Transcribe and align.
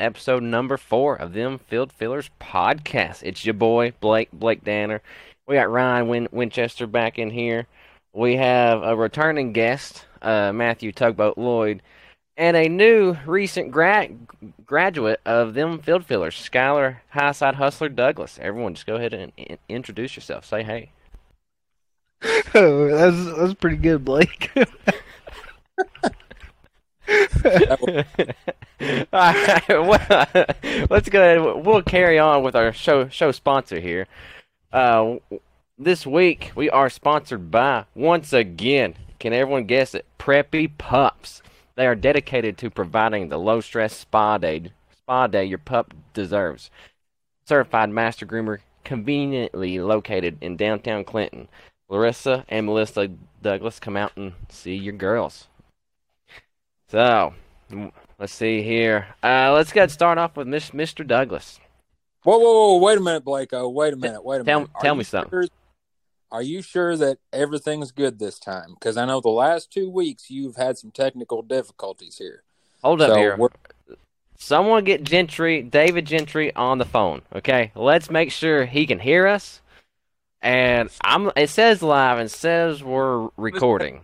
episode 0.00 0.42
number 0.42 0.76
four 0.76 1.14
of 1.16 1.32
Them 1.32 1.58
Field 1.58 1.92
Fillers 1.92 2.30
podcast. 2.40 3.22
It's 3.22 3.44
your 3.44 3.54
boy 3.54 3.92
Blake 4.00 4.30
Blake 4.32 4.64
Danner. 4.64 5.02
We 5.46 5.56
got 5.56 5.70
Ryan 5.70 6.08
Win- 6.08 6.28
Winchester 6.32 6.86
back 6.86 7.18
in 7.18 7.30
here. 7.30 7.66
We 8.12 8.36
have 8.36 8.82
a 8.82 8.96
returning 8.96 9.52
guest, 9.52 10.06
uh, 10.22 10.52
Matthew 10.52 10.92
Tugboat 10.92 11.38
Lloyd, 11.38 11.82
and 12.36 12.56
a 12.56 12.68
new 12.68 13.16
recent 13.26 13.70
grad 13.70 14.26
graduate 14.64 15.20
of 15.24 15.54
Them 15.54 15.78
Field 15.78 16.04
Fillers, 16.04 16.34
Skyler 16.34 16.96
Highside 17.14 17.54
Hustler 17.54 17.88
Douglas. 17.88 18.38
Everyone, 18.40 18.74
just 18.74 18.86
go 18.86 18.96
ahead 18.96 19.12
and 19.14 19.32
in- 19.36 19.58
introduce 19.68 20.16
yourself. 20.16 20.44
Say 20.44 20.62
hey. 20.62 20.90
Oh, 22.54 22.88
that's 22.90 23.38
that's 23.38 23.54
pretty 23.54 23.76
good, 23.76 24.04
Blake. 24.04 24.50
Well, 28.80 30.26
let's 30.90 31.08
go 31.08 31.20
ahead. 31.20 31.64
We'll 31.66 31.82
carry 31.82 32.18
on 32.18 32.42
with 32.42 32.56
our 32.56 32.72
show 32.72 33.08
show 33.08 33.30
sponsor 33.30 33.78
here. 33.78 34.06
Uh, 34.72 35.16
this 35.78 36.06
week 36.06 36.52
we 36.54 36.70
are 36.70 36.88
sponsored 36.88 37.50
by 37.50 37.84
once 37.94 38.32
again. 38.32 38.94
Can 39.18 39.32
everyone 39.34 39.64
guess 39.64 39.94
it? 39.94 40.06
Preppy 40.18 40.70
Pups. 40.78 41.42
They 41.76 41.86
are 41.86 41.94
dedicated 41.94 42.56
to 42.58 42.70
providing 42.70 43.28
the 43.28 43.38
low 43.38 43.60
stress 43.60 43.94
spa 43.94 44.38
day 44.38 44.70
spa 44.96 45.26
day 45.26 45.44
your 45.44 45.58
pup 45.58 45.92
deserves. 46.14 46.70
Certified 47.44 47.90
master 47.90 48.24
groomer, 48.24 48.60
conveniently 48.84 49.78
located 49.78 50.38
in 50.40 50.56
downtown 50.56 51.04
Clinton. 51.04 51.48
Larissa 51.90 52.46
and 52.48 52.64
Melissa 52.64 53.08
Douglas 53.42 53.78
come 53.80 53.96
out 53.96 54.12
and 54.16 54.32
see 54.48 54.74
your 54.74 54.94
girls. 54.94 55.48
So, 56.90 57.34
let's 58.18 58.32
see 58.32 58.62
here. 58.62 59.06
Uh, 59.22 59.52
let's 59.52 59.72
get 59.72 59.90
start 59.90 60.18
off 60.18 60.36
with 60.36 60.48
Miss, 60.48 60.70
Mr. 60.70 61.06
Douglas. 61.06 61.60
Whoa, 62.24 62.38
whoa, 62.38 62.52
whoa! 62.76 62.78
Wait 62.78 62.98
a 62.98 63.00
minute, 63.00 63.24
Blake. 63.24 63.50
Oh, 63.52 63.68
wait 63.68 63.92
a 63.94 63.96
minute. 63.96 64.24
Wait 64.24 64.40
a 64.40 64.44
Tell- 64.44 64.60
minute. 64.60 64.70
Are 64.74 64.82
tell 64.82 64.94
you 64.94 64.98
me 64.98 65.04
something. 65.04 65.48
are 66.32 66.42
you 66.42 66.62
sure 66.62 66.96
that 66.96 67.18
everything's 67.32 67.92
good 67.92 68.18
this 68.18 68.38
time? 68.38 68.74
Because 68.74 68.96
I 68.96 69.04
know 69.06 69.20
the 69.20 69.28
last 69.30 69.72
two 69.72 69.88
weeks 69.88 70.30
you've 70.30 70.56
had 70.56 70.76
some 70.78 70.90
technical 70.90 71.42
difficulties 71.42 72.18
here. 72.18 72.42
Hold 72.82 73.00
up 73.02 73.16
here. 73.16 73.36
we're- 73.36 73.54
Someone 74.36 74.84
get 74.84 75.04
Gentry, 75.04 75.62
David 75.62 76.06
Gentry, 76.06 76.54
on 76.56 76.78
the 76.78 76.86
phone. 76.86 77.20
Okay, 77.34 77.72
let's 77.74 78.10
make 78.10 78.32
sure 78.32 78.64
he 78.64 78.86
can 78.86 78.98
hear 78.98 79.26
us. 79.26 79.60
And 80.42 80.88
I'm. 81.04 81.30
It 81.36 81.50
says 81.50 81.82
live 81.82 82.18
and 82.18 82.30
says 82.30 82.82
we're 82.82 83.28
recording. 83.36 84.00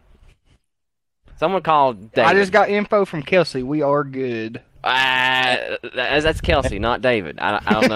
Someone 1.39 1.63
called 1.63 2.13
David. 2.13 2.29
I 2.29 2.35
just 2.35 2.53
got 2.53 2.71
info 2.71 3.05
from 3.05 3.23
Kelsey. 3.23 3.63
We 3.63 3.83
are 3.83 4.05
good. 4.05 4.63
Uh, 4.83 5.77
that's, 5.95 6.41
Kelsey, 6.41 6.79
not 6.79 7.03
David. 7.03 7.39
I, 7.41 7.61
I 7.67 7.81
don't 7.81 7.89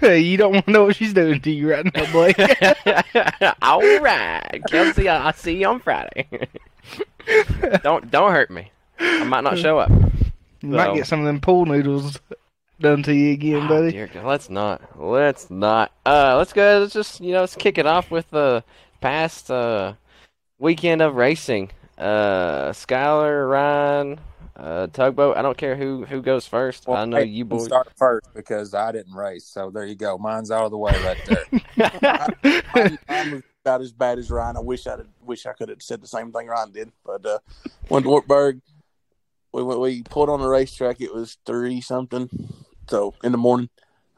know. 0.00 0.06
you 0.14 0.36
don't 0.36 0.52
want 0.52 0.66
to 0.66 0.70
know 0.70 0.84
what 0.84 0.96
she's 0.96 1.12
doing 1.12 1.40
to 1.40 1.50
you 1.50 1.70
right 1.70 1.84
now, 1.94 2.12
Blake. 2.12 2.38
All 3.62 3.80
right, 4.00 4.60
Kelsey. 4.70 5.08
I- 5.08 5.26
I'll 5.26 5.32
see 5.32 5.58
you 5.60 5.66
on 5.66 5.80
Friday. 5.80 6.26
don't 7.82 8.10
don't 8.10 8.32
hurt 8.32 8.50
me. 8.50 8.70
I 8.98 9.24
might 9.24 9.42
not 9.42 9.58
show 9.58 9.78
up. 9.78 9.90
You 10.60 10.70
might 10.70 10.94
get 10.94 11.06
some 11.06 11.20
of 11.20 11.26
them 11.26 11.40
pool 11.40 11.66
noodles 11.66 12.18
done 12.80 13.02
to 13.04 13.14
you 13.14 13.32
again, 13.32 13.62
Oh, 13.64 13.68
buddy. 13.68 13.92
dear 13.92 14.06
God, 14.06 14.24
let's 14.24 14.48
not. 14.50 15.00
Let's 15.00 15.50
not. 15.50 15.92
Uh, 16.06 16.36
let's 16.36 16.52
go. 16.52 16.78
Let's 16.80 16.92
just 16.92 17.20
you 17.20 17.32
know 17.32 17.40
let's 17.40 17.56
kick 17.56 17.78
it 17.78 17.86
off 17.86 18.10
with 18.10 18.30
the 18.30 18.62
past 19.00 19.50
uh 19.50 19.94
weekend 20.58 21.02
of 21.02 21.14
racing. 21.14 21.70
Uh, 21.96 22.70
Skyler, 22.70 23.50
Ryan, 23.50 24.20
uh, 24.56 24.86
tugboat. 24.88 25.36
I 25.36 25.42
don't 25.42 25.56
care 25.58 25.74
who 25.76 26.04
who 26.04 26.22
goes 26.22 26.46
first. 26.46 26.86
well, 26.86 26.98
I 26.98 27.04
know 27.04 27.16
hey, 27.18 27.24
you 27.24 27.44
can 27.44 27.58
boys. 27.58 27.66
start 27.66 27.88
first 27.96 28.28
because 28.34 28.72
I 28.74 28.92
didn't 28.92 29.14
race. 29.14 29.44
So 29.46 29.70
there 29.70 29.84
you 29.84 29.96
go. 29.96 30.16
Mine's 30.18 30.50
out 30.50 30.64
of 30.64 30.70
the 30.70 30.78
way 30.78 30.92
right 31.04 31.18
there. 31.26 31.90
I'm, 32.74 32.98
I'm 33.08 33.44
about 33.64 33.80
as 33.80 33.92
bad 33.92 34.18
as 34.18 34.30
Ryan. 34.30 34.56
I 34.56 34.60
wish 34.60 34.86
I 34.86 34.96
wish 35.24 35.44
I 35.46 35.52
could 35.52 35.68
have 35.70 35.82
said 35.82 36.00
the 36.00 36.06
same 36.06 36.30
thing 36.32 36.46
Ryan 36.46 36.70
did. 36.72 36.92
But 37.04 37.26
uh, 37.26 37.38
went 37.88 38.04
to 38.04 38.10
Wartburg. 38.10 38.60
We, 39.52 39.62
we 39.62 39.76
we 39.76 40.02
pulled 40.02 40.28
on 40.30 40.40
the 40.40 40.48
racetrack. 40.48 41.00
It 41.00 41.12
was 41.12 41.38
three 41.46 41.80
something, 41.80 42.28
so 42.88 43.14
in 43.22 43.32
the 43.32 43.38
morning, 43.38 43.70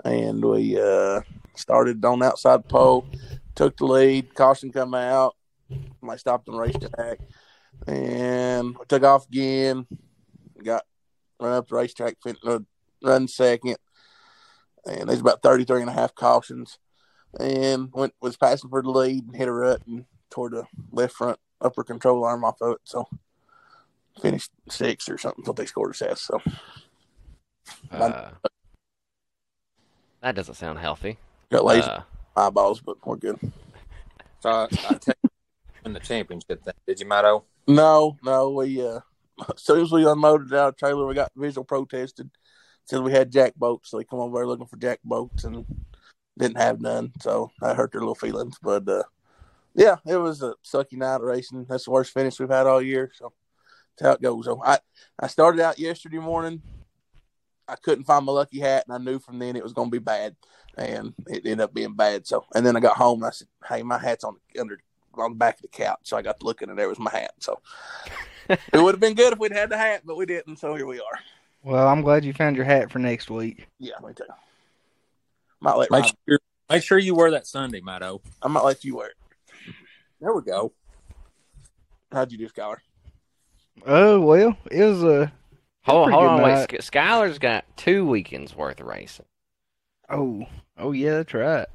and 0.05 0.45
we 0.45 0.81
uh, 0.81 1.21
started 1.55 2.05
on 2.05 2.21
the 2.21 2.27
outside 2.27 2.69
pole. 2.69 3.07
Took 3.55 3.77
the 3.77 3.87
lead. 3.87 4.35
Caution 4.35 4.73
come 4.73 4.95
out. 4.95 5.37
I 6.09 6.17
stopped 6.17 6.49
on 6.49 6.55
the 6.55 6.61
racetrack, 6.61 7.19
and 7.87 8.77
we 8.79 8.85
took 8.87 9.03
off 9.03 9.27
again. 9.27 9.87
Got 10.63 10.85
run 11.39 11.53
up 11.53 11.69
the 11.69 11.77
racetrack, 11.77 12.17
uh, 12.45 12.59
run 13.03 13.29
second, 13.29 13.77
and 14.87 15.09
there's 15.09 15.21
about 15.21 15.43
33 15.43 15.83
and 15.83 15.91
a 15.91 15.95
half 15.95 16.15
cautions 16.15 16.79
and 17.39 17.91
went 17.93 18.15
was 18.21 18.37
passing 18.37 18.71
for 18.71 18.83
the 18.83 18.91
lead 18.91 19.27
and 19.27 19.37
hit 19.37 19.49
a 19.49 19.53
rut 19.53 19.83
and 19.87 20.05
tore 20.31 20.51
the 20.51 20.65
left 20.91 21.15
front 21.15 21.39
upper 21.61 21.85
control 21.85 22.25
arm 22.25 22.45
off 22.45 22.61
of 22.61 22.73
it. 22.73 22.81
So 22.85 23.07
finished 24.21 24.51
sixth 24.69 25.09
or 25.09 25.19
something. 25.19 25.45
What 25.45 25.57
they 25.57 25.67
scored 25.67 25.91
us 25.91 26.03
as. 26.03 26.21
So 26.21 26.41
Uh, 27.91 28.31
that 30.23 30.35
doesn't 30.35 30.55
sound 30.55 30.79
healthy. 30.79 31.19
got 31.51 31.65
lazy 31.65 31.89
Uh, 31.89 32.03
eyeballs, 32.37 32.81
but 32.81 32.97
we're 33.07 33.17
good. 33.17 33.39
so 34.41 34.51
I, 34.51 34.69
I 34.85 34.95
take 34.95 35.15
in 35.85 35.93
the 35.93 36.01
championship. 36.01 36.63
Thing. 36.63 36.75
Did 36.87 37.01
you, 37.01 37.07
Matto? 37.07 37.45
No, 37.67 38.17
no, 38.23 38.51
we 38.51 38.85
uh 38.85 39.01
as 39.55 39.63
soon 39.63 39.81
as 39.81 39.93
we 39.93 40.07
unloaded 40.07 40.53
out 40.53 40.69
of 40.69 40.75
the 40.75 40.79
trailer, 40.79 41.07
we 41.07 41.15
got 41.15 41.33
visual 41.37 41.65
protested. 41.65 42.31
Said 42.85 43.03
we 43.03 43.13
had 43.13 43.31
jack 43.31 43.55
bolts, 43.57 43.91
so 43.91 43.99
they 43.99 44.05
come 44.05 44.19
over 44.19 44.47
looking 44.47 44.67
for 44.67 44.77
jack 44.77 45.01
bolts 45.05 45.45
and 45.45 45.65
didn't 46.39 46.59
have 46.59 46.81
none. 46.81 47.13
So 47.21 47.51
that 47.61 47.77
hurt 47.77 47.93
their 47.93 48.01
little 48.01 48.15
feelings. 48.15 48.57
But 48.63 48.89
uh 48.89 49.05
yeah, 49.75 49.97
it 50.07 50.17
was 50.17 50.43
a 50.43 50.55
sucky 50.65 50.95
night 50.95 51.17
of 51.17 51.23
racing. 51.23 51.67
That's 51.69 51.85
the 51.85 51.93
worst 51.93 52.13
finish 52.13 52.41
we've 52.41 52.49
had 52.49 52.67
all 52.67 52.83
year. 52.83 53.13
So 53.15 53.33
that's 53.97 54.09
how 54.09 54.15
it 54.15 54.23
goes. 54.23 54.47
So 54.47 54.63
I 54.65 54.79
I 55.19 55.29
started 55.29 55.61
out 55.61 55.79
yesterday 55.79 56.19
morning. 56.19 56.63
I 57.71 57.77
couldn't 57.77 58.05
find 58.05 58.25
my 58.25 58.33
lucky 58.33 58.59
hat, 58.59 58.85
and 58.87 58.95
I 58.95 58.99
knew 58.99 59.19
from 59.19 59.39
then 59.39 59.57
it 59.57 59.63
was 59.63 59.73
going 59.73 59.89
to 59.89 59.93
be 59.93 60.03
bad, 60.03 60.35
and 60.77 61.15
it 61.29 61.45
ended 61.45 61.61
up 61.61 61.73
being 61.73 61.95
bad. 61.95 62.27
So, 62.27 62.45
and 62.55 62.67
then 62.67 62.77
I 62.77 62.81
got 62.81 62.97
home 62.97 63.21
and 63.21 63.29
I 63.29 63.31
said, 63.31 63.49
"Hey, 63.69 63.83
my 63.83 63.99
hat's 63.99 64.25
on 64.25 64.37
under 64.59 64.81
on 65.15 65.33
the 65.33 65.37
back 65.37 65.57
of 65.57 65.63
the 65.63 65.69
couch." 65.69 66.01
So 66.03 66.17
I 66.17 66.23
got 66.23 66.41
to 66.41 66.47
looking, 66.47 66.69
and 66.69 66.79
there 66.79 66.89
was 66.89 66.99
my 66.99 67.11
hat. 67.11 67.33
So 67.39 67.61
it 68.49 68.59
would 68.75 68.95
have 68.95 69.01
been 69.01 69.15
good 69.15 69.33
if 69.33 69.39
we'd 69.39 69.53
had 69.53 69.71
the 69.71 69.79
hat, 69.79 70.03
but 70.05 70.17
we 70.17 70.27
didn't. 70.27 70.57
So 70.57 70.75
here 70.75 70.87
we 70.87 70.99
are. 70.99 71.19
Well, 71.63 71.87
I'm 71.87 72.03
glad 72.03 72.25
you 72.25 72.33
found 72.33 72.57
your 72.57 72.65
hat 72.65 72.91
for 72.91 72.99
next 72.99 73.31
week. 73.31 73.69
Yeah, 73.79 73.95
me 74.03 74.13
too. 74.15 74.25
Might 75.61 75.77
let 75.77 75.91
Make 75.91 76.03
Ryan, 76.03 76.15
sure, 76.29 76.39
make 76.71 76.83
sure 76.83 76.99
you 76.99 77.15
wear 77.15 77.31
that 77.33 77.47
Sunday, 77.47 77.81
Matto. 77.81 78.23
I 78.43 78.49
might 78.49 78.65
let 78.65 78.83
you 78.83 78.97
wear 78.97 79.09
it. 79.09 79.17
There 80.21 80.33
we 80.33 80.43
go. 80.43 80.73
How'd 82.11 82.33
you 82.33 82.39
do, 82.39 82.49
Skyler? 82.49 82.79
Oh 83.87 84.21
well, 84.21 84.57
it 84.71 84.85
was 84.85 85.03
a 85.03 85.33
hold 85.83 86.11
hold 86.13 86.27
on, 86.27 86.43
wait. 86.43 86.53
night. 86.53 86.83
Sk- 86.83 86.93
Skyler's 86.93 87.39
got 87.39 87.65
two 87.77 88.07
weekends 88.07 88.55
worth 88.55 88.81
of 88.81 88.87
racing. 88.87 89.27
oh 90.09 90.47
oh 90.79 90.93
yeah, 90.93 91.13
that's 91.19 91.35
right. 91.35 91.67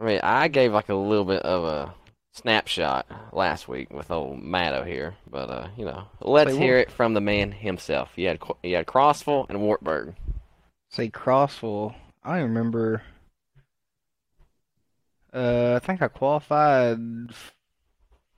I 0.00 0.04
mean, 0.04 0.20
I 0.22 0.48
gave 0.48 0.72
like 0.72 0.88
a 0.88 0.94
little 0.94 1.24
bit 1.24 1.42
of 1.42 1.64
a 1.64 1.94
snapshot 2.32 3.06
last 3.32 3.66
week 3.66 3.90
with 3.92 4.10
old 4.12 4.40
Matto 4.40 4.84
here, 4.84 5.16
but 5.28 5.50
uh, 5.50 5.68
you 5.76 5.84
know, 5.84 6.04
let's 6.20 6.52
Say 6.52 6.58
hear 6.58 6.76
what? 6.76 6.82
it 6.82 6.90
from 6.92 7.14
the 7.14 7.20
man 7.20 7.50
himself. 7.52 8.10
He 8.14 8.24
had 8.24 8.38
you 8.62 8.76
had 8.76 8.86
Crossville 8.86 9.46
and 9.48 9.60
Wartburg. 9.60 10.14
Say 10.90 11.10
Crossville. 11.10 11.94
I 12.22 12.38
remember. 12.38 13.02
Uh, 15.32 15.78
I 15.82 15.84
think 15.84 16.00
I 16.00 16.08
qualified 16.08 16.98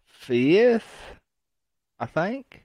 fifth. 0.06 0.94
I 2.00 2.06
think. 2.06 2.64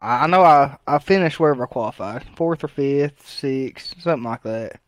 I 0.00 0.26
know 0.26 0.42
I 0.42 0.76
I 0.86 0.98
finished 0.98 1.40
wherever 1.40 1.64
I 1.64 1.66
qualified, 1.66 2.24
fourth 2.36 2.62
or 2.64 2.68
fifth, 2.68 3.26
sixth, 3.26 4.00
something 4.00 4.24
like 4.24 4.42
that. 4.42 4.80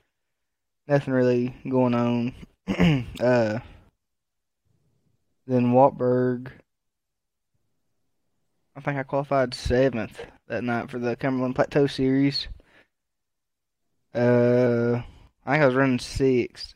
Nothing 0.87 1.15
really 1.15 1.55
going 1.69 1.95
on. 1.95 2.35
uh, 3.21 3.59
then 5.47 5.73
Wartburg. 5.73 6.53
I 8.77 8.81
think 8.81 8.99
I 8.99 9.03
qualified 9.03 9.55
seventh 9.55 10.25
that 10.47 10.63
night 10.63 10.91
for 10.91 10.99
the 10.99 11.17
Cumberland 11.17 11.57
Plateau 11.57 11.87
Series. 11.87 12.47
Uh, 14.15 15.03
I 15.45 15.53
think 15.53 15.63
I 15.63 15.67
was 15.67 15.75
running 15.75 15.99
sixth, 15.99 16.75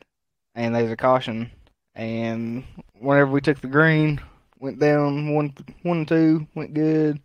and 0.55 0.75
there 0.75 0.82
was 0.82 0.93
a 0.93 0.96
caution. 0.96 1.50
And 1.94 2.64
whenever 2.99 3.31
we 3.31 3.40
took 3.40 3.61
the 3.61 3.69
green, 3.69 4.20
went 4.58 4.79
down 4.79 5.32
one, 5.34 6.06
two, 6.06 6.46
went 6.55 6.75
good. 6.75 7.20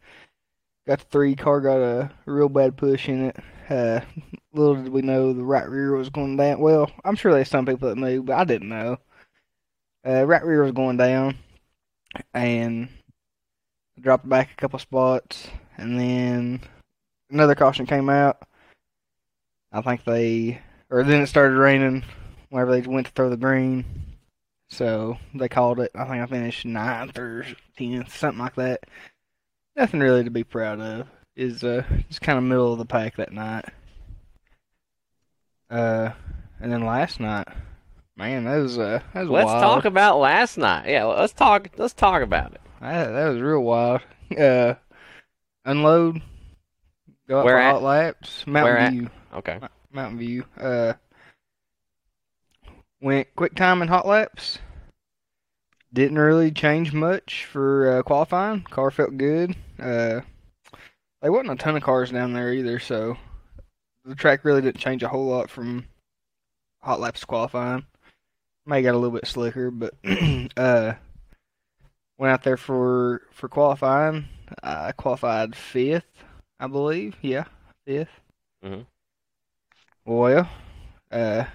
Got 0.88 1.00
the 1.00 1.06
three 1.06 1.36
car, 1.36 1.60
got 1.60 1.80
a 1.80 2.10
real 2.26 2.48
bad 2.48 2.78
push 2.78 3.10
in 3.10 3.26
it. 3.26 3.38
Uh, 3.70 4.00
little 4.54 4.76
did 4.76 4.88
we 4.88 5.02
know 5.02 5.34
the 5.34 5.44
right 5.44 5.68
rear 5.70 5.94
was 5.94 6.10
going 6.10 6.38
down. 6.38 6.62
Well, 6.62 6.90
I'm 7.04 7.18
sure 7.18 7.34
there's 7.34 7.50
some 7.50 7.66
people 7.66 7.90
that 7.90 7.98
knew, 7.98 8.24
but 8.24 8.38
I 8.38 8.46
didn't 8.46 8.70
know. 8.70 8.98
Uh, 10.08 10.24
right 10.26 10.46
rear 10.46 10.64
was 10.64 10.72
going 10.72 10.96
down, 10.96 11.38
and 12.34 12.88
dropped 14.00 14.30
back 14.30 14.52
a 14.52 14.56
couple 14.56 14.80
spots, 14.80 15.50
and 15.76 16.00
then 16.00 16.62
another 17.30 17.56
caution 17.56 17.86
came 17.86 18.10
out. 18.10 18.42
I 19.74 19.82
think 19.82 20.06
they, 20.06 20.62
or 20.90 21.04
then 21.04 21.22
it 21.22 21.28
started 21.28 21.58
raining 21.58 22.06
whenever 22.50 22.72
they 22.72 22.88
went 22.88 23.08
to 23.08 23.14
throw 23.14 23.30
the 23.30 23.36
green. 23.36 23.84
So 24.70 25.18
they 25.34 25.50
called 25.50 25.82
it. 25.82 25.92
I 25.94 26.06
think 26.06 26.24
I 26.24 26.26
finished 26.28 26.66
ninth 26.66 27.18
or 27.18 27.46
tenth, 27.78 28.16
something 28.16 28.40
like 28.40 28.56
that. 28.56 28.86
Nothing 29.78 30.00
really 30.00 30.24
to 30.24 30.32
be 30.32 30.44
proud 30.44 30.82
of. 30.82 31.08
Is 31.36 31.64
uh, 31.64 31.84
just 32.08 32.22
kind 32.22 32.40
of 32.40 32.44
middle 32.44 32.74
of 32.74 32.80
the 32.80 32.86
pack 32.86 33.16
that 33.18 33.32
night. 33.32 33.66
Uh, 35.70 36.10
and 36.60 36.72
then 36.72 36.84
last 36.84 37.20
night, 37.20 37.48
man, 38.16 38.46
that 38.46 38.58
was 38.58 38.80
uh, 38.80 39.02
that 39.14 39.22
was 39.22 39.30
wild. 39.30 39.46
Let's 39.46 39.46
wild. 39.46 39.62
talk 39.62 39.86
about 39.86 40.20
last 40.20 40.58
night. 40.58 40.90
Yeah, 40.90 41.04
let's 41.06 41.34
talk. 41.34 41.70
Let's 41.78 41.94
talk 41.94 42.24
about 42.24 42.54
it. 42.54 42.62
That, 42.82 43.12
that 43.12 43.30
was 43.30 43.40
real 43.40 43.62
wild. 43.62 44.02
Uh, 44.36 44.74
unload. 45.64 46.22
Go 47.30 47.40
out 47.40 47.46
Where 47.46 47.60
at? 47.60 47.74
hot 47.74 47.84
laps. 47.84 48.48
Mountain 48.48 48.74
Where 48.74 48.78
at? 48.78 48.94
View. 48.94 49.10
Okay. 49.36 49.60
Mountain 49.92 50.18
View. 50.18 50.46
Uh, 50.60 50.94
went 53.00 53.28
quick 53.36 53.54
time 53.54 53.82
and 53.82 53.90
hot 53.90 54.08
laps. 54.08 54.60
Didn't 55.94 56.18
really 56.18 56.52
change 56.52 56.94
much 56.94 57.46
for 57.46 58.00
uh, 58.00 58.04
qualifying. 58.04 58.64
Car 58.64 58.92
felt 58.92 59.18
good. 59.18 59.56
Uh, 59.80 60.22
there 61.22 61.32
wasn't 61.32 61.52
a 61.52 61.56
ton 61.56 61.76
of 61.76 61.84
cars 61.84 62.12
down 62.12 62.34
there 62.34 62.54
either, 62.54 62.80
so 62.80 63.18
the 64.06 64.16
track 64.16 64.46
really 64.46 64.62
didn't 64.62 64.80
change 64.80 65.04
a 65.04 65.08
whole 65.08 65.26
lot 65.28 65.50
from 65.50 65.86
hot 66.82 67.00
laps 67.00 67.22
to 67.22 67.26
qualifying. 67.26 67.86
May 68.66 68.82
got 68.82 68.96
a 68.96 68.98
little 68.98 69.18
bit 69.18 69.28
slicker, 69.28 69.72
but 69.72 69.94
uh, 70.58 70.94
went 72.18 72.34
out 72.34 72.44
there 72.44 72.58
for 72.58 73.22
for 73.32 73.48
qualifying. 73.50 74.26
I 74.64 74.92
qualified 74.94 75.56
fifth, 75.56 76.06
I 76.60 76.68
believe. 76.68 77.16
Yeah, 77.22 77.46
5th 77.88 78.08
Mhm. 78.64 78.86
Well, 80.06 80.50
uh, 81.12 81.46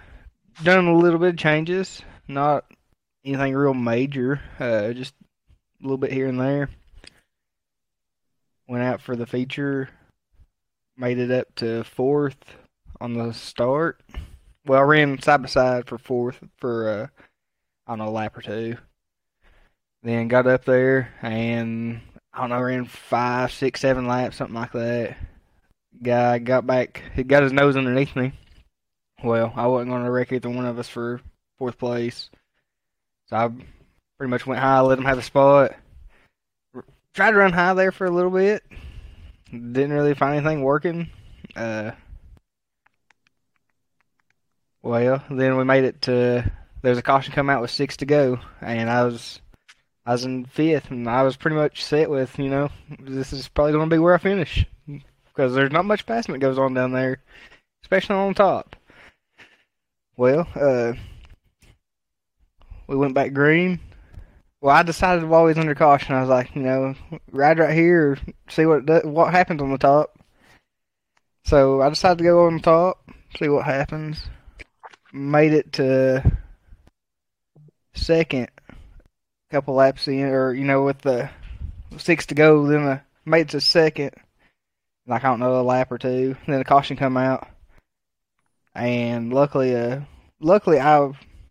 done 0.62 0.86
a 0.86 0.96
little 0.96 1.18
bit 1.18 1.30
of 1.30 1.36
changes. 1.36 2.02
Not 2.28 2.64
anything 3.24 3.54
real 3.54 3.74
major. 3.74 4.40
Uh, 4.58 4.92
just 4.92 5.14
a 5.80 5.82
little 5.82 5.98
bit 5.98 6.12
here 6.12 6.26
and 6.28 6.40
there. 6.40 6.68
Went 8.68 8.84
out 8.84 9.00
for 9.00 9.16
the 9.16 9.26
feature. 9.26 9.88
Made 10.96 11.18
it 11.18 11.30
up 11.30 11.54
to 11.56 11.84
fourth 11.84 12.36
on 13.00 13.14
the 13.14 13.32
start. 13.32 14.02
Well, 14.64 14.80
I 14.80 14.82
ran 14.82 15.20
side 15.20 15.42
by 15.42 15.48
side 15.48 15.88
for 15.88 15.98
fourth 15.98 16.38
for 16.58 16.88
uh, 16.88 17.06
I 17.86 17.92
don't 17.92 17.98
know 17.98 18.08
a 18.08 18.10
lap 18.10 18.36
or 18.36 18.42
two. 18.42 18.76
Then 20.02 20.28
got 20.28 20.46
up 20.46 20.64
there 20.64 21.12
and 21.22 22.00
I 22.32 22.40
don't 22.40 22.50
know 22.50 22.60
ran 22.60 22.84
five, 22.84 23.52
six, 23.52 23.80
seven 23.80 24.06
laps, 24.06 24.36
something 24.36 24.54
like 24.54 24.72
that. 24.72 25.16
Guy 26.02 26.38
got 26.38 26.66
back. 26.66 27.02
He 27.14 27.24
got 27.24 27.42
his 27.42 27.52
nose 27.52 27.76
underneath 27.76 28.14
me. 28.16 28.32
Well, 29.22 29.52
I 29.54 29.66
wasn't 29.66 29.90
going 29.90 30.04
to 30.04 30.10
wreck 30.10 30.32
either 30.32 30.48
one 30.48 30.66
of 30.66 30.78
us 30.78 30.88
for 30.88 31.20
fourth 31.58 31.78
place. 31.78 32.30
So 33.26 33.36
I 33.36 33.50
pretty 34.18 34.30
much 34.30 34.46
went 34.46 34.60
high, 34.60 34.80
let 34.80 34.98
him 34.98 35.04
have 35.04 35.16
the 35.16 35.22
spot. 35.22 35.74
Tried 37.14 37.32
to 37.32 37.36
run 37.36 37.52
high 37.52 37.74
there 37.74 37.92
for 37.92 38.06
a 38.06 38.10
little 38.10 38.30
bit. 38.30 38.62
Didn't 39.50 39.92
really 39.92 40.14
find 40.14 40.36
anything 40.36 40.62
working. 40.62 41.10
Uh, 41.54 41.90
well, 44.82 45.22
then 45.30 45.58
we 45.58 45.64
made 45.64 45.84
it 45.84 46.02
to. 46.02 46.50
There 46.80 46.90
was 46.90 46.98
a 46.98 47.02
caution 47.02 47.34
come 47.34 47.50
out 47.50 47.60
with 47.60 47.70
six 47.70 47.98
to 47.98 48.06
go, 48.06 48.40
and 48.60 48.88
I 48.88 49.04
was, 49.04 49.40
I 50.06 50.12
was 50.12 50.24
in 50.24 50.46
fifth, 50.46 50.90
and 50.90 51.08
I 51.08 51.22
was 51.22 51.36
pretty 51.36 51.56
much 51.56 51.84
set 51.84 52.08
with, 52.10 52.38
you 52.38 52.48
know, 52.48 52.70
this 52.98 53.32
is 53.32 53.46
probably 53.46 53.72
going 53.72 53.88
to 53.88 53.94
be 53.94 54.00
where 54.00 54.14
I 54.14 54.18
finish 54.18 54.64
because 54.86 55.54
there's 55.54 55.70
not 55.70 55.84
much 55.84 56.06
passing 56.06 56.32
that 56.32 56.38
goes 56.38 56.58
on 56.58 56.74
down 56.74 56.92
there, 56.92 57.22
especially 57.84 58.16
on 58.16 58.34
top. 58.34 58.74
Well, 60.16 60.48
uh, 60.54 60.94
we 62.86 62.96
went 62.96 63.14
back 63.14 63.32
green. 63.32 63.80
Well, 64.62 64.76
I 64.76 64.84
decided 64.84 65.24
while 65.24 65.42
we 65.42 65.48
was 65.48 65.58
under 65.58 65.74
caution, 65.74 66.14
I 66.14 66.20
was 66.20 66.30
like, 66.30 66.54
you 66.54 66.62
know, 66.62 66.94
ride 67.32 67.58
right 67.58 67.74
here, 67.74 68.16
see 68.48 68.64
what 68.64 69.04
what 69.04 69.32
happens 69.32 69.60
on 69.60 69.72
the 69.72 69.76
top. 69.76 70.16
So 71.44 71.82
I 71.82 71.88
decided 71.88 72.18
to 72.18 72.24
go 72.24 72.46
on 72.46 72.58
the 72.58 72.62
top, 72.62 73.10
see 73.36 73.48
what 73.48 73.64
happens. 73.64 74.24
Made 75.12 75.52
it 75.52 75.72
to 75.74 76.38
second, 77.94 78.50
couple 79.50 79.74
laps 79.74 80.06
in, 80.06 80.26
or 80.26 80.54
you 80.54 80.64
know, 80.64 80.84
with 80.84 80.98
the 80.98 81.28
six 81.98 82.26
to 82.26 82.36
go. 82.36 82.64
Then 82.68 82.86
I 82.86 83.00
made 83.24 83.40
it 83.40 83.48
to 83.48 83.60
second, 83.60 84.12
like 85.08 85.24
I 85.24 85.28
don't 85.28 85.40
know, 85.40 85.60
a 85.60 85.62
lap 85.62 85.90
or 85.90 85.98
two. 85.98 86.36
Then 86.46 86.58
the 86.58 86.64
caution 86.64 86.96
come 86.96 87.16
out, 87.16 87.48
and 88.76 89.32
luckily, 89.32 89.74
uh, 89.74 90.02
luckily 90.38 90.78
I 90.78 91.10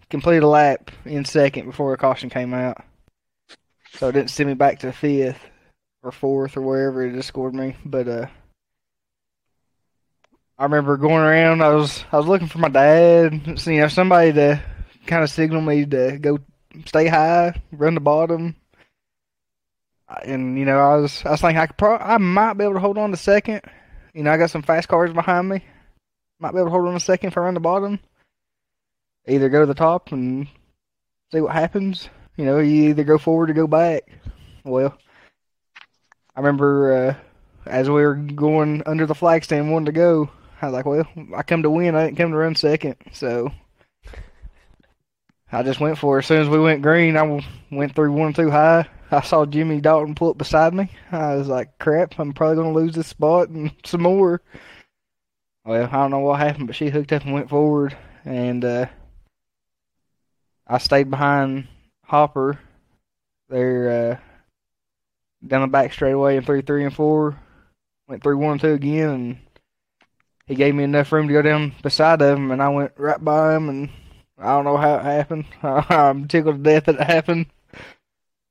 completed 0.09 0.43
a 0.43 0.47
lap 0.47 0.91
in 1.03 1.25
second 1.25 1.65
before 1.65 1.93
a 1.93 1.97
caution 1.97 2.29
came 2.29 2.53
out, 2.53 2.81
so 3.93 4.09
it 4.09 4.13
didn't 4.13 4.29
send 4.29 4.49
me 4.49 4.55
back 4.55 4.79
to 4.79 4.91
fifth 4.91 5.39
or 6.03 6.11
fourth 6.11 6.57
or 6.57 6.61
wherever 6.61 7.05
it 7.05 7.23
scored 7.23 7.53
me. 7.53 7.75
But 7.85 8.07
uh, 8.07 8.25
I 10.57 10.63
remember 10.63 10.97
going 10.97 11.23
around. 11.23 11.61
I 11.61 11.73
was 11.73 12.03
I 12.11 12.17
was 12.17 12.27
looking 12.27 12.47
for 12.47 12.59
my 12.59 12.69
dad. 12.69 13.41
You 13.65 13.79
know, 13.79 13.87
somebody 13.87 14.33
to 14.33 14.61
kind 15.05 15.23
of 15.23 15.29
signal 15.29 15.61
me 15.61 15.85
to 15.85 16.17
go 16.19 16.39
stay 16.85 17.07
high, 17.07 17.59
run 17.71 17.95
the 17.95 17.99
bottom. 17.99 18.55
And 20.23 20.57
you 20.57 20.65
know, 20.65 20.77
I 20.77 20.97
was 20.97 21.23
I 21.25 21.31
was 21.31 21.41
thinking 21.41 21.57
I 21.57 21.67
could 21.67 21.77
pro- 21.77 21.97
I 21.97 22.17
might 22.17 22.53
be 22.53 22.63
able 22.63 22.75
to 22.75 22.79
hold 22.79 22.97
on 22.97 23.11
to 23.11 23.17
second. 23.17 23.61
You 24.13 24.23
know, 24.23 24.31
I 24.31 24.37
got 24.37 24.49
some 24.49 24.61
fast 24.61 24.87
cars 24.87 25.13
behind 25.13 25.47
me. 25.47 25.63
Might 26.39 26.51
be 26.51 26.57
able 26.57 26.67
to 26.67 26.71
hold 26.71 26.87
on 26.87 26.95
a 26.95 26.99
second 26.99 27.27
if 27.27 27.37
I 27.37 27.41
run 27.41 27.53
the 27.53 27.59
bottom. 27.59 27.99
Either 29.27 29.49
go 29.49 29.61
to 29.61 29.65
the 29.65 29.73
top 29.73 30.11
and 30.11 30.47
see 31.31 31.39
what 31.39 31.53
happens. 31.53 32.09
You 32.37 32.45
know, 32.45 32.59
you 32.59 32.89
either 32.89 33.03
go 33.03 33.17
forward 33.17 33.49
or 33.49 33.53
go 33.53 33.67
back. 33.67 34.03
Well, 34.63 34.97
I 36.35 36.39
remember 36.39 36.93
uh, 36.93 37.15
as 37.65 37.89
we 37.89 38.01
were 38.01 38.15
going 38.15 38.83
under 38.85 39.05
the 39.05 39.15
flag 39.15 39.43
stand, 39.43 39.71
wanting 39.71 39.87
to 39.87 39.91
go. 39.91 40.29
I 40.61 40.67
was 40.67 40.73
like, 40.73 40.85
well, 40.85 41.07
I 41.35 41.43
come 41.43 41.63
to 41.63 41.69
win. 41.69 41.95
I 41.95 42.05
didn't 42.05 42.17
come 42.17 42.31
to 42.31 42.37
run 42.37 42.55
second, 42.55 42.95
so 43.11 43.51
I 45.51 45.63
just 45.63 45.79
went 45.79 45.97
for 45.97 46.17
it. 46.17 46.19
As 46.19 46.27
soon 46.27 46.41
as 46.41 46.49
we 46.49 46.59
went 46.59 46.81
green, 46.83 47.17
I 47.17 47.43
went 47.71 47.95
through 47.95 48.13
one 48.13 48.33
too 48.33 48.51
high. 48.51 48.87
I 49.09 49.21
saw 49.21 49.45
Jimmy 49.45 49.81
Dalton 49.81 50.15
pull 50.15 50.29
up 50.29 50.37
beside 50.37 50.73
me. 50.73 50.89
I 51.11 51.35
was 51.35 51.47
like, 51.47 51.77
crap, 51.79 52.17
I'm 52.17 52.31
probably 52.31 52.55
going 52.55 52.73
to 52.73 52.79
lose 52.79 52.95
this 52.95 53.07
spot 53.07 53.49
and 53.49 53.71
some 53.85 54.03
more. 54.03 54.41
Well, 55.65 55.83
I 55.83 55.91
don't 55.91 56.11
know 56.11 56.19
what 56.19 56.39
happened, 56.39 56.67
but 56.67 56.75
she 56.75 56.89
hooked 56.89 57.11
up 57.11 57.23
and 57.23 57.33
went 57.33 57.49
forward, 57.49 57.95
and 58.23 58.63
uh, 58.63 58.85
I 60.65 60.77
stayed 60.77 61.09
behind 61.09 61.67
Hopper 62.11 62.59
there 63.47 64.19
uh, 64.19 65.47
down 65.47 65.61
the 65.61 65.67
back 65.67 65.93
straightaway 65.93 66.35
in 66.35 66.43
three, 66.43 66.61
three, 66.61 66.83
and 66.83 66.93
four. 66.93 67.39
Went 68.09 68.21
through 68.21 68.37
one 68.37 68.59
two 68.59 68.73
again, 68.73 69.09
and 69.09 69.37
he 70.45 70.55
gave 70.55 70.75
me 70.75 70.83
enough 70.83 71.09
room 71.13 71.29
to 71.29 71.33
go 71.33 71.41
down 71.41 71.73
beside 71.81 72.21
of 72.21 72.37
him, 72.37 72.51
and 72.51 72.61
I 72.61 72.67
went 72.67 72.91
right 72.97 73.23
by 73.23 73.55
him, 73.55 73.69
and 73.69 73.89
I 74.37 74.47
don't 74.47 74.65
know 74.65 74.75
how 74.75 74.95
it 74.95 75.03
happened. 75.03 75.45
I'm 75.63 76.27
tickled 76.27 76.57
to 76.57 76.61
death 76.61 76.83
that 76.87 76.95
it 76.95 77.07
happened. 77.07 77.45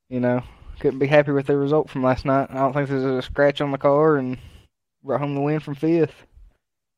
You 0.09 0.21
know, 0.21 0.41
couldn't 0.79 0.97
be 0.97 1.05
happy 1.05 1.31
with 1.31 1.45
the 1.45 1.55
result 1.55 1.87
from 1.87 2.01
last 2.01 2.25
night. 2.25 2.49
I 2.49 2.55
don't 2.55 2.73
think 2.73 2.89
there's 2.89 3.03
a 3.03 3.21
scratch 3.21 3.61
on 3.61 3.69
the 3.69 3.77
car, 3.77 4.17
and 4.17 4.39
brought 5.03 5.21
home 5.21 5.35
the 5.35 5.41
win 5.41 5.59
from 5.59 5.75
fifth 5.75 6.25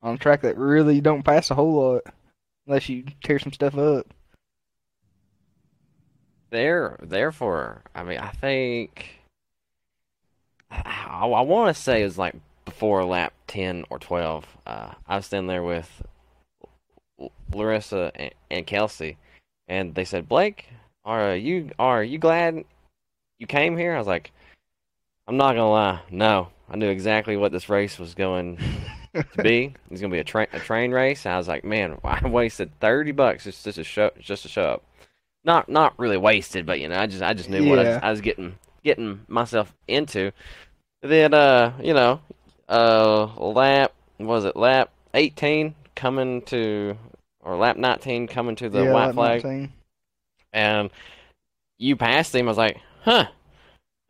on 0.00 0.14
a 0.14 0.18
track 0.18 0.40
that 0.40 0.56
really 0.56 1.02
don't 1.02 1.24
pass 1.24 1.50
a 1.50 1.54
whole 1.54 1.74
lot 1.74 2.04
unless 2.66 2.88
you 2.88 3.04
tear 3.22 3.38
some 3.38 3.52
stuff 3.52 3.76
up. 3.76 4.06
There, 6.54 6.96
therefore, 7.02 7.82
I 7.96 8.04
mean, 8.04 8.18
I 8.18 8.28
think 8.28 9.18
I, 10.70 11.26
I 11.26 11.40
want 11.40 11.74
to 11.74 11.82
say 11.82 12.02
it 12.02 12.04
was 12.04 12.16
like 12.16 12.36
before 12.64 13.04
lap 13.04 13.32
ten 13.48 13.84
or 13.90 13.98
twelve. 13.98 14.46
Uh, 14.64 14.92
I 15.08 15.16
was 15.16 15.26
standing 15.26 15.48
there 15.48 15.64
with 15.64 15.90
Larissa 17.52 18.12
and, 18.14 18.34
and 18.52 18.66
Kelsey, 18.68 19.16
and 19.66 19.96
they 19.96 20.04
said, 20.04 20.28
"Blake, 20.28 20.66
are 21.04 21.34
you 21.34 21.72
are 21.80 22.04
you 22.04 22.18
glad 22.18 22.64
you 23.40 23.48
came 23.48 23.76
here?" 23.76 23.92
I 23.96 23.98
was 23.98 24.06
like, 24.06 24.30
"I'm 25.26 25.36
not 25.36 25.56
gonna 25.56 25.72
lie, 25.72 26.02
no. 26.08 26.50
I 26.70 26.76
knew 26.76 26.88
exactly 26.88 27.36
what 27.36 27.50
this 27.50 27.68
race 27.68 27.98
was 27.98 28.14
going 28.14 28.58
to 29.12 29.42
be. 29.42 29.74
It's 29.90 30.00
gonna 30.00 30.12
be 30.12 30.20
a 30.20 30.24
train 30.24 30.46
a 30.52 30.60
train 30.60 30.92
race. 30.92 31.26
I 31.26 31.36
was 31.36 31.48
like, 31.48 31.64
man, 31.64 31.98
I 32.04 32.28
wasted 32.28 32.70
thirty 32.78 33.10
bucks 33.10 33.42
just 33.42 33.64
just 33.64 33.74
to 33.74 33.82
show 33.82 34.12
just 34.20 34.44
to 34.44 34.48
show 34.48 34.62
up. 34.66 34.84
Not 35.44 35.68
not 35.68 35.98
really 35.98 36.16
wasted, 36.16 36.64
but 36.64 36.80
you 36.80 36.88
know, 36.88 36.98
I 36.98 37.06
just 37.06 37.22
I 37.22 37.34
just 37.34 37.50
knew 37.50 37.68
what 37.68 37.78
I 37.78 37.82
was, 37.82 37.98
I 38.02 38.10
was 38.10 38.20
getting 38.20 38.56
getting 38.82 39.20
myself 39.28 39.74
into. 39.86 40.32
Then 41.02 41.34
uh, 41.34 41.74
you 41.82 41.92
know, 41.92 42.20
uh, 42.68 43.26
lap 43.38 43.92
was 44.18 44.44
it 44.44 44.56
lap 44.56 44.90
eighteen 45.12 45.74
coming 45.94 46.42
to 46.42 46.96
or 47.40 47.56
lap 47.56 47.76
nineteen 47.76 48.26
coming 48.26 48.56
to 48.56 48.70
the 48.70 48.84
yeah, 48.84 48.92
white 48.92 49.12
flag, 49.12 49.44
19. 49.44 49.72
and 50.54 50.90
you 51.78 51.96
passed 51.96 52.34
him. 52.34 52.46
I 52.46 52.50
was 52.50 52.58
like, 52.58 52.80
huh. 53.02 53.26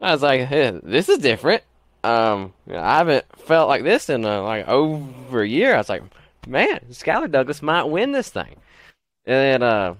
I 0.00 0.12
was 0.12 0.22
like, 0.22 0.42
hey, 0.42 0.78
this 0.82 1.08
is 1.08 1.18
different. 1.18 1.62
Um, 2.02 2.52
I 2.70 2.98
haven't 2.98 3.24
felt 3.38 3.68
like 3.68 3.82
this 3.82 4.10
in 4.10 4.24
uh, 4.24 4.42
like 4.42 4.68
over 4.68 5.42
a 5.42 5.48
year. 5.48 5.74
I 5.74 5.78
was 5.78 5.88
like, 5.88 6.02
man, 6.46 6.80
Skyler 6.90 7.30
Douglas 7.30 7.62
might 7.62 7.84
win 7.84 8.12
this 8.12 8.28
thing. 8.28 8.56
And 9.24 9.62
then 9.62 9.62
uh, 9.62 9.94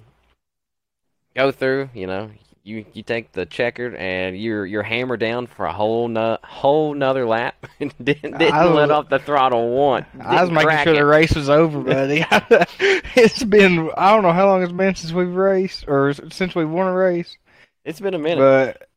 go 1.34 1.50
through, 1.50 1.90
you 1.94 2.06
know, 2.06 2.30
you 2.64 2.84
you 2.94 3.02
take 3.02 3.30
the 3.32 3.44
checkered 3.44 3.94
and 3.94 4.38
you're 4.38 4.64
you're 4.64 4.82
hammered 4.82 5.20
down 5.20 5.46
for 5.46 5.66
a 5.66 5.72
whole 5.72 6.08
no, 6.08 6.38
whole 6.42 6.94
nother 6.94 7.26
lap 7.26 7.66
and 7.78 7.92
didn't, 8.02 8.38
didn't 8.38 8.54
I 8.54 8.64
let 8.64 8.90
off 8.90 9.10
the 9.10 9.18
throttle 9.18 9.70
once. 9.70 10.06
I 10.18 10.40
was 10.40 10.50
making 10.50 10.78
sure 10.78 10.94
it. 10.94 10.96
the 10.96 11.04
race 11.04 11.34
was 11.34 11.50
over, 11.50 11.80
buddy. 11.82 12.24
it's 12.80 13.44
been 13.44 13.90
I 13.96 14.10
don't 14.12 14.22
know 14.22 14.32
how 14.32 14.46
long 14.46 14.62
it's 14.62 14.72
been 14.72 14.94
since 14.94 15.12
we've 15.12 15.28
raced 15.34 15.84
or 15.86 16.14
since 16.30 16.54
we 16.54 16.64
won 16.64 16.86
a 16.88 16.94
race, 16.94 17.36
It's 17.84 18.00
been 18.00 18.14
a 18.14 18.18
minute. 18.18 18.38
but 18.38 18.88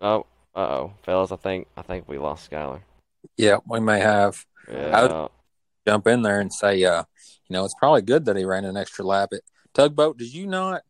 oh, 0.00 0.26
uh 0.54 0.58
oh, 0.58 0.92
fellas, 1.02 1.30
I 1.30 1.36
think 1.36 1.66
I 1.76 1.82
think 1.82 2.08
we 2.08 2.16
lost 2.16 2.50
Skyler. 2.50 2.80
Yeah, 3.36 3.58
we 3.66 3.80
may 3.80 4.00
have 4.00 4.46
Yeah. 4.72 5.28
Jump 5.86 6.06
in 6.06 6.22
there 6.22 6.40
and 6.40 6.52
say, 6.52 6.82
uh, 6.84 7.04
you 7.48 7.54
know, 7.54 7.64
it's 7.64 7.74
probably 7.74 8.02
good 8.02 8.24
that 8.26 8.36
he 8.36 8.44
ran 8.44 8.64
an 8.64 8.76
extra 8.76 9.04
lap. 9.04 9.30
At 9.32 9.40
tugboat, 9.74 10.18
did 10.18 10.32
you 10.32 10.46
not 10.46 10.82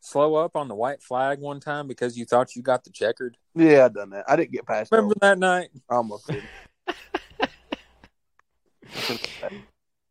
slow 0.00 0.34
up 0.34 0.56
on 0.56 0.68
the 0.68 0.74
white 0.74 1.02
flag 1.02 1.38
one 1.40 1.60
time 1.60 1.86
because 1.86 2.16
you 2.18 2.24
thought 2.24 2.56
you 2.56 2.62
got 2.62 2.84
the 2.84 2.90
checkered? 2.90 3.36
Yeah, 3.54 3.84
I 3.86 3.88
done 3.88 4.10
that. 4.10 4.24
I 4.28 4.36
didn't 4.36 4.52
get 4.52 4.66
past. 4.66 4.90
Remember 4.92 5.14
that 5.20 5.38
night? 5.38 5.70
I 5.90 5.94
almost 5.94 6.26
did. 6.26 6.42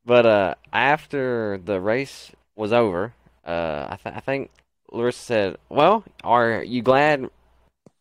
But 0.06 0.26
uh, 0.26 0.56
after 0.74 1.60
the 1.64 1.80
race 1.80 2.32
was 2.56 2.74
over, 2.74 3.14
uh, 3.46 3.88
I, 3.92 4.00
th- 4.02 4.16
I 4.16 4.20
think 4.22 4.50
Larissa 4.92 5.20
said, 5.20 5.58
"Well, 5.70 6.04
are 6.24 6.64
you 6.64 6.82
glad 6.82 7.30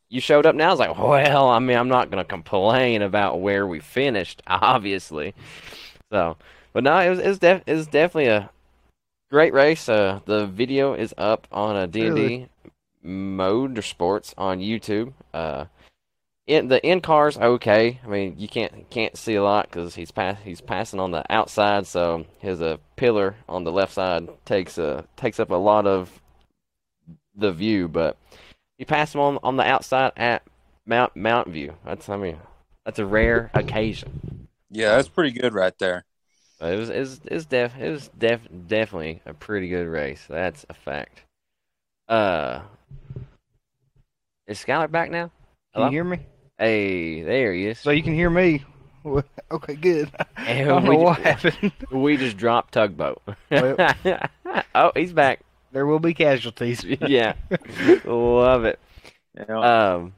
you 0.09 0.21
showed 0.21 0.47
up 0.47 0.55
now?" 0.55 0.69
I 0.69 0.71
was 0.71 0.79
like, 0.79 0.99
"Well, 0.99 1.49
I 1.49 1.59
mean, 1.59 1.77
I'm 1.77 1.89
not 1.89 2.11
gonna 2.11 2.25
complain 2.25 3.03
about 3.03 3.43
where 3.43 3.67
we 3.67 3.81
finished, 3.81 4.41
obviously." 4.47 5.35
So, 6.11 6.37
but 6.73 6.85
no, 6.85 6.99
it 6.99 7.11
was 7.11 7.19
it 7.19 7.29
was, 7.29 7.39
def- 7.39 7.63
it 7.67 7.91
definitely 7.91 8.29
a 8.29 8.51
great 9.31 9.53
race. 9.53 9.89
Uh, 9.89 10.21
the 10.25 10.47
video 10.47 10.95
is 10.95 11.15
up 11.19 11.47
on 11.53 11.77
a 11.77 11.87
D 11.87 12.07
and 12.07 12.17
D 12.17 12.49
Motorsports 13.05 14.35
on 14.37 14.61
YouTube. 14.61 15.13
Uh, 15.33 15.67
in 16.47 16.69
the 16.69 16.85
in 16.85 17.01
cars 17.01 17.37
okay. 17.37 18.01
I 18.03 18.09
mean, 18.09 18.35
you 18.39 18.49
can't 18.49 18.89
can't 18.91 19.17
see 19.17 19.35
a 19.35 19.43
lot 19.43 19.69
because 19.69 19.95
he's 19.95 20.11
pass 20.11 20.39
he's 20.43 20.63
passing 20.63 20.99
on 20.99 21.11
the 21.11 21.31
outside, 21.31 21.87
so 21.87 22.25
his 22.39 22.63
uh, 22.63 22.79
pillar 22.97 23.37
on 23.49 23.65
the 23.65 23.73
left 23.73 23.93
side 23.93 24.29
takes 24.47 24.79
uh 24.79 25.03
takes 25.17 25.39
up 25.39 25.51
a 25.51 25.57
lot 25.57 25.87
of 25.87 26.21
the 27.37 27.53
view. 27.53 27.87
But 27.87 28.17
you 28.79 28.87
pass 28.87 29.15
him 29.15 29.21
on 29.21 29.39
on 29.43 29.57
the 29.57 29.65
outside 29.65 30.13
at 30.17 30.43
Mount 30.87 31.15
Mount 31.15 31.49
View. 31.49 31.75
That's 31.85 32.09
I 32.09 32.17
mean 32.17 32.39
that's 32.85 32.99
a 32.99 33.07
rare 33.07 33.51
occasion. 33.53 34.38
Yeah, 34.71 34.97
that's 34.97 35.09
pretty 35.09 35.39
good 35.39 35.55
right 35.55 35.77
there. 35.79 36.05
But 36.61 36.75
it 36.75 36.77
was 36.79 36.91
it 36.91 36.99
was, 37.01 37.21
it 37.25 37.33
was 37.35 37.47
def 37.47 37.77
it 37.79 37.91
was 37.91 38.11
def 38.19 38.41
definitely 38.67 39.23
a 39.27 39.33
pretty 39.35 39.69
good 39.69 39.87
race. 39.87 40.25
That's 40.29 40.67
a 40.69 40.75
fact. 40.75 41.23
Uh, 42.09 42.63
is 44.47 44.59
Skyler 44.65 44.91
back 44.91 45.11
now? 45.11 45.31
can 45.75 45.85
you 45.85 45.91
hear 45.91 46.05
me? 46.05 46.21
Hey, 46.59 47.23
there 47.23 47.53
he 47.53 47.67
is. 47.67 47.79
So 47.79 47.91
you 47.91 48.03
can 48.03 48.15
hear 48.15 48.31
me. 48.31 48.65
Okay, 49.51 49.77
good. 49.77 50.11
I 50.37 50.45
And 50.51 50.69
don't 50.69 50.85
know 50.85 50.91
we 50.91 50.97
what 50.99 51.23
just- 51.23 51.45
happened. 51.57 51.73
We 51.91 52.17
just 52.19 52.37
dropped 52.37 52.75
tugboat. 52.75 53.23
Well- 53.51 53.77
oh, 54.75 54.93
he's 54.95 55.15
back. 55.15 55.41
There 55.73 55.87
will 55.87 56.01
be 56.01 56.13
casualties. 56.13 56.85
Yeah, 56.85 57.33
love 58.05 58.65
it. 58.67 58.79
Yeah. 59.35 59.95
Um, 59.95 60.15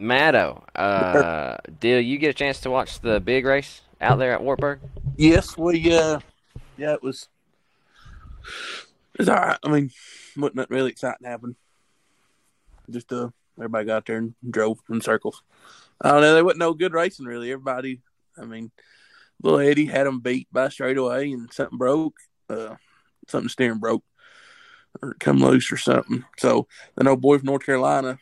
Maddo, 0.00 0.62
uh, 0.74 1.58
did 1.78 2.06
you 2.06 2.16
get 2.16 2.30
a 2.30 2.34
chance 2.34 2.60
to 2.60 2.70
watch 2.70 3.00
the 3.00 3.20
big 3.20 3.44
race 3.44 3.82
out 4.00 4.18
there 4.18 4.32
at 4.32 4.42
Wartburg? 4.42 4.80
Yes, 5.16 5.58
we 5.58 5.94
uh 5.94 6.20
yeah, 6.78 6.94
it 6.94 7.02
was 7.02 7.28
it's 9.18 9.28
all 9.28 9.36
right. 9.36 9.58
I 9.62 9.68
mean, 9.68 9.90
wasn't 10.36 10.56
nothing 10.56 10.74
really 10.74 10.90
exciting 10.90 11.26
happen. 11.26 11.54
Just 12.88 13.12
uh 13.12 13.28
everybody 13.58 13.84
got 13.84 14.06
there 14.06 14.16
and 14.16 14.34
drove 14.48 14.78
in 14.88 15.02
circles. 15.02 15.42
I 16.00 16.12
don't 16.12 16.22
know, 16.22 16.34
there 16.34 16.44
wasn't 16.44 16.60
no 16.60 16.72
good 16.72 16.94
racing 16.94 17.26
really. 17.26 17.52
Everybody 17.52 18.00
I 18.38 18.46
mean, 18.46 18.70
little 19.42 19.60
Eddie 19.60 19.86
had 19.86 20.06
him 20.06 20.20
beat 20.20 20.48
by 20.50 20.70
straightaway 20.70 21.30
and 21.32 21.52
something 21.52 21.76
broke. 21.76 22.16
Uh 22.48 22.76
something 23.28 23.50
steering 23.50 23.78
broke 23.78 24.04
or 25.02 25.14
come 25.20 25.38
loose 25.40 25.70
or 25.70 25.76
something. 25.76 26.24
So 26.38 26.66
then 26.96 27.06
old 27.06 27.20
boy 27.20 27.36
from 27.36 27.46
North 27.46 27.66
Carolina, 27.66 28.18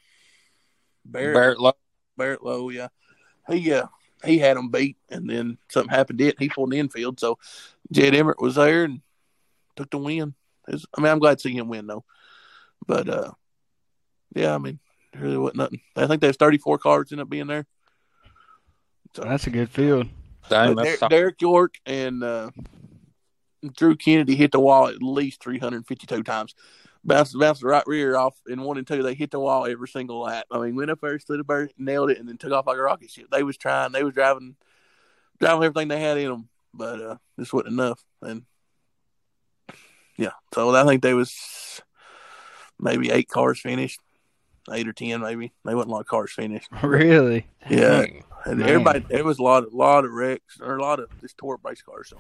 Barrett 1.09 1.35
Barrett 1.35 1.61
Lowe. 1.61 1.73
Barrett 2.17 2.45
Lowe, 2.45 2.69
yeah. 2.71 2.89
He 3.49 3.73
uh 3.73 3.87
he 4.25 4.39
had 4.39 4.57
him 4.57 4.71
beat 4.71 4.97
and 5.09 5.29
then 5.29 5.59
something 5.69 5.91
happened 5.91 6.19
to 6.19 6.27
it 6.27 6.37
and 6.37 6.43
he 6.43 6.49
pulled 6.49 6.71
the 6.71 6.79
infield. 6.79 7.21
So 7.21 7.39
Jed 7.93 8.15
Emmert 8.15 8.41
was 8.41 8.57
there 8.57 8.85
and 8.85 9.01
took 9.77 9.91
the 9.91 9.99
win. 9.99 10.35
Was- 10.67 10.87
I 10.97 11.01
mean 11.01 11.11
I'm 11.11 11.19
glad 11.19 11.39
to 11.39 11.43
see 11.43 11.57
him 11.57 11.69
win 11.69 11.87
though. 11.87 12.05
But 12.87 13.09
uh 13.09 13.31
yeah, 14.35 14.55
I 14.55 14.59
mean 14.59 14.79
there 15.13 15.23
really 15.23 15.39
wasn't 15.39 15.59
nothing. 15.59 15.81
I 15.97 16.07
think 16.07 16.21
there's 16.21 16.37
thirty 16.37 16.59
four 16.59 16.79
cards 16.79 17.13
end 17.13 17.21
up 17.21 17.31
being 17.31 17.47
there. 17.47 17.67
So, 19.15 19.23
That's 19.23 19.47
a 19.47 19.51
good 19.51 19.71
field. 19.71 20.09
Dang, 20.49 20.75
But 20.75 20.85
Der- 20.85 21.09
Derek 21.09 21.41
York 21.41 21.75
and 21.87 22.23
uh 22.23 22.51
Drew 23.77 23.97
Kennedy 23.97 24.37
hit 24.37 24.53
the 24.53 24.61
wall 24.61 24.89
at 24.89 25.03
least 25.03 25.43
three 25.43 25.59
hundred 25.59 25.79
and 25.79 25.87
fifty 25.87 26.07
two 26.07 26.23
times. 26.23 26.55
Bounced 27.05 27.39
bounced 27.39 27.61
the 27.63 27.69
right 27.69 27.87
rear 27.87 28.17
off 28.17 28.37
in 28.49 28.61
one 28.63 28.77
and 28.77 28.87
two. 28.87 29.03
They 29.03 29.15
hit 29.15 29.31
the 29.31 29.41
wall 29.41 29.67
every 29.67 29.89
single 29.89 30.21
lap. 30.21 30.47
I 30.51 30.59
mean, 30.59 30.77
went 30.77 30.91
up 30.91 31.01
there, 31.01 31.19
slid 31.19 31.41
a 31.41 31.45
bird, 31.45 31.73
nailed 31.79 32.11
it, 32.11 32.19
and 32.19 32.29
then 32.29 32.37
took 32.37 32.53
off 32.53 32.67
like 32.67 32.77
a 32.77 32.83
rocket 32.83 33.11
ship. 33.11 33.29
They 33.31 33.43
was 33.43 33.57
trying, 33.57 33.93
they 33.93 34.03
was 34.03 34.15
driving, 34.15 34.57
driving 35.39 35.65
everything 35.65 35.89
they 35.89 36.01
had 36.01 36.19
in 36.19 36.29
them, 36.29 36.49
but 36.75 37.01
uh, 37.01 37.17
this 37.37 37.53
wasn't 37.53 37.73
enough. 37.73 38.03
And 38.21 38.43
yeah, 40.17 40.33
so 40.53 40.75
I 40.75 40.85
think 40.85 41.03
they 41.03 41.15
was 41.15 41.81
maybe 42.79 43.11
eight 43.11 43.29
cars 43.29 43.61
finished, 43.61 44.01
eight 44.73 44.89
or 44.89 44.93
ten 44.93 45.21
maybe. 45.21 45.53
They 45.65 45.75
wasn't 45.75 45.93
a 45.93 45.95
lot 45.95 46.01
of 46.01 46.09
cars 46.09 46.33
finished. 46.33 46.69
Really? 46.83 47.47
Yeah. 47.71 48.01
Dang. 48.01 48.25
And 48.45 48.59
Man. 48.59 48.69
everybody, 48.69 49.01
there 49.09 49.25
was 49.25 49.39
a 49.39 49.43
lot, 49.43 49.65
of, 49.65 49.73
lot 49.75 50.05
of 50.05 50.13
wrecks 50.13 50.61
or 50.61 50.77
a 50.77 50.83
lot 50.83 51.01
of 51.01 51.09
just 51.21 51.39
tore 51.39 51.59
race 51.63 51.83
cars. 51.83 52.09
So 52.09 52.19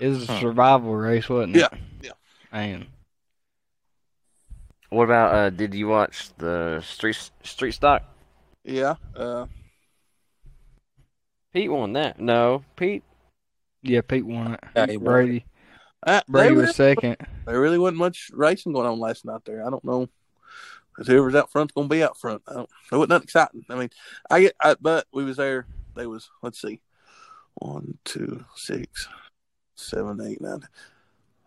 It 0.00 0.08
was 0.08 0.28
a 0.28 0.38
survival 0.38 0.94
race, 0.94 1.28
wasn't 1.28 1.56
it? 1.56 1.60
Yeah, 1.60 1.78
yeah. 2.02 2.12
Man. 2.52 2.86
What 4.92 5.04
about 5.04 5.34
uh? 5.34 5.48
Did 5.48 5.72
you 5.72 5.88
watch 5.88 6.36
the 6.36 6.82
street 6.84 7.30
street 7.42 7.72
stock? 7.72 8.02
yeah, 8.62 8.96
uh, 9.16 9.46
Pete 11.54 11.72
won 11.72 11.94
that. 11.94 12.20
No, 12.20 12.62
Pete. 12.76 13.02
Yeah, 13.82 14.02
Pete 14.02 14.26
won 14.26 14.52
it. 14.52 14.60
Yeah, 14.76 14.86
he 14.88 14.98
won. 14.98 15.04
Brady. 15.04 15.46
uh, 16.06 16.20
Brady 16.28 16.48
there, 16.48 16.54
was 16.56 16.78
really, 16.78 16.94
second. 16.94 17.16
there 17.46 17.58
really 17.58 17.78
wasn't 17.78 18.00
much 18.00 18.30
racing 18.34 18.74
going 18.74 18.86
on 18.86 19.00
last 19.00 19.24
night 19.24 19.40
there. 19.46 19.66
I 19.66 19.70
don't 19.70 19.82
know. 19.82 20.10
Whoever's 20.98 21.36
out 21.36 21.50
front's 21.50 21.72
going 21.72 21.88
to 21.88 21.94
be 21.94 22.02
out 22.02 22.18
front. 22.18 22.42
I 22.46 22.52
don't, 22.52 22.68
there 22.90 22.98
wasn't 22.98 23.10
nothing 23.10 23.24
exciting. 23.24 23.64
I 23.70 23.76
mean, 23.76 23.90
I 24.30 24.40
get, 24.42 24.56
I, 24.60 24.76
but 24.78 25.06
we 25.10 25.24
was 25.24 25.38
there. 25.38 25.66
They 25.96 26.06
was, 26.06 26.28
let's 26.42 26.60
see, 26.60 26.82
one, 27.54 27.96
two, 28.04 28.44
six, 28.56 29.08
seven, 29.74 30.20
eight, 30.20 30.42
nine. 30.42 30.68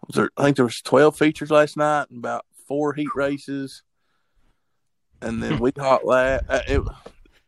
Was 0.08 0.16
there, 0.16 0.32
I 0.36 0.46
think 0.46 0.56
there 0.56 0.66
was 0.66 0.82
12 0.82 1.16
features 1.16 1.52
last 1.52 1.78
night 1.78 2.08
and 2.10 2.18
about 2.18 2.44
four 2.68 2.94
heat 2.94 3.10
races. 3.16 3.84
And 5.22 5.42
then 5.42 5.60
we 5.60 5.72
hot 5.78 6.06
lap. 6.06 6.44
Uh, 6.50 6.60
it, 6.68 6.82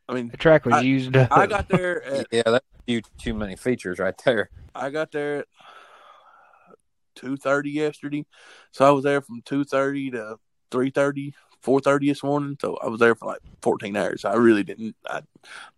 I 0.09 0.13
mean, 0.13 0.29
The 0.29 0.37
track 0.37 0.65
was 0.65 0.75
I- 0.75 0.81
used 0.81 1.15
up. 1.15 1.31
I 1.31 1.45
got 1.47 1.67
there 1.67 2.03
at 2.19 2.27
Yeah, 2.31 2.43
that's 2.45 2.65
a 2.79 2.83
few 2.85 3.01
too 3.17 3.33
many 3.33 3.55
features 3.55 3.99
right 3.99 4.15
there. 4.25 4.49
I 4.73 4.89
got 4.89 5.11
there 5.11 5.39
at 5.39 5.45
two 7.15 7.35
thirty 7.35 7.71
yesterday, 7.71 8.25
so 8.71 8.85
I 8.85 8.91
was 8.91 9.03
there 9.03 9.21
from 9.21 9.41
two 9.43 9.63
thirty 9.63 10.11
to 10.11 10.37
3.30, 10.69 11.33
4.30 11.63 12.07
this 12.07 12.23
morning. 12.23 12.57
So 12.61 12.77
I 12.83 12.87
was 12.87 12.99
there 12.99 13.15
for 13.15 13.25
like 13.25 13.39
fourteen 13.61 13.95
hours. 13.95 14.23
I 14.25 14.35
really 14.35 14.63
didn't. 14.63 14.95
I 15.07 15.21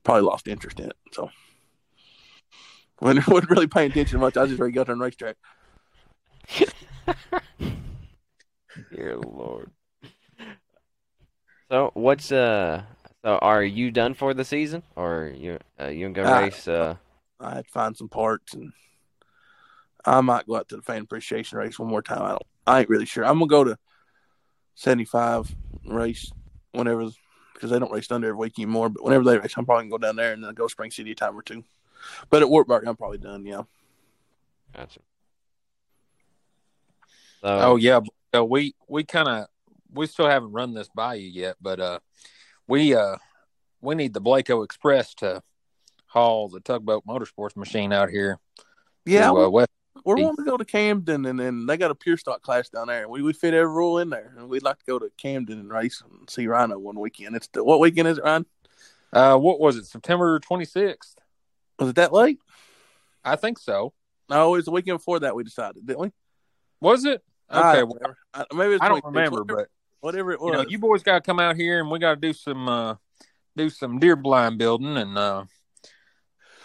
probably 0.03 0.23
lost 0.23 0.47
interest 0.47 0.79
in 0.79 0.87
it. 0.87 0.97
So 1.13 1.29
wasn't, 3.01 3.27
wasn't 3.27 3.51
really 3.51 3.67
paying 3.67 3.91
attention 3.91 4.19
much. 4.19 4.35
I 4.37 4.45
just 4.45 4.59
ready 4.59 4.73
to 4.73 4.75
go 4.75 4.83
to 4.83 4.93
the 4.93 4.99
racetrack. 4.99 5.37
Dear 8.91 9.17
Lord. 9.17 9.71
So 11.69 11.91
what's 11.93 12.31
uh? 12.31 12.83
So 13.23 13.37
are 13.37 13.63
you 13.63 13.91
done 13.91 14.13
for 14.13 14.33
the 14.33 14.45
season, 14.45 14.83
or 14.95 15.31
you 15.35 15.59
uh, 15.79 15.87
you 15.87 16.09
gonna 16.09 16.13
go 16.13 16.35
Uh, 16.35 16.41
race? 16.41 16.67
Uh, 16.67 16.95
I 17.39 17.55
had 17.55 17.65
to 17.65 17.71
find 17.71 17.95
some 17.95 18.09
parts, 18.09 18.53
and 18.53 18.71
I 20.05 20.21
might 20.21 20.47
go 20.47 20.55
out 20.55 20.69
to 20.69 20.77
the 20.77 20.81
fan 20.81 21.01
appreciation 21.01 21.57
race 21.57 21.77
one 21.77 21.89
more 21.89 22.01
time. 22.01 22.23
I 22.23 22.29
don't. 22.29 22.43
I 22.65 22.79
ain't 22.79 22.89
really 22.89 23.05
sure. 23.05 23.25
I'm 23.25 23.39
gonna 23.39 23.47
go 23.47 23.63
to 23.63 23.77
seventy 24.75 25.05
five 25.05 25.53
race 25.85 26.31
whenever 26.71 27.09
because 27.53 27.71
they 27.71 27.79
don't 27.79 27.91
race 27.91 28.07
Thunder 28.07 28.29
every 28.29 28.39
week 28.39 28.57
anymore. 28.57 28.89
But 28.89 29.03
whenever 29.03 29.23
they 29.25 29.37
race, 29.37 29.53
I'm 29.57 29.65
probably 29.65 29.89
gonna 29.89 29.99
go 29.99 30.07
down 30.07 30.15
there 30.15 30.33
and 30.33 30.43
then 30.43 30.53
go 30.53 30.67
Spring 30.67 30.91
City 30.91 31.11
a 31.11 31.15
time 31.15 31.37
or 31.37 31.41
two. 31.41 31.63
But 32.29 32.41
at 32.41 32.49
Wartburg, 32.49 32.87
I'm 32.87 32.95
probably 32.95 33.17
done. 33.17 33.45
Yeah. 33.45 33.63
gotcha. 34.75 35.01
So, 37.41 37.47
Oh 37.47 37.75
yeah, 37.75 37.99
So 38.33 38.43
we 38.45 38.75
we 38.87 39.03
kind 39.03 39.27
of 39.27 39.47
we 39.91 40.07
still 40.07 40.27
haven't 40.27 40.51
run 40.51 40.73
this 40.73 40.89
by 40.93 41.15
you 41.15 41.27
yet, 41.27 41.55
but 41.61 41.79
uh, 41.79 41.99
we 42.67 42.93
uh 42.95 43.17
we 43.81 43.95
need 43.95 44.13
the 44.13 44.21
Blaco 44.21 44.63
Express 44.63 45.13
to 45.15 45.41
haul 46.05 46.49
the 46.49 46.59
tugboat 46.59 47.05
motorsports 47.07 47.55
machine 47.55 47.93
out 47.93 48.09
here. 48.09 48.39
Yeah, 49.05 49.29
to, 49.29 49.37
uh, 49.37 49.49
West. 49.49 49.69
we're 50.03 50.17
wanting 50.17 50.45
to 50.45 50.51
go 50.51 50.57
to 50.57 50.65
Camden, 50.65 51.25
and 51.25 51.39
then 51.39 51.65
they 51.65 51.77
got 51.77 51.91
a 51.91 51.95
pure 51.95 52.17
stock 52.17 52.41
class 52.41 52.69
down 52.69 52.87
there. 52.87 53.07
We 53.09 53.21
we 53.21 53.33
fit 53.33 53.53
every 53.53 53.71
rule 53.71 53.99
in 53.99 54.09
there, 54.09 54.33
and 54.37 54.49
we'd 54.49 54.63
like 54.63 54.79
to 54.79 54.85
go 54.85 54.99
to 54.99 55.09
Camden 55.17 55.59
and 55.59 55.69
race 55.69 56.01
and 56.01 56.29
see 56.29 56.47
Rhino 56.47 56.77
one 56.77 56.99
weekend. 56.99 57.35
It's 57.35 57.47
the, 57.47 57.63
what 57.63 57.79
weekend 57.79 58.07
is 58.07 58.17
it, 58.17 58.23
Ryan? 58.23 58.45
Uh, 59.11 59.37
what 59.37 59.59
was 59.59 59.75
it? 59.75 59.85
September 59.85 60.39
twenty 60.39 60.65
sixth. 60.65 61.17
Was 61.79 61.89
it 61.89 61.95
that 61.95 62.13
late? 62.13 62.39
I 63.23 63.35
think 63.35 63.57
so. 63.57 63.93
No, 64.29 64.53
it 64.53 64.57
was 64.57 64.65
the 64.65 64.71
weekend 64.71 64.99
before 64.99 65.19
that. 65.21 65.35
We 65.35 65.43
decided, 65.43 65.85
didn't 65.85 65.99
we? 65.99 66.11
Was 66.81 67.05
it? 67.05 67.23
I 67.49 67.71
Okay, 67.71 67.79
don't 67.79 67.89
well. 67.89 68.15
I, 68.33 68.45
maybe 68.53 68.73
it's 68.75 68.83
I 68.83 68.89
don't 68.89 69.03
remember, 69.03 69.43
whatever, 69.43 69.55
but 69.55 69.67
whatever 70.01 70.31
it 70.31 70.39
you 70.41 70.51
know, 70.51 70.65
you 70.67 70.79
boys 70.79 71.03
got 71.03 71.15
to 71.15 71.21
come 71.21 71.39
out 71.39 71.55
here 71.55 71.79
and 71.79 71.89
we 71.89 71.99
got 71.99 72.15
to 72.15 72.21
do 72.21 72.33
some 72.33 72.67
uh 72.69 72.95
do 73.57 73.69
some 73.69 73.99
deer 73.99 74.15
blind 74.15 74.57
building 74.57 74.97
and 74.97 75.17
uh 75.17 75.43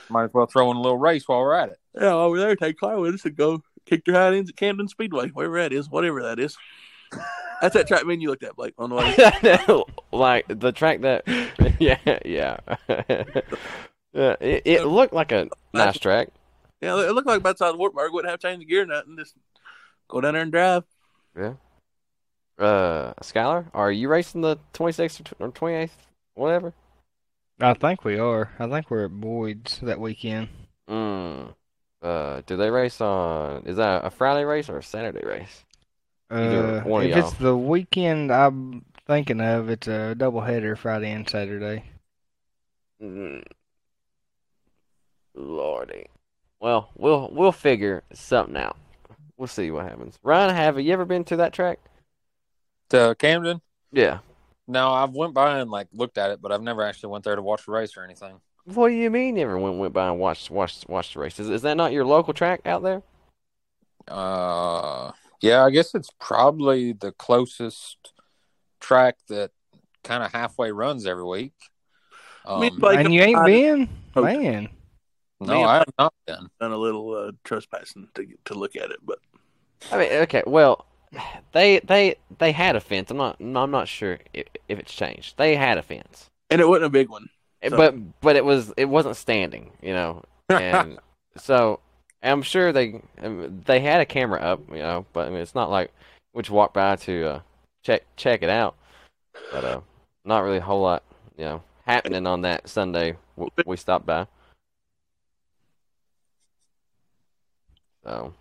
might 0.09 0.25
as 0.25 0.35
well 0.35 0.47
throw 0.47 0.71
in 0.71 0.77
a 0.77 0.81
little 0.81 0.99
race 0.99 1.27
while 1.27 1.41
we're 1.41 1.55
at 1.55 1.71
it. 1.71 1.79
yeah, 1.95 2.13
over 2.13 2.39
there, 2.39 2.55
take 2.57 2.79
Claire 2.79 2.99
with 2.99 3.15
us 3.15 3.25
and 3.25 3.37
go 3.37 3.63
kick 3.87 4.05
their 4.05 4.15
hind 4.15 4.35
ends 4.35 4.51
at 4.51 4.57
Camden 4.57 4.89
Speedway, 4.89 5.29
wherever 5.29 5.61
that 5.61 5.73
is, 5.73 5.89
whatever 5.89 6.23
that 6.23 6.39
is. 6.39 6.57
That's 7.61 7.75
that 7.75 7.87
track 7.87 8.05
me 8.05 8.15
and 8.15 8.23
you 8.23 8.29
looked 8.29 8.43
at, 8.43 8.57
Blake, 8.57 8.75
on 8.79 8.91
the 8.91 8.97
way. 8.97 9.83
like 10.13 10.45
the 10.49 10.73
track 10.73 11.01
that, 11.03 11.25
yeah, 11.79 11.99
yeah. 12.25 12.59
yeah 12.89 13.15
it, 14.41 14.63
it 14.65 14.87
looked 14.87 15.15
like 15.15 15.33
a 15.33 15.49
nice 15.73 15.99
track. 15.99 16.29
Yeah, 16.81 16.95
it 17.01 17.13
looked 17.13 17.27
like 17.27 17.39
about 17.39 17.57
the 17.57 17.65
size 17.65 17.73
of 17.73 17.79
Wartburg. 17.79 18.13
Wouldn't 18.13 18.31
have 18.31 18.41
changed 18.41 18.61
the 18.61 18.67
gear 18.67 18.83
or 18.83 18.87
nothing. 18.87 19.17
Just 19.19 19.35
go 20.15 20.21
down 20.21 20.35
there 20.35 20.43
and 20.43 20.53
drive. 20.53 20.85
Yeah. 21.37 21.55
Uh, 22.57 23.15
Skyler, 23.21 23.67
are 23.75 23.91
you 23.91 24.09
racing 24.09 24.43
the 24.43 24.59
26th 24.73 25.33
or 25.41 25.51
28th, 25.51 25.91
whatever? 26.35 26.73
I 27.61 27.75
think 27.75 28.05
we 28.05 28.19
are. 28.19 28.51
I 28.59 28.69
think 28.69 28.91
we're 28.91 29.07
at 29.07 29.11
Boyd's 29.11 29.81
that 29.81 29.99
weekend. 29.99 30.49
Mm. 30.89 31.55
Uh, 32.01 32.43
do 32.47 32.57
they 32.57 32.71
race 32.71 33.01
on? 33.01 33.65
Is 33.67 33.77
that 33.77 34.05
a 34.05 34.11
Friday 34.11 34.45
race 34.45 34.69
or 34.69 34.79
a 34.79 34.83
Saturday 34.83 35.27
race? 35.27 35.65
Uh, 36.31 36.83
if 36.87 37.17
it's 37.17 37.33
the 37.35 37.57
weekend 37.57 38.33
I'm 38.33 38.85
thinking 39.07 39.41
of, 39.41 39.69
it's 39.69 39.89
a 39.89 40.15
double 40.15 40.41
header 40.41 40.77
Friday 40.77 41.11
and 41.11 41.29
Saturday. 41.29 41.85
Mm. 43.03 43.43
Lordy. 45.35 46.07
Well, 46.61 46.91
we'll 46.97 47.31
we'll 47.33 47.53
figure 47.53 48.05
something 48.13 48.57
out. 48.57 48.77
We'll 49.37 49.49
see 49.49 49.71
what 49.71 49.85
happens. 49.85 50.19
Ryan, 50.23 50.55
have 50.55 50.81
you 50.81 50.93
ever 50.93 51.05
been 51.05 51.25
to 51.25 51.37
that 51.37 51.53
track? 51.53 51.79
To 52.91 53.17
Camden? 53.19 53.61
Yeah. 53.93 54.19
No, 54.67 54.93
I've 54.93 55.13
went 55.13 55.35
by 55.35 55.59
and 55.59 55.71
like 55.71 55.89
looked 55.93 56.19
at 56.19 56.31
it, 56.31 56.41
but 56.41 56.53
I've 56.53 56.63
never 56.63 56.83
actually 56.83 57.11
went 57.11 57.25
there 57.25 57.37
to 57.37 57.43
watch 57.43 57.67
the 57.67 57.73
race 57.73 57.97
or 57.97 58.05
anything. 58.05 58.41
What 58.65 58.89
do 58.89 58.95
you 58.95 59.11
mean? 59.11 59.37
you 59.37 59.45
Never 59.45 59.59
went 59.59 59.77
went 59.77 59.93
by 59.93 60.09
and 60.09 60.19
watched 60.19 60.51
watched 60.51 60.89
watched 60.89 61.15
the 61.15 61.21
race? 61.21 61.39
Is, 61.39 61.51
is 61.51 61.63
that 61.63 61.77
not 61.77 61.93
your 61.93 62.07
local 62.07 62.33
track 62.33 62.63
out 62.65 62.83
there? 62.83 63.03
Uh, 64.09 65.13
yeah, 65.41 65.65
I 65.65 65.71
guess 65.71 65.95
it's 65.95 66.11
probably 66.19 66.93
the 66.93 67.13
closest 67.13 68.13
track 68.81 69.17
that 69.29 69.51
kind 70.03 70.23
of 70.23 70.33
halfway 70.33 70.71
runs 70.71 71.07
every 71.07 71.25
week. 71.25 71.53
Um, 72.47 72.61
Me 72.61 72.69
and 72.69 72.79
Blake 72.79 72.99
and 73.01 73.13
you 73.13 73.23
ain't 73.23 73.45
been? 73.45 73.89
Oh. 74.17 74.23
Man. 74.23 74.69
No, 75.47 75.63
I 75.65 75.77
have 75.79 75.93
not 75.99 76.15
been. 76.27 76.49
done 76.61 76.73
a 76.73 76.77
little 76.77 77.15
uh, 77.15 77.33
trespassing 77.45 78.09
to 78.15 78.27
to 78.47 78.55
look 78.55 78.77
at 78.77 78.91
it, 78.91 78.99
but 79.05 79.19
I 79.93 79.99
mean, 79.99 80.13
okay, 80.13 80.43
well, 80.47 80.87
they 81.53 81.81
they 81.81 82.17
they 82.39 82.53
had 82.53 82.77
a 82.77 82.81
fence. 82.81 83.11
I'm 83.11 83.17
not 83.17 83.37
I'm 83.41 83.71
not 83.71 83.89
sure 83.89 84.19
if, 84.33 84.47
if 84.69 84.79
it's 84.79 84.93
changed. 84.95 85.37
They 85.37 85.57
had 85.57 85.79
a 85.79 85.83
fence, 85.83 86.31
and 86.51 86.61
it 86.61 86.69
wasn't 86.69 86.87
a 86.87 86.91
big 86.91 87.09
one. 87.09 87.29
So- 87.69 87.77
but 87.77 87.95
but 88.21 88.37
it 88.37 88.45
was 88.45 88.73
it 88.77 88.87
wasn't 88.87 89.17
standing, 89.17 89.71
you 89.83 89.93
know, 89.95 90.23
and 90.51 90.99
so 91.37 91.81
I'm 92.23 92.43
sure 92.43 92.73
they 92.73 93.01
um, 93.23 93.63
they 93.65 93.81
had 93.81 94.01
a 94.01 94.07
camera 94.07 94.41
up, 94.41 94.61
you 94.71 94.79
know, 94.79 95.07
but 95.13 95.27
I 95.27 95.31
mean 95.31 95.41
it's 95.41 95.55
not 95.55 95.71
like 95.71 95.91
we 96.35 96.43
just 96.43 96.51
walked 96.51 96.75
by 96.75 96.97
to 96.97 97.27
uh, 97.27 97.41
check 97.83 98.03
check 98.17 98.43
it 98.43 98.51
out, 98.51 98.75
but 99.51 99.65
uh, 99.65 99.81
not 100.27 100.41
really 100.41 100.59
a 100.59 100.63
whole 100.63 100.83
lot, 100.83 101.03
you 101.39 101.45
know, 101.45 101.63
happening 101.87 102.27
on 102.27 102.43
that 102.43 102.69
Sunday 102.69 103.17
w- 103.37 103.51
we 103.65 103.77
stopped 103.77 104.05
by. 104.07 104.27
So, 108.05 108.35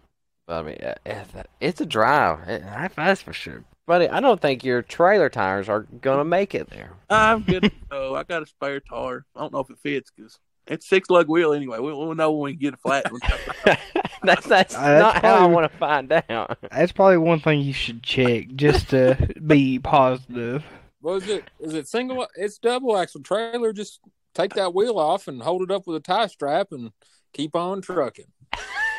but 0.46 0.54
I 0.60 0.62
mean, 0.64 0.78
uh, 0.84 0.96
it's- 1.06 1.46
it's 1.62 1.82
a 1.82 1.86
drive. 1.86 2.48
It- 2.48 2.64
That's 2.96 3.22
for 3.22 3.34
sure. 3.34 3.64
Buddy, 3.86 4.08
I 4.08 4.20
don't 4.22 4.40
think 4.42 4.64
your 4.64 4.82
trailer 4.82 5.30
tires 5.30 5.68
are 5.68 5.82
gonna 6.02 6.24
make 6.26 6.56
it 6.56 6.70
there. 6.70 6.92
I'm 7.10 7.42
good. 7.42 7.72
so 7.92 8.16
I 8.16 8.24
got 8.24 8.44
a 8.44 8.46
spare 8.46 8.80
tire. 8.80 9.26
I 9.36 9.42
don't 9.42 9.52
know 9.54 9.60
if 9.60 9.70
it 9.70 9.78
fits 9.84 10.12
because 10.16 10.40
it's 10.68 10.88
six 10.88 11.10
lug 11.10 11.28
wheel 11.28 11.52
anyway. 11.54 11.80
We, 11.80 11.94
we'll 11.94 12.16
know 12.16 12.32
when 12.32 12.52
we 12.52 12.54
get 12.56 12.74
a 12.76 12.78
flat. 12.78 13.12
one. 13.12 13.20
that's 14.24 14.48
that's 14.48 14.76
Uh, 14.76 14.80
that's 14.82 15.16
not 15.16 15.22
how 15.22 15.36
I 15.36 15.46
want 15.48 15.70
to 15.70 15.78
find 15.78 16.12
out. 16.30 16.58
That's 16.72 16.94
probably 16.94 17.18
one 17.18 17.42
thing 17.42 17.60
you 17.60 17.74
should 17.74 18.02
check 18.04 18.48
just 18.56 18.90
to 18.92 19.18
be 19.46 19.80
positive. 19.80 20.64
Was 21.02 21.28
it? 21.28 21.50
Is 21.60 21.74
it 21.74 21.90
single? 21.90 22.26
It's 22.36 22.58
double 22.60 22.96
axle 22.98 23.22
trailer. 23.22 23.74
Just 23.74 24.00
take 24.34 24.54
that 24.54 24.74
wheel 24.74 24.98
off 24.98 25.28
and 25.28 25.42
hold 25.42 25.62
it 25.62 25.72
up 25.72 25.86
with 25.88 25.98
a 25.98 26.00
tie 26.00 26.28
strap 26.28 26.68
and 26.72 26.92
keep 27.34 27.54
on 27.58 27.82
trucking. 27.82 28.28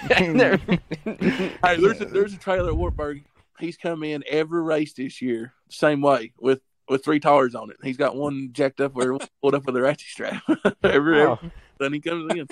There- 0.08 0.56
hey, 1.04 1.76
there's 1.78 2.00
a, 2.00 2.04
there's 2.06 2.34
a 2.34 2.38
trailer 2.38 2.70
at 2.70 2.76
Wartburg. 2.76 3.24
He's 3.58 3.76
come 3.76 4.02
in 4.02 4.22
every 4.28 4.62
race 4.62 4.92
this 4.94 5.22
year, 5.22 5.52
same 5.68 6.00
way 6.02 6.32
with 6.38 6.60
with 6.88 7.02
three 7.04 7.20
tires 7.20 7.54
on 7.54 7.70
it. 7.70 7.76
He's 7.82 7.96
got 7.96 8.14
one 8.16 8.50
jacked 8.52 8.80
up 8.80 8.94
where 8.94 9.12
one's 9.12 9.28
pulled 9.40 9.54
up 9.54 9.64
with 9.64 9.76
a 9.76 9.80
ratchet 9.80 10.08
strap. 10.08 10.42
every 10.84 11.22
Oh. 11.22 11.32
every 11.34 11.52
then 11.78 11.92
he 11.94 12.00
comes 12.00 12.32
in. 12.34 12.46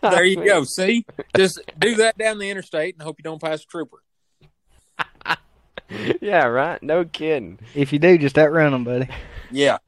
There 0.00 0.24
you 0.24 0.42
go. 0.44 0.64
See, 0.64 1.04
just 1.36 1.60
do 1.78 1.96
that 1.96 2.16
down 2.16 2.38
the 2.38 2.48
interstate 2.48 2.94
and 2.94 3.02
hope 3.02 3.16
you 3.18 3.22
don't 3.22 3.40
pass 3.42 3.62
a 3.62 3.66
trooper. 3.66 3.98
yeah, 6.22 6.46
right. 6.46 6.82
No 6.82 7.04
kidding, 7.04 7.58
If 7.74 7.92
you 7.92 7.98
do, 7.98 8.16
just 8.16 8.38
outrun 8.38 8.72
them, 8.72 8.84
buddy. 8.84 9.08
Yeah, 9.50 9.78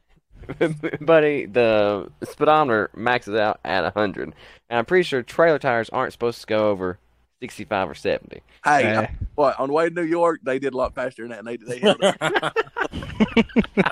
buddy. 1.01 1.47
The 1.47 2.11
speedometer 2.25 2.91
maxes 2.95 3.35
out 3.35 3.61
at 3.65 3.93
hundred, 3.95 4.35
and 4.69 4.79
I'm 4.79 4.85
pretty 4.85 5.05
sure 5.05 5.23
trailer 5.23 5.59
tires 5.59 5.89
aren't 5.91 6.13
supposed 6.13 6.41
to 6.41 6.47
go 6.47 6.71
over 6.71 6.99
sixty-five 7.41 7.89
or 7.89 7.95
seventy. 7.95 8.43
Hey, 8.65 8.95
Uh, 8.95 9.07
what 9.35 9.59
on 9.61 9.69
the 9.69 9.75
way 9.75 9.89
to 9.89 9.95
New 9.95 10.03
York, 10.03 10.41
they 10.43 10.59
did 10.59 10.75
a 10.75 10.77
lot 10.77 10.95
faster 10.95 11.23
than 11.23 11.31
that. 11.31 11.39
And 11.41 11.49
they 11.49 11.57
they 11.57 11.79
held 11.79 11.99
it. 12.01 12.17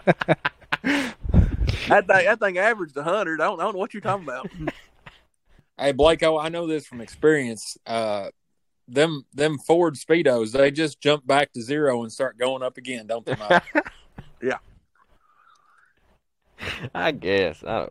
that 1.88 2.06
thing 2.06 2.24
that 2.24 2.40
thing 2.40 2.58
averaged 2.58 2.96
hundred. 2.96 3.40
I 3.40 3.44
don't, 3.44 3.60
I 3.60 3.64
don't 3.64 3.74
know 3.74 3.78
what 3.78 3.94
you're 3.94 4.00
talking 4.00 4.24
about. 4.24 4.48
Hey 5.76 5.90
Blake, 5.90 6.22
oh, 6.22 6.38
I 6.38 6.50
know 6.50 6.68
this 6.68 6.86
from 6.86 7.00
experience. 7.00 7.76
Uh, 7.84 8.28
them 8.86 9.24
them 9.34 9.58
Ford 9.58 9.96
Speedos, 9.96 10.52
they 10.52 10.70
just 10.70 11.00
jump 11.00 11.26
back 11.26 11.52
to 11.54 11.62
zero 11.62 12.04
and 12.04 12.12
start 12.12 12.38
going 12.38 12.62
up 12.62 12.76
again, 12.76 13.08
don't 13.08 13.26
they? 13.26 13.34
Mike? 13.34 13.64
I 16.94 17.10
guess. 17.12 17.62
I 17.64 17.88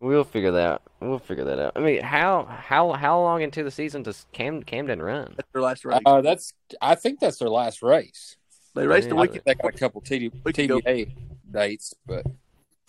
we'll 0.00 0.24
figure 0.24 0.52
that. 0.52 0.82
We'll 1.00 1.18
figure 1.18 1.44
that 1.44 1.58
out. 1.58 1.72
I 1.76 1.80
mean, 1.80 2.02
how 2.02 2.44
how 2.44 2.92
how 2.92 3.20
long 3.20 3.42
into 3.42 3.62
the 3.62 3.70
season 3.70 4.02
does 4.02 4.26
Cam 4.32 4.62
Camden 4.62 5.00
run? 5.02 5.34
That's 5.36 5.48
their 5.52 5.62
last 5.62 5.84
race. 5.84 6.00
uh, 6.06 6.20
that's 6.20 6.52
I 6.80 6.94
think 6.94 7.20
that's 7.20 7.38
their 7.38 7.50
last 7.50 7.82
race. 7.82 8.36
they 8.74 8.86
raced 8.86 9.08
the 9.08 9.14
yeah. 9.14 9.20
I 9.20 9.22
weekend. 9.22 9.44
think 9.44 9.58
they 9.58 9.62
got 9.62 9.74
a 9.74 9.78
couple 9.78 10.00
TD, 10.02 10.32
Week. 10.44 10.54
TBA 10.56 11.12
dates, 11.50 11.94
but 12.06 12.24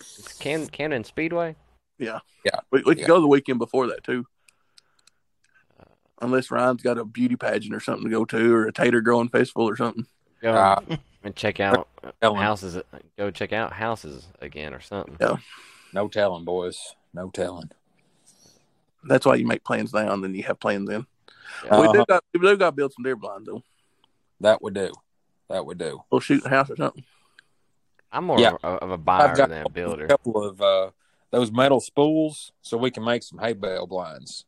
It's 0.00 0.38
Cam 0.38 0.66
Camden 0.66 1.04
Speedway. 1.04 1.56
We, 1.98 2.08
we 2.72 2.82
could 2.82 2.98
Yeah. 2.98 3.06
go 3.06 3.20
the 3.20 3.26
weekend 3.28 3.58
before 3.58 3.86
that 3.88 4.02
too. 4.04 4.24
Unless 6.22 6.50
Ryan's 6.50 6.82
got 6.82 6.98
a 6.98 7.04
beauty 7.04 7.36
pageant 7.36 7.74
or 7.74 7.80
something 7.80 8.04
to 8.04 8.10
go 8.10 8.24
to, 8.26 8.54
or 8.54 8.66
a 8.66 8.72
tater 8.72 9.00
growing 9.00 9.28
festival 9.30 9.68
or 9.68 9.76
something. 9.76 10.06
Go 10.42 10.52
uh, 10.52 10.80
and 11.22 11.34
check 11.36 11.60
out 11.60 11.88
telling, 12.20 12.40
houses. 12.40 12.82
Go 13.18 13.30
check 13.30 13.52
out 13.52 13.72
houses 13.72 14.26
again 14.40 14.72
or 14.74 14.80
something. 14.80 15.16
no 15.92 16.08
telling, 16.08 16.44
boys, 16.44 16.94
no 17.14 17.30
telling. 17.30 17.70
That's 19.04 19.24
why 19.26 19.36
you 19.36 19.46
make 19.46 19.64
plans 19.64 19.92
now, 19.94 20.12
and 20.12 20.22
then 20.22 20.34
you 20.34 20.42
have 20.44 20.60
plans 20.60 20.88
then. 20.88 21.06
Yeah. 21.64 21.80
We 21.80 21.86
do 21.88 22.00
Uh-huh. 22.00 22.04
got 22.08 22.24
we 22.34 22.40
do 22.40 22.56
got 22.56 22.66
to 22.70 22.72
build 22.72 22.92
some 22.92 23.02
deer 23.02 23.16
blinds 23.16 23.46
though. 23.46 23.62
That 24.40 24.62
would 24.62 24.74
do. 24.74 24.92
That 25.48 25.66
would 25.66 25.78
do. 25.78 26.02
We'll 26.10 26.20
shoot 26.20 26.42
the 26.42 26.48
house 26.48 26.70
or 26.70 26.76
something. 26.76 27.04
I'm 28.12 28.24
more 28.24 28.38
Yeah. 28.40 28.52
of, 28.62 28.64
a, 28.64 28.84
of 28.84 28.90
a 28.90 28.98
buyer 28.98 29.28
I've 29.30 29.36
got 29.36 29.48
than 29.50 29.66
a 29.66 29.70
builder. 29.70 30.04
a 30.04 30.08
couple 30.08 30.42
of 30.44 30.60
uh, 30.60 30.90
those 31.30 31.50
metal 31.52 31.80
spools 31.80 32.52
so 32.62 32.76
we 32.76 32.90
can 32.90 33.04
make 33.04 33.22
some 33.22 33.38
hay 33.38 33.52
bale 33.52 33.86
blinds. 33.86 34.44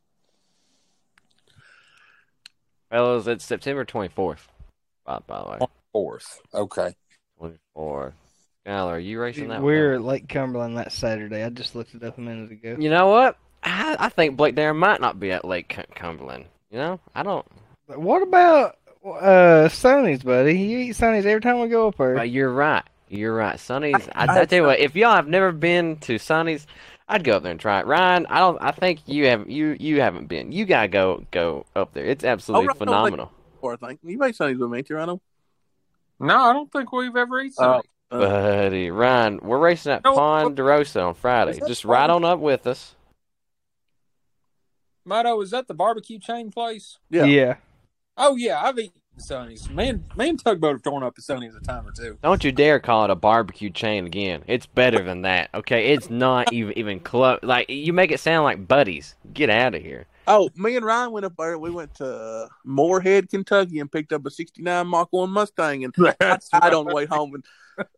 Fellas, 2.89 3.27
it's 3.27 3.43
September 3.45 3.85
24th. 3.85 4.47
By, 5.05 5.19
by 5.25 5.39
the 5.43 5.49
way, 5.49 5.67
Fourth. 5.93 6.41
Okay. 6.53 6.95
24th. 7.41 8.13
Skyler, 8.65 8.87
are 8.91 8.99
you 8.99 9.19
racing 9.19 9.49
that? 9.49 9.61
We're 9.61 9.91
one? 9.91 10.01
at 10.01 10.05
Lake 10.05 10.29
Cumberland 10.29 10.77
that 10.77 10.91
Saturday. 10.91 11.43
I 11.43 11.49
just 11.49 11.75
looked 11.75 11.95
it 11.95 12.03
up 12.03 12.17
a 12.17 12.21
minute 12.21 12.51
ago. 12.51 12.75
You 12.79 12.89
know 12.89 13.07
what? 13.07 13.37
I, 13.63 13.95
I 13.99 14.09
think 14.09 14.35
Blake 14.37 14.55
Danner 14.55 14.73
might 14.73 15.01
not 15.01 15.19
be 15.19 15.31
at 15.31 15.45
Lake 15.45 15.69
Cum- 15.69 15.85
Cumberland. 15.95 16.45
You 16.71 16.77
know, 16.79 16.99
I 17.13 17.23
don't. 17.23 17.45
What 17.87 18.23
about 18.23 18.77
uh 19.05 19.69
Sonny's, 19.69 20.23
buddy? 20.23 20.57
You 20.57 20.79
eat 20.79 20.95
Sonny's 20.95 21.25
every 21.25 21.41
time 21.41 21.59
we 21.59 21.67
go 21.67 21.89
up 21.89 21.97
there. 21.97 22.15
But 22.15 22.29
you're 22.29 22.51
right. 22.51 22.83
You're 23.09 23.35
right. 23.35 23.59
Sonny's. 23.59 23.95
I, 24.15 24.25
I- 24.25 24.41
I, 24.41 24.45
tell 24.45 24.59
you 24.59 24.65
what, 24.65 24.79
if 24.79 24.95
y'all 24.95 25.15
have 25.15 25.27
never 25.27 25.51
been 25.51 25.97
to 25.97 26.17
Sonny's, 26.17 26.65
I'd 27.07 27.23
go 27.23 27.33
up 27.37 27.43
there 27.43 27.51
and 27.51 27.59
try 27.59 27.79
it. 27.81 27.85
Ryan, 27.85 28.25
I 28.27 28.39
don't. 28.39 28.57
I 28.61 28.71
think 28.71 29.01
you 29.05 29.27
haven't. 29.27 29.49
You 29.49 29.75
you 29.79 30.01
haven't 30.01 30.27
been. 30.27 30.51
You 30.51 30.65
gotta 30.65 30.87
go 30.87 31.25
go 31.31 31.65
up 31.75 31.93
there. 31.93 32.05
It's 32.05 32.23
absolutely 32.23 32.67
Ryan, 32.67 32.77
don't 32.79 32.87
phenomenal. 32.87 33.31
Or 33.61 33.73
I 33.73 33.87
think 33.87 33.99
you 34.03 34.17
made 34.17 34.35
Sonny's 34.35 34.57
with 34.57 34.69
me, 34.69 34.79
ain't 34.79 34.89
you, 34.89 34.95
Rhino? 34.95 35.21
No, 36.19 36.39
I 36.41 36.53
don't 36.53 36.71
think 36.71 36.91
we've 36.91 37.15
ever 37.15 37.39
eaten 37.41 37.53
something. 37.53 37.89
Uh, 38.11 38.19
Buddy, 38.19 38.91
Ryan, 38.91 39.39
we're 39.41 39.57
racing 39.57 39.91
at 39.93 40.03
No, 40.03 40.13
Ponderosa 40.13 41.01
on 41.01 41.13
Friday. 41.15 41.51
is 41.51 41.59
that 41.59 41.67
Just 41.67 41.83
ride 41.85 42.09
on 42.09 42.23
up 42.23 42.39
with 42.39 42.67
us. 42.67 42.95
Mato, 45.05 45.41
is 45.41 45.51
that 45.51 45.67
the 45.67 45.73
barbecue 45.73 46.19
chain 46.19 46.51
place? 46.51 46.97
yeah. 47.09 47.25
yeah. 47.25 47.55
Oh 48.15 48.35
yeah, 48.35 48.61
I've 48.63 48.77
eaten 48.77 49.01
Sonny's. 49.17 49.67
Me 49.71 49.89
and 49.89 50.03
me 50.15 50.29
and 50.29 50.39
Tugboat 50.43 50.73
have 50.75 50.83
torn 50.83 51.01
up 51.01 51.15
at 51.17 51.23
Sonny's 51.23 51.55
a 51.55 51.59
time 51.59 51.87
or 51.87 51.91
two. 51.91 52.19
Don't 52.21 52.43
you 52.43 52.51
dare 52.51 52.79
call 52.79 53.05
it 53.05 53.09
a 53.09 53.15
barbecue 53.15 53.71
chain 53.71 54.05
again. 54.05 54.43
It's 54.45 54.67
better 54.67 55.03
than 55.03 55.23
that. 55.23 55.49
Okay, 55.55 55.93
it's 55.93 56.11
not 56.11 56.53
even 56.53 56.77
even 56.77 56.99
close. 56.99 57.39
Like 57.41 57.69
you 57.71 57.91
make 57.91 58.11
it 58.11 58.19
sound 58.19 58.43
like 58.43 58.67
buddies. 58.67 59.15
Get 59.33 59.49
out 59.49 59.73
of 59.73 59.81
here. 59.81 60.05
Oh, 60.27 60.49
me 60.55 60.77
and 60.77 60.85
Ryan 60.85 61.11
went 61.11 61.25
up 61.25 61.33
there. 61.37 61.57
We 61.57 61.69
went 61.69 61.95
to 61.95 62.47
Morehead, 62.63 63.29
Kentucky, 63.29 63.79
and 63.79 63.91
picked 63.91 64.13
up 64.13 64.25
a 64.25 64.31
'69 64.31 64.87
Mach 64.87 65.07
One 65.11 65.29
Mustang, 65.29 65.83
and 65.83 65.93
I 65.99 66.15
That's 66.19 66.49
died 66.49 66.73
on 66.73 66.85
the 66.85 66.93
way 66.93 67.05
home. 67.05 67.35
And 67.35 67.43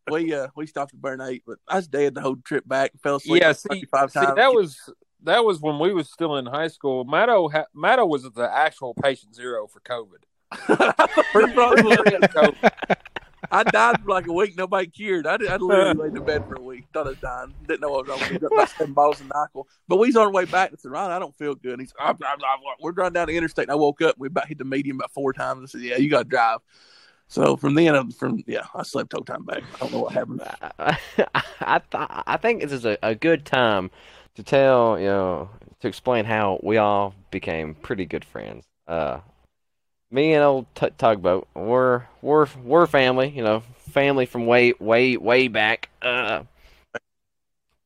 we 0.09 0.33
uh 0.33 0.47
we 0.55 0.65
stopped 0.67 0.93
at 0.93 1.01
Burn 1.01 1.21
Eight, 1.21 1.43
but 1.45 1.59
I 1.67 1.75
was 1.75 1.87
dead 1.87 2.15
the 2.15 2.21
whole 2.21 2.37
trip 2.37 2.67
back. 2.67 2.91
and 2.93 3.01
Fell 3.01 3.17
asleep 3.17 3.41
Yeah, 3.41 3.51
see, 3.51 3.69
35 3.69 4.11
see, 4.11 4.19
times. 4.19 4.35
that 4.37 4.53
was 4.53 4.77
that 5.23 5.43
was 5.45 5.59
when 5.61 5.79
we 5.79 5.93
was 5.93 6.09
still 6.11 6.37
in 6.37 6.45
high 6.45 6.67
school. 6.69 7.03
Matto 7.03 7.49
ha- 7.49 7.65
Matto 7.73 8.05
was 8.05 8.23
the 8.23 8.49
actual 8.51 8.93
patient 8.95 9.35
zero 9.35 9.67
for 9.67 9.79
COVID. 9.81 10.23
Was-. 13.51 13.63
I 13.67 13.69
died 13.69 14.01
for 14.03 14.09
like 14.09 14.27
a 14.27 14.33
week. 14.33 14.57
Nobody 14.57 14.87
cured. 14.87 15.27
I, 15.27 15.37
did, 15.37 15.49
I 15.49 15.57
literally 15.57 16.09
laid 16.09 16.17
in 16.17 16.25
bed 16.25 16.45
for 16.47 16.55
a 16.55 16.61
week. 16.61 16.85
Thought 16.93 17.07
I 17.07 17.09
was 17.09 17.19
dying. 17.19 17.53
Didn't 17.67 17.81
know 17.81 17.89
what 17.89 18.07
was 18.07 18.09
wrong 18.09 18.19
with 18.19 18.31
me. 18.31 18.39
Got 18.39 18.53
about 18.53 18.69
seven 18.69 18.93
bottles 18.93 19.21
of 19.21 19.27
Nyquil. 19.27 19.65
But 19.87 19.97
we 19.97 20.07
was 20.07 20.15
on 20.15 20.27
our 20.27 20.31
way 20.31 20.45
back. 20.45 20.71
I 20.71 20.75
said, 20.77 20.93
I 20.93 21.19
don't 21.19 21.35
feel 21.35 21.55
good. 21.55 21.73
And 21.73 21.81
he's, 21.81 21.93
I'm, 21.99 22.17
I'm, 22.25 22.37
I'm, 22.37 22.59
we're 22.79 22.91
driving 22.91 23.13
down 23.13 23.27
the 23.27 23.37
interstate. 23.37 23.63
And 23.63 23.71
I 23.71 23.75
woke 23.75 24.01
up. 24.01 24.15
We 24.17 24.27
about 24.27 24.47
hit 24.47 24.57
the 24.57 24.65
median 24.65 24.97
about 24.97 25.11
four 25.11 25.33
times. 25.33 25.61
I 25.63 25.65
said, 25.71 25.81
yeah, 25.81 25.97
you 25.97 26.09
got 26.09 26.23
to 26.23 26.29
drive. 26.29 26.59
So 27.27 27.55
from 27.55 27.73
then, 27.73 27.95
on, 27.95 28.11
from 28.11 28.43
yeah, 28.47 28.65
I 28.73 28.83
slept 28.83 29.13
whole 29.13 29.23
time 29.23 29.43
back. 29.43 29.63
I 29.75 29.79
don't 29.79 29.91
know 29.93 29.99
what 29.99 30.13
happened. 30.13 30.41
I 30.79 30.97
I, 31.59 31.79
th- 31.91 32.09
I 32.27 32.37
think 32.37 32.61
this 32.61 32.71
is 32.71 32.85
a, 32.85 32.97
a 33.01 33.15
good 33.15 33.45
time 33.45 33.89
to 34.35 34.43
tell 34.43 34.99
you 34.99 35.07
know 35.07 35.49
to 35.79 35.87
explain 35.87 36.25
how 36.25 36.59
we 36.63 36.77
all 36.77 37.15
became 37.31 37.75
pretty 37.75 38.05
good 38.05 38.23
friends. 38.23 38.65
Uh, 38.87 39.19
me 40.11 40.33
and 40.33 40.43
old 40.43 40.65
t- 40.75 40.89
tugboat, 40.97 41.47
we're 41.53 42.03
we're 42.21 42.47
we're 42.63 42.87
family. 42.87 43.29
You 43.29 43.43
know, 43.43 43.63
family 43.89 44.25
from 44.25 44.45
way 44.45 44.73
way 44.79 45.17
way 45.17 45.47
back. 45.47 45.89
Uh, 46.01 46.43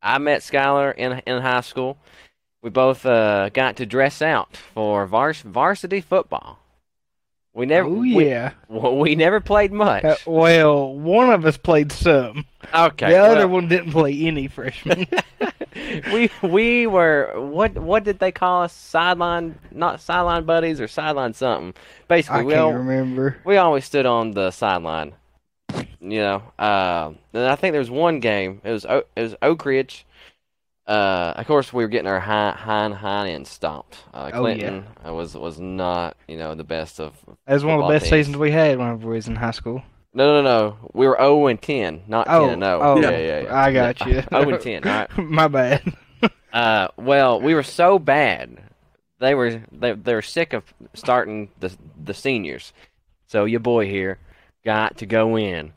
I 0.01 0.17
met 0.17 0.41
Skyler 0.41 0.95
in 0.95 1.21
in 1.25 1.41
high 1.41 1.61
school. 1.61 1.97
We 2.61 2.69
both 2.69 3.05
uh, 3.05 3.49
got 3.49 3.77
to 3.77 3.85
dress 3.85 4.21
out 4.21 4.57
for 4.57 5.05
vars- 5.07 5.41
varsity 5.41 6.01
football. 6.01 6.59
We 7.53 7.65
never 7.65 7.87
Oh 7.87 7.93
we- 7.93 8.25
yeah. 8.27 8.51
we, 8.67 9.15
never 9.15 9.39
played 9.39 9.71
much. 9.71 10.03
Uh, 10.03 10.15
well, 10.25 10.93
one 10.93 11.29
of 11.31 11.45
us 11.45 11.57
played 11.57 11.91
some. 11.91 12.45
okay, 12.73 13.09
the 13.11 13.17
other 13.17 13.47
well- 13.47 13.55
one 13.55 13.67
didn't 13.69 13.91
play 13.91 14.13
any 14.25 14.47
freshman. 14.47 15.07
we 16.13 16.29
we 16.41 16.87
were 16.87 17.33
what 17.35 17.77
what 17.77 18.03
did 18.03 18.19
they 18.19 18.31
call 18.31 18.63
us 18.63 18.73
sideline 18.73 19.57
not 19.71 20.01
sideline 20.01 20.45
buddies 20.45 20.79
or 20.81 20.87
sideline 20.87 21.33
something 21.33 21.73
basically 22.07 22.39
I 22.39 22.43
we 22.43 22.53
can't 22.53 22.63
all, 22.65 22.73
remember. 22.73 23.37
we 23.45 23.57
always 23.57 23.85
stood 23.85 24.05
on 24.05 24.31
the 24.31 24.51
sideline 24.51 25.13
you 26.01 26.19
know 26.19 26.43
uh, 26.57 27.11
and 27.33 27.43
I 27.45 27.55
think 27.55 27.73
there 27.73 27.79
was 27.81 27.91
one 27.91 28.19
game 28.19 28.61
it 28.63 28.71
was 28.71 28.85
it 28.85 29.05
was 29.21 29.35
Oak 29.41 29.65
Ridge 29.65 30.05
uh, 30.87 31.33
of 31.35 31.45
course 31.45 31.71
we 31.71 31.83
were 31.83 31.87
getting 31.89 32.07
our 32.07 32.19
hind 32.19 32.57
hind, 32.57 32.93
hind 32.95 33.29
end 33.29 33.47
stomped 33.47 34.03
uh, 34.13 34.31
Oh, 34.33 34.47
yeah. 34.47 34.71
Clinton 34.71 34.85
uh, 35.05 35.13
was 35.13 35.35
was 35.35 35.59
not 35.59 36.17
you 36.27 36.37
know 36.37 36.55
the 36.55 36.63
best 36.63 36.99
of 36.99 37.13
It 37.47 37.53
was 37.53 37.63
one 37.65 37.79
of 37.79 37.87
the 37.87 37.93
best 37.93 38.05
teams. 38.05 38.27
seasons 38.27 38.37
we 38.37 38.51
had 38.51 38.77
whenever 38.77 39.07
we 39.09 39.15
was 39.15 39.27
in 39.27 39.35
high 39.35 39.51
school. 39.51 39.83
No 40.13 40.41
no 40.41 40.41
no 40.41 40.77
we 40.93 41.07
were 41.07 41.15
0 41.19 41.47
and 41.47 41.61
10 41.61 42.03
not 42.07 42.25
10 42.25 42.35
Oh, 42.35 42.49
and 42.49 42.61
0 42.63 42.79
oh, 42.81 42.99
yeah 43.01 43.09
yeah, 43.11 43.39
yeah. 43.41 43.55
I 43.61 43.71
got 43.73 43.99
you. 44.05 44.21
0 44.21 44.25
and 44.31 44.61
10 44.61 44.83
all 44.87 44.91
right 44.93 45.17
My 45.17 45.47
bad. 45.47 45.93
Uh, 46.51 46.87
well, 46.97 47.39
we 47.39 47.53
were 47.53 47.61
so 47.61 47.99
bad. 47.99 48.57
They 49.19 49.35
were 49.35 49.61
they 49.71 49.93
they 49.93 50.15
were 50.15 50.23
sick 50.23 50.53
of 50.53 50.63
starting 50.95 51.49
the 51.59 51.71
the 52.03 52.15
seniors. 52.15 52.73
So 53.27 53.45
your 53.45 53.59
boy 53.59 53.85
here 53.85 54.17
got 54.65 54.97
to 54.97 55.05
go 55.05 55.37
in. 55.37 55.73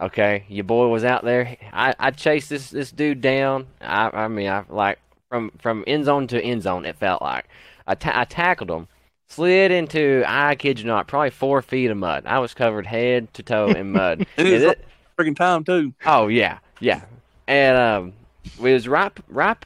Okay, 0.00 0.44
your 0.48 0.64
boy 0.64 0.88
was 0.88 1.04
out 1.04 1.22
there. 1.24 1.56
I 1.72 1.94
I 2.00 2.10
chased 2.10 2.50
this 2.50 2.70
this 2.70 2.90
dude 2.90 3.20
down. 3.20 3.68
I 3.80 4.10
I 4.12 4.26
mean 4.26 4.48
I 4.48 4.64
like 4.68 4.98
from 5.28 5.52
from 5.60 5.84
end 5.86 6.06
zone 6.06 6.26
to 6.26 6.42
end 6.42 6.62
zone. 6.64 6.84
It 6.84 6.96
felt 6.96 7.22
like 7.22 7.46
I 7.86 7.94
ta- 7.94 8.18
I 8.18 8.24
tackled 8.24 8.70
him, 8.72 8.88
slid 9.28 9.70
into 9.70 10.24
I 10.26 10.54
kid 10.54 10.80
you 10.80 10.86
not 10.86 11.06
probably 11.06 11.30
four 11.30 11.62
feet 11.62 11.90
of 11.90 11.96
mud. 11.96 12.24
I 12.26 12.38
was 12.38 12.54
covered 12.54 12.86
head 12.86 13.32
to 13.34 13.42
toe 13.42 13.68
in 13.68 13.92
mud. 13.92 14.26
Is 14.36 14.46
it 14.46 14.52
was 14.52 14.62
it? 14.62 14.84
freaking 15.18 15.36
time 15.36 15.64
too. 15.64 15.92
Oh 16.06 16.28
yeah, 16.28 16.58
yeah. 16.80 17.02
And 17.46 17.76
um, 17.76 18.12
we 18.60 18.72
was 18.72 18.88
right 18.88 19.12
right 19.28 19.56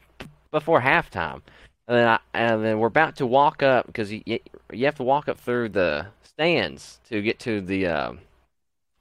before 0.51 0.81
halftime, 0.81 1.41
and 1.89 1.97
then 1.97 2.09
I, 2.09 2.19
and 2.35 2.65
then 2.65 2.79
we're 2.79 2.89
about 2.89 3.17
to 3.17 3.27
walk 3.27 3.63
up 3.63 3.87
because 3.87 4.13
you 4.13 4.23
you 4.27 4.85
have 4.85 4.97
to 4.97 5.03
walk 5.03 5.29
up 5.29 5.39
through 5.39 5.71
the 5.71 6.07
stands 6.23 7.01
to 7.09 7.23
get 7.23 7.39
to 7.41 7.61
the 7.61 7.87
um 7.87 8.21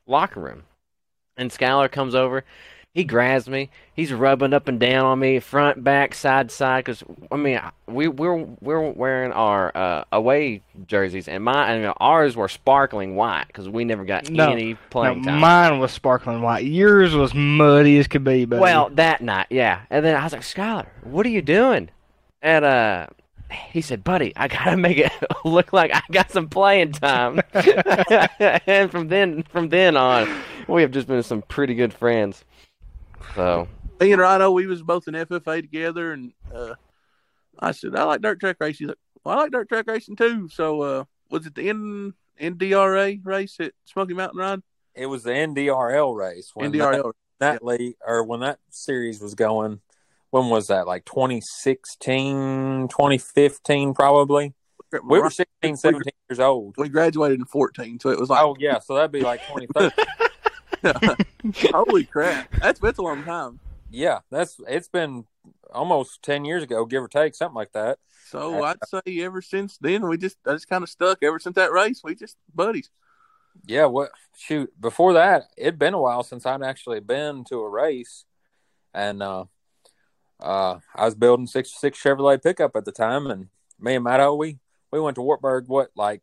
locker 0.08 0.40
room. 0.40 0.64
And 1.38 1.50
Skyler 1.50 1.92
comes 1.92 2.14
over. 2.14 2.44
He 2.94 3.06
grabs 3.06 3.48
me. 3.48 3.70
He's 3.94 4.12
rubbing 4.12 4.54
up 4.54 4.68
and 4.68 4.78
down 4.78 5.06
on 5.06 5.20
me, 5.20 5.40
front, 5.40 5.82
back, 5.82 6.14
side 6.14 6.52
side. 6.52 6.84
Because 6.84 7.04
I 7.32 7.38
mean, 7.38 7.62
we 7.88 8.10
we're 8.10 8.36
we're 8.60 8.90
wearing 8.92 9.32
our 9.32 9.72
uh, 9.76 10.04
away 10.12 10.62
jerseys, 10.88 11.30
and 11.30 11.42
my 11.42 11.72
and 11.72 11.94
ours 12.02 12.36
were 12.36 12.50
sparkling 12.50 13.16
white 13.16 13.46
because 13.48 13.70
we 13.70 13.86
never 13.86 14.04
got 14.04 14.30
No. 14.30 14.52
any 14.52 14.76
playing 14.90 15.24
time. 15.24 15.40
mine 15.40 15.80
was 15.80 15.94
sparkling 15.94 16.42
white. 16.42 16.66
Yours 16.66 17.16
was 17.16 17.34
muddy 17.34 17.98
as 17.98 18.08
could 18.08 18.26
be, 18.26 18.44
buddy. 18.44 18.62
Well, 18.62 18.90
that 18.96 19.22
night, 19.22 19.48
yeah. 19.50 19.84
And 19.90 20.04
then 20.06 20.18
I 20.18 20.24
was 20.26 20.34
like, 20.34 20.42
Skyler, 20.42 20.88
what 21.04 21.26
are 21.26 21.30
you 21.30 21.42
doing? 21.42 21.90
And 22.42 22.66
uh, 22.66 23.08
he 23.72 23.80
said, 23.80 24.04
Buddy, 24.04 24.34
I 24.36 24.50
gotta 24.50 24.76
make 24.76 24.98
it 24.98 25.14
look 25.46 25.72
like 25.72 25.92
I 25.96 26.02
got 26.12 26.30
some 26.30 26.50
playing 26.50 26.92
time. 26.92 27.40
and 27.54 28.92
from 28.92 29.08
then, 29.08 29.44
from 29.44 29.70
then 29.70 29.96
on, 29.96 30.28
we 30.68 30.82
have 30.82 30.92
just 30.92 31.08
been 31.08 31.24
some 31.24 31.42
pretty 31.44 31.74
good 31.76 31.94
friends. 31.94 32.44
So 33.36 33.68
Me 34.00 34.12
and 34.12 34.22
Rhino, 34.22 34.52
we 34.52 34.68
was 34.68 34.82
both 34.82 35.08
in 35.08 35.14
FFA 35.14 35.62
together, 35.62 36.14
and 36.14 36.34
uh, 36.54 36.76
I 37.60 37.72
said 37.72 37.96
I 37.96 38.04
like 38.04 38.22
dirt 38.22 38.40
track 38.40 38.58
racing. 38.60 38.88
He's 38.88 38.90
like, 38.90 38.98
well, 39.24 39.38
I 39.38 39.42
like 39.44 39.52
dirt 39.52 39.70
track 39.70 39.86
racing 39.88 40.16
too. 40.16 40.50
So 40.50 40.82
uh, 40.82 41.04
was 41.30 41.46
it 41.46 41.56
the 41.56 41.70
N 41.70 42.14
NDRA 42.40 43.20
race 43.24 43.58
at 43.60 43.74
Smoky 43.86 44.14
Mountain 44.14 44.40
Ride? 44.40 44.62
It 44.96 45.06
was 45.06 45.24
the 45.24 45.32
NDRL 45.32 46.16
race 46.16 46.52
when 46.54 46.72
that, 46.72 46.78
NDRL. 46.78 47.14
that 47.40 47.64
league 47.64 47.96
or 48.06 48.24
when 48.24 48.42
that 48.42 48.60
series 48.70 49.22
was 49.22 49.36
going. 49.36 49.80
When 50.32 50.50
was 50.50 50.68
that? 50.68 50.88
Like 50.88 51.06
2016, 51.06 52.88
2015 52.88 53.94
probably. 53.94 54.54
We 54.92 55.20
were 55.20 55.30
16, 55.30 55.78
17 55.78 56.12
years 56.30 56.40
old. 56.40 56.76
We 56.78 56.90
graduated 56.90 57.40
in 57.40 57.46
fourteen, 57.46 58.00
so 58.00 58.10
it 58.10 58.20
was 58.20 58.30
like, 58.30 58.42
Oh 58.44 58.56
yeah, 58.60 58.80
so 58.80 58.96
that'd 58.96 59.12
be 59.12 59.22
like 59.22 59.42
2013. 59.48 60.06
holy 61.72 62.06
crap, 62.06 62.52
that's 62.60 62.80
that's 62.80 63.00
a 63.00 63.02
long 63.02 63.24
time. 63.24 63.60
yeah, 63.90 64.20
that's 64.30 64.60
it's 64.68 64.88
been 64.88 65.26
almost 65.74 66.22
10 66.24 66.46
years 66.46 66.64
ago, 66.64 66.86
give 66.86 67.04
or 67.04 67.08
take, 67.08 67.36
something 67.36 67.56
like 67.56 67.72
that. 67.74 68.00
So 68.28 68.64
I'd 68.64 68.78
say 68.86 69.22
ever 69.22 69.42
since 69.42 69.78
then, 69.80 70.08
we 70.08 70.18
just 70.18 70.38
I 70.46 70.54
just 70.54 70.70
kind 70.70 70.84
of 70.84 70.90
stuck. 70.90 71.20
Ever 71.22 71.40
since 71.40 71.56
that 71.56 71.72
race, 71.72 72.02
we 72.04 72.16
just 72.16 72.38
buddies. 72.54 72.90
Yeah, 73.66 73.86
what 73.86 74.12
shoot, 74.38 74.72
before 74.80 75.14
that, 75.14 75.44
it'd 75.58 75.80
been 75.80 75.94
a 75.94 76.02
while 76.02 76.24
since 76.24 76.46
I'd 76.46 76.64
actually 76.64 77.02
been 77.02 77.44
to 77.46 77.60
a 77.60 77.70
race. 77.70 78.26
And 78.94 79.22
uh 79.22 79.46
uh 80.40 80.80
I 80.96 81.06
was 81.06 81.16
building 81.16 81.48
six 81.48 81.80
six 81.80 82.02
Chevrolet 82.02 82.42
pickup 82.42 82.76
at 82.76 82.86
the 82.86 82.92
time 82.92 83.28
and 83.28 83.50
me 83.80 83.96
and 83.96 84.04
Matto, 84.04 84.36
we 84.36 84.60
we 84.92 85.00
went 85.00 85.16
to 85.16 85.22
Wartburg 85.22 85.66
what 85.68 85.90
like 85.96 86.22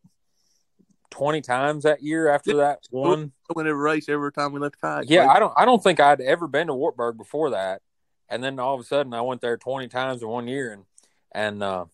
twenty 1.09 1.41
times 1.41 1.83
that 1.83 2.01
year 2.01 2.29
after 2.29 2.57
that 2.57 2.79
one. 2.89 3.31
We 3.55 3.61
every 3.61 3.73
race 3.73 4.09
every 4.09 4.31
time 4.31 4.53
we 4.53 4.59
left 4.59 4.79
the 4.79 4.87
kayak. 4.87 5.09
Yeah, 5.09 5.27
I 5.27 5.39
don't 5.39 5.53
I 5.57 5.65
don't 5.65 5.81
think 5.81 5.99
I'd 5.99 6.21
ever 6.21 6.47
been 6.47 6.67
to 6.67 6.73
Wartburg 6.73 7.17
before 7.17 7.51
that. 7.51 7.81
And 8.29 8.43
then 8.43 8.59
all 8.59 8.75
of 8.75 8.81
a 8.81 8.83
sudden 8.83 9.13
I 9.13 9.21
went 9.21 9.41
there 9.41 9.57
twenty 9.57 9.87
times 9.87 10.21
in 10.21 10.27
one 10.27 10.47
year 10.47 10.71
and 10.71 10.83
and 11.31 11.63
uh 11.63 11.85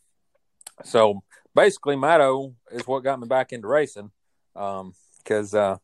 so 0.83 1.23
basically 1.53 1.95
Matto 1.95 2.55
is 2.71 2.85
what 2.85 3.03
got 3.03 3.19
me 3.19 3.27
back 3.27 3.51
into 3.53 3.67
racing. 3.67 4.11
Um 4.55 4.93
because 5.23 5.53
uh 5.53 5.77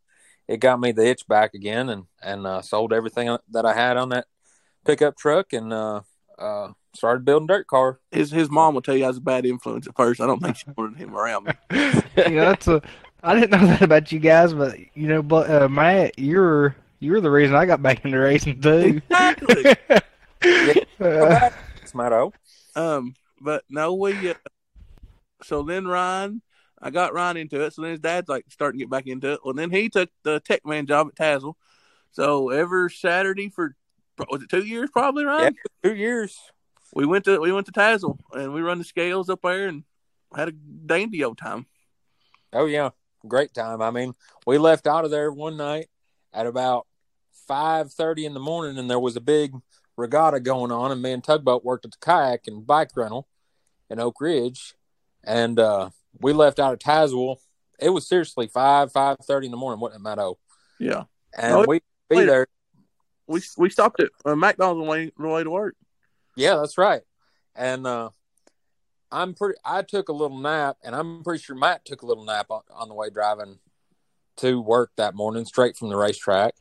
it 0.47 0.57
got 0.57 0.79
me 0.79 0.91
the 0.91 1.05
itch 1.07 1.27
back 1.27 1.53
again 1.53 1.89
and 1.89 2.03
and 2.21 2.45
uh 2.45 2.61
sold 2.61 2.91
everything 2.91 3.35
that 3.51 3.65
I 3.65 3.73
had 3.73 3.97
on 3.97 4.09
that 4.09 4.25
pickup 4.85 5.15
truck 5.17 5.53
and 5.53 5.71
uh 5.71 6.01
uh 6.37 6.73
started 6.93 7.25
building 7.25 7.47
dirt 7.47 7.67
car. 7.67 7.99
His 8.11 8.31
his 8.31 8.49
mom 8.49 8.73
will 8.73 8.81
tell 8.81 8.95
you 8.95 9.05
I 9.05 9.07
was 9.07 9.17
a 9.17 9.21
bad 9.21 9.45
influence 9.45 9.87
at 9.87 9.95
first. 9.95 10.21
I 10.21 10.27
don't 10.27 10.41
think 10.41 10.57
she 10.57 10.65
wanted 10.75 10.97
him 10.97 11.15
around 11.15 11.45
me. 11.45 11.53
you 11.71 12.35
know, 12.35 12.45
that's 12.45 12.67
a. 12.67 12.81
I 13.23 13.39
didn't 13.39 13.51
know 13.51 13.67
that 13.67 13.81
about 13.81 14.11
you 14.11 14.19
guys, 14.19 14.53
but 14.53 14.77
you 14.95 15.07
know, 15.07 15.21
but 15.21 15.49
uh, 15.49 15.69
Matt, 15.69 16.17
you're 16.17 16.75
you're 16.99 17.21
the 17.21 17.31
reason 17.31 17.55
I 17.55 17.65
got 17.65 17.81
back 17.81 18.05
into 18.05 18.19
racing 18.19 18.61
too. 18.61 19.01
Exactly. 19.09 19.75
It's 20.43 21.93
Matto. 21.93 22.33
Um, 22.75 23.13
but 23.39 23.63
no, 23.69 23.93
we. 23.93 24.31
Uh, 24.31 24.33
so 25.43 25.63
then 25.63 25.87
Ryan, 25.87 26.41
I 26.81 26.89
got 26.89 27.13
Ryan 27.13 27.37
into 27.37 27.61
it. 27.61 27.73
So 27.73 27.81
then 27.81 27.91
his 27.91 27.99
dad's 27.99 28.29
like 28.29 28.45
starting 28.49 28.79
to 28.79 28.85
get 28.85 28.89
back 28.89 29.07
into 29.07 29.33
it. 29.33 29.39
Well, 29.43 29.53
then 29.53 29.71
he 29.71 29.89
took 29.89 30.09
the 30.23 30.39
tech 30.39 30.65
man 30.65 30.87
job 30.87 31.07
at 31.09 31.15
Tazzle. 31.15 31.53
So 32.11 32.49
every 32.49 32.89
Saturday 32.89 33.49
for 33.49 33.75
was 34.29 34.43
it 34.43 34.49
two 34.49 34.63
years 34.63 34.89
probably, 34.91 35.25
Ryan? 35.25 35.55
Yeah, 35.83 35.89
Two 35.91 35.95
years. 35.95 36.37
We 36.93 37.05
went 37.05 37.25
to 37.25 37.39
we 37.39 37.51
went 37.51 37.67
to 37.67 37.71
Tazzle 37.71 38.17
and 38.33 38.53
we 38.53 38.61
run 38.61 38.77
the 38.77 38.83
scales 38.83 39.29
up 39.29 39.41
there 39.43 39.67
and 39.67 39.83
had 40.35 40.49
a 40.49 40.51
dandy 40.51 41.23
old 41.23 41.37
time. 41.37 41.65
Oh 42.53 42.65
yeah, 42.65 42.89
great 43.27 43.53
time. 43.53 43.81
I 43.81 43.91
mean, 43.91 44.13
we 44.45 44.57
left 44.57 44.87
out 44.87 45.05
of 45.05 45.11
there 45.11 45.31
one 45.31 45.57
night 45.57 45.87
at 46.33 46.45
about 46.47 46.87
five 47.47 47.91
thirty 47.91 48.25
in 48.25 48.33
the 48.33 48.39
morning, 48.39 48.77
and 48.77 48.89
there 48.89 48.99
was 48.99 49.15
a 49.15 49.21
big 49.21 49.53
regatta 49.97 50.39
going 50.39 50.71
on, 50.71 50.91
and 50.91 51.01
me 51.01 51.11
and 51.11 51.23
Tugboat 51.23 51.63
worked 51.65 51.85
at 51.85 51.91
the 51.91 51.97
kayak 52.01 52.47
and 52.47 52.65
bike 52.65 52.89
rental 52.95 53.27
in 53.89 53.99
Oak 53.99 54.21
Ridge, 54.21 54.73
and 55.23 55.59
uh, 55.59 55.89
we 56.19 56.33
left 56.33 56.59
out 56.59 56.73
of 56.73 56.79
Tazewell. 56.79 57.37
It 57.79 57.89
was 57.89 58.07
seriously 58.07 58.47
five 58.47 58.91
five 58.91 59.17
thirty 59.25 59.47
in 59.47 59.51
the 59.51 59.57
morning, 59.57 59.79
wasn't 59.79 60.01
it, 60.01 60.03
Matto? 60.03 60.37
Yeah, 60.79 61.03
And 61.37 61.53
Oh, 61.53 61.65
we 61.67 61.79
be 62.09 62.15
later. 62.17 62.31
there. 62.31 62.47
we 63.27 63.41
we 63.57 63.69
stopped 63.69 63.99
at 63.99 64.09
uh, 64.25 64.35
McDonald's 64.35 64.79
on 64.81 64.85
the 64.85 64.91
way, 64.91 65.11
on 65.17 65.23
the 65.23 65.29
way 65.29 65.43
to 65.43 65.49
work. 65.49 65.75
Yeah, 66.37 66.55
that's 66.55 66.77
right. 66.77 67.01
And 67.55 67.85
uh, 67.85 68.09
I'm 69.11 69.33
pretty. 69.33 69.59
I 69.65 69.81
took 69.81 70.09
a 70.09 70.13
little 70.13 70.37
nap, 70.37 70.77
and 70.83 70.95
I'm 70.95 71.23
pretty 71.23 71.43
sure 71.43 71.55
Matt 71.55 71.85
took 71.85 72.01
a 72.01 72.05
little 72.05 72.25
nap 72.25 72.47
on, 72.49 72.61
on 72.73 72.87
the 72.87 72.95
way 72.95 73.09
driving 73.09 73.59
to 74.37 74.61
work 74.61 74.91
that 74.95 75.15
morning, 75.15 75.45
straight 75.45 75.75
from 75.77 75.89
the 75.89 75.97
racetrack. 75.97 76.55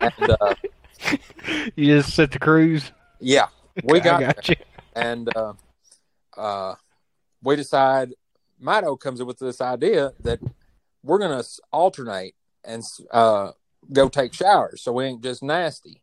and 0.00 0.36
uh, 0.40 0.54
you 1.76 1.96
just 1.96 2.14
set 2.14 2.30
the 2.30 2.38
cruise. 2.38 2.90
yeah, 3.20 3.48
we 3.84 4.00
got, 4.00 4.20
got 4.20 4.48
you. 4.48 4.56
and 4.94 5.34
uh, 5.36 5.52
uh, 6.36 6.74
we 7.42 7.56
decide. 7.56 8.14
Matto 8.60 8.96
comes 8.96 9.20
up 9.20 9.26
with 9.26 9.38
this 9.38 9.60
idea 9.60 10.12
that 10.20 10.40
we're 11.02 11.18
gonna 11.18 11.42
alternate 11.70 12.34
and 12.64 12.82
uh, 13.10 13.50
go 13.92 14.08
take 14.08 14.32
showers, 14.32 14.80
so 14.82 14.92
we 14.92 15.04
ain't 15.04 15.22
just 15.22 15.42
nasty. 15.42 16.00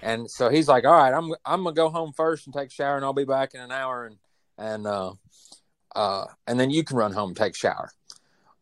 And 0.00 0.30
so 0.30 0.48
he's 0.48 0.66
like, 0.66 0.86
"All 0.86 0.96
right, 0.96 1.12
I'm 1.12 1.34
I'm 1.44 1.64
gonna 1.64 1.74
go 1.74 1.90
home 1.90 2.12
first 2.16 2.46
and 2.46 2.54
take 2.54 2.68
a 2.68 2.72
shower, 2.72 2.96
and 2.96 3.04
I'll 3.04 3.12
be 3.12 3.24
back 3.24 3.54
in 3.54 3.60
an 3.60 3.70
hour, 3.72 4.06
and 4.06 4.16
and 4.60 4.86
uh, 4.86 5.12
uh, 5.96 6.26
and 6.46 6.60
then 6.60 6.70
you 6.70 6.84
can 6.84 6.96
run 6.96 7.12
home 7.12 7.30
and 7.30 7.36
take 7.36 7.54
a 7.54 7.56
shower." 7.56 7.90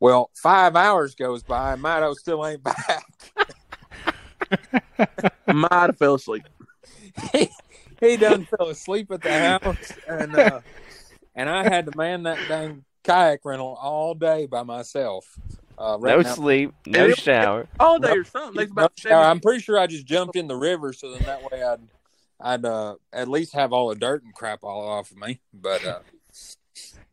Well, 0.00 0.30
five 0.34 0.76
hours 0.76 1.14
goes 1.16 1.42
by, 1.42 1.72
and 1.74 1.82
Matto 1.82 2.14
still 2.14 2.46
ain't 2.46 2.62
back. 2.62 3.04
Might 5.46 5.72
have 5.72 5.98
fell 5.98 6.14
asleep. 6.14 6.44
he, 7.32 7.48
he 8.00 8.16
done 8.16 8.44
fell 8.46 8.68
asleep 8.68 9.10
at 9.10 9.22
the 9.22 9.32
house, 9.32 9.92
and 10.08 10.36
uh, 10.36 10.60
and 11.34 11.48
I 11.50 11.64
had 11.64 11.86
to 11.86 11.96
man 11.96 12.22
that 12.24 12.38
dang 12.48 12.84
kayak 13.04 13.40
rental 13.44 13.76
all 13.80 14.14
day 14.14 14.46
by 14.46 14.62
myself. 14.62 15.26
Uh, 15.76 15.96
No 15.96 15.98
renting 15.98 16.26
out- 16.26 16.36
sleep, 16.36 16.74
no 16.86 17.10
shower. 17.12 17.68
All 17.78 17.98
day 17.98 18.12
or 18.12 18.24
something. 18.24 18.54
No 18.66 18.72
about 18.72 18.92
shower. 18.96 19.24
I'm 19.24 19.40
pretty 19.40 19.62
sure 19.62 19.78
I 19.78 19.86
just 19.86 20.06
jumped 20.06 20.36
in 20.36 20.48
the 20.48 20.56
river, 20.56 20.92
so 20.92 21.12
then 21.12 21.22
that 21.24 21.42
way 21.50 21.62
I'd 21.62 21.80
I'd 22.40 22.64
uh, 22.64 22.96
at 23.12 23.28
least 23.28 23.54
have 23.54 23.72
all 23.72 23.88
the 23.88 23.96
dirt 23.96 24.22
and 24.22 24.34
crap 24.34 24.62
all 24.62 24.88
off 24.88 25.10
of 25.10 25.16
me. 25.16 25.40
But 25.52 25.84
uh, 25.84 26.00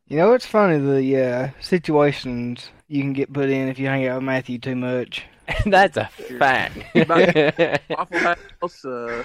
You 0.07 0.17
know, 0.17 0.33
it's 0.33 0.45
funny 0.45 0.77
the 0.77 1.23
uh, 1.23 1.49
situations 1.61 2.69
you 2.87 3.01
can 3.01 3.13
get 3.13 3.33
put 3.33 3.49
in 3.49 3.69
if 3.69 3.79
you 3.79 3.87
hang 3.87 4.07
out 4.07 4.17
with 4.17 4.23
Matthew 4.23 4.59
too 4.59 4.75
much. 4.75 5.25
That's 5.65 5.97
a 5.97 6.05
fact. 6.37 6.77
Waffle 7.89 8.19
House. 8.19 8.85
Uh, 8.85 9.23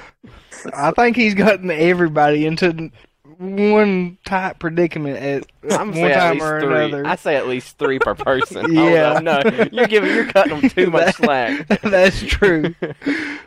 I 0.72 0.90
think 0.92 1.16
he's 1.16 1.34
gotten 1.34 1.70
everybody 1.70 2.46
into 2.46 2.90
one 3.38 4.18
tight 4.24 4.58
predicament 4.58 5.16
at 5.18 5.46
I'm 5.72 5.88
one 5.88 5.94
saying 5.94 6.10
at 6.10 6.18
time 6.18 6.42
or 6.42 6.60
three. 6.60 6.84
another. 6.86 7.06
I 7.06 7.16
say 7.16 7.36
at 7.36 7.46
least 7.46 7.78
three 7.78 7.98
per 7.98 8.14
person. 8.16 8.72
Yeah. 8.72 9.14
Hold 9.14 9.28
on, 9.28 9.44
no, 9.44 9.68
you're 9.72 9.86
giving, 9.86 10.14
you're 10.14 10.26
cutting 10.26 10.60
them 10.60 10.70
too 10.70 10.90
much 10.90 11.14
slack. 11.16 11.66
That's 11.82 12.20
true. 12.20 12.74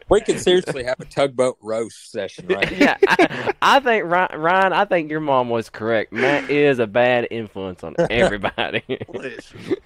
we 0.10 0.22
could 0.22 0.40
seriously 0.40 0.84
have 0.84 1.00
a 1.00 1.06
tugboat 1.06 1.58
roast 1.62 2.12
session 2.12 2.48
right 2.48 2.72
yeah, 2.78 2.98
I, 3.08 3.54
I 3.62 3.80
think 3.80 4.06
Ryan. 4.06 4.74
I 4.74 4.86
think 4.86 5.10
your 5.12 5.20
mom 5.20 5.50
was 5.50 5.70
correct. 5.70 6.14
Matt 6.14 6.50
is 6.50 6.80
a 6.80 6.88
bad 6.88 7.28
influence 7.32 7.84
on 7.84 7.96
everybody. 8.10 8.84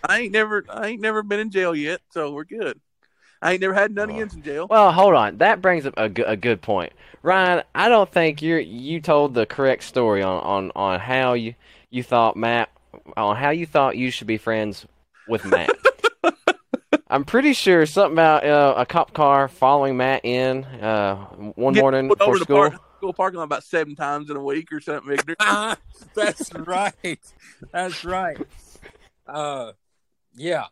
I 0.08 0.20
ain't 0.22 0.32
never, 0.32 0.66
I 0.70 0.88
ain't 0.88 1.02
never 1.02 1.24
been 1.24 1.40
in 1.40 1.52
jail 1.52 1.76
yet, 1.76 2.02
so 2.10 2.32
we're 2.32 2.46
good. 2.46 2.80
I 3.42 3.54
ain't 3.54 3.62
never 3.62 3.74
had 3.74 3.94
none 3.94 4.10
against 4.10 4.36
in 4.36 4.42
jail. 4.44 4.68
well, 4.70 4.92
hold 4.92 5.14
on. 5.14 5.38
That 5.38 5.62
brings 5.62 5.86
up 5.86 5.94
a, 5.98 6.10
good- 6.10 6.28
a 6.28 6.36
good 6.36 6.62
point, 6.62 6.94
Ryan. 7.24 7.64
I 7.76 7.88
don't 7.90 8.12
think 8.12 8.42
you 8.42 8.56
you 8.58 9.00
told 9.02 9.34
the 9.34 9.46
correct 9.46 9.84
story 9.84 10.24
on, 10.24 10.42
on, 10.44 10.72
on 10.76 11.00
how 11.00 11.34
you 11.34 11.54
you 11.90 12.04
thought 12.04 12.36
Matt 12.36 12.70
on 13.16 13.36
how 13.36 13.52
you 13.52 13.66
thought 13.66 13.96
you 13.98 14.10
should 14.12 14.28
be 14.28 14.38
friends 14.38 14.86
with 15.28 15.46
Matt. 15.46 15.70
I'm 17.10 17.24
pretty 17.24 17.54
sure 17.54 17.86
something 17.86 18.14
about 18.14 18.46
uh, 18.46 18.74
a 18.78 18.86
cop 18.86 19.14
car 19.14 19.48
following 19.48 19.96
Matt 19.98 20.26
in 20.26 20.66
uh, 20.66 21.16
one 21.56 21.74
Get 21.74 21.80
morning 21.82 22.08
before 22.10 22.28
over 22.28 22.40
the 22.40 22.44
school. 22.46 22.58
park, 22.70 22.74
school 22.98 23.14
parking 23.14 23.38
lot 23.38 23.44
about 23.46 23.64
seven 23.64 23.96
times 23.96 24.30
in 24.30 24.36
a 24.36 24.44
week 24.44 24.72
or 24.74 24.82
something. 24.82 25.08
Victor. 25.16 25.36
Ah, 25.40 25.78
that's 26.16 26.54
right. 26.54 27.20
That's 27.72 28.04
right. 28.04 28.38
Uh, 29.26 29.72
yeah, 30.36 30.66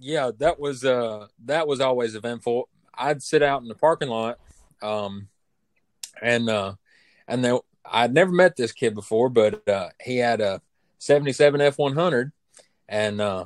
yeah. 0.00 0.30
That 0.38 0.58
was 0.58 0.84
uh, 0.84 1.26
that 1.44 1.66
was 1.66 1.80
always 1.80 2.14
eventful. 2.14 2.68
I'd 2.94 3.22
sit 3.22 3.42
out 3.42 3.62
in 3.62 3.68
the 3.68 3.74
parking 3.74 4.08
lot, 4.08 4.38
um, 4.82 5.28
and 6.22 6.48
uh, 6.48 6.74
and 7.28 7.60
I'd 7.84 8.14
never 8.14 8.32
met 8.32 8.56
this 8.56 8.72
kid 8.72 8.94
before, 8.94 9.28
but 9.28 9.66
uh, 9.68 9.90
he 10.02 10.18
had 10.18 10.40
a 10.40 10.62
'77 10.98 11.60
F100, 11.60 12.32
and 12.88 13.20
uh, 13.20 13.44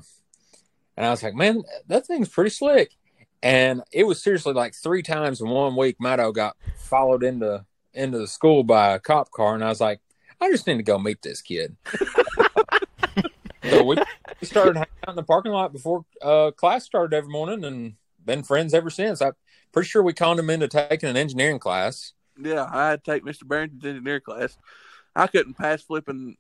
and 0.97 1.07
I 1.07 1.11
was 1.11 1.23
like, 1.23 1.35
man, 1.35 1.63
that 1.89 2.07
thing's 2.07 2.29
pretty 2.29 2.51
slick. 2.51 2.97
And 3.43 3.83
it 3.91 4.05
was 4.05 4.23
seriously 4.23 4.53
like 4.53 4.75
three 4.75 5.03
times 5.03 5.41
in 5.41 5.49
one 5.49 5.75
week. 5.75 5.97
Matto 5.99 6.31
got 6.31 6.57
followed 6.77 7.25
into 7.25 7.65
into 7.95 8.19
the 8.19 8.29
school 8.29 8.63
by 8.63 8.93
a 8.93 8.99
cop 8.99 9.31
car, 9.31 9.55
and 9.55 9.65
I 9.65 9.69
was 9.69 9.81
like. 9.81 10.01
I 10.43 10.51
just 10.51 10.67
need 10.67 10.79
to 10.79 10.83
go 10.83 10.99
meet 10.99 11.21
this 11.21 11.43
kid. 11.43 11.77
so 13.69 13.85
we 13.85 13.97
we 14.41 14.47
started 14.47 14.77
hanging 14.77 14.89
out 15.07 15.11
in 15.11 15.17
the 15.17 15.23
parking 15.23 15.53
lot 15.53 15.73
before 15.73 16.05
uh, 16.23 16.51
class 16.53 16.85
started 16.85 17.15
every 17.17 17.31
morning, 17.31 17.65
and 17.65 17.95
been 18.25 18.43
friends 18.43 18.75
ever 18.75 18.91
since. 18.91 19.21
I'm 19.21 19.33
pretty 19.73 19.89
sure 19.89 20.03
we 20.03 20.13
conned 20.13 20.39
him 20.41 20.51
into 20.51 20.69
taking 20.69 21.09
an 21.09 21.17
engineering 21.17 21.59
class. 21.59 22.13
Yeah, 22.41 22.69
I 22.71 22.91
had 22.91 23.05
to 23.05 23.11
take 23.13 23.25
Mr. 23.25 23.47
Barrington's 23.47 23.85
engineering 23.85 24.23
class. 24.25 24.57
I 25.15 25.27
couldn't 25.27 25.55
pass 25.55 25.83
flipping 25.83 26.37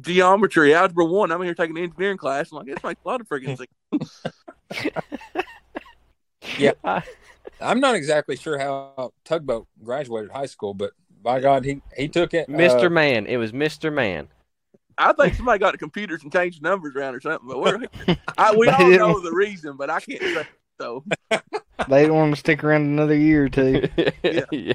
geometry, 0.00 0.74
algebra 0.74 1.04
one. 1.04 1.30
I'm 1.30 1.42
here 1.42 1.54
taking 1.54 1.78
an 1.78 1.84
engineering 1.84 2.18
class. 2.18 2.50
I'm 2.50 2.58
like, 2.58 2.66
this 2.66 2.82
makes 2.82 3.00
a 3.04 3.08
lot 3.08 3.20
of 3.20 3.28
freaking 3.28 3.56
sense. 3.56 4.22
I- 6.84 7.02
I'm 7.60 7.80
not 7.80 7.94
exactly 7.94 8.36
sure 8.36 8.58
how 8.58 9.12
Tugboat 9.24 9.66
graduated 9.82 10.30
high 10.30 10.46
school, 10.46 10.74
but 10.74 10.92
by 11.22 11.40
God, 11.40 11.64
he 11.64 11.80
he 11.96 12.08
took 12.08 12.34
it. 12.34 12.48
Mr. 12.48 12.86
uh, 12.86 12.90
Man. 12.90 13.26
It 13.26 13.36
was 13.36 13.52
Mr. 13.52 13.92
Man. 13.92 14.28
I 14.98 15.12
think 15.12 15.34
somebody 15.34 15.58
got 15.58 15.72
the 15.72 15.78
computers 15.78 16.22
and 16.22 16.32
changed 16.32 16.62
the 16.62 16.68
numbers 16.68 16.94
around 16.94 17.14
or 17.14 17.20
something. 17.20 17.48
But 17.48 17.60
we're, 17.60 18.16
I, 18.38 18.54
we 18.54 18.68
all 18.68 18.78
didn't... 18.78 18.98
know 18.98 19.20
the 19.20 19.32
reason, 19.32 19.76
but 19.76 19.90
I 19.90 20.00
can't 20.00 20.20
say 20.20 20.46
so. 20.80 21.04
they 21.88 22.06
don't 22.06 22.16
want 22.16 22.34
to 22.34 22.40
stick 22.40 22.64
around 22.64 22.82
another 22.82 23.16
year 23.16 23.44
or 23.44 23.48
two. 23.48 23.88
yeah. 24.22 24.74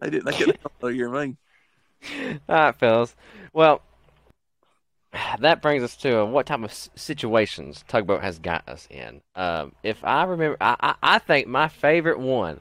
They 0.00 0.10
didn't. 0.10 0.24
They 0.24 0.32
couldn't 0.32 0.58
another 0.80 0.94
year, 0.94 1.08
me. 1.08 1.36
All 2.48 2.56
right, 2.56 2.74
fellas. 2.76 3.14
Well, 3.52 3.82
that 5.40 5.62
brings 5.62 5.82
us 5.82 5.96
to 5.96 6.22
uh, 6.22 6.24
what 6.24 6.46
type 6.46 6.62
of 6.62 6.72
situations 6.94 7.84
Tugboat 7.88 8.22
has 8.22 8.38
got 8.38 8.68
us 8.68 8.86
in. 8.90 9.20
Um, 9.34 9.72
if 9.82 10.04
I 10.04 10.24
remember, 10.24 10.56
I, 10.60 10.76
I, 10.80 10.94
I 11.02 11.18
think 11.18 11.46
my 11.46 11.68
favorite 11.68 12.18
one, 12.18 12.60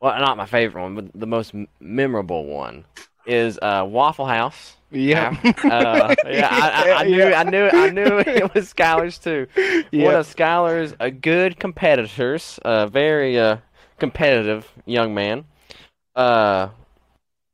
well, 0.00 0.18
not 0.18 0.36
my 0.36 0.46
favorite 0.46 0.82
one, 0.82 0.94
but 0.94 1.06
the 1.14 1.26
most 1.26 1.54
memorable 1.80 2.46
one 2.46 2.84
is 3.26 3.58
uh, 3.60 3.86
Waffle 3.88 4.26
House. 4.26 4.76
Yeah. 4.94 5.36
Uh, 5.64 6.14
yeah, 6.26 6.48
I, 6.50 6.90
I, 6.92 6.94
I 7.00 7.04
knew, 7.04 7.24
I 7.24 7.42
knew, 7.44 7.68
I 7.72 7.90
knew 7.90 8.18
it 8.20 8.54
was 8.54 8.72
Skyler's 8.72 9.18
too. 9.18 9.46
One 9.56 9.84
Yeah. 9.92 10.18
of 10.20 10.26
Skyler's 10.34 10.94
uh, 11.00 11.10
good 11.10 11.58
competitors, 11.58 12.58
a 12.64 12.86
very 12.86 13.38
uh, 13.38 13.58
competitive 13.98 14.70
young 14.86 15.14
man. 15.14 15.44
Uh, 16.14 16.68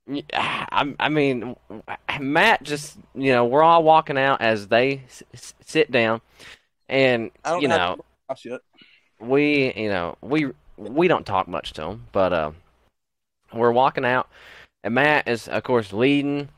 y- 0.07 0.23
I, 0.35 0.95
I 1.01 1.09
mean, 1.09 1.57
Matt 2.21 2.63
just, 2.63 2.99
you 3.15 3.33
know, 3.33 3.45
we're 3.47 3.63
all 3.63 3.83
walking 3.83 4.19
out 4.19 4.43
as 4.43 4.69
they 4.69 5.03
s- 5.07 5.23
s- 5.33 5.55
sit 5.65 5.91
down, 5.91 6.21
and 6.89 7.31
I 7.45 7.51
don't 7.53 7.63
you 7.63 7.69
know, 7.69 7.97
to 7.97 8.03
watch 8.29 8.45
yet. 8.45 8.61
we, 9.19 9.73
you 9.75 9.89
know, 9.89 10.17
we 10.21 10.49
we 10.77 11.09
don't 11.09 11.25
talk 11.27 11.49
much 11.49 11.73
to 11.75 11.85
him, 11.85 12.07
but 12.13 12.33
uh, 12.35 12.51
we're 13.55 13.73
walking 13.73 14.05
out, 14.05 14.29
and 14.85 14.95
Matt 14.95 15.27
is 15.29 15.49
of 15.49 15.63
course 15.63 15.93
leading 15.93 16.49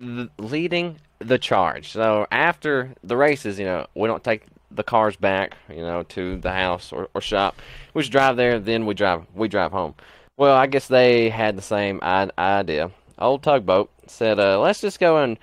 leading 0.00 0.98
the 1.18 1.38
charge. 1.38 1.92
So 1.92 2.26
after 2.30 2.94
the 3.04 3.16
races, 3.16 3.58
you 3.58 3.66
know, 3.66 3.86
we 3.94 4.08
don't 4.08 4.24
take 4.24 4.44
the 4.70 4.82
cars 4.82 5.16
back, 5.16 5.56
you 5.68 5.82
know, 5.82 6.02
to 6.04 6.36
the 6.38 6.52
house 6.52 6.92
or, 6.92 7.08
or 7.14 7.20
shop. 7.20 7.60
We 7.94 8.02
just 8.02 8.12
drive 8.12 8.36
there, 8.36 8.58
then 8.58 8.86
we 8.86 8.94
drive 8.94 9.26
we 9.34 9.48
drive 9.48 9.72
home. 9.72 9.94
Well, 10.36 10.56
I 10.56 10.66
guess 10.66 10.88
they 10.88 11.28
had 11.28 11.56
the 11.56 11.62
same 11.62 12.00
idea. 12.02 12.90
Old 13.18 13.42
tugboat 13.42 13.90
said, 14.06 14.40
uh, 14.40 14.58
"Let's 14.58 14.80
just 14.80 14.98
go 14.98 15.18
and 15.18 15.38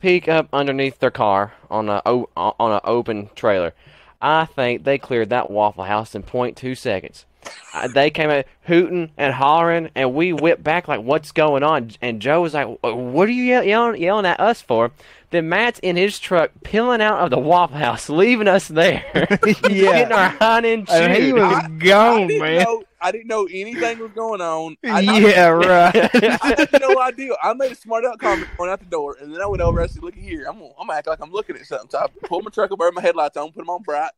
peek 0.00 0.28
up 0.28 0.48
underneath 0.52 0.98
their 0.98 1.10
car 1.10 1.54
on 1.70 1.88
a 1.88 2.02
on 2.04 2.72
an 2.72 2.80
open 2.84 3.30
trailer." 3.34 3.72
I 4.20 4.44
think 4.44 4.84
they 4.84 4.98
cleared 4.98 5.30
that 5.30 5.50
Waffle 5.50 5.84
House 5.84 6.14
in 6.14 6.22
0.2 6.22 6.76
seconds. 6.76 7.24
Uh, 7.74 7.88
they 7.88 8.10
came 8.10 8.30
out 8.30 8.44
hooting 8.62 9.10
and 9.16 9.32
hollering, 9.34 9.90
and 9.94 10.14
we 10.14 10.32
whipped 10.32 10.62
back 10.62 10.88
like, 10.88 11.00
"What's 11.00 11.32
going 11.32 11.62
on?" 11.62 11.90
And 12.00 12.20
Joe 12.20 12.42
was 12.42 12.54
like, 12.54 12.68
"What 12.82 13.28
are 13.28 13.32
you 13.32 13.44
yell- 13.44 13.64
yelling 13.64 14.00
yelling 14.00 14.26
at 14.26 14.38
us 14.40 14.60
for?" 14.62 14.90
Then 15.30 15.48
Matt's 15.48 15.78
in 15.78 15.96
his 15.96 16.18
truck, 16.18 16.50
peeling 16.62 17.00
out 17.00 17.18
of 17.20 17.30
the 17.30 17.38
Waffle 17.38 17.78
House, 17.78 18.10
leaving 18.10 18.46
us 18.48 18.68
there, 18.68 19.02
yeah. 19.44 19.60
getting 19.62 20.12
our 20.12 20.28
hind 20.28 20.66
end 20.66 20.88
And 20.90 21.12
he 21.14 21.32
was 21.32 21.42
I 21.42 21.68
gone, 21.68 22.26
didn't 22.26 22.42
man. 22.42 22.62
know. 22.64 22.84
I 23.00 23.10
didn't 23.10 23.26
know 23.28 23.48
anything 23.50 23.98
was 23.98 24.12
going 24.12 24.40
on. 24.42 24.76
I, 24.84 24.98
I- 24.98 25.00
yeah, 25.00 25.46
right. 25.48 25.96
I 26.14 26.54
had 26.70 26.80
no 26.80 27.00
idea. 27.00 27.32
I 27.42 27.52
made 27.54 27.72
a 27.72 27.74
smart 27.74 28.04
out 28.04 28.18
comment 28.20 28.46
going 28.58 28.70
out 28.70 28.78
the 28.80 28.86
door, 28.86 29.16
and 29.20 29.32
then 29.34 29.40
I 29.40 29.46
went 29.46 29.62
over. 29.62 29.80
I 29.80 29.86
said, 29.86 30.02
"Look 30.04 30.14
here, 30.14 30.44
I'm 30.46 30.58
gonna, 30.58 30.70
I'm 30.78 30.86
gonna 30.86 30.98
act 30.98 31.06
like 31.08 31.20
I'm 31.20 31.32
looking 31.32 31.56
at 31.56 31.64
something." 31.66 31.88
So 31.90 31.98
I 31.98 32.06
pulled 32.26 32.44
my 32.44 32.50
truck 32.50 32.70
over, 32.70 32.92
my 32.92 33.00
headlights 33.00 33.36
on, 33.38 33.48
put 33.52 33.56
them 33.62 33.70
on 33.70 33.82
bright. 33.82 34.10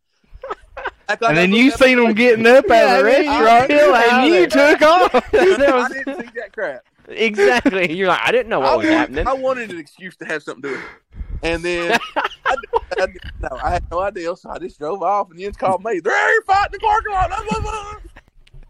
Act 1.09 1.21
like 1.23 1.29
and 1.31 1.37
then 1.39 1.53
you 1.53 1.71
seen 1.71 1.99
the- 1.99 2.05
them 2.05 2.15
getting 2.15 2.47
up 2.47 2.65
Yeah, 2.69 2.75
out 2.77 2.99
of 3.01 3.05
the 3.05 3.05
restaurant, 3.05 3.71
you 3.71 3.77
peeled 3.77 3.95
out 3.95 4.25
and 4.25 4.35
you 4.35 4.47
took 4.47 4.83
off. 4.83 5.15
I 5.15 5.21
didn't 5.33 6.21
see 6.21 6.31
that 6.41 6.51
crap. 6.53 6.81
exactly. 7.09 7.93
You're 7.93 8.09
like, 8.09 8.21
I 8.23 8.33
didn't 8.33 8.49
know 8.49 8.63
I, 8.63 8.65
what 8.65 8.79
was 8.79 8.87
wanted, 8.87 8.99
happening. 8.99 9.27
I 9.29 9.33
wanted 9.35 9.71
an 9.71 9.79
excuse 9.79 10.17
to 10.17 10.25
have 10.25 10.43
something 10.43 10.63
to 10.63 10.69
do 10.69 10.75
with 10.75 10.83
it, 10.85 11.21
and 11.43 11.63
then 11.63 11.99
I, 12.17 12.57
I, 12.99 13.07
no, 13.43 13.49
I 13.63 13.71
had 13.71 13.85
no 13.91 14.01
idea, 14.01 14.35
so 14.37 14.49
I 14.51 14.59
just 14.59 14.79
drove 14.79 15.03
off, 15.03 15.31
and 15.31 15.39
Jens 15.39 15.57
called 15.59 15.85
me. 15.85 16.01
They're 16.01 16.29
here 16.31 16.43
fighting 16.47 16.73
the 16.73 16.79
parking 16.79 17.13
lot. 17.13 18.03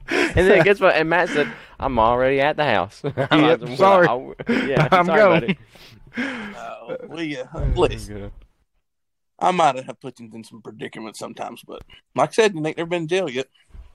And 0.08 0.48
then 0.48 0.62
guess 0.64 0.80
what? 0.80 0.94
And 0.96 1.08
Matt 1.08 1.28
said, 1.30 1.50
"I'm 1.80 1.98
already 1.98 2.40
at 2.40 2.56
the 2.56 2.64
house." 2.64 3.00
I'm 3.30 3.42
Yep, 3.44 3.60
like, 3.62 3.78
sorry. 3.78 4.06
"Oh, 4.08 4.34
yeah, 4.48 4.88
I'm 4.92 5.06
sorry, 5.06 5.18
going. 5.20 5.40
buddy." 5.40 6.54
Uh, 6.56 6.96
we, 7.08 7.36
uh, 7.38 7.44
listen, 7.74 8.30
I 9.38 9.50
might 9.50 9.84
have 9.84 10.00
put 10.00 10.20
you 10.20 10.30
in 10.32 10.44
some 10.44 10.62
predicaments 10.62 11.18
sometimes, 11.18 11.62
but 11.66 11.82
like 12.14 12.30
I 12.30 12.32
said, 12.32 12.54
you 12.54 12.66
ain't 12.66 12.76
never 12.76 12.88
been 12.88 13.02
in 13.02 13.08
jail 13.08 13.28
yet. 13.28 13.48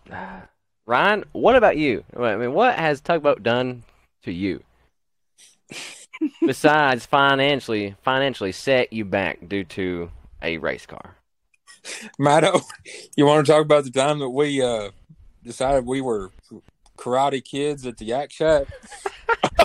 Ryan, 0.86 1.24
what 1.34 1.56
about 1.56 1.78
you? 1.78 2.04
I 2.18 2.36
mean, 2.36 2.54
what 2.54 2.76
has 2.76 3.00
Tugboat 3.00 3.44
done 3.44 3.84
to 4.24 4.32
you 4.32 4.64
besides 6.46 7.06
financially 7.06 7.96
financially 8.04 8.52
set 8.52 8.92
you 8.92 9.06
back 9.06 9.48
due 9.48 9.64
to 9.66 10.12
a 10.42 10.58
race 10.58 10.86
car? 10.86 11.16
Matto, 12.18 12.62
you 13.16 13.26
want 13.26 13.46
to 13.46 13.52
talk 13.52 13.62
about 13.64 13.84
the 13.84 13.92
time 13.92 14.20
that 14.20 14.30
we 14.30 14.62
uh, 14.62 14.90
decided 15.44 15.86
we 15.86 16.02
were 16.02 16.32
karate 16.98 17.44
kids 17.44 17.86
at 17.86 17.98
the 17.98 18.06
Yak 18.06 18.32
Shack? 18.32 18.68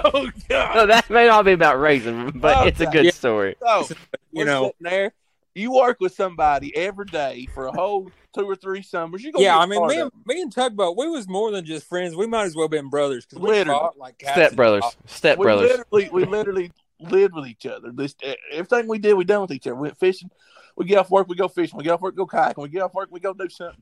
Oh 0.06 0.28
God! 0.48 0.74
No, 0.74 0.86
that 0.86 1.08
may 1.08 1.26
not 1.26 1.44
be 1.44 1.52
about 1.52 1.80
racing, 1.80 2.32
but 2.34 2.56
Oh, 2.58 2.66
it's 2.66 2.80
a 2.80 2.86
good 2.86 3.06
yeah. 3.06 3.10
story. 3.12 3.56
So 3.60 3.88
You 4.32 4.44
know, 4.44 4.72
there. 4.80 5.14
You 5.54 5.72
work 5.72 5.98
with 6.00 6.14
somebody 6.14 6.76
every 6.76 7.06
day 7.06 7.46
for 7.54 7.66
a 7.66 7.72
whole 7.72 8.10
two 8.36 8.44
or 8.44 8.56
three 8.56 8.82
summers. 8.82 9.22
You 9.22 9.32
yeah. 9.36 9.56
I 9.56 9.66
mean, 9.66 9.86
me 9.86 10.00
and 10.00 10.10
me 10.26 10.42
and 10.42 10.52
Tugboat, 10.52 10.96
we 10.96 11.08
was 11.08 11.28
more 11.28 11.52
than 11.52 11.64
just 11.64 11.86
friends. 11.86 12.16
We 12.16 12.26
might 12.26 12.44
as 12.44 12.56
well 12.56 12.68
been 12.68 12.88
brothers 12.88 13.24
because 13.24 13.40
we 13.40 13.50
Literally. 13.50 13.78
fought 13.78 13.96
like 13.98 14.20
Step 14.20 14.56
brothers, 14.56 14.82
dogs. 14.82 14.96
step 15.06 15.38
we 15.38 15.44
brothers. 15.44 15.70
literally 15.70 16.08
we 16.12 16.24
literally 16.24 16.72
lived 16.98 17.34
with 17.34 17.46
each 17.46 17.66
other. 17.66 17.92
This 17.92 18.16
everything 18.50 18.88
we 18.88 18.98
did, 18.98 19.14
we 19.14 19.24
done 19.24 19.42
with 19.42 19.52
each 19.52 19.66
other. 19.66 19.76
We 19.76 19.82
went 19.82 19.98
fishing. 19.98 20.30
We 20.76 20.86
get 20.86 20.98
off 20.98 21.10
work, 21.10 21.28
we 21.28 21.36
go 21.36 21.46
fishing. 21.48 21.76
We 21.78 21.84
get 21.84 21.92
off 21.92 22.00
work, 22.00 22.16
go 22.16 22.26
kayaking. 22.26 22.62
We 22.62 22.68
get 22.68 22.82
off 22.82 22.94
work, 22.94 23.08
we 23.12 23.20
go 23.20 23.32
do 23.32 23.48
something. 23.48 23.80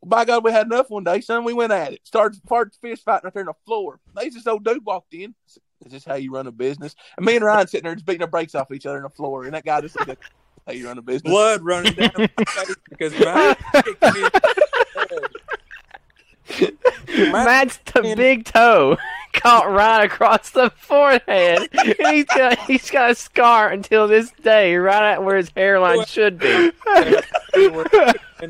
Well, 0.00 0.08
by 0.08 0.24
God, 0.24 0.44
we 0.44 0.52
had 0.52 0.66
enough 0.66 0.88
one 0.90 1.04
day, 1.04 1.20
son. 1.20 1.44
We 1.44 1.52
went 1.52 1.72
at 1.72 1.92
it. 1.92 2.00
Started 2.04 2.40
started 2.46 2.74
fish 2.80 3.02
fighting 3.02 3.26
out 3.26 3.34
there 3.34 3.42
on 3.42 3.46
the 3.46 3.54
floor. 3.66 3.98
There's 4.14 4.34
this 4.34 4.46
old 4.46 4.64
dude 4.64 4.84
walked 4.84 5.14
in. 5.14 5.34
I 5.48 5.86
Is 5.86 5.92
this 5.92 6.04
how 6.04 6.14
you 6.14 6.32
run 6.32 6.46
a 6.46 6.52
business? 6.52 6.94
And 7.16 7.26
me 7.26 7.36
and 7.36 7.44
Ryan 7.44 7.66
sitting 7.66 7.84
there 7.84 7.94
just 7.94 8.06
beating 8.06 8.22
our 8.22 8.28
brakes 8.28 8.54
off 8.54 8.70
each 8.70 8.86
other 8.86 8.98
on 8.98 9.02
the 9.04 9.08
floor. 9.10 9.44
And 9.44 9.54
that 9.54 9.64
guy 9.64 9.80
just 9.80 9.94
said, 9.98 10.16
"How 10.66 10.72
you 10.72 10.86
run 10.86 10.98
a 10.98 11.02
business?" 11.02 11.30
blood 11.30 11.62
running 11.62 11.94
down 11.94 12.10
my 12.16 12.26
face 12.44 12.74
because 12.88 13.18
Matt 13.18 13.58
kicked 13.72 14.02
me 14.02 14.20
the. 14.20 14.40
Matt- 17.08 17.32
Matt's 17.46 17.78
t- 17.84 18.10
in- 18.10 18.16
big 18.16 18.44
toe 18.44 18.96
caught 19.32 19.70
right 19.70 20.04
across 20.04 20.50
the 20.50 20.70
forehead. 20.76 21.68
Oh 21.78 21.92
he's 22.10 22.24
got 22.24 22.58
he's 22.60 22.90
got 22.90 23.10
a 23.12 23.14
scar 23.14 23.70
until 23.70 24.06
this 24.08 24.30
day, 24.42 24.76
right 24.76 25.12
at 25.12 25.22
where 25.24 25.36
his 25.36 25.50
hairline 25.56 26.04
should 26.04 26.38
be. 26.38 26.48
in 26.48 26.72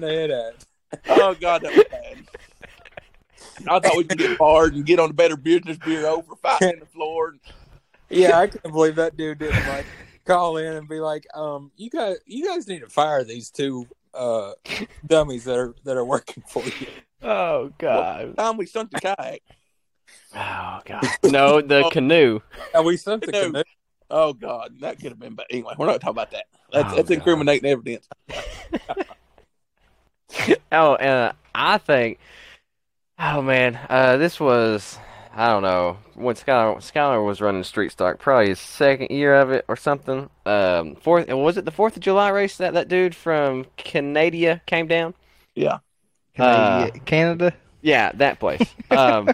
the 0.00 0.08
head 0.08 0.30
at. 0.30 0.64
Oh 1.08 1.34
God, 1.40 1.62
that 1.62 1.74
was 1.76 1.84
bad. 1.90 2.18
I 3.68 3.78
thought 3.78 3.96
we 3.96 4.04
could 4.04 4.18
get 4.18 4.36
hard 4.38 4.74
and 4.74 4.84
get 4.84 4.98
on 4.98 5.08
the 5.08 5.14
Better 5.14 5.36
Business 5.36 5.78
Bureau 5.78 6.22
for 6.22 6.34
fighting 6.36 6.70
on 6.74 6.80
the 6.80 6.86
floor. 6.86 7.36
Yeah, 8.10 8.38
I 8.38 8.48
can't 8.48 8.62
believe 8.72 8.96
that 8.96 9.16
dude 9.16 9.38
didn't 9.38 9.66
like 9.68 9.86
call 10.24 10.56
in 10.56 10.74
and 10.76 10.88
be 10.88 11.00
like, 11.00 11.26
um, 11.34 11.70
you 11.76 11.90
guys 11.90 12.16
you 12.26 12.46
guys 12.46 12.66
need 12.68 12.80
to 12.80 12.88
fire 12.88 13.24
these 13.24 13.50
two 13.50 13.86
uh 14.14 14.52
dummies 15.06 15.44
that 15.44 15.58
are 15.58 15.74
that 15.84 15.96
are 15.96 16.04
working 16.04 16.42
for 16.46 16.64
you. 16.66 16.86
Oh 17.22 17.70
God! 17.78 18.36
Time 18.36 18.56
we 18.56 18.66
sunk 18.66 18.90
the 18.90 19.00
kayak. 19.00 19.42
Oh 20.34 20.80
God! 20.84 21.08
No, 21.24 21.60
the 21.60 21.88
canoe. 21.90 22.40
And 22.74 22.84
we 22.84 22.96
sunk 22.96 23.24
the 23.24 23.32
No. 23.32 23.46
canoe. 23.46 23.62
Oh 24.10 24.32
God, 24.32 24.74
that 24.80 24.98
could 25.00 25.10
have 25.10 25.18
been. 25.18 25.34
But 25.34 25.46
anyway, 25.50 25.74
we're 25.78 25.86
not 25.86 26.00
talking 26.00 26.10
about 26.10 26.32
that. 26.32 26.46
That's, 26.70 26.92
Oh, 26.92 26.96
that's 26.96 27.08
God. 27.08 27.14
incriminating 27.16 27.70
evidence. 27.70 28.08
Oh, 30.72 30.94
and 30.94 31.34
I 31.54 31.76
think, 31.78 32.18
oh 33.18 33.42
man, 33.42 33.78
uh, 33.90 34.16
this 34.16 34.40
was 34.40 34.98
I 35.34 35.48
don't 35.48 35.62
know 35.62 35.96
when 36.14 36.34
Skyler 36.34 36.76
Skyler 36.76 37.24
was 37.24 37.40
running 37.40 37.64
street 37.64 37.90
stock, 37.90 38.18
probably 38.18 38.48
his 38.48 38.60
second 38.60 39.10
year 39.10 39.34
of 39.34 39.50
it 39.50 39.64
or 39.66 39.76
something. 39.76 40.28
Um, 40.44 40.94
fourth 40.96 41.28
was 41.28 41.56
it 41.56 41.64
the 41.64 41.70
Fourth 41.70 41.96
of 41.96 42.02
July 42.02 42.28
race 42.28 42.58
that 42.58 42.74
that 42.74 42.88
dude 42.88 43.14
from 43.14 43.66
Canada 43.76 44.60
came 44.66 44.86
down? 44.86 45.14
Yeah. 45.54 45.78
Uh, 46.38 46.90
Canada, 46.90 47.00
Canada. 47.00 47.54
Yeah, 47.80 48.12
that 48.14 48.40
place. 48.40 48.62
Um, 48.90 49.30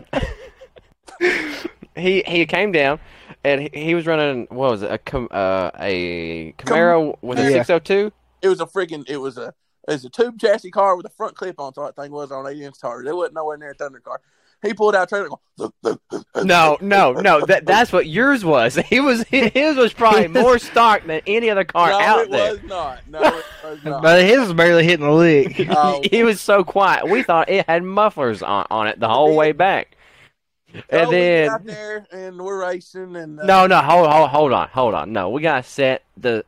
he 1.96 2.22
he 2.26 2.46
came 2.46 2.70
down, 2.70 3.00
and 3.42 3.62
he, 3.62 3.70
he 3.72 3.94
was 3.94 4.06
running 4.06 4.46
what 4.50 4.70
was 4.70 4.82
it 4.82 4.92
a 4.92 4.98
Cam- 4.98 5.28
uh, 5.32 5.70
a 5.80 6.54
Camaro 6.58 7.16
with 7.22 7.38
a 7.40 7.50
six 7.50 7.66
hundred 7.66 7.84
two. 7.84 8.12
It 8.40 8.48
was 8.48 8.60
a 8.60 8.66
friggin' 8.66 9.08
it 9.08 9.16
was 9.16 9.36
a 9.36 9.52
it 9.88 9.92
was 9.92 10.04
a 10.04 10.10
tube 10.10 10.38
chassis 10.38 10.70
car 10.70 10.96
with 10.96 11.06
a 11.06 11.10
front 11.10 11.34
clip 11.34 11.58
on. 11.58 11.74
So 11.74 11.84
that 11.84 11.96
thing 11.96 12.12
was 12.12 12.30
on 12.30 12.46
eight 12.46 12.62
inch 12.62 12.78
tires. 12.78 13.04
There 13.04 13.16
wasn't 13.16 13.34
nowhere 13.34 13.56
near 13.56 13.70
a 13.70 13.74
thunder 13.74 14.00
car. 14.00 14.20
He 14.62 14.74
pulled 14.74 14.94
out 14.94 15.04
a 15.04 15.06
trailer. 15.06 15.28
Going, 15.28 15.98
No, 16.44 16.76
no, 16.80 17.12
no. 17.12 17.44
That 17.46 17.64
that's 17.64 17.92
what 17.92 18.06
yours 18.06 18.44
was. 18.44 18.76
He 18.88 19.00
was 19.00 19.22
his 19.28 19.76
was 19.76 19.92
probably 19.92 20.28
more 20.42 20.58
stock 20.58 21.04
than 21.06 21.20
any 21.26 21.50
other 21.50 21.64
car 21.64 21.90
no, 21.90 22.00
out 22.00 22.20
it 22.22 22.30
there. 22.30 22.52
was 22.52 22.62
not. 22.64 23.08
No, 23.08 23.22
it 23.22 23.44
was 23.64 23.84
not. 23.84 24.02
But 24.02 24.24
his 24.24 24.38
was 24.40 24.52
barely 24.54 24.84
hitting 24.84 25.06
the 25.06 25.12
lick. 25.12 25.66
Oh. 25.70 26.00
he 26.10 26.24
was 26.24 26.40
so 26.40 26.64
quiet. 26.64 27.08
We 27.08 27.22
thought 27.22 27.48
it 27.48 27.66
had 27.68 27.82
mufflers 27.84 28.42
on, 28.42 28.66
on 28.70 28.86
it 28.88 28.98
the 28.98 29.08
whole 29.08 29.36
way 29.36 29.52
back. 29.52 29.96
So 30.72 30.80
And 30.90 31.08
we 31.08 31.16
get 31.16 31.20
then 31.20 31.48
out 31.50 31.64
there 31.64 32.06
and 32.12 32.38
we're 32.38 32.60
racing 32.60 33.16
and 33.16 33.40
uh, 33.40 33.46
no, 33.46 33.66
no, 33.66 33.78
hold, 33.80 34.06
hold, 34.10 34.28
hold 34.28 34.52
on, 34.52 34.68
hold 34.68 34.94
on. 34.94 35.12
No, 35.12 35.30
we 35.30 35.40
gotta 35.42 35.62
set 35.62 36.02
the 36.16 36.44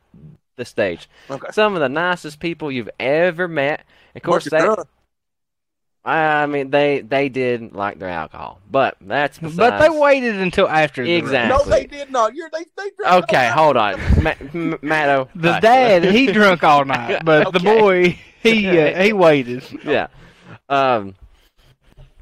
the 0.57 0.65
stage. 0.65 1.09
Okay. 1.29 1.47
Some 1.51 1.73
of 1.73 1.79
the 1.79 1.89
nicest 1.89 2.39
people 2.39 2.71
you've 2.71 2.89
ever 2.99 3.47
met. 3.47 3.83
Of 4.15 4.21
course, 4.21 4.51
Marcus 4.51 4.75
they, 4.75 4.75
Dunn. 4.75 4.85
I 6.03 6.47
mean, 6.47 6.71
they 6.71 7.01
they 7.01 7.29
did 7.29 7.73
like 7.75 7.99
their 7.99 8.09
alcohol, 8.09 8.59
but 8.71 8.97
that's 9.01 9.37
besides. 9.37 9.57
But 9.57 9.79
they 9.79 9.89
waited 9.89 10.35
until 10.37 10.67
after 10.67 11.03
the 11.03 11.13
Exactly. 11.13 11.55
No, 11.57 11.63
they 11.69 11.85
did 11.85 12.11
not. 12.11 12.33
You're 12.33 12.49
they 12.51 12.63
they 12.75 12.89
drank 12.97 13.23
Okay, 13.25 13.47
all 13.49 13.53
hold 13.65 13.75
night. 13.75 13.99
on, 14.17 14.23
Ma- 14.23 14.33
M- 14.53 14.79
Matto. 14.81 15.29
The 15.35 15.53
hush. 15.53 15.61
dad, 15.61 16.03
he 16.05 16.31
drunk 16.31 16.63
all 16.63 16.85
night, 16.85 17.23
but 17.23 17.53
the 17.53 17.59
boy, 17.59 18.17
he 18.41 18.67
uh, 18.79 19.03
he 19.03 19.13
waited. 19.27 19.63
yeah. 19.83 20.07
Um. 20.69 21.13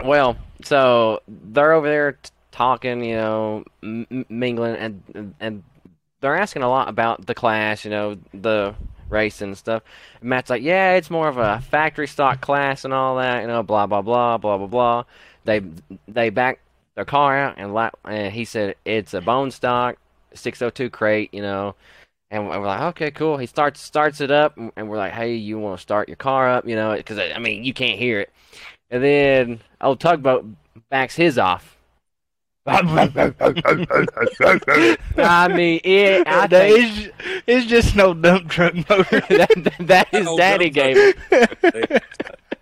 Well, 0.04 0.38
so 0.64 1.22
they're 1.28 1.72
over 1.74 1.88
there 1.88 2.12
t- 2.14 2.30
talking, 2.52 3.04
you 3.04 3.16
know, 3.16 3.64
m- 3.82 4.08
m- 4.12 4.26
mingling, 4.30 4.76
and 4.76 5.34
and 5.40 5.64
they're 6.20 6.36
asking 6.38 6.64
a 6.64 6.70
lot 6.70 6.90
about 6.90 7.26
the 7.26 7.34
class, 7.36 7.86
you 7.86 7.92
know, 7.92 8.18
the 8.34 8.76
race 9.10 9.42
and 9.42 9.58
stuff. 9.58 9.84
And 10.22 10.30
Matt's 10.30 10.50
like, 10.50 10.62
yeah, 10.62 10.94
it's 10.94 11.10
more 11.10 11.28
of 11.28 11.38
a 11.38 11.62
factory 11.62 12.08
stock 12.08 12.42
class 12.42 12.86
and 12.86 12.94
all 12.94 13.18
that, 13.18 13.42
you 13.42 13.48
know, 13.48 13.64
blah 13.64 13.88
blah 13.88 14.02
blah 14.02 14.38
blah 14.38 14.58
blah 14.58 14.68
blah. 14.68 15.04
They 15.46 15.62
they 16.08 16.30
back 16.30 16.60
their 16.96 17.06
car 17.06 17.38
out 17.38 17.56
and 17.58 17.74
la- 17.74 17.92
and 18.06 18.34
he 18.34 18.46
said 18.46 18.76
it's 18.86 19.14
a 19.14 19.22
bone 19.22 19.52
stock 19.52 19.98
602 20.34 20.90
crate, 20.90 21.34
you 21.34 21.42
know. 21.42 21.76
And 22.32 22.48
we're 22.48 22.60
like, 22.60 22.82
okay, 22.82 23.10
cool. 23.10 23.38
He 23.38 23.48
starts 23.48 23.82
starts 23.82 24.22
it 24.22 24.30
up, 24.30 24.56
and 24.58 24.88
we're 24.90 24.98
like, 24.98 25.14
hey, 25.14 25.34
you 25.36 25.58
want 25.58 25.80
to 25.80 25.82
start 25.82 26.08
your 26.08 26.16
car 26.16 26.48
up, 26.48 26.68
you 26.68 26.76
know? 26.76 26.96
Because 26.96 27.18
I 27.18 27.40
mean, 27.40 27.64
you 27.64 27.74
can't 27.74 27.98
hear 27.98 28.20
it. 28.20 28.30
And 28.92 29.04
then 29.04 29.60
old 29.82 30.00
tugboat 30.00 30.46
backs 30.90 31.16
his 31.16 31.40
off. 31.40 31.79
I 35.18 35.48
mean, 35.50 35.80
it. 35.84 36.28
I 36.28 36.48
That 36.48 36.50
think 36.50 37.00
is- 37.00 37.10
it's 37.48 37.66
just 37.66 37.96
no 37.96 38.14
dump 38.14 38.50
truck 38.50 38.74
motor. 38.90 39.22
that, 39.30 39.76
that 39.80 40.08
is 40.14 40.28
Daddy 40.38 40.70
gave 40.70 41.16
it. 41.32 42.04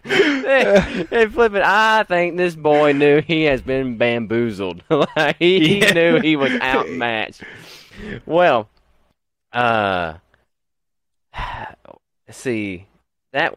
and 0.06 1.34
flipping, 1.34 1.62
I 1.64 2.04
think 2.04 2.38
this 2.38 2.56
boy 2.56 2.94
knew 2.94 3.22
he 3.22 3.44
has 3.44 3.62
been 3.62 3.98
bamboozled. 3.98 4.84
like 4.90 5.38
he 5.40 5.80
Yeah. 5.82 5.94
knew 5.94 6.20
he 6.22 6.36
was 6.36 6.52
outmatched. 6.62 7.44
Well, 8.26 8.70
uh, 9.52 10.14
let's 12.28 12.28
see 12.38 12.88
that 13.34 13.54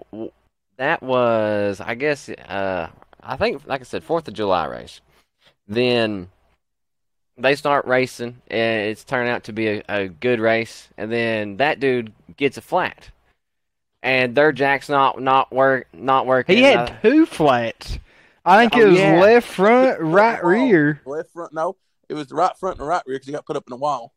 that 0.79 1.03
was, 1.03 1.81
I 1.81 1.95
guess, 1.95 2.29
uh, 2.29 2.89
I 3.23 3.37
think, 3.37 3.67
like 3.67 3.83
I 3.83 3.85
said, 3.85 4.03
Fourth 4.03 4.27
of 4.29 4.35
July 4.35 4.65
race. 4.67 5.01
Then 5.69 6.31
they 7.41 7.55
start 7.57 7.87
racing, 7.87 8.41
and 8.49 8.83
it's 8.89 9.05
turned 9.05 9.29
out 9.29 9.45
to 9.45 9.53
be 9.53 9.69
a, 9.69 9.83
a 9.89 10.09
good 10.09 10.41
race. 10.41 10.89
And 10.97 11.11
then 11.13 11.57
that 11.59 11.81
dude 11.81 12.13
gets 12.37 12.57
a 12.57 12.63
flat, 12.63 13.11
and 14.03 14.35
their 14.35 14.53
jack's 14.53 14.89
not 14.89 15.21
not 15.21 15.53
work 15.53 15.89
not 15.93 16.27
working. 16.27 16.59
he 16.59 16.65
Uh, 16.65 16.87
had 16.87 17.03
two 17.03 17.27
flats. 17.27 17.99
I 18.45 18.59
think 18.69 18.77
Oh, 18.77 18.87
it 18.87 18.91
was 18.91 18.99
yeah. 18.99 19.21
left 19.21 19.47
front, 19.49 20.01
right 20.01 20.43
rear. 20.45 21.01
Left 21.05 21.31
front, 21.33 21.53
no. 21.53 21.77
It 22.09 22.15
was 22.15 22.29
the 22.29 22.35
right 22.35 22.57
front 22.59 22.79
and 22.79 22.85
the 22.85 22.89
right 22.89 23.03
rear 23.07 23.17
because 23.17 23.27
he 23.27 23.33
got 23.33 23.47
put 23.47 23.57
up 23.57 23.65
in 23.67 23.71
the 23.71 23.77
wall. 23.77 24.13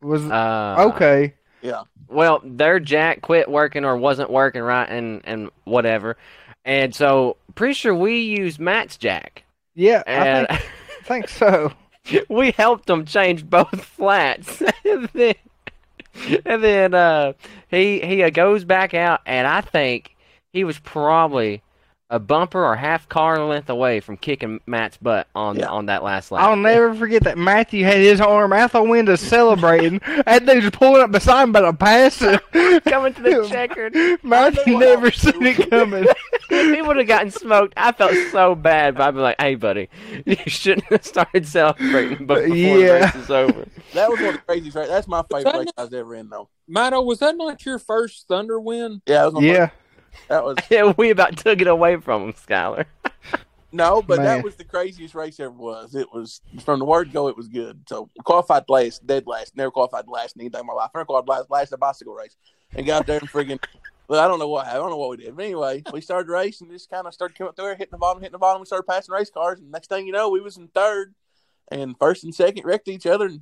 Was 0.00 0.24
uh, 0.24 0.76
okay. 0.94 1.34
Yeah. 1.62 1.82
Well, 2.08 2.40
their 2.44 2.78
jack 2.80 3.22
quit 3.22 3.50
working 3.50 3.84
or 3.84 3.96
wasn't 3.96 4.30
working 4.30 4.62
right, 4.62 4.88
and 4.88 5.20
and 5.24 5.50
whatever. 5.64 6.16
And 6.64 6.94
so, 6.94 7.36
pretty 7.54 7.74
sure 7.74 7.94
we 7.94 8.20
used 8.20 8.58
Matt's 8.58 8.96
jack, 8.96 9.44
Yeah, 9.74 10.02
I 10.16 10.26
and 10.26 10.48
think, 10.48 10.62
think 11.04 11.28
so. 11.28 11.72
We 12.28 12.52
helped 12.52 12.88
him 12.88 13.04
change 13.04 13.48
both 13.48 13.84
flats. 13.96 14.62
and 14.84 15.08
then, 15.12 15.34
and 16.44 16.62
then 16.62 16.94
uh, 16.94 17.32
he 17.70 18.00
he 18.00 18.22
uh, 18.22 18.30
goes 18.30 18.64
back 18.64 18.94
out, 18.94 19.20
and 19.26 19.46
I 19.46 19.60
think 19.60 20.16
he 20.52 20.64
was 20.64 20.78
probably 20.78 21.62
a 22.08 22.20
bumper 22.20 22.64
or 22.64 22.76
half 22.76 23.08
car 23.08 23.44
length 23.44 23.68
away 23.68 23.98
from 23.98 24.16
kicking 24.16 24.60
Matt's 24.66 24.96
butt 24.96 25.26
on 25.34 25.56
Yeah. 25.58 25.66
on 25.70 25.86
that 25.86 26.04
last 26.04 26.30
lap. 26.30 26.44
I'll 26.44 26.54
never 26.56 26.94
forget 26.94 27.24
that 27.24 27.36
Matthew 27.36 27.84
had 27.84 27.96
his 27.98 28.20
arm 28.20 28.52
out 28.52 28.70
the 28.70 28.82
window 28.82 29.16
celebrating. 29.16 30.00
that 30.24 30.46
dude's 30.46 30.70
pulling 30.70 31.02
up 31.02 31.10
beside 31.10 31.42
him 31.44 31.52
but 31.52 31.64
I 31.64 31.72
passed 31.72 32.20
him. 32.20 32.38
Coming 32.86 33.12
to 33.14 33.22
the 33.22 33.46
checkered. 33.50 33.94
Matthew 34.22 34.74
what 34.74 34.80
never 34.86 35.06
I- 35.08 35.10
seen 35.10 35.42
it 35.46 35.68
coming. 35.70 36.06
he 36.48 36.80
would 36.80 36.96
have 36.96 37.08
gotten 37.08 37.30
smoked. 37.32 37.74
I 37.76 37.90
felt 37.90 38.14
so 38.30 38.54
bad, 38.54 38.94
but 38.94 39.08
I'd 39.08 39.14
be 39.14 39.20
like, 39.20 39.40
"Hey, 39.40 39.56
buddy, 39.56 39.88
you 40.24 40.36
shouldn't 40.46 40.84
have 40.84 41.04
started 41.04 41.46
celebrating 41.48 42.24
but 42.26 42.44
before 42.44 42.56
Yeah. 42.56 42.98
the 42.98 43.04
race 43.06 43.14
is 43.16 43.30
over." 43.30 43.66
That 43.94 44.08
was 44.08 44.20
one 44.20 44.28
of 44.28 44.34
the 44.36 44.42
craziest 44.42 44.76
races. 44.76 44.90
That's 44.92 45.08
my 45.08 45.22
favorite 45.28 45.44
that 45.52 45.58
race 45.58 45.68
I 45.76 45.82
was 45.82 45.92
ever 45.92 46.14
in, 46.14 46.28
though. 46.28 46.48
Matto, 46.68 47.02
was 47.02 47.18
that 47.18 47.36
not 47.36 47.64
your 47.66 47.80
first 47.80 48.28
Thunder 48.28 48.60
win? 48.60 49.02
Yeah, 49.06 49.22
that 49.22 49.32
was 49.32 49.34
my 49.34 49.40
yeah, 49.48 49.70
That 50.28 50.44
was 50.44 50.56
Yeah, 50.70 50.92
we 50.96 51.10
about 51.10 51.36
took 51.36 51.60
it 51.60 51.66
away 51.66 51.96
from 51.96 52.24
him, 52.24 52.32
Skyler. 52.34 52.86
no, 53.72 54.02
but 54.02 54.18
Man. 54.18 54.26
that 54.26 54.44
was 54.44 54.56
the 54.56 54.64
craziest 54.64 55.14
race 55.14 55.40
ever 55.40 55.50
was. 55.50 55.94
It 55.94 56.12
was 56.12 56.40
from 56.64 56.78
the 56.78 56.84
word 56.84 57.12
go, 57.12 57.28
it 57.28 57.36
was 57.36 57.48
good. 57.48 57.82
So 57.88 58.10
qualified 58.24 58.64
last, 58.68 59.06
dead 59.06 59.26
last, 59.26 59.56
never 59.56 59.70
qualified 59.70 60.08
last 60.08 60.36
in 60.36 60.42
anything 60.42 60.60
in 60.60 60.66
my 60.66 60.72
life. 60.72 60.90
I 60.94 60.98
never 60.98 61.06
qualified 61.06 61.28
last, 61.28 61.50
last 61.50 61.72
in 61.72 61.74
a 61.74 61.78
bicycle 61.78 62.14
race, 62.14 62.36
and 62.74 62.86
got 62.86 63.00
out 63.00 63.06
there 63.06 63.18
and 63.18 63.28
friggin' 63.28 63.62
Well, 64.08 64.24
I 64.24 64.28
don't 64.28 64.38
know 64.38 64.48
what 64.48 64.66
I 64.68 64.74
don't 64.74 64.90
know 64.90 64.96
what 64.96 65.10
we 65.10 65.16
did. 65.16 65.34
But 65.34 65.46
anyway, 65.46 65.82
we 65.92 66.00
started 66.00 66.30
racing, 66.30 66.70
just 66.70 66.88
kind 66.88 67.06
of 67.06 67.14
started 67.14 67.36
coming 67.36 67.52
through 67.54 67.64
there, 67.66 67.74
hitting 67.74 67.90
the 67.90 67.98
bottom, 67.98 68.22
hitting 68.22 68.32
the 68.32 68.38
bottom. 68.38 68.60
We 68.60 68.66
started 68.66 68.86
passing 68.86 69.12
race 69.12 69.30
cars, 69.30 69.58
and 69.58 69.70
next 69.70 69.88
thing 69.88 70.06
you 70.06 70.12
know, 70.12 70.28
we 70.28 70.40
was 70.40 70.56
in 70.56 70.68
third, 70.68 71.14
and 71.68 71.96
first 71.98 72.22
and 72.22 72.34
second 72.34 72.64
wrecked 72.64 72.88
each 72.88 73.06
other, 73.06 73.26
and 73.26 73.40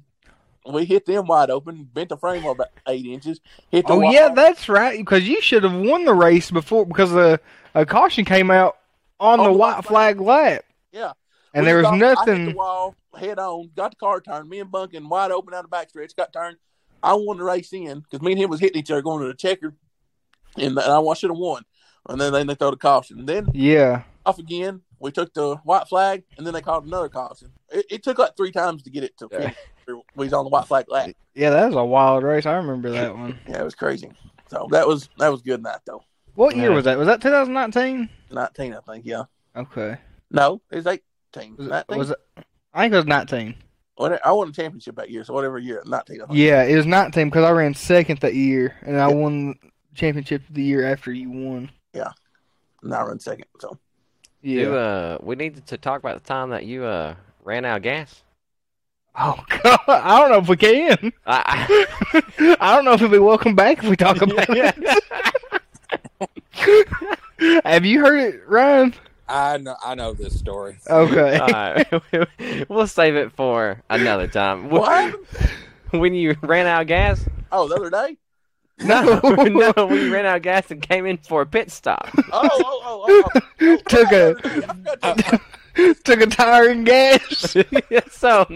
we 0.72 0.84
hit 0.84 1.04
them 1.06 1.26
wide 1.26 1.50
open, 1.50 1.84
bent 1.92 2.08
the 2.08 2.16
frame 2.16 2.44
about 2.46 2.68
eight 2.88 3.04
inches. 3.06 3.40
Hit 3.70 3.86
the 3.86 3.92
Oh 3.94 4.00
yeah, 4.10 4.30
that's 4.34 4.68
right. 4.68 4.98
Because 4.98 5.28
you 5.28 5.40
should 5.42 5.62
have 5.64 5.74
won 5.74 6.04
the 6.04 6.14
race 6.14 6.50
before 6.50 6.86
because 6.86 7.10
the 7.12 7.40
a 7.74 7.84
caution 7.84 8.24
came 8.24 8.50
out 8.50 8.78
on 9.20 9.40
On 9.40 9.46
the 9.46 9.52
the 9.52 9.58
white 9.58 9.74
white 9.76 9.84
flag 9.84 10.20
lap, 10.20 10.64
yeah. 10.92 11.12
and 11.52 11.64
We 11.64 11.66
there 11.66 11.76
was 11.78 11.84
got- 11.84 11.92
I 11.94 11.96
hit 11.96 12.00
nothing. 12.00 12.44
the 12.46 12.54
wall 12.56 12.94
head 13.18 13.38
on, 13.38 13.70
got 13.76 13.90
the 13.92 13.96
car 13.96 14.20
turned. 14.20 14.48
Me 14.48 14.60
and 14.60 14.70
Bunkin 14.70 15.08
wide 15.08 15.30
open 15.30 15.54
out 15.54 15.62
the 15.62 15.68
back 15.68 15.88
stretch, 15.90 16.16
got 16.16 16.32
turned. 16.32 16.56
I 17.02 17.12
won 17.14 17.36
the 17.38 17.44
race 17.44 17.72
in 17.72 18.00
because 18.00 18.22
me 18.22 18.32
and 18.32 18.40
him 18.40 18.50
was 18.50 18.60
hitting 18.60 18.80
each 18.80 18.90
other 18.90 19.02
going 19.02 19.20
to 19.20 19.28
the 19.28 19.34
checker, 19.34 19.74
and, 20.56 20.78
and 20.78 20.78
I 20.80 21.14
should 21.14 21.30
have 21.30 21.38
won. 21.38 21.62
And 22.08 22.20
then 22.20 22.32
they, 22.32 22.42
they 22.44 22.54
throw 22.54 22.70
the 22.70 22.76
caution. 22.76 23.18
And 23.20 23.28
then 23.28 23.48
Yeah, 23.54 24.02
off 24.26 24.38
again. 24.38 24.80
We 25.00 25.10
took 25.10 25.34
the 25.34 25.56
white 25.64 25.88
flag, 25.88 26.22
and 26.38 26.46
then 26.46 26.54
they 26.54 26.60
called 26.62 26.86
another 26.86 27.08
caution. 27.08 27.50
It, 27.70 27.86
it 27.90 28.02
took 28.02 28.18
like 28.18 28.36
three 28.36 28.52
times 28.52 28.82
to 28.84 28.90
get 28.90 29.04
it 29.04 29.16
to 29.18 29.28
finish. 29.28 29.54
We 29.86 29.94
was 30.16 30.32
on 30.32 30.44
the 30.44 30.50
white 30.50 30.66
flag 30.66 30.86
lap. 30.88 31.10
yeah, 31.34 31.50
that 31.50 31.66
was 31.66 31.74
a 31.76 31.84
wild 31.84 32.22
race. 32.22 32.46
I 32.46 32.54
remember 32.54 32.90
that 32.90 33.14
one. 33.16 33.38
Yeah, 33.48 33.60
it 33.60 33.64
was 33.64 33.74
crazy. 33.74 34.10
So 34.48 34.68
that 34.70 34.86
was 34.88 35.08
that 35.18 35.28
was 35.28 35.42
good 35.42 35.62
night 35.62 35.80
though. 35.84 36.02
What 36.34 36.56
year 36.56 36.70
Yeah. 36.70 36.76
was 36.76 36.84
that? 36.84 36.98
Was 36.98 37.06
that 37.06 37.20
2019? 37.20 38.08
Nineteen, 38.30 38.74
I 38.74 38.80
think. 38.80 39.04
Yeah. 39.06 39.24
Okay. 39.54 39.98
No, 40.30 40.60
it 40.70 40.76
was 40.76 40.86
eighteen. 40.86 41.56
Was 41.56 41.66
it, 41.66 41.70
19. 41.70 41.98
was 41.98 42.10
it? 42.10 42.18
I 42.72 42.82
think 42.82 42.94
it 42.94 42.96
was 42.96 43.06
19. 43.06 43.54
I 43.96 44.32
won 44.32 44.48
a 44.48 44.52
championship 44.52 44.96
that 44.96 45.10
year, 45.10 45.22
so 45.22 45.32
whatever 45.34 45.58
year, 45.58 45.82
nineteen. 45.86 46.20
I 46.22 46.26
think. 46.26 46.38
Yeah, 46.38 46.64
it 46.64 46.74
was 46.76 46.86
19 46.86 47.28
because 47.28 47.44
I 47.44 47.50
ran 47.52 47.74
second 47.74 48.20
that 48.20 48.34
year, 48.34 48.74
and 48.82 49.00
I 49.00 49.06
won 49.08 49.50
the 49.60 49.94
championship 49.94 50.42
the 50.50 50.62
year 50.62 50.84
after 50.90 51.12
you 51.12 51.30
won. 51.30 51.70
Yeah, 51.92 52.10
and 52.82 52.92
I 52.94 53.02
run 53.02 53.20
second. 53.20 53.44
So 53.60 53.78
Yeah. 54.44 54.60
You, 54.60 54.74
uh, 54.74 55.18
we 55.22 55.36
need 55.36 55.66
to 55.66 55.78
talk 55.78 56.00
about 56.00 56.22
the 56.22 56.28
time 56.28 56.50
that 56.50 56.66
you 56.66 56.84
uh 56.84 57.14
ran 57.44 57.64
out 57.64 57.78
of 57.78 57.82
gas. 57.82 58.22
Oh 59.18 59.42
God, 59.62 59.78
I 59.88 60.18
don't 60.20 60.30
know 60.30 60.38
if 60.38 60.48
we 60.48 60.56
can. 60.56 61.12
I, 61.26 61.86
I 62.60 62.76
don't 62.76 62.84
know 62.84 62.92
if 62.92 63.00
it'll 63.00 63.10
be 63.10 63.18
welcome 63.18 63.54
back 63.54 63.78
if 63.82 63.88
we 63.88 63.96
talk 63.96 64.20
about 64.20 64.46
it. 64.50 65.02
Have 67.64 67.86
you 67.86 68.00
heard 68.00 68.20
it, 68.20 68.42
Ryan? 68.46 68.94
I 69.26 69.56
know, 69.56 69.76
I 69.82 69.94
know 69.94 70.12
this 70.12 70.38
story. 70.38 70.76
Okay. 70.90 71.38
All 71.38 71.48
right. 71.48 72.68
we'll 72.68 72.86
save 72.86 73.16
it 73.16 73.32
for 73.32 73.82
another 73.88 74.26
time. 74.26 74.68
what? 74.68 75.14
When 75.90 76.12
you 76.12 76.36
ran 76.42 76.66
out 76.66 76.82
of 76.82 76.88
gas? 76.88 77.24
Oh, 77.50 77.66
the 77.66 77.76
other 77.76 77.88
day. 77.88 78.18
No, 78.78 79.20
no, 79.22 79.86
when 79.86 79.96
you 79.98 80.12
ran 80.12 80.26
out 80.26 80.36
of 80.36 80.42
gas 80.42 80.70
and 80.70 80.82
came 80.82 81.06
in 81.06 81.16
for 81.18 81.42
a 81.42 81.46
pit 81.46 81.70
stop. 81.70 82.08
Oh, 82.32 82.48
oh, 82.52 82.82
oh, 82.84 83.04
oh, 83.08 83.22
oh. 83.32 83.40
oh 83.62 83.76
Took 83.88 84.12
a- 84.12 84.34
I 85.02 85.14
forgot 85.14 85.40
Took 86.04 86.20
a 86.20 86.26
tire 86.26 86.68
and 86.70 86.86
gas. 86.86 87.56
so, 88.10 88.46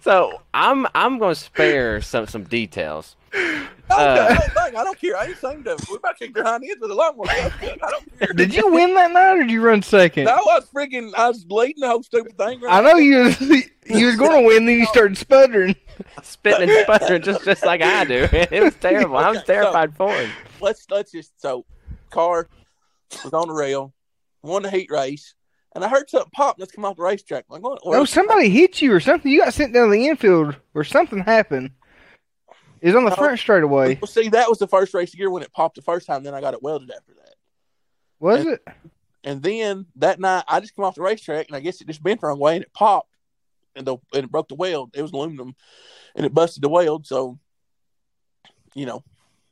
so 0.00 0.40
I'm 0.54 0.86
I'm 0.94 1.18
gonna 1.18 1.34
spare 1.34 2.00
some 2.00 2.26
some 2.26 2.44
details. 2.44 3.16
to- 3.32 3.68
Uh, 3.90 4.26
I 4.30 4.34
don't 4.34 4.38
think. 4.52 4.76
I 4.76 4.84
don't 4.84 4.98
care. 4.98 5.16
I 5.18 5.26
ain't 5.26 5.36
saying 5.36 5.62
that. 5.64 5.86
We 5.90 5.96
about 5.96 6.16
to 6.18 6.24
kick 6.26 6.34
their 6.34 6.44
hind 6.44 6.64
ends 6.64 6.80
with 6.80 6.90
a 6.90 6.94
long 6.94 7.14
one. 7.16 7.28
I 7.28 7.50
don't 7.90 8.18
care. 8.18 8.32
Did 8.32 8.54
you 8.54 8.72
win 8.72 8.94
that 8.94 9.10
night, 9.12 9.32
or 9.36 9.40
did 9.42 9.50
you 9.50 9.60
run 9.62 9.82
second? 9.82 10.24
No, 10.24 10.32
I 10.32 10.36
was 10.36 10.66
freaking. 10.74 11.12
I 11.14 11.28
was 11.28 11.44
leading 11.48 11.80
the 11.82 11.88
whole 11.88 12.02
stupid 12.02 12.36
thing. 12.38 12.60
I 12.66 12.80
know 12.80 12.96
you. 12.96 13.18
Was, 13.24 13.40
you 13.40 14.06
was 14.06 14.16
going 14.16 14.40
to 14.40 14.46
win, 14.46 14.64
then 14.64 14.78
you 14.78 14.86
started 14.86 15.18
sputtering. 15.18 15.74
Spitting 16.22 16.68
and 16.70 16.78
sputtering 16.84 17.22
just 17.22 17.44
just 17.44 17.64
like 17.64 17.82
I 17.82 18.04
do. 18.04 18.28
It 18.32 18.62
was 18.62 18.74
terrible. 18.76 19.16
I 19.16 19.28
was 19.30 19.38
Okay, 19.38 19.46
so- 19.46 19.52
terrified 19.54 19.96
for 19.96 20.12
him. 20.14 20.30
Let's 20.60 20.86
let's 20.90 21.12
just 21.12 21.40
so 21.40 21.64
car 22.10 22.48
was 23.24 23.32
on 23.32 23.48
the 23.48 23.54
rail, 23.54 23.92
won 24.42 24.62
the 24.62 24.70
heat 24.70 24.90
race, 24.90 25.34
and 25.74 25.84
I 25.84 25.88
heard 25.88 26.08
something 26.08 26.30
pop. 26.34 26.56
Let's 26.58 26.72
come 26.72 26.84
off 26.84 26.96
the 26.96 27.02
racetrack. 27.02 27.44
Like 27.48 27.62
what? 27.62 27.80
No, 27.84 28.04
somebody 28.04 28.48
hit 28.48 28.80
you 28.80 28.92
or 28.92 29.00
something. 29.00 29.30
You 29.30 29.40
got 29.44 29.54
sent 29.54 29.72
down 29.74 29.90
the 29.90 30.06
infield, 30.08 30.56
or 30.74 30.84
something 30.84 31.18
happened. 31.20 31.70
It 32.80 32.86
was 32.88 32.96
on 32.96 33.04
the 33.04 33.10
No. 33.10 33.16
front 33.16 33.38
straightaway. 33.38 33.96
Well, 34.00 34.08
see, 34.08 34.28
that 34.30 34.48
was 34.48 34.58
the 34.58 34.66
first 34.66 34.92
race 34.94 35.12
of 35.14 35.18
year 35.18 35.30
when 35.30 35.42
it 35.44 35.52
popped 35.52 35.76
the 35.76 35.82
first 35.82 36.06
time. 36.06 36.22
Then 36.24 36.34
I 36.34 36.40
got 36.40 36.54
it 36.54 36.62
welded 36.62 36.90
after 36.90 37.12
that. 37.14 37.34
Was 38.18 38.44
it? 38.46 38.66
And 39.24 39.40
then 39.40 39.86
that 39.96 40.18
night, 40.18 40.42
I 40.48 40.58
just 40.58 40.74
come 40.74 40.84
off 40.84 40.96
the 40.96 41.02
racetrack, 41.02 41.46
and 41.46 41.54
I 41.56 41.60
guess 41.60 41.80
it 41.80 41.86
just 41.86 42.02
bent 42.02 42.20
the 42.20 42.26
wrong 42.26 42.40
way, 42.40 42.56
and 42.56 42.64
it 42.64 42.72
popped, 42.72 43.11
and 43.76 43.86
the 43.86 43.96
and 44.14 44.24
it 44.24 44.30
broke 44.30 44.48
the 44.48 44.54
weld. 44.54 44.90
It 44.94 45.02
was 45.02 45.12
aluminum, 45.12 45.54
and 46.14 46.26
it 46.26 46.34
busted 46.34 46.62
the 46.62 46.68
weld. 46.68 47.06
So, 47.06 47.38
you 48.74 48.86
know, 48.86 49.02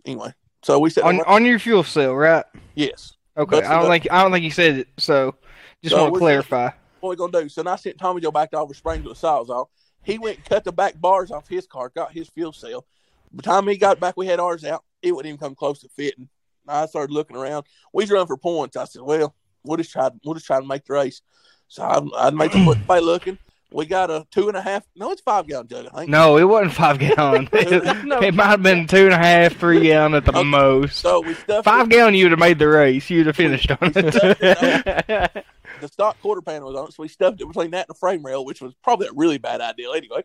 anyway, 0.04 0.34
so 0.62 0.78
we 0.78 0.90
said, 0.90 1.04
On 1.04 1.20
on 1.22 1.44
your 1.44 1.58
fuel 1.58 1.82
cell, 1.82 2.14
right? 2.14 2.44
yes. 2.74 3.14
Okay. 3.36 3.56
Busted 3.56 3.70
I 3.70 3.80
don't 3.80 3.90
think 3.90 4.08
I 4.10 4.22
don't 4.22 4.32
think 4.32 4.44
you 4.44 4.50
said 4.50 4.78
it. 4.78 4.88
So 4.98 5.34
just 5.82 5.94
So 5.94 6.02
want 6.02 6.14
to 6.14 6.18
clarify. 6.18 6.70
What 7.00 7.10
we 7.10 7.16
gonna 7.16 7.42
do? 7.42 7.48
So 7.48 7.66
I 7.66 7.76
sent 7.76 7.98
Tommy 7.98 8.20
Joe 8.20 8.30
back 8.30 8.50
to 8.50 8.58
over 8.58 8.74
Springfield 8.74 9.16
Sawzall. 9.16 9.66
He 10.02 10.18
went 10.18 10.38
and 10.38 10.44
cut 10.46 10.64
the 10.64 10.72
back 10.72 11.00
bars 11.00 11.30
off 11.30 11.48
his 11.48 11.66
car, 11.66 11.90
got 11.94 12.12
his 12.12 12.28
fuel 12.28 12.52
cell. 12.52 12.86
By 13.32 13.36
the 13.36 13.42
time 13.42 13.68
he 13.68 13.76
got 13.76 14.00
back, 14.00 14.16
we 14.16 14.26
had 14.26 14.40
ours 14.40 14.64
out. 14.64 14.84
It 15.02 15.12
wouldn't 15.12 15.28
even 15.28 15.38
come 15.38 15.54
close 15.54 15.80
to 15.80 15.88
fitting. 15.88 16.28
I 16.66 16.86
started 16.86 17.12
looking 17.12 17.36
around. 17.36 17.66
We 17.92 18.02
was 18.04 18.10
running 18.10 18.26
for 18.26 18.36
points. 18.36 18.76
I 18.76 18.84
said, 18.84 19.02
"Well, 19.02 19.34
we'll 19.64 19.76
just 19.76 19.92
try. 19.92 20.10
We'll 20.24 20.34
just 20.34 20.46
try 20.46 20.60
to 20.60 20.66
make 20.66 20.84
the 20.84 20.94
race." 20.94 21.22
So 21.68 21.82
I, 21.82 22.26
I 22.26 22.30
made 22.30 22.52
the 22.52 22.64
foot 22.64 22.86
by 22.86 22.98
looking. 22.98 23.38
We 23.72 23.86
got 23.86 24.10
a 24.10 24.26
two 24.32 24.48
and 24.48 24.56
a 24.56 24.60
half. 24.60 24.84
No, 24.96 25.12
it's 25.12 25.20
five 25.20 25.46
gallon 25.46 25.68
jug. 25.68 25.86
I 25.92 25.98
think. 26.00 26.10
No, 26.10 26.36
it 26.38 26.44
wasn't 26.44 26.72
five 26.72 26.98
gallon. 26.98 27.48
it, 27.52 28.04
No. 28.04 28.20
might 28.32 28.46
have 28.46 28.62
been 28.62 28.86
two 28.88 29.04
and 29.04 29.14
a 29.14 29.18
half, 29.18 29.54
three 29.56 29.80
gallon 29.80 30.14
at 30.14 30.24
the 30.24 30.32
Okay. 30.32 30.42
most. 30.44 30.98
So 30.98 31.20
we 31.20 31.34
stuffed 31.34 31.64
Five 31.66 31.86
it. 31.86 31.90
gallon, 31.90 32.14
you'd 32.14 32.32
have 32.32 32.40
made 32.40 32.58
the 32.58 32.66
race. 32.68 33.08
You'd 33.08 33.26
have 33.28 33.36
finished 33.36 33.70
on 33.70 33.78
it. 33.94 33.94
the 35.80 35.88
stock 35.88 36.20
quarter 36.20 36.42
panel 36.42 36.68
was 36.72 36.76
on 36.80 36.88
it, 36.88 36.94
so 36.94 37.02
we 37.02 37.08
stuffed 37.08 37.40
it 37.40 37.46
between 37.46 37.70
that 37.70 37.86
and 37.88 37.94
the 37.94 37.98
frame 37.98 38.24
rail, 38.24 38.44
which 38.44 38.60
was 38.60 38.74
probably 38.82 39.06
a 39.06 39.12
really 39.14 39.38
bad 39.38 39.60
idea 39.60 39.90
anyway. 39.92 40.22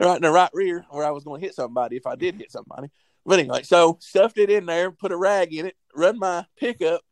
Right 0.00 0.16
in 0.16 0.22
the 0.22 0.30
right 0.30 0.50
rear, 0.54 0.86
where 0.90 1.04
I 1.04 1.10
was 1.10 1.24
going 1.24 1.40
to 1.40 1.46
hit 1.46 1.54
somebody 1.54 1.96
if 1.96 2.06
I 2.06 2.14
did 2.14 2.36
hit 2.36 2.52
somebody. 2.52 2.88
But 3.26 3.40
anyway, 3.40 3.62
so 3.64 3.98
stuffed 4.00 4.38
it 4.38 4.48
in 4.48 4.64
there, 4.66 4.90
put 4.92 5.12
a 5.12 5.16
rag 5.16 5.52
in 5.52 5.66
it, 5.66 5.76
run 5.94 6.18
my 6.18 6.46
pickup 6.56 7.02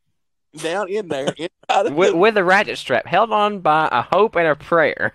down 0.58 0.88
in 0.88 1.08
there, 1.08 1.28
inside 1.36 1.86
of 1.86 1.94
with, 1.94 2.10
the- 2.12 2.16
with 2.16 2.36
a 2.36 2.44
ratchet 2.44 2.78
strap 2.78 3.06
held 3.06 3.32
on 3.32 3.60
by 3.60 3.88
a 3.92 4.02
hope 4.02 4.36
and 4.36 4.46
a 4.48 4.54
prayer. 4.56 5.12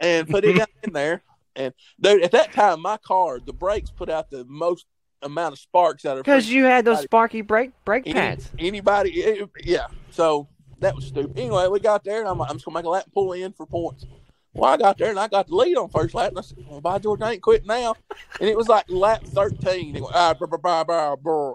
and 0.00 0.28
put 0.28 0.44
it 0.44 0.56
down 0.58 0.66
in 0.82 0.92
there. 0.92 1.22
And 1.56 1.72
dude, 2.00 2.22
at 2.22 2.32
that 2.32 2.52
time, 2.52 2.80
my 2.82 2.96
car, 2.98 3.38
the 3.44 3.52
brakes 3.52 3.90
put 3.90 4.08
out 4.10 4.30
the 4.30 4.44
most 4.46 4.86
amount 5.22 5.52
of 5.52 5.58
sparks 5.58 6.04
out 6.04 6.18
of 6.18 6.24
Because 6.24 6.50
you 6.50 6.64
had 6.64 6.84
those 6.84 7.00
sparky 7.02 7.40
brake 7.42 7.70
brake 7.84 8.02
Any- 8.06 8.14
pads. 8.14 8.50
anybody. 8.58 9.10
it- 9.22 9.48
yeah, 9.62 9.86
so 10.10 10.48
that 10.80 10.94
was 10.94 11.06
stupid. 11.06 11.38
Anyway, 11.38 11.66
we 11.68 11.80
got 11.80 12.02
there, 12.04 12.20
and 12.20 12.28
I'm, 12.28 12.40
I'm 12.42 12.54
just 12.54 12.64
gonna 12.64 12.74
make 12.76 12.84
a 12.84 12.88
lap 12.88 13.04
and 13.04 13.12
pull 13.12 13.32
in 13.32 13.52
for 13.52 13.66
points. 13.66 14.04
Well, 14.52 14.70
I 14.72 14.76
got 14.76 14.98
there 14.98 15.10
and 15.10 15.18
I 15.18 15.26
got 15.28 15.48
the 15.48 15.54
lead 15.56 15.76
on 15.76 15.88
first 15.88 16.14
lap, 16.14 16.28
and 16.30 16.38
I 16.38 16.42
said, 16.42 16.58
"Well, 16.68 16.80
by 16.80 16.98
George, 16.98 17.20
I 17.22 17.32
ain't 17.32 17.42
quitting 17.42 17.66
now." 17.66 17.94
And 18.40 18.48
it 18.48 18.56
was 18.56 18.68
like 18.68 18.84
lap 18.88 19.22
13. 19.24 19.96
It 19.96 20.00
went, 20.02 20.14
ah, 20.14 20.34
brr, 20.34 20.46
brr, 20.46 20.58
brr, 20.58 20.84
brr, 20.84 21.16
brr. 21.16 21.54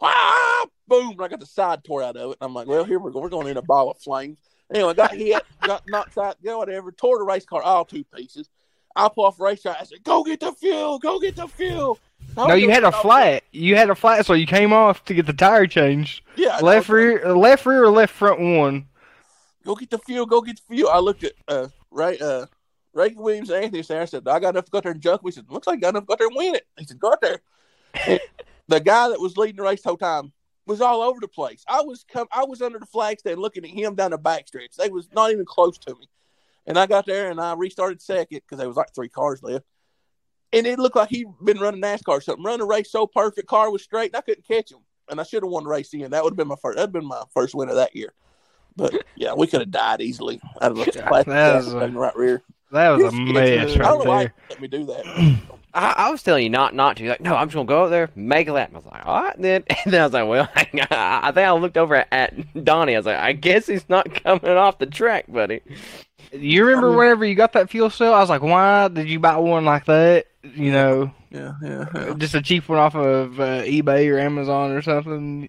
Ah, 0.00 0.66
boom! 0.90 1.12
And 1.12 1.22
I 1.22 1.28
got 1.28 1.40
the 1.40 1.46
side 1.46 1.82
tore 1.84 2.02
out 2.02 2.16
of 2.18 2.32
it. 2.32 2.38
And 2.40 2.48
I'm 2.48 2.52
like, 2.54 2.66
"Well, 2.66 2.84
here 2.84 2.98
we 2.98 3.10
go. 3.12 3.20
We're 3.20 3.30
going 3.30 3.46
in 3.48 3.56
a 3.56 3.62
ball 3.62 3.90
of 3.90 3.98
flames." 3.98 4.36
Anyway, 4.72 4.92
got 4.94 5.14
hit, 5.14 5.42
got 5.62 5.82
knocked 5.88 6.18
out, 6.18 6.36
yeah, 6.42 6.54
whatever. 6.54 6.92
Tore 6.92 7.18
the 7.18 7.24
race 7.24 7.44
car 7.46 7.62
all 7.62 7.84
two 7.84 8.04
pieces. 8.14 8.48
I 8.94 9.08
pull 9.08 9.24
off 9.24 9.38
the 9.38 9.44
racetrack. 9.44 9.78
I 9.80 9.84
said, 9.84 10.04
"Go 10.04 10.22
get 10.22 10.40
the 10.40 10.52
fuel! 10.52 10.98
Go 10.98 11.18
get 11.18 11.36
the 11.36 11.48
fuel!" 11.48 11.98
No, 12.36 12.54
you 12.54 12.70
had 12.70 12.84
a 12.84 12.92
flat. 12.92 13.44
You 13.52 13.76
had 13.76 13.90
a 13.90 13.94
flat, 13.94 14.26
so 14.26 14.34
you 14.34 14.46
came 14.46 14.72
off 14.72 15.04
to 15.06 15.14
get 15.14 15.26
the 15.26 15.32
tire 15.32 15.66
changed. 15.66 16.22
Yeah, 16.36 16.58
I 16.58 16.60
Left 16.60 16.88
rear, 16.88 17.34
left 17.34 17.64
rear, 17.66 17.84
or 17.84 17.90
left 17.90 18.14
front 18.14 18.40
one. 18.40 18.86
go 19.64 19.74
get 19.74 19.90
the 19.90 19.98
fuel, 19.98 20.26
go 20.26 20.40
get 20.40 20.56
the 20.56 20.74
fuel. 20.74 20.90
I 20.90 20.98
looked 20.98 21.24
at 21.24 21.32
uh 21.48 21.68
right 21.90 22.20
uh 22.20 22.46
Ray 22.92 23.14
Williams 23.16 23.50
and 23.50 23.64
Anthony. 23.64 23.98
I 23.98 24.04
said, 24.04 24.26
I 24.28 24.38
got 24.40 24.50
enough 24.50 24.64
to 24.66 24.70
go 24.70 24.78
out 24.78 24.84
there 24.84 24.92
and 24.92 25.00
junk. 25.00 25.22
We 25.22 25.30
said, 25.32 25.46
looks 25.48 25.66
like 25.66 25.78
I 25.78 25.80
got 25.80 25.88
enough 25.90 26.02
to 26.04 26.06
go 26.06 26.12
out 26.14 26.18
there 26.18 26.28
and 26.28 26.36
win 26.36 26.54
it. 26.56 26.66
He 26.78 26.84
said, 26.84 26.98
go 26.98 27.12
out 27.12 27.20
there. 27.20 27.40
The 28.68 28.80
guy 28.80 29.08
that 29.08 29.20
was 29.20 29.36
leading 29.36 29.56
the 29.56 29.62
race 29.62 29.82
the 29.82 29.88
whole 29.88 29.96
time 29.96 30.32
was 30.70 30.80
all 30.80 31.02
over 31.02 31.18
the 31.20 31.28
place. 31.28 31.64
I 31.68 31.82
was 31.82 32.04
come 32.10 32.28
I 32.32 32.44
was 32.44 32.62
under 32.62 32.78
the 32.78 32.86
flag 32.86 33.18
stand 33.18 33.40
looking 33.40 33.64
at 33.64 33.70
him 33.70 33.94
down 33.96 34.12
the 34.12 34.18
backstretch. 34.18 34.76
They 34.76 34.88
was 34.88 35.08
not 35.12 35.32
even 35.32 35.44
close 35.44 35.76
to 35.78 35.94
me. 35.96 36.08
And 36.66 36.78
I 36.78 36.86
got 36.86 37.06
there 37.06 37.30
and 37.30 37.40
I 37.40 37.54
restarted 37.54 38.00
second 38.00 38.40
because 38.44 38.58
there 38.58 38.68
was 38.68 38.76
like 38.76 38.94
three 38.94 39.08
cars 39.08 39.42
left. 39.42 39.64
And 40.52 40.66
it 40.66 40.78
looked 40.78 40.96
like 40.96 41.08
he'd 41.08 41.26
been 41.44 41.58
running 41.58 41.80
NASCAR 41.82 42.08
or 42.08 42.20
something. 42.20 42.44
Running 42.44 42.60
the 42.60 42.66
race 42.66 42.90
so 42.90 43.06
perfect, 43.06 43.48
car 43.48 43.70
was 43.70 43.82
straight, 43.82 44.10
and 44.12 44.16
I 44.16 44.20
couldn't 44.20 44.46
catch 44.46 44.70
him. 44.72 44.78
And 45.08 45.20
I 45.20 45.24
should 45.24 45.42
have 45.42 45.50
won 45.50 45.64
the 45.64 45.70
race 45.70 45.92
in. 45.94 46.10
That 46.10 46.22
would 46.24 46.32
have 46.32 46.36
been 46.36 46.48
my 46.48 46.56
first. 46.60 46.76
That'd 46.76 46.92
been 46.92 47.04
my 47.06 47.22
first 47.34 47.54
win 47.54 47.68
of 47.68 47.76
that 47.76 47.94
year. 47.96 48.12
But 48.76 48.94
yeah, 49.16 49.32
we 49.34 49.46
could 49.48 49.60
have 49.60 49.70
died 49.70 50.00
easily. 50.00 50.40
I'd 50.60 50.66
have 50.66 50.76
looked 50.76 50.96
at 50.96 51.10
That 51.26 51.56
was 51.56 51.72
a- 51.72 51.88
right 51.88 52.16
rear. 52.16 52.42
That 52.72 52.90
was 52.90 53.02
a 53.04 53.10
mess 53.16 53.48
I 53.48 53.64
don't 53.64 53.78
right 53.78 54.04
know 54.04 54.10
why 54.10 54.22
there. 54.24 54.34
let 54.50 54.60
me 54.60 54.68
do 54.68 54.84
that. 54.86 55.40
I, 55.72 55.94
I 55.96 56.10
was 56.10 56.22
telling 56.22 56.42
you 56.42 56.50
not 56.50 56.74
not 56.74 56.96
to. 56.96 57.08
Like, 57.08 57.20
no, 57.20 57.36
I'm 57.36 57.48
just 57.48 57.54
gonna 57.54 57.66
go 57.66 57.84
out 57.84 57.88
there, 57.90 58.10
make 58.16 58.48
a 58.48 58.52
lap. 58.52 58.70
I 58.72 58.76
was 58.76 58.86
like, 58.86 59.06
all 59.06 59.22
right, 59.22 59.40
then. 59.40 59.64
And 59.84 59.92
then 59.92 60.00
I 60.00 60.04
was 60.04 60.12
like, 60.12 60.28
well, 60.28 60.48
I 60.56 60.64
think 61.32 61.46
I 61.46 61.52
looked 61.52 61.76
over 61.76 61.94
at, 61.96 62.08
at 62.10 62.64
Donnie. 62.64 62.94
I 62.94 62.98
was 62.98 63.06
like, 63.06 63.16
I 63.16 63.32
guess 63.32 63.66
he's 63.66 63.88
not 63.88 64.12
coming 64.24 64.50
off 64.50 64.78
the 64.78 64.86
track, 64.86 65.26
buddy. 65.28 65.60
You 66.32 66.64
remember 66.64 66.96
whenever 66.96 67.24
you 67.24 67.34
got 67.34 67.52
that 67.54 67.70
fuel 67.70 67.90
cell? 67.90 68.14
I 68.14 68.20
was 68.20 68.28
like, 68.30 68.42
why 68.42 68.88
did 68.88 69.08
you 69.08 69.18
buy 69.18 69.36
one 69.36 69.64
like 69.64 69.84
that? 69.86 70.26
You 70.42 70.72
know, 70.72 71.12
Yeah, 71.30 71.52
yeah, 71.62 71.86
yeah. 71.94 72.14
just 72.14 72.34
a 72.34 72.42
cheap 72.42 72.68
one 72.68 72.78
off 72.78 72.94
of 72.94 73.38
uh, 73.40 73.62
eBay 73.62 74.10
or 74.12 74.18
Amazon 74.18 74.70
or 74.72 74.80
something. 74.82 75.48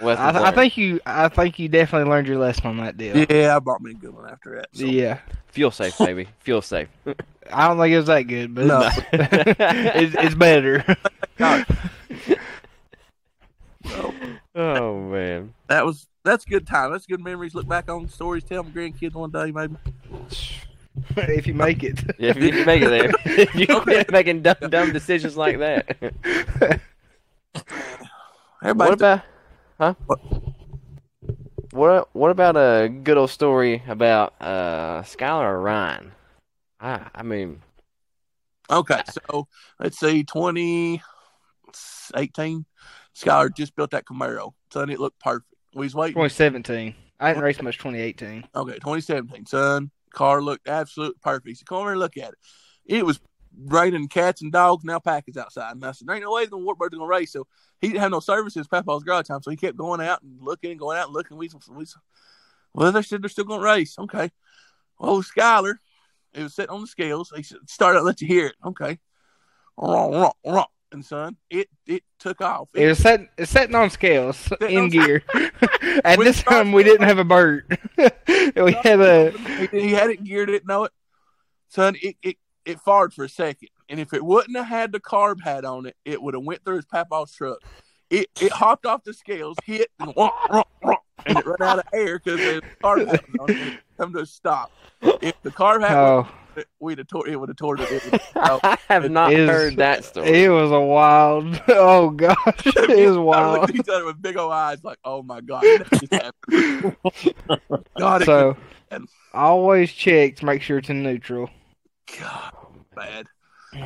Well, 0.00 0.16
I, 0.18 0.48
I 0.48 0.50
think 0.50 0.76
you, 0.76 1.00
I 1.06 1.28
think 1.28 1.58
you 1.58 1.68
definitely 1.68 2.10
learned 2.10 2.26
your 2.26 2.38
lesson 2.38 2.66
on 2.66 2.76
that 2.78 2.96
deal. 2.96 3.16
Yeah, 3.30 3.56
I 3.56 3.58
bought 3.60 3.80
me 3.80 3.92
a 3.92 3.94
good 3.94 4.14
one 4.14 4.28
after 4.28 4.56
that. 4.56 4.68
So. 4.72 4.84
Yeah, 4.84 5.18
fuel 5.48 5.70
safe, 5.70 5.96
baby, 5.98 6.28
fuel 6.40 6.62
safe. 6.62 6.88
I 7.52 7.68
don't 7.68 7.78
think 7.78 7.92
it 7.92 7.96
was 7.98 8.06
that 8.06 8.22
good, 8.22 8.54
but 8.54 8.66
No. 8.66 8.88
it's, 9.12 10.14
it's 10.18 10.34
better. 10.34 10.84
So, 13.86 14.14
oh 14.54 14.98
man. 15.10 15.52
that 15.68 15.84
was 15.84 16.06
that's 16.24 16.46
a 16.46 16.48
good 16.48 16.66
time. 16.66 16.90
That's 16.90 17.04
good 17.06 17.20
memories. 17.22 17.54
Look 17.54 17.68
back 17.68 17.90
on 17.90 18.08
stories, 18.08 18.42
tell 18.44 18.62
my 18.62 18.70
grandkids 18.70 19.12
one 19.12 19.30
day, 19.30 19.52
maybe. 19.52 19.76
if 21.16 21.46
you 21.46 21.52
make 21.52 21.82
it. 21.84 22.00
Yeah, 22.18 22.30
if 22.30 22.36
you 22.38 22.64
make 22.64 22.80
it 22.80 22.88
there, 22.88 23.10
if 23.38 23.54
you 23.54 23.66
quit 23.80 24.10
making 24.10 24.40
dumb, 24.42 24.56
dumb 24.70 24.92
decisions 24.94 25.36
like 25.36 25.58
that. 25.58 25.96
Everybody, 28.62 28.88
what 28.90 28.92
about, 28.94 29.20
huh? 29.78 29.94
What? 30.06 30.20
What 31.72 32.08
What 32.14 32.30
about 32.30 32.56
a 32.56 32.88
good 32.88 33.18
old 33.18 33.30
story 33.30 33.82
about 33.86 34.32
uh 34.40 35.02
Skyler 35.02 35.44
or 35.44 35.60
Ryan? 35.60 36.12
I 36.84 37.08
I 37.14 37.22
mean, 37.22 37.62
okay, 38.70 39.00
so 39.10 39.48
let's 39.80 39.98
see, 39.98 40.22
2018. 40.24 41.00
Skyler 43.16 43.56
just 43.56 43.74
built 43.74 43.92
that 43.92 44.04
Camaro. 44.04 44.52
Son, 44.72 44.90
it 44.90 45.00
looked 45.00 45.20
perfect. 45.20 45.46
We 45.74 45.86
was 45.86 45.94
waiting. 45.94 46.14
2017. 46.14 46.94
I 47.20 47.28
didn't 47.30 47.44
race 47.44 47.62
much 47.62 47.78
2018. 47.78 48.44
Okay, 48.54 48.74
2017. 48.74 49.46
Son, 49.46 49.90
car 50.12 50.42
looked 50.42 50.68
absolutely 50.68 51.18
perfect. 51.22 51.48
He 51.48 51.54
said, 51.54 51.66
come 51.66 51.78
over 51.78 51.92
and 51.92 52.00
look 52.00 52.16
at 52.16 52.32
it. 52.32 52.38
It 52.84 53.06
was 53.06 53.20
raining 53.66 54.08
cats 54.08 54.42
and 54.42 54.52
dogs 54.52 54.82
and 54.84 54.90
alpacas 54.90 55.36
outside. 55.36 55.72
And 55.72 55.84
I 55.84 55.92
said, 55.92 56.08
there 56.08 56.16
ain't 56.16 56.24
no 56.24 56.32
way 56.32 56.46
the 56.46 56.58
Wartburg's 56.58 56.96
going 56.96 57.08
to 57.08 57.16
race. 57.16 57.32
So 57.32 57.46
he 57.80 57.88
didn't 57.88 58.00
have 58.00 58.10
no 58.10 58.20
service 58.20 58.56
in 58.56 58.60
his 58.60 58.68
Papa's 58.68 59.04
garage 59.04 59.28
time. 59.28 59.42
So 59.42 59.50
he 59.50 59.56
kept 59.56 59.76
going 59.76 60.00
out 60.00 60.22
and 60.22 60.38
looking 60.40 60.72
and 60.72 60.80
going 60.80 60.98
out 60.98 61.06
and 61.06 61.14
looking. 61.14 61.36
We, 61.36 61.48
we 61.70 61.86
well, 62.74 62.92
they 62.92 63.02
said 63.02 63.22
they're 63.22 63.28
still 63.28 63.44
going 63.44 63.60
to 63.60 63.66
race. 63.66 63.96
Okay. 63.98 64.30
Well, 64.98 65.22
Skyler, 65.22 65.76
it 66.34 66.42
was 66.42 66.54
sitting 66.54 66.70
on 66.70 66.80
the 66.80 66.86
scales. 66.86 67.32
He 67.34 67.42
said, 67.42 67.58
start 67.68 68.02
let 68.02 68.20
you 68.20 68.26
hear 68.26 68.46
it. 68.48 68.56
Okay. 68.64 68.98
And 70.92 71.04
son, 71.04 71.36
it 71.50 71.68
it 71.86 72.04
took 72.20 72.40
off. 72.40 72.68
It 72.74 72.86
was 72.86 72.98
set, 72.98 73.28
it's 73.36 73.50
setting 73.50 73.74
on 73.74 73.90
scales 73.90 74.52
in 74.60 74.78
on- 74.78 74.88
gear. 74.90 75.24
At 76.04 76.18
this 76.18 76.42
time, 76.42 76.72
we 76.72 76.84
didn't 76.84 77.06
have 77.06 77.18
a 77.18 77.24
bird. 77.24 77.78
we 77.96 78.72
had 78.72 79.00
a. 79.00 79.30
he, 79.70 79.92
had 79.92 80.10
it 80.10 80.22
geared, 80.22 80.48
didn't 80.48 80.68
know 80.68 80.84
it. 80.84 80.92
Son, 81.68 81.96
it, 82.00 82.16
it, 82.22 82.36
it 82.64 82.80
fired 82.80 83.12
for 83.12 83.24
a 83.24 83.28
second. 83.28 83.70
And 83.88 83.98
if 83.98 84.12
it 84.12 84.24
wouldn't 84.24 84.56
have 84.56 84.66
had 84.66 84.92
the 84.92 85.00
carb 85.00 85.42
hat 85.42 85.64
on 85.64 85.86
it, 85.86 85.96
it 86.04 86.22
would 86.22 86.34
have 86.34 86.44
went 86.44 86.64
through 86.64 86.76
his 86.76 86.86
papa's 86.86 87.32
truck. 87.32 87.58
It 88.10 88.28
it 88.40 88.52
hopped 88.52 88.86
off 88.86 89.02
the 89.02 89.14
scales, 89.14 89.56
hit, 89.64 89.90
and, 89.98 90.14
and 91.26 91.38
it 91.38 91.46
ran 91.46 91.56
out 91.62 91.78
of 91.80 91.84
air 91.92 92.18
because 92.18 92.38
the 92.40 92.62
carb 92.82 93.06
hat 93.08 93.24
was 93.32 93.36
on 93.40 93.50
it. 93.50 93.56
It 93.74 93.78
Come 93.98 94.12
to 94.14 94.20
a 94.20 94.26
stop. 94.26 94.72
If 95.02 95.40
the 95.42 95.50
car 95.50 95.78
had, 95.80 95.96
Oh, 95.96 96.26
was, 96.56 96.64
we'd 96.80 96.98
have 96.98 97.06
tore, 97.06 97.28
it 97.28 97.38
would 97.38 97.48
have 97.48 97.56
tore 97.56 97.76
it. 97.80 97.90
it 97.90 98.10
would 98.10 98.20
I 98.34 98.76
have 98.88 99.10
not 99.10 99.32
Is- 99.32 99.48
heard 99.48 99.76
that 99.76 100.04
story. 100.04 100.44
it 100.44 100.48
was 100.48 100.70
a 100.72 100.80
wild. 100.80 101.60
Oh 101.68 102.10
gosh, 102.10 102.36
it 102.66 103.08
was 103.08 103.16
I 103.16 103.20
wild. 103.20 103.60
looked 103.60 103.70
at 103.70 103.76
each 103.76 103.88
other 103.88 104.04
with 104.04 104.20
big 104.20 104.36
old 104.36 104.52
eyes, 104.52 104.82
like, 104.82 104.98
"Oh 105.04 105.22
my 105.22 105.40
god, 105.40 105.62
that 105.62 105.88
just 106.00 106.12
happened." 106.12 106.96
God, 107.98 108.22
So, 108.24 108.56
and- 108.90 109.08
always 109.32 109.92
check 109.92 110.36
to 110.36 110.44
make 110.46 110.62
sure 110.62 110.78
it's 110.78 110.90
in 110.90 111.02
neutral. 111.02 111.50
God, 112.20 112.52
bad. 112.94 113.26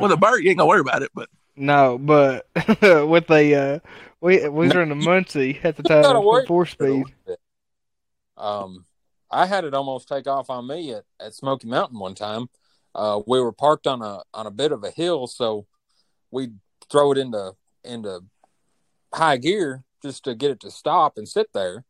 Well, 0.01 0.09
the 0.09 0.17
bird, 0.17 0.43
you 0.43 0.51
ain't 0.51 0.59
gonna 0.59 0.69
worry 0.69 0.81
about 0.81 1.03
it, 1.03 1.11
but 1.15 1.29
No, 1.59 1.99
but 1.99 2.47
with 2.81 3.27
the 3.27 3.55
uh, 3.55 3.89
we 4.21 4.49
we 4.49 4.69
were 4.69 4.83
in 4.83 4.91
running 4.91 5.05
Muncie 5.05 5.61
at 5.63 5.77
the 5.77 5.83
time 5.83 6.03
four 6.47 6.67
speed. 6.67 7.07
Um, 8.37 8.85
I 9.31 9.47
had 9.47 9.65
it 9.65 9.75
almost 9.75 10.09
take 10.09 10.27
off 10.27 10.49
on 10.49 10.67
me 10.67 10.93
at, 10.93 11.05
at 11.21 11.35
Smoky 11.35 11.69
Mountain 11.69 11.99
one 11.99 12.15
time. 12.15 12.49
Uh, 12.95 13.21
we 13.27 13.41
were 13.41 13.53
parked 13.53 13.87
on 13.87 14.03
a 14.03 14.23
on 14.33 14.47
a 14.47 14.51
bit 14.51 14.73
of 14.73 14.85
a 14.85 14.91
hill, 14.91 15.27
so 15.27 15.67
we'd 16.31 16.55
throw 16.91 17.13
it 17.13 17.19
into 17.19 17.55
into 17.85 18.25
high 19.13 19.37
gear 19.37 19.85
just 20.03 20.25
to 20.25 20.35
get 20.35 20.51
it 20.51 20.61
to 20.61 20.71
stop 20.71 21.17
and 21.17 21.29
sit 21.29 21.49
there. 21.53 21.85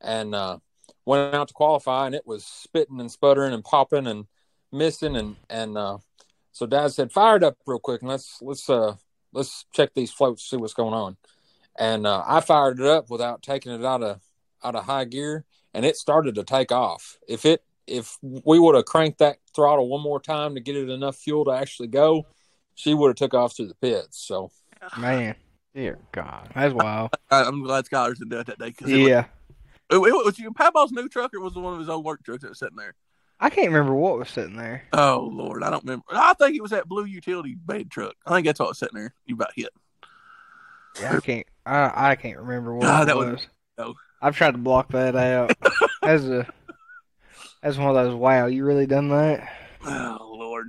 And 0.00 0.34
uh, 0.34 0.58
went 1.04 1.34
out 1.34 1.48
to 1.48 1.54
qualify, 1.54 2.06
and 2.06 2.14
it 2.14 2.26
was 2.26 2.44
spitting 2.44 3.00
and 3.00 3.10
sputtering 3.10 3.54
and 3.54 3.62
popping 3.62 4.06
and 4.06 4.26
missing, 4.72 5.16
and 5.16 5.36
and 5.48 5.78
uh, 5.78 5.98
so 6.52 6.66
Dad 6.66 6.92
said, 6.92 7.10
"Fire 7.12 7.36
it 7.36 7.42
up 7.44 7.56
real 7.66 7.78
quick, 7.80 8.02
and 8.02 8.10
let's 8.10 8.38
let's 8.42 8.68
uh 8.70 8.94
let's 9.32 9.64
check 9.72 9.94
these 9.94 10.10
floats, 10.12 10.48
see 10.48 10.56
what's 10.56 10.74
going 10.74 10.94
on." 10.94 11.16
And 11.78 12.06
uh, 12.06 12.22
I 12.26 12.40
fired 12.40 12.78
it 12.80 12.86
up 12.86 13.08
without 13.10 13.42
taking 13.42 13.72
it 13.72 13.84
out 13.84 14.02
of 14.02 14.20
out 14.62 14.74
of 14.76 14.84
high 14.84 15.04
gear, 15.06 15.44
and 15.74 15.84
it 15.84 15.96
started 15.96 16.34
to 16.36 16.44
take 16.44 16.70
off. 16.70 17.18
If 17.26 17.44
it 17.44 17.64
if 17.86 18.18
we 18.22 18.58
would 18.58 18.74
have 18.76 18.84
cranked 18.84 19.18
that 19.18 19.38
throttle 19.54 19.88
one 19.88 20.02
more 20.02 20.20
time 20.20 20.54
to 20.54 20.60
get 20.60 20.76
it 20.76 20.88
enough 20.88 21.16
fuel 21.16 21.44
to 21.46 21.50
actually 21.50 21.88
go, 21.88 22.26
she 22.74 22.94
would 22.94 23.08
have 23.08 23.16
took 23.16 23.34
off 23.34 23.56
through 23.56 23.68
the 23.68 23.74
pits. 23.74 24.18
So 24.18 24.50
Man, 24.98 25.34
Dear 25.74 25.98
God. 26.12 26.50
that's 26.54 26.74
wild. 26.74 27.10
I, 27.30 27.44
I'm 27.44 27.62
glad 27.62 27.86
Skyler's 27.86 28.18
didn't 28.18 28.30
do 28.30 28.38
it 28.38 28.46
that 28.46 28.58
day. 28.58 28.72
'cause 28.72 28.92
it 28.92 28.98
was- 28.98 29.08
yeah, 29.08 29.24
It, 29.90 29.96
it 29.96 30.00
was 30.00 30.38
your 30.38 30.52
Papa's 30.52 30.92
new 30.92 31.08
truck, 31.08 31.32
or 31.34 31.40
was 31.40 31.56
it 31.56 31.60
one 31.60 31.72
of 31.72 31.80
his 31.80 31.88
old 31.88 32.04
work 32.04 32.22
trucks 32.22 32.42
that 32.42 32.50
was 32.50 32.58
sitting 32.58 32.76
there? 32.76 32.94
I 33.44 33.50
can't 33.50 33.72
remember 33.72 33.92
what 33.94 34.18
was 34.18 34.30
sitting 34.30 34.56
there. 34.56 34.84
Oh 34.92 35.28
Lord, 35.32 35.64
I 35.64 35.70
don't 35.70 35.82
remember. 35.82 36.04
I 36.10 36.32
think 36.34 36.54
it 36.56 36.62
was 36.62 36.70
that 36.70 36.88
blue 36.88 37.04
utility 37.06 37.56
bed 37.56 37.90
truck. 37.90 38.14
I 38.24 38.30
think 38.30 38.46
that's 38.46 38.60
what 38.60 38.68
was 38.68 38.78
sitting 38.78 38.96
there. 38.98 39.12
You 39.26 39.34
about 39.34 39.50
hit. 39.56 39.70
Yeah, 41.00 41.16
I 41.16 41.20
can't. 41.20 41.46
I 41.66 42.10
I 42.12 42.14
can't 42.14 42.38
remember 42.38 42.72
what 42.72 42.82
God, 42.82 43.02
it 43.02 43.06
that 43.06 43.16
was. 43.16 43.26
was- 43.32 43.46
no. 43.78 43.94
I've 44.20 44.36
tried 44.36 44.52
to 44.52 44.58
block 44.58 44.90
that 44.92 45.16
out. 45.16 45.52
As 46.04 46.28
a 46.28 46.46
That's 47.62 47.76
one 47.76 47.88
of 47.88 47.94
those. 47.96 48.14
Wow, 48.14 48.46
you 48.46 48.64
really 48.64 48.86
done 48.86 49.08
that? 49.08 49.52
Oh 49.84 50.36
Lord. 50.38 50.68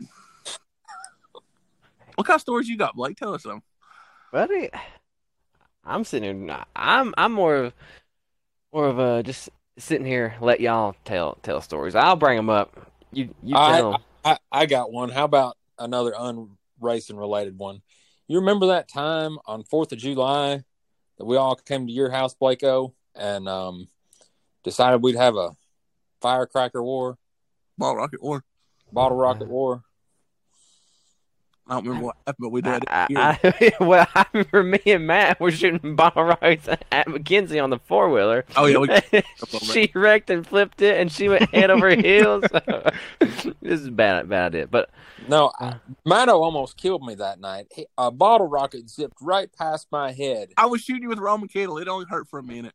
What 2.16 2.26
kind 2.26 2.36
of 2.38 2.42
stories 2.42 2.68
you 2.68 2.78
got, 2.78 2.96
Blake? 2.96 3.18
Tell 3.18 3.36
us 3.36 3.44
some. 3.44 3.62
Buddy, 4.32 4.72
I'm 5.86 6.04
sitting 6.04 6.48
here. 6.48 6.66
I'm 6.76 7.14
I'm 7.18 7.34
more 7.34 7.56
of 7.56 7.74
more 8.74 8.88
of 8.88 8.98
a 8.98 9.22
just 9.22 9.50
sitting 9.78 10.06
here. 10.06 10.36
Let 10.42 10.60
y'all 10.62 10.96
tell 11.06 11.38
tell 11.44 11.62
stories. 11.62 11.96
I'll 11.96 12.16
bring 12.16 12.38
them 12.38 12.50
up. 12.50 12.92
You 13.12 13.34
you 13.44 13.56
I- 13.56 13.78
tell 13.80 13.94
'em. 13.96 14.02
I, 14.26 14.38
I 14.52 14.66
got 14.68 14.92
one. 14.92 15.10
How 15.10 15.26
about 15.26 15.58
another 15.78 16.14
unracing 16.18 17.18
related 17.18 17.58
one? 17.58 17.82
You 18.30 18.40
remember 18.40 18.68
that 18.68 18.88
time 18.88 19.38
on 19.46 19.64
Fourth 19.66 19.92
of 19.92 19.98
July 19.98 20.64
that 21.18 21.26
we 21.26 21.36
all 21.36 21.56
came 21.56 21.88
to 21.88 21.92
your 21.92 22.10
house, 22.10 22.34
Blako, 22.34 22.94
and 23.16 23.50
um, 23.50 23.88
decided 24.64 25.04
we'd 25.04 25.16
have 25.16 25.36
a 25.36 25.50
firecracker 26.22 26.82
war, 26.82 27.18
Ball 27.78 27.98
rocket 27.98 28.24
war. 28.24 28.46
bottle 28.94 29.18
rocket 29.18 29.50
war. 29.50 29.84
I 31.66 31.76
don't 31.76 31.86
remember 31.86 32.08
what 32.08 32.18
happened, 32.28 32.44
but 32.44 32.50
we 32.50 32.62
did. 32.62 32.84
I, 32.90 33.08
it. 33.10 33.74
I, 33.80 33.84
well, 33.84 34.06
I 34.14 34.26
remember 34.34 34.64
me 34.64 34.80
and 34.88 35.08
Matt 35.08 35.40
were 35.40 35.52
shooting 35.52 35.96
bottle 35.98 36.24
rockets 36.26 36.68
at 36.92 37.08
Mackenzie 37.08 37.60
on 37.60 37.70
the 37.70 37.80
four 37.80 38.10
wheeler. 38.10 38.44
oh 38.58 38.66
yeah, 38.66 38.78
we, 38.80 39.22
she 39.60 39.90
wrecked 39.96 40.30
and 40.30 40.46
flipped 40.46 40.82
it, 40.82 41.00
and 41.00 41.10
she 41.12 41.30
went 41.30 41.50
head 41.54 41.70
over 41.70 41.96
heels. 41.96 42.44
this 43.22 43.54
is 43.62 43.88
a 43.88 43.92
bad, 43.92 44.28
bad 44.28 44.54
idea. 44.54 44.68
But 44.68 44.90
No, 45.30 45.52
Uh. 45.60 45.76
Mano 46.06 46.40
almost 46.42 46.76
killed 46.76 47.04
me 47.06 47.16
that 47.16 47.40
night. 47.40 47.68
He, 47.74 47.86
a 47.98 48.12
bottle 48.12 48.48
rocket 48.48 48.90
zipped 48.90 49.18
right 49.22 49.50
past 49.58 49.88
my 49.90 50.12
head. 50.12 50.50
I 50.58 50.66
was 50.66 50.82
shooting 50.82 51.04
you 51.04 51.10
with 51.10 51.20
Roman 51.20 51.48
candle. 51.48 51.78
It 51.78 51.88
only 51.88 52.06
hurt 52.10 52.28
for 52.28 52.40
a 52.40 52.44
minute. 52.44 52.74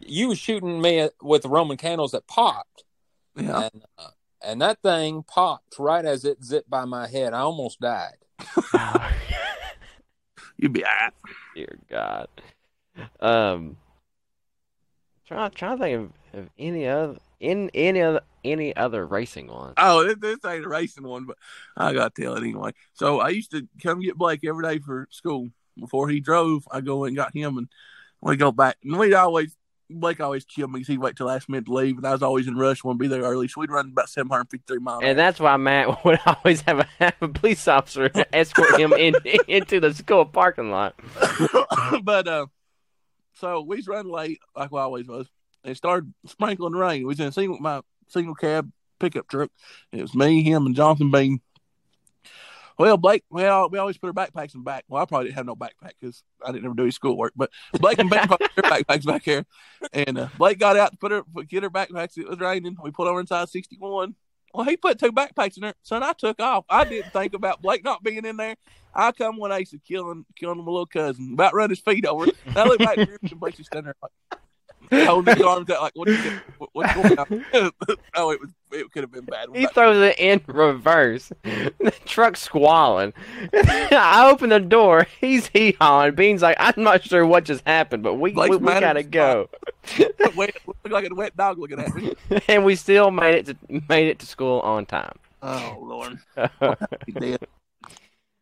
You 0.00 0.28
was 0.28 0.38
shooting 0.38 0.80
me 0.80 1.08
with 1.20 1.44
Roman 1.44 1.76
candles 1.76 2.12
that 2.12 2.26
popped. 2.26 2.84
Yeah. 3.34 3.68
and 3.72 3.82
uh, 3.98 4.08
and 4.42 4.60
that 4.62 4.80
thing 4.82 5.22
popped 5.22 5.78
right 5.78 6.04
as 6.04 6.24
it 6.24 6.42
zipped 6.44 6.70
by 6.70 6.84
my 6.84 7.06
head. 7.06 7.32
I 7.32 7.40
almost 7.40 7.80
died. 7.80 8.16
You'd 10.56 10.72
be 10.72 10.84
alright. 10.84 11.12
dear 11.54 11.78
God, 11.90 12.28
um, 13.20 13.76
trying 15.26 15.50
trying 15.50 15.78
to 15.78 15.82
think 15.82 16.12
of, 16.34 16.40
of 16.40 16.50
any 16.58 16.86
other 16.86 17.18
in 17.40 17.70
any 17.74 18.00
other 18.00 18.20
any 18.44 18.74
other 18.76 19.06
racing 19.06 19.48
ones. 19.48 19.74
Oh, 19.76 20.04
this, 20.04 20.16
this 20.18 20.38
ain't 20.50 20.64
a 20.64 20.68
racing 20.68 21.04
one, 21.04 21.24
but 21.24 21.36
I 21.76 21.92
gotta 21.92 22.10
tell 22.10 22.34
it 22.36 22.42
anyway. 22.42 22.72
So 22.94 23.20
I 23.20 23.30
used 23.30 23.50
to 23.50 23.66
come 23.82 24.00
get 24.00 24.16
Blake 24.16 24.44
every 24.44 24.64
day 24.64 24.78
for 24.78 25.08
school. 25.10 25.50
Before 25.78 26.08
he 26.08 26.20
drove, 26.20 26.66
I 26.70 26.80
go 26.80 27.04
and 27.04 27.14
got 27.14 27.34
him, 27.34 27.58
and 27.58 27.68
we 28.22 28.36
go 28.36 28.50
back. 28.50 28.78
And 28.82 28.98
we'd 28.98 29.12
always 29.12 29.54
Blake 29.88 30.20
always 30.20 30.44
killed 30.44 30.72
me 30.72 30.80
because 30.80 30.88
he'd 30.88 30.98
wait 30.98 31.16
till 31.16 31.26
last 31.26 31.48
minute 31.48 31.66
to 31.66 31.72
leave, 31.72 31.96
and 31.96 32.06
I 32.06 32.12
was 32.12 32.22
always 32.22 32.46
in 32.48 32.56
rush, 32.56 32.82
want 32.82 32.98
to 32.98 33.02
be 33.02 33.08
there 33.08 33.22
early. 33.22 33.48
So 33.48 33.60
we'd 33.60 33.70
run 33.70 33.88
about 33.88 34.08
seven 34.08 34.30
hundred 34.30 34.50
fifty-three 34.50 34.80
miles. 34.80 35.02
And 35.04 35.18
that's 35.18 35.38
why 35.38 35.56
Matt 35.56 36.04
would 36.04 36.18
always 36.26 36.60
have 36.62 36.80
a, 36.80 36.88
have 36.98 37.14
a 37.20 37.28
police 37.28 37.66
officer 37.68 38.10
escort 38.32 38.78
him 38.80 38.92
in, 38.92 39.14
into 39.48 39.80
the 39.80 39.94
school 39.94 40.24
parking 40.24 40.70
lot. 40.70 40.94
but 42.02 42.26
uh, 42.26 42.46
so 43.34 43.60
we 43.62 43.76
was 43.76 43.86
running 43.86 44.12
late, 44.12 44.40
like 44.56 44.72
we 44.72 44.78
always 44.78 45.06
was. 45.06 45.28
And 45.62 45.72
it 45.72 45.76
started 45.76 46.12
sprinkling 46.26 46.74
rain. 46.74 47.02
We 47.02 47.06
was 47.06 47.20
in 47.20 47.26
a 47.26 47.32
single 47.32 47.58
my 47.58 47.80
single 48.08 48.34
cab 48.34 48.70
pickup 48.98 49.28
truck. 49.28 49.50
It 49.92 50.02
was 50.02 50.14
me, 50.14 50.42
him, 50.42 50.66
and 50.66 50.74
Jonathan 50.74 51.10
Bean. 51.10 51.40
Well, 52.78 52.96
Blake, 52.96 53.24
well, 53.30 53.70
we 53.70 53.78
always 53.78 53.96
put 53.96 54.08
our 54.08 54.12
backpacks 54.12 54.54
in 54.54 54.62
back. 54.62 54.84
Well, 54.88 55.02
I 55.02 55.06
probably 55.06 55.26
didn't 55.26 55.36
have 55.36 55.46
no 55.46 55.56
backpack 55.56 55.92
because 56.00 56.22
I 56.44 56.52
didn't 56.52 56.66
ever 56.66 56.74
do 56.74 56.84
his 56.84 56.94
schoolwork. 56.94 57.32
But 57.34 57.50
Blake 57.80 57.98
and 57.98 58.10
Bean 58.10 58.28
put 58.28 58.40
their 58.40 58.70
backpacks 58.70 59.06
back 59.06 59.24
here, 59.24 59.46
and 59.92 60.18
uh, 60.18 60.28
Blake 60.36 60.58
got 60.58 60.76
out 60.76 60.92
to 60.92 60.98
put 60.98 61.12
her 61.12 61.22
get 61.48 61.62
her 61.62 61.70
backpacks. 61.70 62.18
It 62.18 62.28
was 62.28 62.38
raining. 62.38 62.76
We 62.82 62.90
pulled 62.90 63.08
over 63.08 63.20
inside 63.20 63.48
sixty 63.48 63.76
one. 63.78 64.14
Well, 64.52 64.64
he 64.64 64.76
put 64.76 64.98
two 64.98 65.12
backpacks 65.12 65.56
in 65.56 65.62
there. 65.62 65.74
Son, 65.82 66.02
I 66.02 66.12
took 66.12 66.40
off. 66.40 66.64
I 66.68 66.84
didn't 66.84 67.12
think 67.12 67.34
about 67.34 67.60
Blake 67.62 67.84
not 67.84 68.02
being 68.02 68.24
in 68.24 68.36
there. 68.36 68.56
I 68.94 69.12
come 69.12 69.36
one 69.36 69.52
ace 69.52 69.72
of 69.74 69.84
killing 69.84 70.24
killing 70.34 70.58
my 70.58 70.64
little 70.64 70.86
cousin, 70.86 71.32
about 71.34 71.54
run 71.54 71.70
his 71.70 71.80
feet 71.80 72.06
over. 72.06 72.24
And 72.46 72.56
I 72.56 72.64
look 72.64 72.78
back 72.78 72.96
and 72.98 73.40
Blake's 73.40 73.58
standing 73.66 73.84
there 73.84 73.94
like 74.02 74.40
holding 74.90 75.36
his 75.36 75.44
arms 75.44 75.68
out 75.70 75.82
like 75.82 75.92
what, 75.94 76.08
you 76.08 76.16
think- 76.16 76.40
what 76.58 76.70
what's 76.72 76.94
going 76.94 77.18
on? 77.18 77.44
oh, 78.14 78.30
it 78.30 78.40
was 78.40 78.50
it 78.72 78.90
could 78.92 79.02
have 79.04 79.12
been 79.12 79.24
bad. 79.24 79.48
He 79.54 79.66
throws 79.68 79.96
it 80.02 80.18
in 80.18 80.40
reverse. 80.46 81.32
The 81.44 81.92
truck's 82.04 82.42
squalling. 82.42 83.12
I 83.54 84.28
open 84.30 84.50
the 84.50 84.58
door. 84.60 85.06
He's 85.20 85.46
hee 85.48 85.76
hawing. 85.80 86.14
Bean's 86.14 86.42
like, 86.42 86.56
I'm 86.58 86.82
not 86.82 87.04
sure 87.04 87.24
what 87.26 87.44
just 87.44 87.66
happened, 87.66 88.02
but 88.02 88.14
we 88.14 88.32
Blake's 88.32 88.50
we, 88.50 88.56
we 88.58 88.80
gotta 88.80 89.02
go. 89.02 89.48
wet, 90.34 90.56
looked 90.66 90.90
like 90.90 91.08
a 91.10 91.14
wet 91.14 91.36
dog 91.36 91.58
looking 91.58 91.78
at 91.78 91.94
me. 91.94 92.14
and 92.48 92.64
we 92.64 92.74
still 92.76 93.10
made 93.10 93.34
it 93.34 93.46
to 93.46 93.82
made 93.88 94.08
it 94.08 94.18
to 94.20 94.26
school 94.26 94.60
on 94.60 94.84
time. 94.86 95.16
Oh 95.42 95.78
Lord, 95.80 96.18
he 97.06 97.12
dead. 97.12 97.46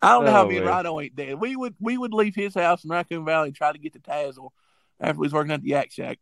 I 0.01 0.13
don't 0.13 0.25
know 0.27 0.33
how 0.33 0.45
Oh, 0.45 0.49
me 0.49 0.57
and 0.57 0.65
man. 0.67 0.75
Rhino 0.75 1.01
ain't 1.01 1.17
dead. 1.17 1.35
We 1.41 1.57
would 1.57 1.75
we 1.81 1.97
would 1.99 2.13
leave 2.15 2.35
his 2.35 2.55
house 2.55 2.85
in 2.85 2.91
Raccoon 2.91 3.25
Valley 3.25 3.49
and 3.49 3.57
try 3.57 3.73
to 3.73 3.79
get 3.79 3.93
to 3.95 3.99
Tazewell 4.01 4.51
after 5.01 5.19
we 5.19 5.25
was 5.27 5.33
working 5.33 5.53
at 5.53 5.63
the 5.63 5.69
Yak 5.69 5.91
Shack, 5.91 6.19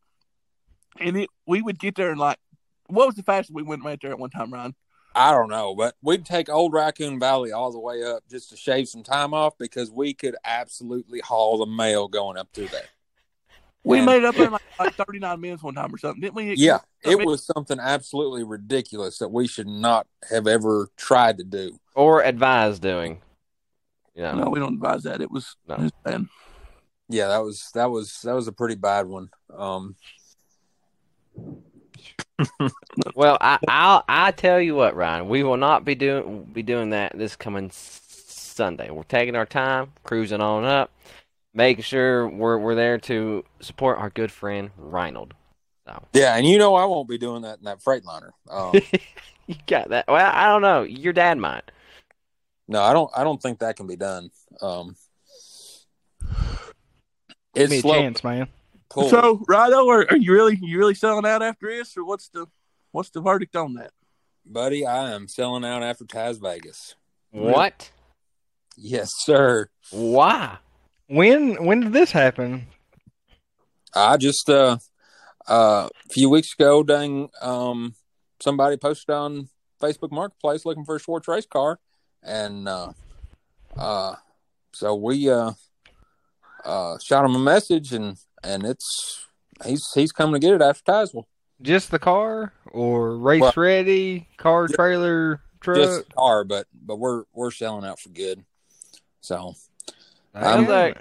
and 1.00 1.16
it 1.16 1.28
we 1.46 1.62
would 1.62 1.78
get 1.78 1.94
there 1.96 2.10
and 2.10 2.20
like, 2.20 2.38
what 2.86 3.06
was 3.06 3.14
the 3.16 3.22
fastest 3.22 3.54
we 3.54 3.62
went 3.62 3.84
right 3.84 3.98
there 4.00 4.10
at 4.10 4.18
one 4.18 4.30
time, 4.30 4.52
Ryan? 4.52 4.74
I 5.14 5.30
don't 5.32 5.50
know, 5.50 5.74
but 5.74 5.94
we'd 6.02 6.24
take 6.24 6.48
Old 6.48 6.72
Raccoon 6.72 7.20
Valley 7.20 7.52
all 7.52 7.70
the 7.70 7.78
way 7.78 8.02
up 8.02 8.22
just 8.30 8.48
to 8.48 8.56
shave 8.56 8.88
some 8.88 9.02
time 9.02 9.34
off 9.34 9.58
because 9.58 9.90
we 9.90 10.14
could 10.14 10.36
absolutely 10.42 11.20
haul 11.20 11.58
the 11.58 11.66
mail 11.66 12.08
going 12.08 12.38
up 12.38 12.48
through 12.54 12.68
there. 12.68 12.86
We 13.84 13.98
And- 13.98 14.06
made 14.06 14.16
it 14.18 14.24
up 14.24 14.34
there 14.36 14.46
in 14.46 14.52
like, 14.52 14.62
like 14.78 14.94
thirty 14.94 15.18
nine 15.18 15.40
minutes 15.40 15.62
one 15.62 15.74
time 15.74 15.94
or 15.94 15.98
something, 15.98 16.20
didn't 16.20 16.34
we? 16.36 16.54
Yeah, 16.56 16.78
it 17.02 17.18
was 17.26 17.44
something 17.44 17.78
absolutely 17.78 18.42
ridiculous 18.44 19.18
that 19.18 19.28
we 19.28 19.46
should 19.46 19.66
not 19.66 20.06
have 20.30 20.46
ever 20.46 20.88
tried 20.96 21.36
to 21.38 21.44
do. 21.44 21.78
or 21.94 22.22
advise 22.22 22.78
doing. 22.78 23.20
Yeah. 24.14 24.32
No, 24.32 24.50
we 24.50 24.60
don't 24.60 24.74
advise 24.74 25.02
that. 25.02 25.20
It 25.20 25.30
was, 25.30 25.56
No. 25.66 25.74
it 25.76 25.80
was 25.82 25.92
bad. 26.04 26.26
Yeah, 27.08 27.28
that 27.28 27.38
was 27.42 27.70
that 27.74 27.90
was 27.90 28.20
that 28.22 28.34
was 28.34 28.46
a 28.46 28.52
pretty 28.52 28.76
bad 28.76 29.06
one. 29.06 29.28
Um, 29.54 29.96
Well, 33.14 33.38
I, 33.40 33.58
I'll 33.68 34.04
I 34.08 34.30
tell 34.32 34.60
you 34.60 34.74
what, 34.74 34.94
Ryan. 34.94 35.28
We 35.28 35.42
will 35.42 35.56
not 35.56 35.84
be 35.84 35.94
doing 35.94 36.44
be 36.44 36.62
doing 36.62 36.90
that 36.90 37.16
this 37.16 37.36
coming 37.36 37.70
Sunday. 37.72 38.90
We're 38.90 39.02
taking 39.04 39.36
our 39.36 39.46
time, 39.46 39.92
cruising 40.04 40.40
on 40.40 40.64
up, 40.64 40.90
making 41.54 41.84
sure 41.84 42.28
we're 42.28 42.58
we're 42.58 42.74
there 42.74 42.98
to 42.98 43.44
support 43.60 43.98
our 43.98 44.10
good 44.10 44.30
friend 44.30 44.70
Reynold. 44.76 45.34
So 45.86 46.02
yeah, 46.12 46.36
and 46.36 46.46
you 46.46 46.58
know 46.58 46.74
I 46.74 46.84
won't 46.84 47.08
be 47.08 47.18
doing 47.18 47.42
that 47.42 47.58
in 47.58 47.64
that 47.64 47.80
Freightliner. 47.80 48.30
Um, 48.50 48.74
you 49.46 49.54
got 49.66 49.88
that. 49.88 50.06
Well, 50.06 50.30
I 50.32 50.46
don't 50.48 50.62
know. 50.62 50.82
Your 50.82 51.12
dad 51.12 51.38
might. 51.38 51.70
no, 52.68 52.82
I 52.82 52.92
don't. 52.92 53.10
I 53.16 53.24
don't 53.24 53.40
think 53.40 53.60
that 53.60 53.76
can 53.76 53.86
be 53.86 53.96
done. 53.96 54.30
Um, 54.60 54.96
Give 57.54 57.64
it's 57.64 57.70
me 57.70 57.78
a 57.78 57.80
slow 57.80 57.94
chance, 57.94 58.22
man. 58.22 58.48
Pull. 58.92 59.08
So, 59.08 59.42
Rhino, 59.48 59.88
are, 59.88 60.06
are 60.10 60.16
you 60.16 60.32
really 60.32 60.58
you 60.60 60.78
really 60.78 60.94
selling 60.94 61.26
out 61.26 61.42
after 61.42 61.68
this, 61.68 61.96
or 61.96 62.04
what's 62.04 62.28
the 62.28 62.46
what's 62.92 63.10
the 63.10 63.20
verdict 63.20 63.56
on 63.56 63.74
that? 63.74 63.92
buddy, 64.44 64.86
I 64.86 65.12
am 65.12 65.28
selling 65.28 65.64
out 65.64 65.82
after 65.82 66.04
Taz 66.04 66.40
Vegas. 66.40 66.94
What? 67.30 67.90
Yes, 68.76 69.10
sir. 69.16 69.68
Why? 69.90 70.58
When 71.08 71.64
when 71.64 71.80
did 71.80 71.92
this 71.92 72.12
happen? 72.12 72.66
I 73.94 74.16
just 74.16 74.48
uh, 74.48 74.78
uh, 75.46 75.88
a 75.88 76.12
few 76.12 76.30
weeks 76.30 76.54
ago, 76.54 76.82
dang, 76.82 77.28
um, 77.40 77.94
somebody 78.40 78.76
posted 78.76 79.14
on 79.14 79.48
Facebook 79.80 80.10
Marketplace 80.10 80.64
looking 80.64 80.84
for 80.84 80.96
a 80.96 81.00
Schwartz 81.00 81.28
race 81.28 81.46
car, 81.46 81.78
and 82.22 82.68
uh, 82.68 82.92
uh, 83.76 84.14
so 84.72 84.94
we 84.94 85.28
uh, 85.28 85.52
uh, 86.64 86.98
shot 86.98 87.24
him 87.24 87.34
a 87.34 87.40
message, 87.40 87.92
and 87.92 88.16
and 88.44 88.64
it's 88.64 89.24
he's 89.64 89.86
he's 89.94 90.12
coming 90.12 90.40
to 90.40 90.46
get 90.46 90.54
it 90.54 90.62
after 90.62 90.90
Tazewell. 90.92 91.24
Just 91.60 91.90
the 91.90 91.98
car 91.98 92.52
or 92.72 93.16
race 93.16 93.40
Well- 93.40 93.52
ready 93.56 94.28
car 94.36 94.68
trailer 94.68 95.40
truck? 95.60 95.76
Just 95.76 96.08
the 96.08 96.14
car, 96.14 96.44
but 96.44 96.66
but 96.74 96.96
we're 96.96 97.24
we're 97.32 97.50
selling 97.50 97.84
out 97.84 98.00
for 98.00 98.08
good. 98.10 98.44
So 99.20 99.54
Sounds 100.34 100.66
Damn. 100.66 100.68
like 100.68 100.98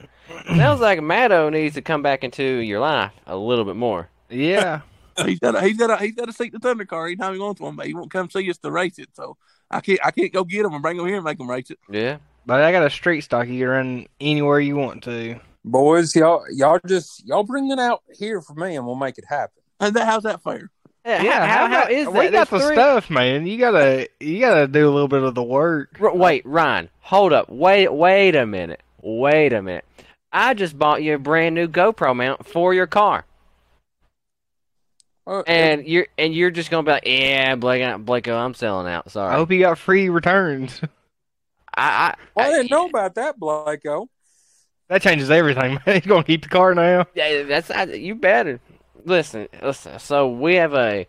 sounds 0.58 0.82
like 0.82 1.02
Matto 1.02 1.50
needs 1.50 1.76
to 1.76 1.82
come 1.82 2.02
back 2.04 2.24
into 2.24 2.44
your 2.44 2.80
life 2.82 3.12
a 3.26 3.36
little 3.38 3.66
bit 3.66 3.76
more. 3.78 4.10
yeah. 4.30 4.82
he's 5.26 5.39
got 5.39 5.56
a, 5.56 5.62
he's 5.62 5.78
got 5.78 5.89
a, 5.92 5.98
he's 6.04 6.16
got 6.16 6.26
to 6.26 6.34
seat 6.34 6.54
the 6.54 6.60
Thunder 6.60 6.86
car 6.86 7.06
anytime 7.08 7.34
he 7.34 7.39
wants 7.39 7.60
one, 7.60 7.76
but 7.76 7.86
he 7.86 7.94
won't 7.94 8.10
come 8.12 8.30
see 8.30 8.50
us 8.50 8.58
to 8.60 8.72
race 8.72 8.98
it. 8.98 9.10
So 9.14 9.36
I 9.70 9.82
can't 9.82 10.00
I 10.06 10.12
can't 10.12 10.32
go 10.34 10.44
get 10.44 10.66
him 10.66 10.74
and 10.74 10.82
bring 10.82 10.98
him 10.98 11.06
here 11.06 11.16
and 11.18 11.24
make 11.26 11.39
him 11.39 11.50
race 11.50 11.70
it. 11.70 11.80
Yeah. 11.89 12.18
But 12.46 12.62
I 12.62 12.72
got 12.72 12.86
a 12.86 12.89
street 12.89 13.22
stock 13.22 13.48
you 13.48 13.60
can 13.60 13.68
run 13.70 14.08
anywhere 14.20 14.60
you 14.60 14.76
want 14.78 15.04
to. 15.04 15.39
Boys, 15.64 16.16
y'all 16.16 16.43
y'all 16.51 16.80
just 16.86 17.26
y'all 17.26 17.43
bring 17.43 17.72
it 17.72 17.80
out 17.80 18.03
here 18.18 18.41
for 18.41 18.53
me, 18.53 18.76
and 18.76 18.86
we'll 18.86 18.95
make 18.95 19.18
it 19.18 19.26
happen. 19.28 19.62
And 19.80 19.95
that 19.95 20.05
how's 20.05 20.24
that 20.24 20.43
fair? 20.43 20.70
Yeah. 21.05 21.47
how, 21.47 21.68
how, 21.68 21.68
how 21.68 21.89
is 21.89 22.05
that? 22.05 22.14
We 22.14 22.30
got 22.30 22.49
the 22.49 22.59
three- 22.59 22.76
stuff, 22.76 23.09
man. 23.09 23.47
You 23.47 23.57
gotta 23.57 24.07
you 24.20 24.39
gotta 24.39 24.68
do 24.68 24.88
a 24.88 24.91
little 24.91 25.07
bit 25.07 25.24
of 25.24 25.34
the 25.34 25.43
work. 25.43 25.97
R- 25.99 26.16
wait, 26.16 26.45
Ryan, 26.45 26.89
hold 26.99 27.34
up. 27.34 27.49
Wait, 27.49 27.91
wait 27.91 28.36
a 28.36 28.45
minute. 28.45 28.82
Wait 29.01 29.53
a 29.53 29.62
minute. 29.62 29.86
I 30.32 30.53
just 30.53 30.78
bought 30.78 31.03
you 31.03 31.16
a 31.16 31.20
brand 31.20 31.55
new 31.55 31.68
GoPro 31.68 32.16
mount 32.16 32.45
for 32.45 32.74
your 32.74 32.88
car. 32.88 33.26
Uh, 35.26 35.32
well, 35.32 35.43
and 35.47 35.88
you're 35.88 36.07
and 36.18 36.34
you're 36.34 36.51
just 36.51 36.70
gonna 36.70 36.84
be 36.84 36.91
like, 36.91 37.03
yeah, 37.05 37.55
Blake, 37.55 37.82
Blakeo, 37.82 38.36
I'm 38.36 38.53
selling 38.53 38.91
out. 38.91 39.12
Sorry. 39.12 39.34
I 39.34 39.36
hope 39.38 39.51
you 39.51 39.59
got 39.59 39.78
free 39.78 40.09
returns. 40.09 40.82
I, 41.74 41.84
I, 41.84 42.16
well, 42.36 42.47
I 42.47 42.57
didn't 42.57 42.72
know 42.72 42.88
about 42.88 43.16
that, 43.16 43.39
Blakeo. 43.39 44.07
That 44.92 45.02
changes 45.02 45.32
everything, 45.32 45.80
man. 45.86 45.96
He's 45.96 46.06
gonna 46.06 46.26
keep 46.26 46.44
the 46.44 46.50
car 46.50 46.76
now. 46.76 47.06
Yeah, 47.16 47.44
that's 47.44 47.72
I, 47.72 47.84
you 47.86 48.14
better 48.14 48.60
listen. 49.06 49.48
Listen. 49.64 49.98
So 50.00 50.30
we 50.30 50.56
have 50.56 50.74
a 50.74 51.08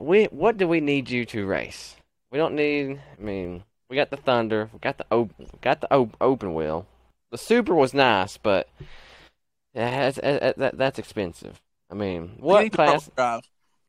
we. 0.00 0.24
What 0.24 0.56
do 0.56 0.66
we 0.66 0.80
need 0.80 1.08
you 1.08 1.24
to 1.26 1.46
race? 1.46 1.94
We 2.32 2.38
don't 2.38 2.56
need. 2.56 3.00
I 3.16 3.22
mean, 3.22 3.62
we 3.88 3.94
got 3.94 4.10
the 4.10 4.16
Thunder. 4.16 4.68
We 4.72 4.80
got 4.80 4.98
the 4.98 5.06
open. 5.12 5.46
Got 5.60 5.80
the 5.80 5.94
op- 5.94 6.16
open 6.20 6.52
wheel. 6.52 6.88
The 7.30 7.38
Super 7.38 7.72
was 7.72 7.94
nice, 7.94 8.36
but 8.36 8.68
yeah, 9.72 10.10
that's, 10.10 10.56
that, 10.56 10.76
that's 10.76 10.98
expensive. 10.98 11.60
I 11.88 11.94
mean, 11.94 12.32
what 12.40 12.72
class? 12.72 13.08
drive. 13.14 13.42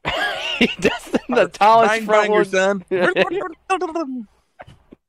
he 0.60 0.68
does 0.80 1.10
the 1.28 1.50
tallest 1.52 2.04
front 2.04 2.30
your 2.30 2.44
wheel 2.44 2.46
son. 2.46 2.86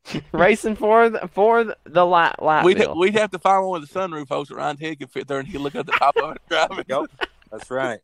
racing 0.33 0.77
for 0.77 1.09
the, 1.09 1.29
for 1.29 1.65
the, 1.65 1.77
the 1.85 2.05
light 2.05 2.41
light 2.43 2.65
we'd, 2.65 2.79
wheel. 2.79 2.99
we'd 2.99 3.15
have 3.15 3.31
to 3.31 3.39
find 3.39 3.65
one 3.67 3.81
with 3.81 3.91
a 3.91 3.93
sunroof, 3.93 4.29
folks. 4.29 4.49
That 4.49 4.57
Ryan 4.57 4.77
Ted 4.77 4.99
could 4.99 5.11
fit 5.11 5.29
there, 5.29 5.39
and 5.39 5.49
he'd 5.49 5.59
look 5.59 5.75
at 5.75 5.87
the 5.87 5.93
top 5.93 6.17
of 6.17 6.37
it 6.37 6.43
driving. 6.49 6.85
Yep. 6.89 7.07
That's 7.51 7.71
right. 7.71 8.01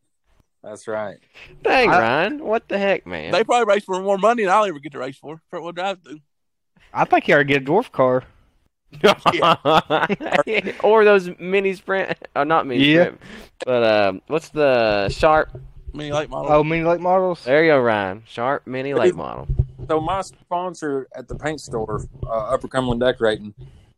That's 0.62 0.86
right. 0.88 1.16
Dang, 1.62 1.90
I- 1.90 2.00
Ryan, 2.00 2.44
what 2.44 2.68
the 2.68 2.78
heck, 2.78 3.06
man? 3.06 3.32
They 3.32 3.44
probably 3.44 3.72
race 3.72 3.84
for 3.84 4.00
more 4.00 4.18
money 4.18 4.44
than 4.44 4.52
I'll 4.52 4.64
ever 4.64 4.78
get 4.78 4.92
to 4.92 4.98
race 4.98 5.16
for. 5.16 5.40
Front 5.50 5.64
wheel 5.64 5.72
drive 5.72 6.02
do. 6.02 6.20
I 6.92 7.04
think 7.04 7.28
you 7.28 7.34
ought 7.34 7.38
to 7.38 7.44
get 7.44 7.62
a 7.62 7.64
dwarf 7.64 7.92
car. 7.92 8.24
or 10.82 11.04
those 11.04 11.30
mini 11.38 11.74
sprint, 11.74 12.16
or 12.34 12.44
not 12.44 12.66
mini 12.66 12.84
Yeah. 12.84 13.02
sprint, 13.04 13.20
but 13.66 13.84
um, 13.84 14.22
what's 14.28 14.48
the 14.48 15.08
sharp? 15.10 15.50
Mini 15.92 16.12
late 16.12 16.30
model. 16.30 16.52
Oh, 16.52 16.64
mini 16.64 16.84
late 16.84 17.00
models. 17.00 17.44
There 17.44 17.62
you 17.64 17.72
go, 17.72 17.80
Ryan. 17.80 18.22
Sharp 18.26 18.66
mini 18.66 18.94
late 18.94 19.14
model. 19.14 19.46
So 19.88 20.02
my 20.02 20.20
sponsor 20.20 21.08
at 21.16 21.28
the 21.28 21.34
paint 21.34 21.62
store, 21.62 22.06
uh, 22.22 22.50
Upper 22.50 22.68
Cumberland 22.68 23.00
Decorating, 23.00 23.54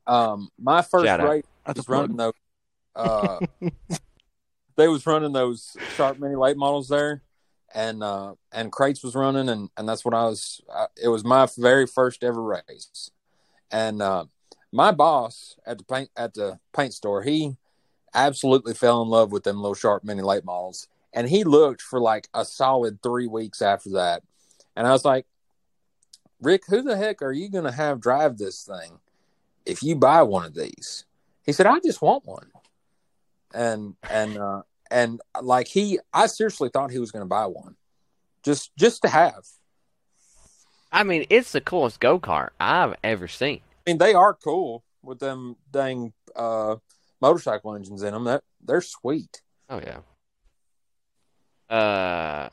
um, 0.06 0.48
my 0.56 0.82
first 0.82 1.06
Shout 1.06 1.20
out. 1.20 1.28
race 1.28 1.44
That's 1.66 1.78
was 1.78 1.88
running 1.88 2.16
those. 2.16 2.32
Uh, 2.94 3.40
they 4.76 4.86
was 4.86 5.04
running 5.04 5.32
those 5.32 5.76
sharp 5.96 6.20
mini 6.20 6.36
late 6.36 6.56
models 6.56 6.88
there, 6.88 7.22
and 7.74 8.04
uh, 8.04 8.34
and 8.52 8.70
crates 8.70 9.02
was 9.02 9.16
running, 9.16 9.48
and 9.48 9.68
and 9.76 9.88
that's 9.88 10.04
what 10.04 10.14
I 10.14 10.24
was. 10.26 10.60
Uh, 10.72 10.86
it 11.02 11.08
was 11.08 11.24
my 11.24 11.48
very 11.58 11.88
first 11.88 12.22
ever 12.22 12.40
race, 12.40 13.10
and 13.72 14.00
uh, 14.00 14.26
my 14.70 14.92
boss 14.92 15.56
at 15.66 15.78
the 15.78 15.84
paint 15.84 16.10
at 16.16 16.34
the 16.34 16.60
paint 16.72 16.94
store, 16.94 17.24
he 17.24 17.56
absolutely 18.14 18.74
fell 18.74 19.02
in 19.02 19.08
love 19.08 19.32
with 19.32 19.42
them 19.42 19.56
little 19.56 19.74
sharp 19.74 20.04
mini 20.04 20.22
late 20.22 20.44
models, 20.44 20.86
and 21.12 21.28
he 21.28 21.42
looked 21.42 21.82
for 21.82 22.00
like 22.00 22.28
a 22.32 22.44
solid 22.44 23.02
three 23.02 23.26
weeks 23.26 23.60
after 23.60 23.90
that, 23.90 24.22
and 24.76 24.86
I 24.86 24.92
was 24.92 25.04
like. 25.04 25.26
Rick, 26.40 26.62
who 26.68 26.82
the 26.82 26.96
heck 26.96 27.22
are 27.22 27.32
you 27.32 27.50
going 27.50 27.64
to 27.64 27.72
have 27.72 28.00
drive 28.00 28.38
this 28.38 28.64
thing 28.64 28.98
if 29.66 29.82
you 29.82 29.94
buy 29.96 30.22
one 30.22 30.44
of 30.44 30.54
these? 30.54 31.04
He 31.44 31.52
said, 31.52 31.66
I 31.66 31.78
just 31.80 32.02
want 32.02 32.24
one. 32.24 32.50
And, 33.52 33.94
and, 34.10 34.38
uh, 34.38 34.62
and 34.90 35.20
like 35.42 35.68
he, 35.68 35.98
I 36.12 36.26
seriously 36.26 36.70
thought 36.72 36.90
he 36.90 36.98
was 36.98 37.10
going 37.10 37.24
to 37.24 37.28
buy 37.28 37.46
one 37.46 37.76
just, 38.42 38.74
just 38.76 39.02
to 39.02 39.08
have. 39.08 39.44
I 40.92 41.04
mean, 41.04 41.26
it's 41.30 41.52
the 41.52 41.60
coolest 41.60 42.00
go 42.00 42.18
kart 42.18 42.50
I've 42.58 42.94
ever 43.04 43.28
seen. 43.28 43.60
I 43.86 43.90
mean, 43.90 43.98
they 43.98 44.14
are 44.14 44.34
cool 44.34 44.82
with 45.02 45.18
them 45.18 45.56
dang, 45.70 46.12
uh, 46.34 46.76
motorcycle 47.20 47.74
engines 47.74 48.02
in 48.02 48.12
them. 48.12 48.24
That 48.24 48.42
they're 48.64 48.80
sweet. 48.80 49.42
Oh 49.68 49.80
yeah. 49.80 50.00
Uh, 51.74 52.48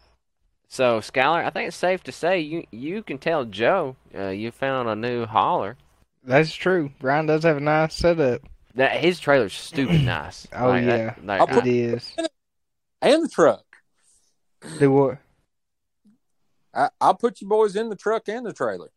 so 0.67 0.99
Skyler, 0.99 1.43
I 1.45 1.49
think 1.49 1.67
it's 1.69 1.77
safe 1.77 2.03
to 2.03 2.11
say 2.11 2.39
you 2.39 2.63
you 2.71 3.03
can 3.03 3.17
tell 3.17 3.45
Joe 3.45 3.95
uh, 4.15 4.27
you 4.29 4.51
found 4.51 4.89
a 4.89 4.95
new 4.95 5.25
hauler. 5.25 5.77
That's 6.23 6.53
true. 6.53 6.91
Ryan 7.01 7.25
does 7.27 7.43
have 7.43 7.57
a 7.57 7.61
nice 7.61 7.93
setup. 7.95 8.41
That 8.75 8.99
his 8.99 9.19
trailer's 9.19 9.53
stupid 9.53 10.01
nice. 10.03 10.47
Oh, 10.53 10.67
Like, 10.67 10.85
that- 10.85 10.99
yeah. 10.99 11.13
like, 11.23 11.39
I'll 11.41 11.47
put- 11.47 11.65
It 11.65 11.73
is. 11.73 12.13
And 13.01 13.23
the 13.23 13.29
truck. 13.29 13.63
Do 14.79 14.91
what? 14.91 15.17
I, 16.73 16.89
I'll 16.99 17.15
put 17.15 17.41
you 17.41 17.47
boys 17.47 17.75
in 17.75 17.89
the 17.89 17.95
truck 17.95 18.27
and 18.27 18.45
the 18.45 18.53
trailer. 18.53 18.89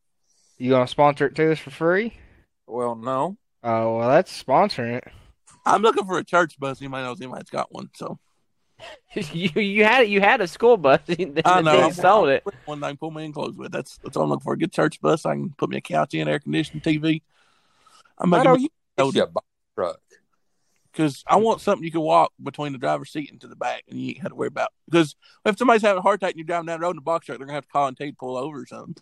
You 0.58 0.70
gonna 0.70 0.86
sponsor 0.88 1.26
it 1.26 1.34
to 1.36 1.52
us 1.52 1.58
for 1.58 1.70
free? 1.70 2.18
Well, 2.66 2.94
no. 2.94 3.36
Oh 3.62 3.96
well, 3.98 4.08
that's 4.08 4.42
sponsoring 4.42 4.96
it. 4.98 5.04
I'm 5.66 5.82
looking 5.82 6.04
for 6.06 6.18
a 6.18 6.24
church 6.24 6.58
bus. 6.58 6.80
Anybody 6.80 7.04
knows 7.04 7.20
anybody's 7.20 7.50
got 7.50 7.72
one? 7.72 7.90
So 7.94 8.18
you 9.14 9.50
you 9.60 9.84
had 9.84 10.08
you 10.08 10.20
had 10.20 10.40
a 10.40 10.48
school 10.48 10.76
bus. 10.76 11.00
then 11.06 11.40
I 11.44 11.60
know. 11.60 11.72
you 11.74 11.78
I'm- 11.80 11.92
sold 11.92 12.28
it. 12.28 12.44
one 12.64 12.80
thing 12.80 12.96
pull 12.96 13.10
me 13.10 13.24
in 13.24 13.32
clothes 13.32 13.56
with. 13.56 13.72
That's 13.72 13.98
that's 13.98 14.16
all 14.16 14.24
I'm 14.24 14.30
looking 14.30 14.44
for. 14.44 14.52
A 14.54 14.58
good 14.58 14.72
church 14.72 15.00
bus. 15.00 15.26
I 15.26 15.34
can 15.34 15.50
put 15.50 15.70
me 15.70 15.76
a 15.78 15.80
couch 15.80 16.14
in, 16.14 16.28
air 16.28 16.38
conditioning, 16.38 16.80
TV. 16.82 17.22
I'm 18.18 18.32
I 18.34 18.38
making 18.38 18.52
know 18.52 18.58
you 18.58 18.68
Told 18.96 19.14
get 19.14 19.24
a 19.24 19.26
box 19.32 19.46
truck. 19.74 20.00
because 20.92 21.24
I 21.26 21.36
want 21.36 21.60
something 21.60 21.84
you 21.84 21.90
can 21.92 22.00
walk 22.02 22.32
between 22.42 22.72
the 22.72 22.78
driver's 22.78 23.10
seat 23.10 23.30
and 23.30 23.40
to 23.40 23.46
the 23.48 23.56
back, 23.56 23.84
and 23.88 23.98
you 23.98 24.08
ain't 24.10 24.18
had 24.20 24.28
to 24.28 24.34
worry 24.34 24.48
about. 24.48 24.70
Because 24.86 25.16
if 25.46 25.56
somebody's 25.56 25.82
having 25.82 25.98
a 25.98 26.02
heart 26.02 26.16
attack 26.16 26.32
and 26.32 26.38
you're 26.38 26.46
driving 26.46 26.66
down 26.66 26.80
the 26.80 26.84
road 26.86 26.92
in 26.96 26.98
a 26.98 27.02
box 27.02 27.26
truck, 27.26 27.38
they're 27.38 27.46
gonna 27.46 27.54
have 27.56 27.64
to 27.64 27.70
call 27.70 27.86
and 27.88 27.96
tell 27.96 28.06
you 28.06 28.12
to 28.12 28.16
pull 28.18 28.36
over 28.36 28.60
or 28.60 28.66
something. 28.66 28.94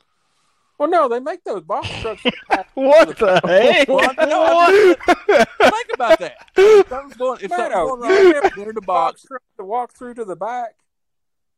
Well, 0.78 0.88
no, 0.88 1.08
they 1.08 1.18
make 1.18 1.42
those 1.42 1.64
box 1.64 1.88
trucks. 2.00 2.22
What 2.74 3.18
the 3.18 3.40
heck? 3.44 3.88
Well, 3.88 3.98
I 4.00 4.94
Think 5.70 5.86
about 5.94 6.18
that. 6.20 6.36
If 6.56 6.88
something's 6.88 7.16
going, 7.16 7.40
if 7.42 7.50
something's 7.50 7.50
Meadow, 7.50 7.96
going 7.96 8.10
you 8.10 8.32
wrong, 8.40 8.50
they're 8.56 8.68
in 8.68 8.74
the 8.76 8.80
box 8.80 9.22
box. 9.22 9.24
truck 9.24 9.42
to 9.58 9.64
walk 9.64 9.92
through 9.92 10.14
to 10.14 10.24
the 10.24 10.36
back. 10.36 10.76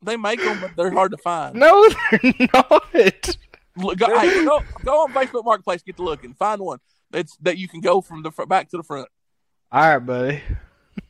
They 0.01 0.17
make 0.17 0.39
them, 0.39 0.59
but 0.59 0.71
they're 0.75 0.91
hard 0.91 1.11
to 1.11 1.17
find. 1.17 1.55
no, 1.55 1.87
they're 1.89 2.19
not. 2.53 3.37
Look, 3.77 3.99
go, 3.99 4.19
hey, 4.19 4.43
go, 4.43 4.61
go 4.83 5.03
on 5.03 5.13
Facebook 5.13 5.45
Marketplace, 5.45 5.83
get 5.83 5.97
to 5.97 6.03
looking, 6.03 6.33
find 6.33 6.59
one 6.59 6.79
that's 7.11 7.37
that 7.37 7.57
you 7.57 7.67
can 7.67 7.81
go 7.81 8.01
from 8.01 8.23
the 8.23 8.31
fr- 8.31 8.45
back 8.45 8.69
to 8.69 8.77
the 8.77 8.83
front. 8.83 9.07
All 9.71 9.81
right, 9.81 9.99
buddy. 9.99 10.41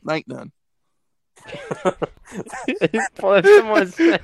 There 0.02 0.16
ain't 0.16 0.28
none. 0.28 0.52
Well, 3.20 3.34
if 3.34 3.46
someone's 3.46 3.96
his, 3.96 4.20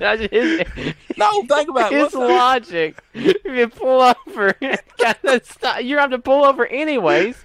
No, 1.17 1.43
think 1.43 1.69
about 1.69 1.91
it. 1.93 1.99
his 2.05 2.13
logic. 2.15 3.01
If 3.13 3.37
you 3.45 3.67
pull 3.67 4.01
over, 4.27 4.53
gotta 4.97 5.41
stop. 5.43 5.83
You 5.83 5.97
have 5.99 6.09
to 6.11 6.19
pull 6.19 6.43
over 6.43 6.65
anyways. 6.65 7.35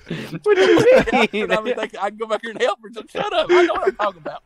What 0.43 0.57
do 0.57 0.61
you 0.63 0.77
mean? 1.33 1.53
I 1.53 1.61
mean? 1.61 1.65
mean, 1.65 1.75
I 1.79 1.87
can 2.11 2.17
go 2.17 2.27
back 2.27 2.41
here 2.43 2.53
and 2.53 2.61
help 2.63 2.79
her. 2.83 2.89
So 2.93 3.03
shut 3.11 3.33
up. 3.33 3.47
I 3.51 3.63
know 3.67 3.75
what 3.75 3.89
I'm 3.89 3.97
talking 3.97 4.21
about. 4.21 4.43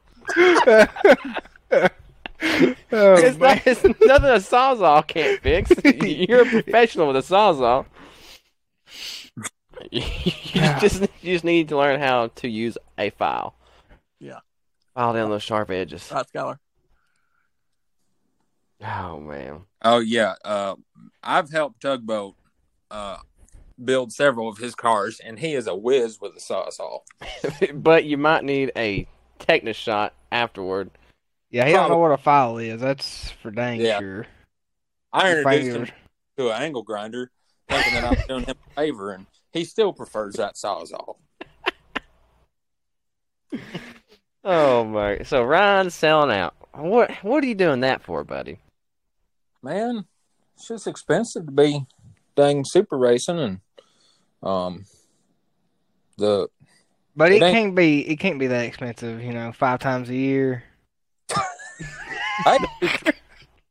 oh, 2.92 3.14
It's, 3.14 3.38
not, 3.38 3.66
it's 3.66 3.84
nothing 3.84 4.30
a 4.30 4.40
sawzall 4.40 5.06
can't 5.06 5.40
fix. 5.42 5.70
You're 6.28 6.42
a 6.42 6.46
professional 6.46 7.06
with 7.08 7.16
a 7.16 7.20
sawzall. 7.20 7.86
You 9.92 10.00
just 10.80 11.02
you 11.22 11.32
just 11.34 11.44
need 11.44 11.68
to 11.68 11.76
learn 11.76 12.00
how 12.00 12.28
to 12.36 12.48
use 12.48 12.76
a 12.98 13.10
file. 13.10 13.54
Yeah. 14.18 14.38
File 14.98 15.12
down 15.12 15.30
those 15.30 15.44
sharp 15.44 15.70
edges. 15.70 16.10
Right, 16.12 16.26
Skyler. 16.34 16.58
Oh 18.84 19.20
man. 19.20 19.60
Oh 19.80 20.00
yeah, 20.00 20.34
uh, 20.44 20.74
I've 21.22 21.52
helped 21.52 21.82
Tugboat 21.82 22.34
uh, 22.90 23.18
build 23.84 24.12
several 24.12 24.48
of 24.48 24.58
his 24.58 24.74
cars, 24.74 25.20
and 25.20 25.38
he 25.38 25.54
is 25.54 25.68
a 25.68 25.74
whiz 25.76 26.18
with 26.20 26.32
a 26.32 26.40
sawzall. 26.40 27.02
but 27.80 28.06
you 28.06 28.18
might 28.18 28.42
need 28.42 28.72
a 28.74 29.06
tetanus 29.38 29.76
shot 29.76 30.14
afterward. 30.32 30.90
Yeah, 31.52 31.64
he 31.66 31.74
don't 31.74 31.90
know 31.90 31.98
what 31.98 32.10
a 32.10 32.16
file 32.18 32.58
is. 32.58 32.80
That's 32.80 33.30
for 33.40 33.52
dang 33.52 33.80
Yeah. 33.80 34.00
sure. 34.00 34.26
I 35.12 35.28
Your 35.28 35.38
introduced 35.38 35.70
fingers. 35.70 35.88
him 35.90 35.94
to 36.38 36.50
an 36.50 36.60
angle 36.60 36.82
grinder, 36.82 37.30
thinking 37.68 37.94
that 37.94 38.02
I 38.02 38.10
was 38.10 38.24
doing 38.26 38.42
him 38.46 38.56
a 38.68 38.80
favor, 38.80 39.12
and 39.12 39.26
he 39.52 39.64
still 39.64 39.92
prefers 39.92 40.34
that 40.34 40.56
sawzall. 40.56 41.18
Oh 44.50 44.82
my! 44.84 45.18
So 45.24 45.42
Ryan's 45.44 45.94
selling 45.94 46.34
out. 46.34 46.54
What 46.72 47.10
what 47.22 47.44
are 47.44 47.46
you 47.46 47.54
doing 47.54 47.80
that 47.80 48.02
for, 48.02 48.24
buddy? 48.24 48.58
Man, 49.62 50.06
it's 50.56 50.68
just 50.68 50.86
expensive 50.86 51.44
to 51.44 51.52
be 51.52 51.84
dang 52.34 52.64
super 52.64 52.96
racing, 52.96 53.38
and 53.38 53.60
um, 54.42 54.86
the 56.16 56.48
But 57.14 57.32
It 57.32 57.42
it 57.42 57.52
can't 57.52 57.74
be. 57.74 58.00
It 58.08 58.16
can't 58.16 58.38
be 58.38 58.46
that 58.46 58.64
expensive. 58.64 59.22
You 59.22 59.34
know, 59.34 59.52
five 59.52 59.80
times 59.80 60.08
a 60.08 60.14
year. 60.14 60.64
I 62.46 62.58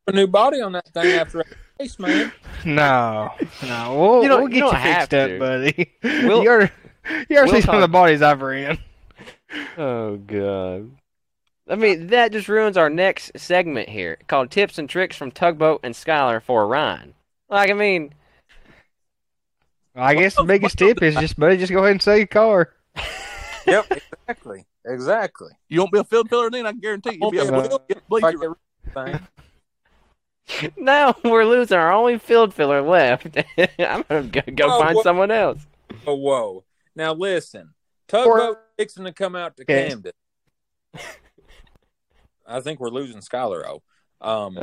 a 0.08 0.12
new 0.12 0.28
body 0.28 0.62
on 0.62 0.74
that 0.74 0.88
thing 0.90 1.08
after 1.14 1.40
a 1.40 1.44
race, 1.80 1.98
man. 1.98 2.32
No, 2.66 3.32
no. 3.68 3.98
We'll, 4.00 4.22
You 4.22 4.30
don't- 4.30 4.40
we'll 4.42 4.48
get 4.52 4.60
don't 4.60 4.74
you 4.74 4.78
have 4.78 5.10
fixed 5.10 5.14
up, 5.16 5.40
buddy. 5.40 5.94
We'll- 6.04 6.44
you 6.44 6.52
ever, 6.52 6.72
you 7.30 7.38
ever 7.38 7.46
we'll 7.48 7.56
see 7.56 7.62
some 7.62 7.76
of 7.76 7.82
the 7.82 7.88
bodies 7.88 8.22
I've 8.22 8.42
ran? 8.44 8.78
Oh 9.78 10.18
god. 10.18 10.92
I 11.70 11.76
mean 11.76 12.08
that 12.08 12.32
just 12.32 12.48
ruins 12.48 12.78
our 12.78 12.90
next 12.90 13.32
segment 13.38 13.90
here, 13.90 14.18
called 14.28 14.52
"Tips 14.52 14.78
and 14.78 14.90
Tricks 14.90 15.16
from 15.16 15.32
Tugboat 15.32 15.82
and 15.84 15.94
Skyler 15.96 16.42
for 16.42 16.68
Ryan." 16.68 17.14
Like 17.50 17.70
I 17.70 17.74
mean, 17.74 18.14
I 19.96 20.14
guess 20.16 20.36
the 20.36 20.44
biggest 20.44 20.78
tip 20.78 21.02
is 21.02 21.16
just, 21.16 21.40
buddy, 21.40 21.58
just 21.58 21.72
go 21.72 21.80
ahead 21.80 21.92
and 21.92 22.02
sell 22.02 22.18
your 22.18 22.28
car. 22.28 22.74
Yep, 23.66 23.92
exactly, 24.26 24.66
exactly. 24.86 25.50
You 25.68 25.82
won't 25.82 25.92
be 25.92 26.00
a 26.00 26.04
field 26.06 26.30
filler 26.30 26.50
then, 26.50 26.66
I 26.66 26.72
can 26.72 26.80
guarantee 26.80 27.16
you. 27.16 27.18
You'll 27.22 27.32
be 27.32 27.38
Won't 27.40 27.50
able 27.50 27.62
be 27.64 27.68
to 27.68 27.76
a- 27.76 27.80
get 27.90 27.98
If 27.98 28.04
I 28.24 28.32
bleacher. 28.32 28.56
get 28.96 29.22
thing. 30.54 30.72
Now 30.78 31.14
we're 31.26 31.44
losing 31.44 31.78
our 31.78 31.92
only 31.92 32.18
field 32.18 32.54
filler 32.54 32.82
left. 32.82 33.28
I'm 33.78 34.06
gonna 34.08 34.24
go, 34.24 34.42
go 34.56 34.68
Oh, 34.74 34.80
find 34.80 34.96
what- 34.96 35.04
someone 35.04 35.32
else. 35.32 35.68
Oh, 36.06 36.16
whoa. 36.16 36.64
Now 36.96 37.12
listen, 37.14 37.74
tugboat 38.08 38.58
fixing 38.78 39.06
to 39.06 39.12
come 39.14 39.36
out 39.36 39.58
to 39.58 39.64
Okay. 39.64 39.90
Camden. 39.90 40.12
I 42.48 42.62
think 42.62 42.80
we're 42.80 42.90
losing 42.90 43.20
Skyler. 43.22 43.64
Oh, 43.66 43.82
um, 44.22 44.58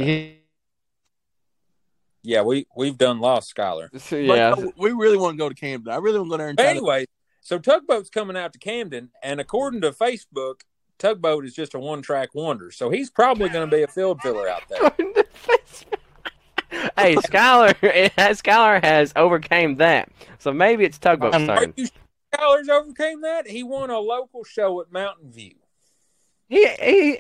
yeah, 2.23 2.43
we 2.43 2.67
we've 2.77 2.97
done 2.97 3.21
lost 3.21 3.55
Skyler. 3.55 3.89
So, 4.01 4.27
But 4.27 4.35
yeah, 4.37 4.55
no, 4.59 4.73
we 4.79 4.93
really 4.93 5.19
want 5.19 5.35
to 5.35 5.39
go 5.39 5.49
to 5.49 5.55
Camden. 5.55 5.93
I 5.93 5.97
really 5.97 6.19
want 6.19 6.31
to 6.31 6.33
go 6.33 6.37
there 6.39 6.49
and 6.49 6.57
But 6.57 6.63
try 6.63 6.73
to- 6.73 6.79
anyway, 6.79 7.05
so 7.41 7.59
tugboat's 7.59 8.09
coming 8.09 8.37
out 8.37 8.53
to 8.55 8.59
Camden, 8.59 9.11
and 9.23 9.41
according 9.41 9.83
to 9.83 9.91
Facebook, 9.93 10.63
tugboat 10.99 11.45
is 11.45 11.55
just 11.55 11.75
a 11.75 11.79
one-track 11.79 12.35
wonder. 12.35 12.71
So 12.71 12.89
he's 12.89 13.11
probably 13.11 13.51
going 13.51 13.69
to 13.69 13.77
be 13.77 13.83
a 13.83 13.87
field 13.89 14.21
filler 14.23 14.49
out 14.49 14.63
there. 14.71 14.81
hey, 16.97 17.17
Skyler, 17.17 17.75
Skyler 18.17 18.83
has 18.83 19.13
overcame 19.15 19.77
that. 19.77 20.09
So 20.39 20.53
maybe 20.55 20.85
it's 20.85 20.99
tugboat's 20.99 21.37
Um, 21.37 21.51
Are 21.51 21.59
turn. 21.61 21.75
you 21.77 21.87
sure 22.39 22.73
overcame 22.75 23.21
that? 23.23 23.47
He 23.49 23.63
won 23.63 23.91
a 23.91 23.99
local 23.99 24.45
show 24.45 24.81
at 24.81 24.93
Mountain 24.93 25.31
View. 25.33 25.55
He, 26.49 26.69
he, 26.69 27.17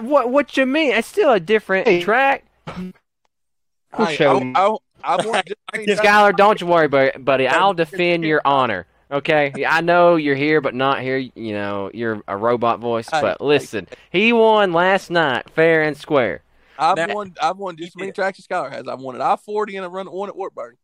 what, 0.00 0.30
what 0.30 0.56
you 0.56 0.66
mean? 0.66 0.92
It's 0.92 1.08
still 1.08 1.32
a 1.32 1.40
different 1.40 1.86
Hey. 1.86 2.02
track. 2.02 2.44
We'll 2.66 4.06
Hey, 4.06 4.16
show 4.16 4.38
I, 4.38 4.40
'em. 4.40 4.56
I, 4.56 4.76
I 5.04 5.26
want 5.26 5.46
to 5.46 5.56
Skyler, 5.74 6.34
don't 6.36 6.60
you 6.60 6.66
worry, 6.66 6.88
buddy. 6.88 7.46
I'll 7.46 7.74
defend 7.74 8.24
your 8.24 8.40
honor. 8.44 8.86
Okay, 9.10 9.52
I 9.68 9.82
know 9.82 10.16
you're 10.16 10.34
here, 10.36 10.62
but 10.62 10.74
not 10.74 11.02
here. 11.02 11.18
You 11.18 11.52
know, 11.52 11.90
you're 11.92 12.22
a 12.26 12.34
robot 12.34 12.80
voice. 12.80 13.08
But 13.10 13.42
listen, 13.42 13.86
he 14.10 14.32
won 14.32 14.72
last 14.72 15.10
night, 15.10 15.50
fair 15.50 15.82
and 15.82 15.94
square. 15.94 16.40
I've 16.78 16.96
Now- 16.96 17.14
won. 17.14 17.34
I've 17.42 17.58
won 17.58 17.76
just 17.76 17.88
as 17.88 17.96
many 17.96 18.12
tracks 18.12 18.38
as 18.38 18.46
Skyler 18.46 18.72
has. 18.72 18.88
I've 18.88 19.00
won 19.00 19.14
at 19.14 19.20
I 19.20 19.36
forty 19.36 19.76
and 19.76 19.84
I 19.84 19.88
run 19.88 20.06
one 20.10 20.30
at 20.30 20.36
Wartburg. 20.36 20.76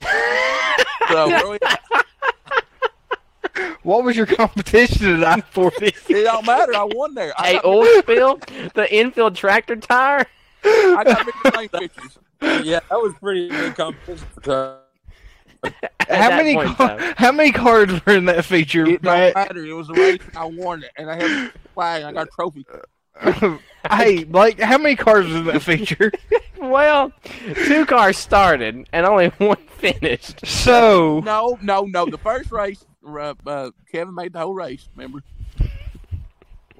So 1.08 1.26
really, 1.28 1.58
What 3.82 4.04
was 4.04 4.16
your 4.16 4.26
competition 4.26 5.22
at 5.22 5.24
I 5.24 5.40
forty? 5.40 5.86
it 6.08 6.24
don't 6.24 6.46
matter. 6.46 6.74
I 6.74 6.84
won 6.84 7.14
there. 7.14 7.32
I 7.38 7.46
Hey, 7.48 7.52
got, 7.54 7.64
oil 7.64 7.86
spill, 8.00 8.40
the 8.74 8.86
infield 8.94 9.34
tractor 9.36 9.76
tire. 9.76 10.26
I 10.64 11.02
got 11.04 11.26
mixed 11.26 11.56
lane 11.56 11.68
pictures. 11.68 12.18
Yeah, 12.64 12.80
that 12.90 12.98
was 13.00 13.12
pretty 13.20 13.48
good 13.48 13.74
competition 13.74 14.26
for 14.34 14.40
Tug. 14.40 14.78
How 16.08 16.30
many 16.30 16.54
point 16.54 16.76
car- 16.76 16.98
how 17.16 17.32
many 17.32 17.52
cards 17.52 18.04
were 18.04 18.14
in 18.14 18.24
that 18.26 18.44
feature, 18.44 18.84
It 18.86 19.02
don't 19.02 19.12
Matt? 19.14 19.34
matter. 19.34 19.64
It 19.64 19.72
was 19.72 19.88
a 19.90 19.94
race. 19.94 20.20
I 20.36 20.44
won 20.44 20.82
it, 20.82 20.90
and 20.96 21.10
I 21.10 21.14
had 21.14 21.30
a 21.30 21.52
flag. 21.74 22.02
I 22.04 22.12
got 22.12 22.26
a 22.26 22.30
trophy. 22.34 22.66
hey, 23.90 24.24
Blake, 24.24 24.58
how 24.60 24.78
many 24.78 24.96
cars 24.96 25.26
was 25.26 25.36
in 25.36 25.44
that 25.46 25.62
feature? 25.62 26.12
Well, 26.62 27.12
two 27.66 27.84
cars 27.86 28.16
started 28.16 28.86
and 28.92 29.04
only 29.04 29.30
one 29.38 29.56
finished. 29.78 30.46
So 30.46 31.20
No, 31.24 31.58
no, 31.60 31.86
no. 31.86 32.06
The 32.06 32.18
first 32.18 32.52
race, 32.52 32.84
uh, 33.06 33.34
uh, 33.46 33.70
Kevin 33.90 34.14
made 34.14 34.32
the 34.32 34.40
whole 34.40 34.54
race. 34.54 34.88
Remember? 34.96 35.22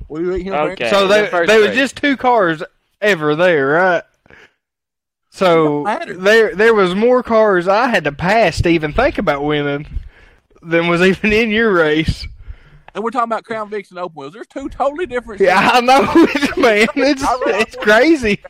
We 0.08 0.22
beat 0.24 0.42
him. 0.44 0.54
Okay. 0.54 0.90
so 0.90 1.02
the 1.02 1.14
there, 1.14 1.26
first 1.28 1.48
there 1.48 1.60
was 1.60 1.74
just 1.74 1.96
two 1.96 2.16
cars 2.16 2.62
ever 3.00 3.34
there, 3.34 3.68
right? 3.68 4.02
So 5.30 5.84
there 6.18 6.54
there 6.54 6.74
was 6.74 6.94
more 6.94 7.22
cars 7.22 7.66
I 7.66 7.88
had 7.88 8.04
to 8.04 8.12
pass 8.12 8.60
to 8.62 8.68
even 8.68 8.92
think 8.92 9.16
about 9.16 9.42
winning 9.42 9.86
than 10.60 10.88
was 10.88 11.00
even 11.00 11.32
in 11.32 11.50
your 11.50 11.72
race. 11.72 12.26
And 12.94 13.02
we're 13.02 13.10
talking 13.10 13.30
about 13.30 13.44
Crown 13.44 13.70
Vics 13.70 13.88
and 13.90 13.98
Open 13.98 14.14
Wheels. 14.14 14.34
There's 14.34 14.46
two 14.46 14.68
totally 14.68 15.06
different. 15.06 15.40
Yeah, 15.40 15.70
I 15.72 15.80
know, 15.80 16.02
man. 16.62 16.86
It's 16.96 17.24
it's 17.24 17.76
crazy. 17.76 18.42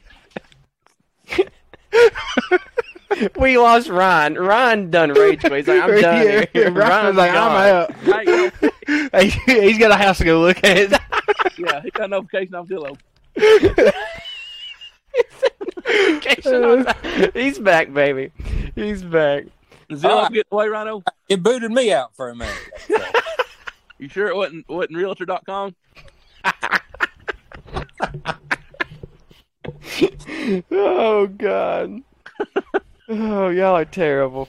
We 3.37 3.59
lost 3.59 3.89
Ryan. 3.89 4.35
Ryan 4.35 4.91
done 4.91 5.11
rage 5.13 5.41
quit. 5.41 5.53
He's 5.53 5.69
like, 5.69 5.83
I'm 5.83 6.01
done 6.01 6.27
Yeah, 6.27 6.45
here. 6.53 6.71
Ryan's 6.71 6.77
Ryan's 6.77 7.17
like, 7.17 7.33
gone. 7.33 7.53
I'm 7.53 7.75
out. 7.75 7.93
Hey, 7.97 8.25
you 8.27 8.53
know, 8.63 8.71
Hey, 9.13 9.29
he's 9.69 9.79
got 9.79 9.91
a 9.91 9.97
house 9.97 10.19
to 10.19 10.25
go 10.25 10.41
look 10.41 10.63
at. 10.65 10.91
yeah, 11.59 11.81
he 11.83 11.91
got 11.91 12.05
a 12.05 12.09
notification 12.09 12.55
off 12.55 12.69
Zillow. 12.69 12.97
He's 17.35 17.59
back, 17.59 17.93
baby. 17.93 18.33
He's 18.75 19.03
back. 19.03 19.45
Zillow 19.91 20.25
Uh, 20.25 20.29
get 20.29 20.47
away, 20.51 20.69
Rhino. 20.69 21.03
It 21.29 21.43
booted 21.43 21.71
me 21.71 21.93
out 21.93 22.15
for 22.17 22.31
a 22.31 22.37
minute. 22.37 22.55
So, 22.89 22.97
You 23.99 24.09
sure 24.09 24.29
it 24.29 24.37
wasn't 24.37 24.69
wasn't 24.69 24.97
Realtor.com? 24.97 25.75
Oh 30.73 31.27
God. 31.29 32.01
oh, 33.13 33.49
y'all 33.51 33.77
are 33.77 33.85
terrible. 33.85 34.49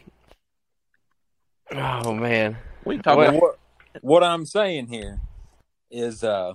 Oh 1.71 2.13
man. 2.13 2.57
We 2.85 2.97
talk 2.99 3.17
What- 3.17 3.29
about 3.29 3.41
what, 3.41 3.59
what 4.01 4.23
I'm 4.23 4.45
saying 4.45 4.87
here 4.87 5.21
is 5.89 6.23
uh 6.23 6.53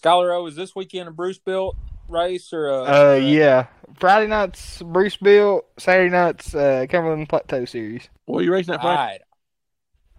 Skyler 0.00 0.34
O, 0.36 0.46
is 0.46 0.56
this 0.56 0.74
weekend 0.74 1.08
a 1.08 1.12
Bruce 1.12 1.38
built 1.38 1.76
race 2.08 2.52
or 2.52 2.68
a 2.68 2.82
Uh, 2.84 3.14
yeah. 3.14 3.66
Friday 3.98 4.26
nights 4.28 4.82
Bruce 4.82 5.16
Bill. 5.16 5.64
Saturday 5.78 6.10
nights 6.10 6.54
uh, 6.54 6.86
Cumberland 6.88 7.28
Plateau 7.28 7.64
Series. 7.64 8.08
What 8.26 8.40
are 8.40 8.42
you 8.44 8.52
racing 8.52 8.72
that 8.72 8.80
Friday? 8.82 8.96
right. 9.12 9.20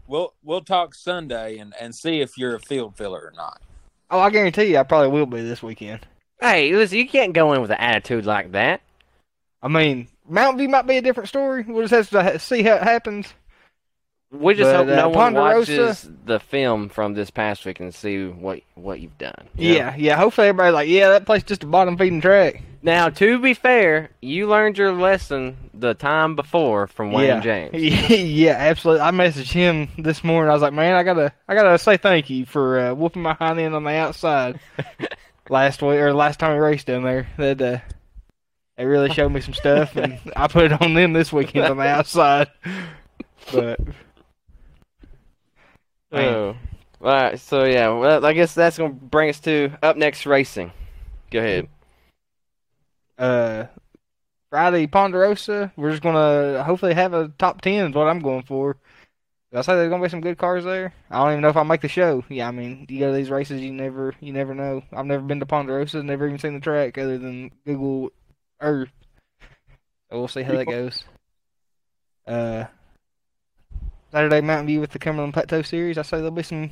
We'll 0.07 0.33
we'll 0.43 0.61
talk 0.61 0.93
Sunday 0.93 1.57
and, 1.57 1.73
and 1.79 1.95
see 1.95 2.19
if 2.21 2.37
you're 2.37 2.55
a 2.55 2.59
field 2.59 2.97
filler 2.97 3.19
or 3.21 3.33
not. 3.35 3.61
Oh, 4.09 4.19
I 4.19 4.29
guarantee 4.29 4.65
you, 4.65 4.77
I 4.77 4.83
probably 4.83 5.07
will 5.07 5.25
be 5.25 5.41
this 5.41 5.63
weekend. 5.63 6.05
Hey, 6.41 6.75
listen, 6.75 6.97
you 6.97 7.07
can't 7.07 7.31
go 7.33 7.53
in 7.53 7.61
with 7.61 7.71
an 7.71 7.77
attitude 7.77 8.25
like 8.25 8.51
that. 8.51 8.81
I 9.63 9.69
mean, 9.69 10.09
Mountain 10.27 10.59
View 10.59 10.69
might 10.69 10.87
be 10.87 10.97
a 10.97 11.01
different 11.01 11.29
story. 11.29 11.63
We'll 11.67 11.87
just 11.87 12.11
have 12.11 12.33
to 12.33 12.39
see 12.39 12.63
how 12.63 12.75
it 12.75 12.83
happens. 12.83 13.33
We 14.31 14.53
just 14.53 14.71
But, 14.71 14.87
hope 14.87 14.87
uh, 14.87 14.95
no 14.95 15.09
one 15.09 15.33
watches 15.33 16.09
the 16.25 16.39
film 16.39 16.87
from 16.87 17.15
this 17.15 17.29
past 17.29 17.65
week 17.65 17.81
and 17.81 17.93
see 17.93 18.27
what 18.27 18.61
what 18.75 19.01
you've 19.01 19.17
done. 19.17 19.49
Yeah, 19.57 19.93
yeah. 19.97 20.15
Hopefully, 20.15 20.47
everybody's 20.47 20.73
like, 20.73 20.87
yeah, 20.87 21.09
that 21.09 21.25
place 21.25 21.43
just 21.43 21.63
a 21.63 21.67
bottom 21.67 21.97
feeding 21.97 22.21
track. 22.21 22.61
Now, 22.81 23.09
to 23.09 23.39
be 23.39 23.53
fair, 23.53 24.09
you 24.21 24.47
learned 24.47 24.77
your 24.77 24.93
lesson 24.93 25.57
the 25.73 25.93
time 25.93 26.35
before 26.35 26.87
from 26.87 27.11
Wayne 27.11 27.27
yeah. 27.27 27.39
James. 27.41 28.09
yeah, 28.09 28.55
absolutely. 28.57 29.01
I 29.01 29.11
messaged 29.11 29.51
him 29.51 29.89
this 29.97 30.23
morning. 30.23 30.49
I 30.49 30.53
was 30.53 30.61
like, 30.61 30.73
man, 30.73 30.95
I 30.95 31.03
gotta, 31.03 31.33
I 31.47 31.53
gotta 31.53 31.77
say 31.77 31.97
thank 31.97 32.29
you 32.29 32.45
for 32.45 32.79
uh, 32.79 32.93
whooping 32.93 33.21
my 33.21 33.33
hind 33.33 33.59
end 33.59 33.75
on 33.75 33.83
the 33.83 33.91
outside 33.91 34.59
last 35.49 35.81
week 35.81 35.99
or 35.99 36.13
last 36.13 36.39
time 36.39 36.53
we 36.53 36.59
raced 36.59 36.87
down 36.87 37.03
there. 37.03 37.27
That 37.37 37.61
uh, 37.61 37.77
they 38.81 38.87
really 38.87 39.13
showed 39.13 39.31
me 39.31 39.41
some 39.41 39.53
stuff, 39.53 39.95
and 39.95 40.19
I 40.35 40.47
put 40.47 40.71
it 40.71 40.81
on 40.81 40.95
them 40.95 41.13
this 41.13 41.31
weekend 41.31 41.65
on 41.65 41.77
the 41.77 41.83
outside. 41.83 42.49
But. 43.53 43.79
Oh. 46.11 46.55
All 46.99 47.07
right, 47.07 47.39
so 47.39 47.63
yeah, 47.63 47.89
well, 47.89 48.25
I 48.25 48.33
guess 48.33 48.55
that's 48.55 48.79
gonna 48.79 48.93
bring 48.93 49.29
us 49.29 49.39
to 49.41 49.69
up 49.83 49.97
next 49.97 50.25
racing. 50.25 50.71
Go 51.29 51.39
ahead. 51.39 51.67
uh, 53.19 53.65
Friday 54.49 54.87
Ponderosa, 54.87 55.71
we're 55.75 55.91
just 55.91 56.01
gonna 56.01 56.63
hopefully 56.63 56.95
have 56.95 57.13
a 57.13 57.27
top 57.37 57.61
ten 57.61 57.91
is 57.91 57.95
what 57.95 58.07
I'm 58.07 58.19
going 58.19 58.43
for. 58.43 58.77
Did 59.51 59.59
I 59.59 59.61
say 59.61 59.75
there's 59.75 59.91
gonna 59.91 60.01
be 60.01 60.09
some 60.09 60.21
good 60.21 60.39
cars 60.39 60.63
there? 60.63 60.91
I 61.11 61.17
don't 61.17 61.33
even 61.33 61.41
know 61.41 61.49
if 61.49 61.57
I'll 61.57 61.65
make 61.65 61.81
the 61.81 61.87
show. 61.87 62.23
Yeah, 62.29 62.47
I 62.47 62.51
mean, 62.51 62.87
you 62.89 62.97
go 62.97 63.11
to 63.11 63.15
these 63.15 63.29
races, 63.29 63.61
you 63.61 63.71
never, 63.71 64.15
you 64.21 64.33
never 64.33 64.55
know. 64.55 64.81
I've 64.91 65.05
never 65.05 65.21
been 65.21 65.39
to 65.39 65.45
Ponderosa, 65.45 66.01
never 66.01 66.25
even 66.25 66.39
seen 66.39 66.55
the 66.55 66.59
track 66.59 66.97
other 66.97 67.19
than 67.19 67.51
Google 67.63 68.11
Earth. 68.61 68.91
So 70.09 70.19
we'll 70.19 70.27
see 70.27 70.43
how 70.43 70.53
that 70.53 70.65
goes. 70.65 71.03
Uh, 72.27 72.65
Saturday 74.11 74.41
Mountain 74.41 74.67
View 74.67 74.79
with 74.81 74.91
the 74.91 74.99
Cumberland 74.99 75.33
Plateau 75.33 75.61
Series. 75.61 75.97
I 75.97 76.01
say 76.01 76.17
there'll 76.17 76.31
be 76.31 76.43
some 76.43 76.71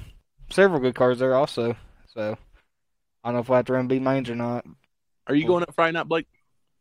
several 0.50 0.80
good 0.80 0.96
cars 0.96 1.20
there 1.20 1.36
also. 1.36 1.76
So 2.14 2.38
I 3.24 3.28
don't 3.30 3.36
know 3.36 3.40
if 3.40 3.50
we'll 3.50 3.58
have 3.58 3.66
to 3.66 3.74
run 3.74 3.88
B 3.88 4.00
mains 4.00 4.30
or 4.30 4.36
not. 4.36 4.66
Are 5.28 5.36
you 5.36 5.46
going 5.46 5.64
up 5.64 5.74
Friday 5.76 5.94
night, 5.94 6.08
Blake? 6.08 6.28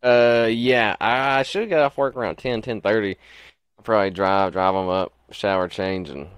Uh, 0.03 0.49
yeah, 0.51 0.97
I 1.01 1.43
should 1.43 1.69
get 1.69 1.81
off 1.81 1.99
work 1.99 2.17
around 2.17 2.37
10, 2.37 2.63
10.30. 2.63 3.17
I'll 3.79 3.85
probably 3.85 4.11
drive, 4.11 4.53
drive 4.53 4.75
them 4.75 4.89
up, 4.89 5.13
shower, 5.31 5.69
change, 5.69 6.09
and 6.09 6.29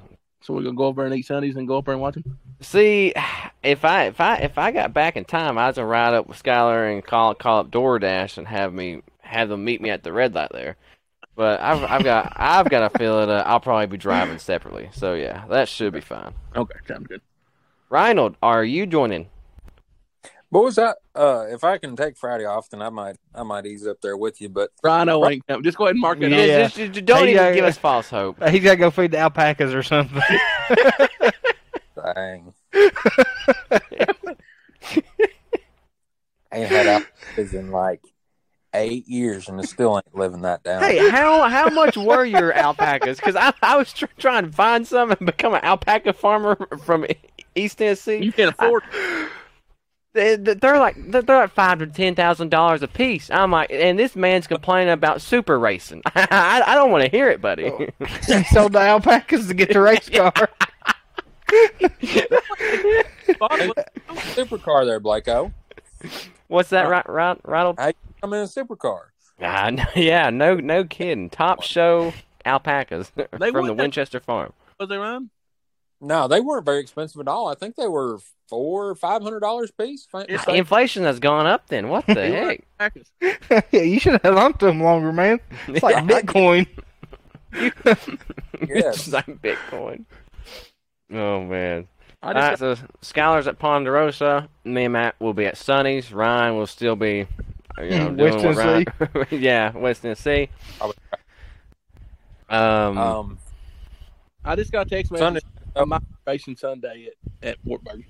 So 0.43 0.55
we're 0.55 0.63
gonna 0.63 0.75
go 0.75 0.85
over 0.85 1.05
and 1.05 1.15
eat 1.15 1.27
Sundays 1.27 1.57
and 1.57 1.69
go 1.69 1.79
up 1.79 1.85
there 1.85 1.95
and 1.95 2.03
watch 2.03 2.15
them. 2.15 2.39
See 2.63 3.15
if 3.63 3.85
I 3.85 4.05
if 4.07 4.21
I 4.21 4.37
if 4.37 4.59
I 4.59 4.71
got 4.71 4.93
back 4.93 5.17
in 5.17 5.25
time, 5.25 5.57
I 5.57 5.69
was 5.69 5.77
gonna 5.77 5.87
ride 5.87 6.15
up 6.15 6.27
with 6.27 6.43
Skyler 6.43 6.93
and 6.93 7.05
call 7.05 7.35
call 7.35 7.61
up 7.61 7.71
DoorDash 7.71 8.37
and 8.39 8.47
have 8.47 8.73
me 8.75 9.03
have 9.21 9.49
them 9.49 9.65
meet 9.65 9.81
me 9.81 9.91
at 9.91 10.03
the 10.03 10.13
red 10.13 10.35
light 10.35 10.51
there. 10.53 10.77
But 11.37 11.61
I've 11.61 11.83
I've 11.85 12.05
got 12.05 12.33
I've 12.37 12.69
got 12.69 12.95
a 12.95 12.99
feeling 12.99 13.31
uh, 13.31 13.43
I'll 13.47 13.61
probably 13.61 13.87
be 13.87 13.97
driving 13.97 14.39
separately. 14.39 14.91
So 14.93 15.15
yeah, 15.15 15.45
that 15.49 15.69
should 15.69 15.95
be 15.95 16.03
fine. 16.03 16.35
Okay, 16.55 16.75
sounds 16.87 17.07
good. 17.07 17.23
Reinald, 17.91 18.35
are 18.43 18.63
you 18.65 18.85
joining? 18.87 19.29
What 20.51 20.65
was 20.65 20.75
that? 20.77 20.97
Uh, 21.15 21.47
if 21.49 21.63
I 21.65 21.79
can 21.79 21.95
take 21.97 22.17
Friday 22.19 22.45
off, 22.45 22.69
then 22.71 22.83
I 22.83 22.91
might 22.91 23.17
I 23.35 23.43
might 23.43 23.65
ease 23.65 23.87
up 23.87 24.01
there 24.03 24.17
with 24.17 24.41
you. 24.41 24.49
But 24.51 24.71
Rhino 24.83 25.27
ain't 25.27 25.47
coming. 25.47 25.63
Just 25.63 25.79
go 25.79 25.85
ahead 25.85 25.95
and 25.95 26.03
mark 26.03 26.21
it 26.21 26.31
Yeah. 26.31 26.65
Just, 26.65 26.77
just- 26.77 26.93
just 26.93 27.07
don't 27.07 27.25
Hey, 27.25 27.31
even 27.33 27.45
uh, 27.47 27.53
give 27.53 27.65
us 27.65 27.79
false 27.79 28.11
hope. 28.11 28.43
He's 28.49 28.63
got 28.63 28.73
to 28.73 28.77
go 28.77 28.91
feed 28.91 29.13
the 29.13 29.19
alpacas 29.19 29.73
or 29.73 29.83
something. 29.83 30.21
dang, 32.15 32.55
ain't 36.53 36.69
had 36.69 36.87
out 36.87 37.03
years 39.07 39.49
and 39.49 39.59
it 39.61 39.69
still 39.69 39.97
ain't 39.97 40.17
living 40.17 40.43
that 40.43 40.63
down. 40.63 40.83
Hey, 40.83 41.11
how 41.11 41.49
how 41.49 41.69
much 41.71 41.97
were 41.97 42.25
your 42.25 42.53
alpacas? 42.53 43.17
Because 43.17 43.37
I, 43.37 43.53
I 43.63 43.77
was 43.77 43.93
tr- 43.93 44.07
trying 44.19 44.47
to 44.47 44.53
find 44.53 44.87
some 44.87 45.11
and 45.11 45.27
become 45.27 45.55
an 45.55 45.65
alpaca 45.65 46.13
farmer 46.13 46.57
from 46.85 47.05
E- 47.07 47.17
East 47.55 47.79
Tennessee. 47.79 48.19
You 48.19 48.33
can't 48.33 48.53
afford. 48.53 48.85
They, 50.13 50.35
they're 50.37 50.79
like 50.79 50.97
they're 51.11 51.23
they're 51.23 51.39
like 51.39 51.53
five 51.53 51.79
to 51.81 51.87
ten 51.87 52.15
thousand 52.15 52.51
dollars 52.51 52.83
a 52.83 52.89
piece. 52.89 53.31
I'm 53.31 53.53
like, 53.53 53.71
and 53.71 53.99
this 53.99 54.17
man's 54.17 54.47
complaining 54.47 54.93
about 54.93 55.23
super 55.23 55.59
racing. 55.59 56.03
I, 56.15 56.63
I 56.67 56.75
don't 56.75 56.91
want 56.91 57.05
to 57.05 57.11
hear 57.11 57.29
it, 57.31 57.41
buddy. 57.41 57.67
Oh. 57.67 57.87
He 58.27 58.45
sold 58.45 58.73
the 58.73 58.81
alpacas 58.81 59.47
to 59.49 59.55
get 59.55 59.73
the 59.73 59.81
race 59.81 60.09
car. 60.09 60.33
Supercar 64.35 64.85
there, 64.87 65.01
Blako. 65.01 65.53
What's 66.49 66.71
that, 66.71 66.89
right, 66.89 67.09
right, 67.09 67.39
Ronald? 67.45 67.77
I'm 67.79 67.93
in 68.33 68.41
a 68.41 68.45
supercar. 68.45 69.01
Ah, 69.43 69.71
no, 69.71 69.85
yeah, 69.97 70.31
no, 70.31 70.55
no 70.57 70.85
kidding. 70.85 71.31
Top 71.31 71.63
show 71.63 72.13
alpacas 72.45 73.11
from 73.11 73.27
the 73.31 73.53
wouldn't- 73.53 73.77
Winchester 73.79 74.21
farm. 74.21 74.53
Was 74.79 74.89
they 74.89 74.97
run? 74.97 75.31
No, 76.03 76.29
they 76.29 76.41
weren't 76.41 76.65
very 76.65 76.81
expensive 76.81 77.21
at 77.21 77.29
all. 77.29 77.47
I 77.49 77.55
think 77.55 77.77
they 77.77 77.87
were 77.87 78.19
four 78.49 78.89
or 78.89 78.95
five 78.95 79.23
hundred 79.23 79.41
dollars 79.41 79.69
a 79.71 79.83
piece. 79.83 80.07
if 80.07 80.15
I 80.15 80.21
ain't 80.21 80.31
It's 80.31 80.39
mistaken. 80.41 80.59
Inflation 80.59 81.03
has 81.05 81.19
gone 81.19 81.47
up. 81.47 81.67
Then 81.69 81.89
what 81.91 82.07
the 82.07 82.15
heck? 82.81 82.95
Yeah, 83.71 83.83
you 83.83 84.01
should 84.01 84.13
have 84.15 84.23
held 84.23 84.39
on 84.39 84.53
to 84.55 84.67
them 84.67 84.83
longer, 84.83 85.13
man. 85.13 85.41
It's 85.69 85.83
like 85.83 85.97
Bitcoin. 86.07 86.67
Yes. 87.53 88.97
It's 89.09 89.13
like 89.13 89.27
Bitcoin. 89.43 90.07
Oh 91.13 91.43
man. 91.43 91.89
I 92.23 92.27
All 92.29 92.35
just 92.35 92.63
right, 92.63 92.77
so 92.77 92.85
Skyler's 93.03 93.47
at 93.47 93.59
Ponderosa. 93.59 94.49
Me 94.65 94.85
and 94.85 94.93
Matt 94.93 95.15
will 95.21 95.33
be 95.33 95.47
at 95.47 95.57
Sonny's. 95.57 96.13
Ryan 96.13 96.55
will 96.57 96.67
still 96.67 96.95
be, 96.95 97.27
you 97.79 97.91
know, 97.91 98.13
West 98.13 98.17
doing 98.43 98.45
what 98.45 98.57
Ryan, 98.57 99.27
yeah, 99.31 99.77
West 99.77 100.03
Tennessee. 100.03 100.51
Um, 102.49 102.99
Um, 102.99 103.39
I 104.45 104.55
just 104.57 104.71
got 104.73 104.87
a 104.87 104.91
text 104.91 105.13
message 105.13 105.25
Sunday. 105.25 105.41
on 105.77 105.89
my 105.89 105.99
racing 106.27 106.57
Sunday 106.57 107.09
at, 107.43 107.49
at 107.51 107.57
Wartburg. 107.65 108.05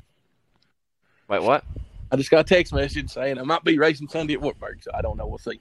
wait, 1.28 1.42
what? 1.42 1.64
I 2.10 2.16
just 2.16 2.30
got 2.30 2.40
a 2.40 2.44
text 2.44 2.72
message 2.74 3.10
saying 3.10 3.38
I 3.38 3.42
might 3.42 3.62
be 3.62 3.78
racing 3.78 4.08
Sunday 4.08 4.34
at 4.34 4.40
Wartburg, 4.40 4.82
so 4.82 4.90
I 4.92 5.02
don't 5.02 5.16
know. 5.16 5.26
We'll 5.28 5.38
see. 5.38 5.60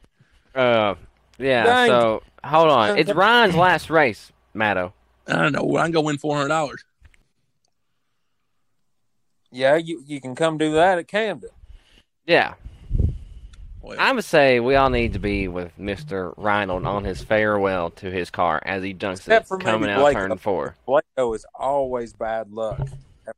Uh, 0.56 0.96
yeah. 1.38 1.64
Dang. 1.64 1.90
So 1.90 2.24
hold 2.44 2.70
on, 2.70 2.98
it's 2.98 3.12
Ryan's 3.14 3.56
last 3.56 3.90
race, 3.92 4.32
Matto. 4.56 4.94
I 5.28 5.34
don't 5.34 5.52
know. 5.52 5.78
I'm 5.78 5.92
gonna 5.92 6.02
win 6.06 6.18
four 6.18 6.36
hundred 6.36 6.48
dollars. 6.50 6.84
Yeah, 9.52 9.76
you 9.76 10.04
you 10.06 10.22
can 10.22 10.36
come 10.36 10.58
do 10.58 10.74
that 10.74 10.98
at 11.00 11.08
Camden. 11.08 11.50
Yeah, 12.26 12.54
Well, 13.82 13.98
I 14.00 14.12
would 14.12 14.24
say 14.24 14.60
we 14.60 14.76
all 14.76 14.90
need 14.92 15.14
to 15.14 15.20
be 15.20 15.48
with 15.48 15.72
Mister 15.80 16.34
Reinhold 16.38 16.86
on 16.86 17.04
his 17.06 17.24
farewell 17.24 17.90
to 17.92 18.12
his 18.12 18.30
car 18.30 18.62
as 18.64 18.84
he 18.84 18.94
dunks 18.94 19.28
it 19.28 19.48
for 19.48 19.58
coming 19.58 19.90
out 19.90 20.00
Blake. 20.02 20.16
turn 20.16 20.38
four. 20.38 20.76
Blako 20.88 21.36
is 21.36 21.46
always 21.56 22.14
bad 22.14 22.52
luck 22.52 22.88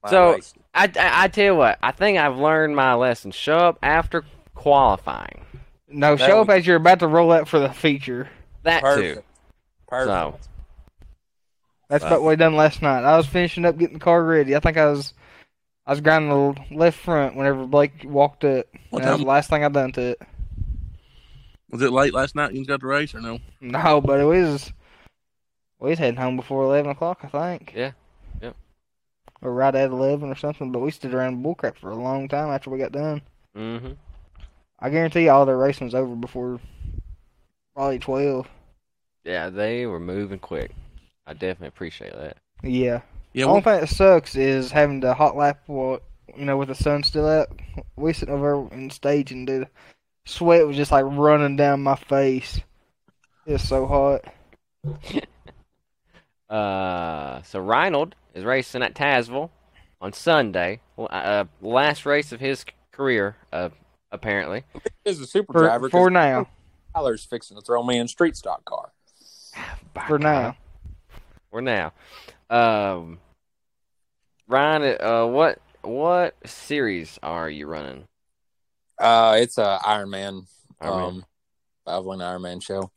So- 0.10 0.40
I, 0.74 0.86
I, 0.86 1.24
I 1.24 1.28
tell 1.30 1.46
you 1.46 1.56
what, 1.56 1.78
I 1.82 1.92
think 1.92 2.18
I've 2.18 2.38
learned 2.38 2.76
my 2.76 2.94
lesson. 2.96 3.32
Show 3.32 3.58
up 3.58 3.80
after 3.84 4.24
qualifying. 4.56 5.46
No, 5.90 6.16
That 6.16 6.28
show 6.28 6.42
up 6.42 6.48
was- 6.48 6.60
as 6.60 6.68
you're 6.68 6.78
about 6.78 7.00
to 7.00 7.08
roll 7.08 7.32
out 7.32 7.48
for 7.48 7.60
the 7.60 7.70
feature. 7.70 8.30
That 8.64 8.82
Perfect. 8.84 9.16
too. 9.20 9.24
Perfect. 9.88 10.08
So 10.08 10.40
That's 11.90 12.04
Wow. 12.04 12.08
about 12.08 12.22
what 12.24 12.30
we 12.30 12.36
done 12.38 12.56
last 12.56 12.82
night. 12.82 13.04
I 13.04 13.18
was 13.18 13.26
finishing 13.28 13.66
up 13.66 13.78
getting 13.78 13.96
the 14.00 14.04
car 14.04 14.24
ready. 14.24 14.56
I 14.56 14.60
think 14.62 14.78
I 14.78 14.86
was 14.88 15.14
I 15.92 15.94
was 15.94 16.00
grinding 16.00 16.30
the 16.30 16.74
left 16.74 17.00
front 17.00 17.36
whenever 17.36 17.68
Blake 17.68 18.06
walked 18.06 18.46
up. 18.46 18.66
What 18.92 19.00
And 19.02 19.10
that 19.10 19.12
was 19.12 19.20
the 19.20 19.28
last 19.28 19.50
thing 19.50 19.66
I 19.66 19.68
done 19.68 19.92
to 19.92 20.02
it. 20.12 20.22
Was 21.70 21.82
it 21.82 21.92
late 21.92 22.14
last 22.14 22.34
night? 22.34 22.54
You 22.54 22.66
got 22.66 22.80
the 22.80 22.88
race 22.88 23.14
or 23.14 23.20
no? 23.20 23.40
No, 23.60 24.00
but 24.00 24.22
it 24.22 24.24
was 24.24 24.72
we 25.82 25.90
was 25.90 26.00
heading 26.00 26.16
home 26.16 26.38
before 26.38 26.64
eleven 26.64 26.92
o'clock, 26.92 27.20
I 27.24 27.28
think. 27.28 27.74
Yeah. 27.76 27.92
Yep. 28.42 28.56
Or 29.42 29.54
right 29.54 29.76
at 29.76 29.90
eleven 29.90 30.30
or 30.30 30.36
something, 30.36 30.72
but 30.72 30.80
we 30.80 30.92
stood 30.92 31.14
around 31.14 31.44
bullcrap 31.44 31.76
for 31.76 31.92
a 31.92 31.96
long 32.02 32.30
time 32.30 32.52
after 32.52 32.70
we 32.70 32.80
got 32.80 32.94
done. 32.94 33.22
Mm-hmm. 33.54 33.92
I 34.80 34.90
guarantee 34.92 35.28
all 35.28 35.46
their 35.46 35.58
racing 35.58 35.88
was 35.88 35.96
over 35.96 36.16
before 36.16 36.62
probably 37.76 38.00
twelve. 38.00 38.48
yeah, 39.26 39.50
they 39.50 39.86
were 39.88 40.00
moving 40.00 40.40
quick. 40.40 40.72
I 41.28 41.34
definitely 41.34 41.68
appreciate 41.68 42.14
that. 42.14 42.38
Yeah. 42.64 43.02
Yeah. 43.34 43.46
the 43.46 43.50
only 43.50 43.62
thing 43.62 43.80
that 43.80 43.90
sucks 43.90 44.36
is 44.36 44.72
having 44.72 45.02
to 45.02 45.14
hot 45.14 45.36
lap 45.38 45.62
while 45.68 46.00
you 46.36 46.46
know 46.46 46.58
with 46.58 46.68
the 46.70 46.76
sun 46.76 47.04
still 47.04 47.28
out. 47.28 47.48
We 47.96 48.14
sitting 48.14 48.34
over 48.34 48.68
in 48.72 48.90
stage 48.90 49.32
and 49.32 49.48
dude, 49.48 49.68
sweat 50.26 50.66
was 50.68 50.76
just 50.78 50.92
like 50.92 51.06
running 51.08 51.56
down 51.56 51.82
my 51.84 51.96
face. 51.96 52.60
It's 53.46 53.68
so 53.68 53.86
hot. 53.88 54.26
Uh, 56.50 57.42
so 57.44 57.62
Reinhold 57.62 58.14
is 58.34 58.44
racing 58.44 58.84
at 58.84 58.94
Tazewell 58.94 59.52
on 60.02 60.12
Sunday. 60.12 60.82
Uh, 60.98 61.46
last 61.62 62.06
race 62.06 62.34
of 62.34 62.42
his 62.42 62.66
career, 62.92 63.38
uh, 63.54 63.70
apparently. 64.12 64.64
He's 65.06 65.22
a 65.22 65.28
super 65.28 65.54
For, 65.54 65.60
driver. 65.62 65.90
for 65.90 66.10
now. 66.10 66.50
Tyler's 66.94 67.24
fixing 67.24 67.56
to 67.56 67.62
throw 67.62 67.82
me 67.84 67.98
in 67.98 68.08
street 68.10 68.36
stock 68.36 68.66
car. 68.66 68.92
For 70.08 70.20
now. 70.20 70.58
For 71.52 71.62
now. 71.62 71.94
Um, 72.52 73.20
Ryan, 74.48 74.98
uh, 75.02 75.26
what 75.26 75.60
what 75.84 76.36
series 76.46 77.18
are 77.24 77.50
you 77.50 77.66
running? 77.66 78.04
Uh, 79.00 79.38
it's 79.40 79.58
a 79.58 79.80
Iron 79.86 80.10
Man, 80.10 80.44
Iron 80.82 80.98
Man. 80.98 81.08
um, 81.08 81.26
Valvoline 81.88 82.24
Iron 82.24 82.42
Man 82.42 82.60
show. 82.60 82.92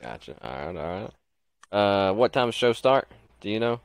Gotcha. 0.00 0.36
All 0.40 0.66
right, 0.66 0.76
all 0.76 1.02
right. 1.02 1.10
Uh, 1.72 2.12
what 2.14 2.32
time 2.32 2.46
does 2.48 2.54
show 2.54 2.72
start? 2.72 3.08
Do 3.40 3.50
you 3.50 3.58
know? 3.58 3.80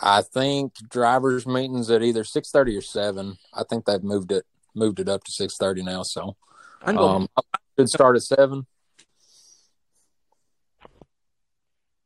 I 0.00 0.22
think 0.22 0.74
drivers 0.88 1.46
meetings 1.46 1.90
at 1.90 2.02
either 2.02 2.24
six 2.24 2.50
thirty 2.50 2.76
or 2.76 2.82
seven. 2.82 3.38
I 3.54 3.62
think 3.62 3.84
they've 3.84 4.02
moved 4.02 4.32
it 4.32 4.44
moved 4.74 4.98
it 4.98 5.08
up 5.08 5.22
to 5.24 5.30
six 5.30 5.56
thirty 5.56 5.82
now. 5.82 6.02
So 6.02 6.36
I 6.82 6.86
can 6.86 6.96
go. 6.96 7.08
um, 7.08 7.28
should 7.78 7.88
start 7.88 8.16
at 8.16 8.22
seven. 8.22 8.66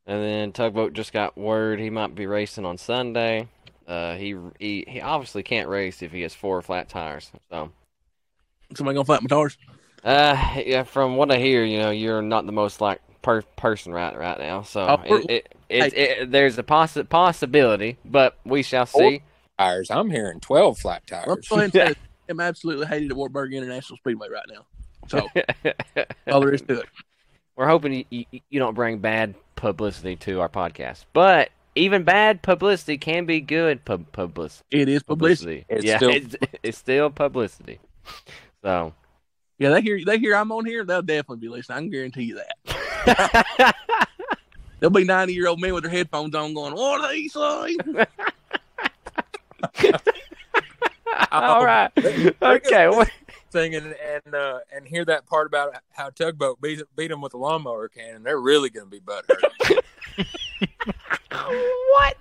And 0.06 0.22
then 0.22 0.52
Tugboat 0.52 0.92
just 0.92 1.12
got 1.12 1.36
word 1.38 1.80
he 1.80 1.88
might 1.90 2.14
be 2.14 2.26
racing 2.26 2.64
on 2.66 2.76
Sunday. 2.78 3.48
Uh, 3.86 4.14
he 4.16 4.36
he 4.58 4.84
he 4.86 5.00
obviously 5.00 5.42
can't 5.42 5.68
race 5.68 6.02
if 6.02 6.12
he 6.12 6.22
has 6.22 6.34
four 6.34 6.60
flat 6.62 6.88
tires. 6.88 7.30
So, 7.50 7.70
Somebody 8.74 8.94
gonna 8.96 9.04
fight 9.04 9.22
my 9.22 9.28
tires? 9.28 9.56
uh, 10.04 10.60
yeah, 10.64 10.82
from 10.82 11.16
what 11.16 11.30
I 11.30 11.38
hear, 11.38 11.64
you 11.64 11.78
know, 11.78 11.90
you're 11.90 12.20
not 12.22 12.44
the 12.46 12.52
most 12.52 12.80
like 12.80 13.00
per- 13.22 13.42
person 13.56 13.92
right 13.92 14.16
right 14.16 14.38
now. 14.38 14.62
So 14.62 14.80
Oh, 14.86 15.02
we're- 15.08 15.24
it, 15.28 15.48
it, 15.68 15.92
it, 15.94 15.94
it, 15.94 16.30
there's 16.30 16.58
a 16.58 16.62
possi- 16.62 17.08
possibility, 17.08 17.96
but 18.04 18.38
we 18.44 18.62
shall 18.62 18.86
see. 18.86 19.22
Tires. 19.58 19.90
I'm 19.90 20.10
hearing 20.10 20.40
twelve 20.40 20.78
flat 20.78 21.06
tires. 21.06 21.46
go 21.48 21.56
ahead 21.56 21.64
and 21.64 21.72
say 21.72 21.94
I'm 22.28 22.40
absolutely 22.40 22.86
hated 22.86 23.10
at 23.10 23.16
Wartburg 23.16 23.54
International 23.54 23.96
Speedway 23.98 24.28
right 24.28 24.44
now. 24.48 24.66
So 25.08 25.28
all 26.32 26.40
there 26.40 26.52
is 26.52 26.62
to 26.62 26.80
it. 26.80 26.88
We're 27.56 27.68
hoping 27.68 27.92
you, 28.10 28.24
you, 28.32 28.40
you 28.50 28.58
don't 28.58 28.74
bring 28.74 28.98
bad 28.98 29.34
publicity 29.56 30.16
to 30.16 30.40
our 30.40 30.48
podcast, 30.48 31.04
but 31.12 31.50
even 31.74 32.04
bad 32.04 32.42
publicity 32.42 32.98
can 32.98 33.26
be 33.26 33.40
good 33.40 33.84
pub- 33.84 34.10
publicity. 34.12 34.64
It 34.70 34.88
is 34.88 35.02
publicity. 35.02 35.64
It's 35.68 35.84
yeah, 35.84 35.96
still- 35.96 36.10
it's, 36.10 36.36
it's 36.62 36.78
still 36.78 37.10
publicity. 37.10 37.80
So. 38.62 38.94
Yeah, 39.58 39.70
they 39.70 39.82
hear 39.82 40.00
they 40.04 40.18
hear 40.18 40.34
I'm 40.34 40.50
on 40.50 40.64
here. 40.66 40.84
They'll 40.84 41.00
definitely 41.02 41.36
be 41.38 41.48
listening. 41.48 41.76
I 41.76 41.80
can 41.82 41.90
guarantee 41.90 42.24
you 42.24 42.40
that. 42.66 43.76
There'll 44.80 44.90
be 44.92 45.04
ninety 45.04 45.32
year 45.32 45.46
old 45.46 45.60
men 45.60 45.72
with 45.72 45.84
their 45.84 45.92
headphones 45.92 46.34
on, 46.34 46.54
going, 46.54 46.74
"What 46.74 47.08
did 47.08 47.16
he 47.16 47.28
say?" 47.28 47.76
All 51.30 51.64
right. 51.64 51.90
Okay. 52.42 53.04
Well, 53.54 53.62
Singing 53.62 53.94
and 54.04 54.34
uh, 54.34 54.58
and 54.74 54.86
hear 54.86 55.04
that 55.04 55.26
part 55.26 55.46
about 55.46 55.76
how 55.92 56.10
tugboat 56.10 56.60
beat 56.60 56.82
beat 56.96 57.08
them 57.08 57.20
with 57.20 57.34
a 57.34 57.36
lawnmower 57.36 57.88
cannon. 57.88 58.22
They're 58.22 58.40
really 58.40 58.70
going 58.70 58.86
to 58.86 58.90
be 58.90 59.00
butthurt. 59.00 59.80
what? 61.92 62.16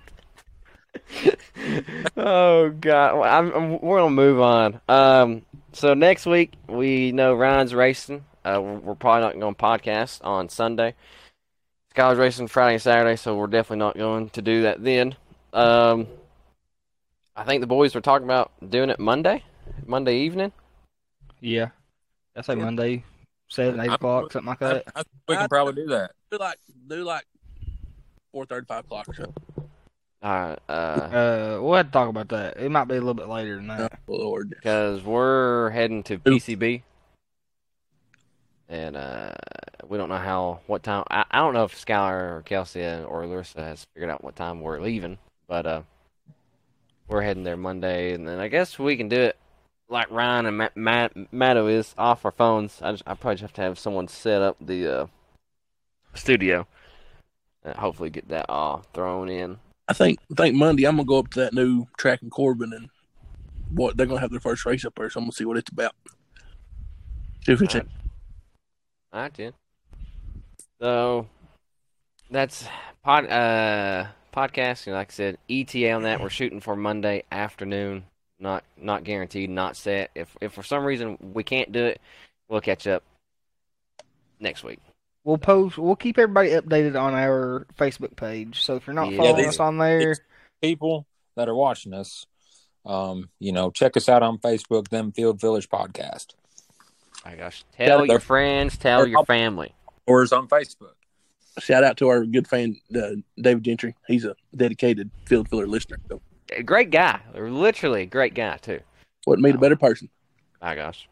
oh 2.16 2.70
God! 2.70 3.22
I'm, 3.22 3.52
I'm, 3.52 3.80
we're 3.80 3.98
gonna 3.98 4.10
move 4.10 4.40
on. 4.40 4.80
Um. 4.88 5.42
So 5.72 5.94
next 5.94 6.26
week 6.26 6.52
we 6.68 7.12
know 7.12 7.34
Ryan's 7.34 7.74
racing. 7.74 8.24
Uh, 8.44 8.60
we're, 8.62 8.78
we're 8.78 8.94
probably 8.94 9.22
not 9.22 9.40
going 9.40 9.54
to 9.54 9.60
podcast 9.60 10.24
on 10.24 10.48
Sunday. 10.48 10.94
Skyler's 11.96 12.18
racing 12.18 12.48
Friday 12.48 12.74
and 12.74 12.82
Saturday, 12.82 13.16
so 13.16 13.36
we're 13.36 13.46
definitely 13.46 13.78
not 13.78 13.96
going 13.96 14.30
to 14.30 14.42
do 14.42 14.62
that 14.62 14.82
then. 14.82 15.16
Um. 15.52 16.06
I 17.36 17.42
think 17.42 17.62
the 17.62 17.66
boys 17.66 17.96
were 17.96 18.00
talking 18.00 18.26
about 18.26 18.52
doing 18.70 18.90
it 18.90 19.00
Monday, 19.00 19.42
Monday 19.84 20.18
evening. 20.18 20.52
Yeah. 21.44 21.68
That's 22.34 22.48
like 22.48 22.58
Yeah. 22.58 22.64
Monday, 22.64 23.04
seven, 23.48 23.78
eight 23.80 23.84
I'm- 23.84 23.92
o'clock, 23.92 24.32
something 24.32 24.48
like 24.48 24.62
I, 24.62 24.74
that. 24.74 24.84
I 24.88 25.02
think 25.02 25.08
we 25.28 25.36
can 25.36 25.48
probably 25.48 25.74
do 25.74 25.86
that. 25.88 26.12
do 26.30 26.38
like 26.38 26.58
do 26.88 27.04
like 27.04 27.26
four 28.32 28.46
thirty, 28.46 28.66
five 28.66 28.84
o'clock 28.84 29.08
or 29.08 29.14
so. 29.14 29.34
All 30.22 30.32
right. 30.32 30.58
Uh. 30.68 30.72
Uh, 30.72 31.58
we'll 31.60 31.74
have 31.74 31.86
to 31.86 31.92
talk 31.92 32.08
about 32.08 32.28
that. 32.30 32.56
It 32.56 32.70
might 32.70 32.86
be 32.86 32.94
a 32.94 32.98
little 32.98 33.12
bit 33.14 33.28
later 33.28 33.56
than 33.56 33.66
that. 33.68 33.98
Oh, 34.08 34.14
Lord, 34.16 34.48
because 34.48 35.02
we're 35.02 35.68
heading 35.70 36.02
to 36.04 36.18
PCB, 36.18 36.82
and 38.70 38.96
uh, 38.96 39.32
we 39.86 39.98
don't 39.98 40.08
know 40.08 40.16
how 40.16 40.60
what 40.66 40.82
time. 40.82 41.04
I, 41.10 41.24
I 41.30 41.38
don't 41.40 41.52
know 41.52 41.64
if 41.64 41.74
Skyler 41.74 42.38
or 42.38 42.42
Kelsey 42.46 42.82
or 42.82 43.26
Larissa 43.26 43.62
has 43.62 43.86
figured 43.94 44.10
out 44.10 44.24
what 44.24 44.34
time 44.34 44.60
we're 44.62 44.80
leaving, 44.80 45.18
but 45.46 45.66
uh, 45.66 45.82
we're 47.06 47.20
heading 47.22 47.44
there 47.44 47.58
Monday, 47.58 48.14
and 48.14 48.26
then 48.26 48.38
I 48.40 48.48
guess 48.48 48.78
we 48.78 48.96
can 48.96 49.10
do 49.10 49.20
it 49.20 49.36
like 49.88 50.10
Ryan 50.10 50.46
and 50.46 50.58
Matt, 50.58 50.76
Matt 50.76 51.32
Matto 51.32 51.66
is 51.66 51.94
off 51.98 52.24
our 52.24 52.30
phones. 52.30 52.80
I 52.82 52.92
just, 52.92 53.02
I 53.06 53.14
probably 53.14 53.36
just 53.36 53.42
have 53.42 53.52
to 53.54 53.62
have 53.62 53.78
someone 53.78 54.08
set 54.08 54.42
up 54.42 54.56
the 54.60 55.00
uh, 55.00 55.06
studio. 56.14 56.66
And 57.64 57.76
hopefully 57.76 58.10
get 58.10 58.28
that 58.28 58.46
all 58.48 58.84
thrown 58.92 59.28
in. 59.28 59.58
I 59.88 59.92
think 59.92 60.18
I 60.30 60.34
think 60.34 60.54
Monday 60.54 60.84
I'm 60.84 60.96
gonna 60.96 61.06
go 61.06 61.18
up 61.18 61.30
to 61.30 61.40
that 61.40 61.54
new 61.54 61.86
track 61.98 62.22
in 62.22 62.30
Corbin 62.30 62.72
and 62.72 62.90
what 63.70 63.96
they're 63.96 64.06
gonna 64.06 64.20
have 64.20 64.30
their 64.30 64.40
first 64.40 64.64
race 64.66 64.84
up 64.84 64.94
there, 64.96 65.10
so 65.10 65.18
I'm 65.18 65.24
gonna 65.24 65.32
see 65.32 65.44
what 65.44 65.56
it's 65.56 65.70
about. 65.70 65.94
See 67.44 67.52
if 67.52 67.62
it's. 67.62 67.74
All 67.74 67.82
right, 69.12 69.32
dude. 69.32 69.54
So 70.80 71.26
that's 72.30 72.66
pod 73.02 73.26
uh 73.30 74.06
podcasting. 74.34 74.92
Like 74.92 75.10
I 75.10 75.12
said, 75.12 75.38
ETA 75.48 75.92
on 75.92 76.02
that. 76.02 76.20
We're 76.20 76.30
shooting 76.30 76.60
for 76.60 76.76
Monday 76.76 77.24
afternoon. 77.30 78.04
Not 78.44 78.62
not 78.76 79.04
guaranteed. 79.04 79.48
Not 79.48 79.74
set. 79.74 80.10
If 80.14 80.36
if 80.42 80.52
for 80.52 80.62
some 80.62 80.84
reason 80.84 81.16
we 81.32 81.42
can't 81.42 81.72
do 81.72 81.82
it, 81.86 81.98
we'll 82.46 82.60
catch 82.60 82.86
up 82.86 83.02
next 84.38 84.62
week. 84.62 84.80
We'll 85.24 85.38
post. 85.38 85.78
We'll 85.78 85.96
keep 85.96 86.18
everybody 86.18 86.50
updated 86.50 87.00
on 87.00 87.14
our 87.14 87.66
Facebook 87.78 88.16
page. 88.16 88.60
So 88.62 88.76
if 88.76 88.86
you're 88.86 88.92
not 88.92 89.10
Yeah, 89.10 89.16
following 89.16 89.36
these- 89.36 89.46
us 89.48 89.60
on 89.60 89.78
there, 89.78 90.14
People 90.60 91.06
that 91.36 91.48
are 91.48 91.54
watching 91.54 91.94
us, 91.94 92.26
um, 92.84 93.30
you 93.38 93.50
know, 93.52 93.70
check 93.70 93.96
us 93.96 94.08
out 94.10 94.22
on 94.22 94.36
Facebook, 94.38 94.88
Them 94.88 95.10
Field 95.12 95.40
Fillers 95.40 95.66
Podcast, 95.66 96.34
My 97.24 97.36
gosh, 97.36 97.64
tell 97.76 97.98
they're- 98.00 98.06
your 98.08 98.20
friends, 98.20 98.76
tell 98.76 99.06
your 99.06 99.24
family. 99.24 99.74
or 100.06 100.22
is 100.22 100.32
on 100.34 100.48
Facebook. 100.48 100.94
shout 101.60 101.82
out 101.84 101.96
to 101.98 102.08
our 102.08 102.24
good 102.26 102.46
fan 102.48 102.76
uh, 102.94 103.10
David 103.40 103.62
Gentry. 103.62 103.94
He's 104.06 104.24
a 104.26 104.36
dedicated 104.54 105.10
field 105.24 105.48
filler 105.48 105.66
listener. 105.66 105.96
So 106.10 106.20
A 106.56 106.62
Great 106.62 106.90
guy, 106.90 107.20
literally 107.34 108.02
a 108.02 108.06
great 108.06 108.34
guy 108.34 108.56
too. 108.58 108.80
wouldn't 109.26 109.44
meet 109.44 109.54
a 109.54 109.58
better 109.58 109.76
person. 109.76 110.08
My 110.60 110.74
gosh. 110.74 111.08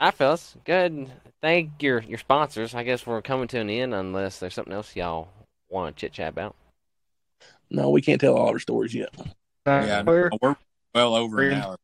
All 0.00 0.08
right, 0.08 0.14
fellas. 0.14 0.56
Good. 0.64 1.10
Thank 1.40 1.82
your 1.82 2.00
your 2.02 2.18
sponsors. 2.18 2.74
I 2.74 2.82
guess 2.82 3.06
we're 3.06 3.22
coming 3.22 3.48
to 3.48 3.58
an 3.60 3.70
end 3.70 3.94
unless 3.94 4.38
there's 4.38 4.54
something 4.54 4.72
else 4.72 4.94
y'all 4.96 5.28
want 5.68 5.96
to 5.96 6.00
chit 6.00 6.12
chat 6.12 6.30
about. 6.30 6.56
No, 7.70 7.90
we 7.90 8.02
can't 8.02 8.20
tell 8.20 8.36
all 8.36 8.48
our 8.48 8.58
stories 8.58 8.94
yet. 8.94 9.10
Yeah, 9.66 10.02
we're- 10.02 10.28
no, 10.30 10.38
we're 10.42 10.56
well 10.94 11.14
over 11.14 11.40
an 11.42 11.48
We're- 11.50 11.60
hour. 11.62 11.76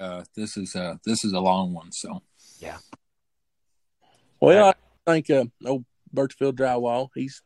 Uh, 0.00 0.24
this 0.36 0.56
is 0.56 0.76
uh, 0.76 0.94
this 1.04 1.24
is 1.24 1.32
a 1.32 1.40
long 1.40 1.72
one, 1.74 1.90
so 1.90 2.22
yeah. 2.60 2.76
Well, 4.40 4.68
I 5.06 5.10
think 5.12 5.28
uh, 5.30 5.44
old 5.66 5.84
Birchfield 6.12 6.56
Drywall. 6.56 7.08
He's 7.14 7.42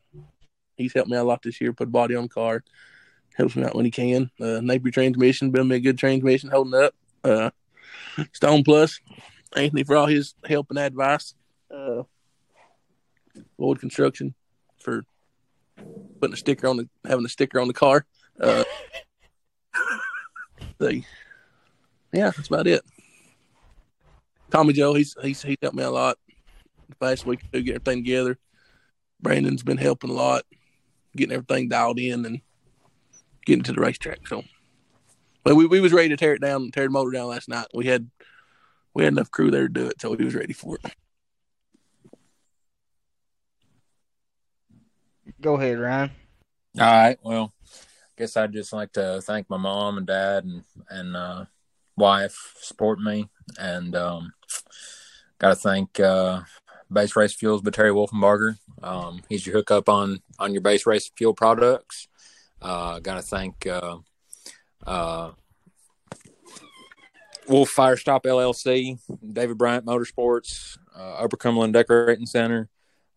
he's 0.77 0.93
helped 0.93 1.09
me 1.11 1.17
a 1.17 1.25
lot 1.25 1.43
this 1.43 1.61
year. 1.63 1.73
Put 1.73 1.89
a 1.89 1.91
body 1.91 2.15
on 2.15 2.25
the 2.25 2.29
car, 2.29 2.63
helps 3.37 3.57
me 3.57 3.65
out 3.65 3.75
when 3.75 3.85
he 3.85 3.91
can. 3.91 4.31
Uh, 4.41 4.61
Napier 4.61 4.91
transmission, 4.91 5.51
build 5.51 5.69
me 5.69 5.77
a 5.77 5.81
good 5.81 5.99
transmission, 5.99 6.51
holding 6.51 6.75
up. 6.75 6.95
Uh, 7.25 7.51
Stone 8.33 8.65
Plus, 8.65 9.01
Anthony 9.57 9.85
for 9.85 9.97
all 9.97 10.07
his 10.07 10.35
help 10.45 10.69
and 10.71 10.79
advice. 10.79 11.35
Uh, 11.71 12.03
Lloyd 13.59 13.81
Construction 13.81 14.35
for 14.79 15.05
putting 16.21 16.35
a 16.35 16.37
sticker 16.37 16.67
on 16.67 16.77
the 16.77 16.89
having 17.07 17.25
a 17.25 17.29
sticker 17.29 17.61
on 17.61 17.69
the 17.69 17.75
car. 17.75 18.05
Uh, 18.41 18.65
the, 20.79 21.03
yeah, 22.13 22.31
that's 22.31 22.49
about 22.49 22.67
it. 22.67 22.83
Tommy 24.51 24.75
Joe, 24.75 24.95
he's 24.95 25.17
he's 25.23 25.43
he's 25.43 25.57
helped 25.63 25.77
me 25.77 25.83
a 25.83 25.91
lot 25.91 26.19
the 26.89 26.97
past 26.97 27.25
week 27.25 27.41
to 27.53 27.63
get 27.63 27.77
everything 27.77 28.05
together. 28.05 28.39
Brandon's 29.21 29.63
been 29.63 29.79
helping 29.79 30.11
a 30.11 30.15
lot, 30.15 30.43
getting 31.17 31.33
everything 31.33 31.69
dialed 31.69 31.99
in 31.99 32.27
and 32.27 32.41
getting 33.45 33.65
to 33.65 33.73
the 33.73 33.81
racetrack. 33.81 34.27
So, 34.27 34.43
but 35.45 35.55
we, 35.55 35.67
we 35.67 35.81
was 35.81 35.93
ready 35.93 36.09
to 36.11 36.17
tear 36.17 36.35
it 36.35 36.41
down, 36.41 36.71
tear 36.71 36.85
the 36.85 36.91
motor 36.91 37.11
down 37.11 37.29
last 37.29 37.49
night. 37.49 37.67
We 37.75 37.87
had 37.87 38.11
we 38.95 39.05
had 39.05 39.13
enough 39.13 39.31
crew 39.31 39.51
there 39.51 39.69
to 39.69 39.73
do 39.73 39.87
it, 39.87 40.01
so 40.01 40.15
we 40.15 40.25
was 40.25 40.35
ready 40.35 40.53
for 40.53 40.77
it. 40.77 40.95
go 45.43 45.55
ahead, 45.55 45.79
Ryan. 45.79 46.11
All 46.79 46.87
right. 46.87 47.19
Well, 47.23 47.53
I 47.65 48.15
guess 48.17 48.37
I'd 48.37 48.53
just 48.53 48.73
like 48.73 48.93
to 48.93 49.21
thank 49.23 49.51
my 49.51 49.59
mom 49.59 49.99
and 49.99 50.07
dad 50.07 50.45
and 50.45 50.65
and 50.89 51.17
uh, 51.17 51.45
wife 51.97 52.33
for 52.33 52.65
supporting 52.65 53.05
me, 53.05 53.29
and 53.59 53.95
um, 53.95 54.33
got 55.39 55.51
to 55.51 55.55
thank 55.57 56.01
uh, 56.01 56.43
Base 56.91 57.15
Race 57.15 57.35
Fuels 57.35 57.61
by 57.61 57.71
Terry 57.71 57.91
Wolfenbarger. 57.91 58.57
Um, 58.83 59.23
he's 59.29 59.47
your 59.47 59.57
hookup 59.57 59.89
on 59.89 60.23
on 60.39 60.53
your 60.53 60.63
base 60.63 60.87
race 60.87 61.11
fuel 61.17 61.35
products. 61.35 62.09
Uh, 62.63 63.01
got 63.01 63.17
to 63.17 63.23
thank 63.23 63.67
uh, 63.67 63.99
uh, 64.87 65.33
Wolf 67.49 67.71
Fire 67.71 67.97
Stop 67.97 68.25
LLC, 68.25 68.99
David 69.33 69.59
Bryant 69.59 69.85
Motorsports, 69.85 70.79
uh, 70.97 71.15
Upper 71.15 71.37
Cumberland 71.37 71.73
Decorating 71.73 72.27
Center. 72.27 72.69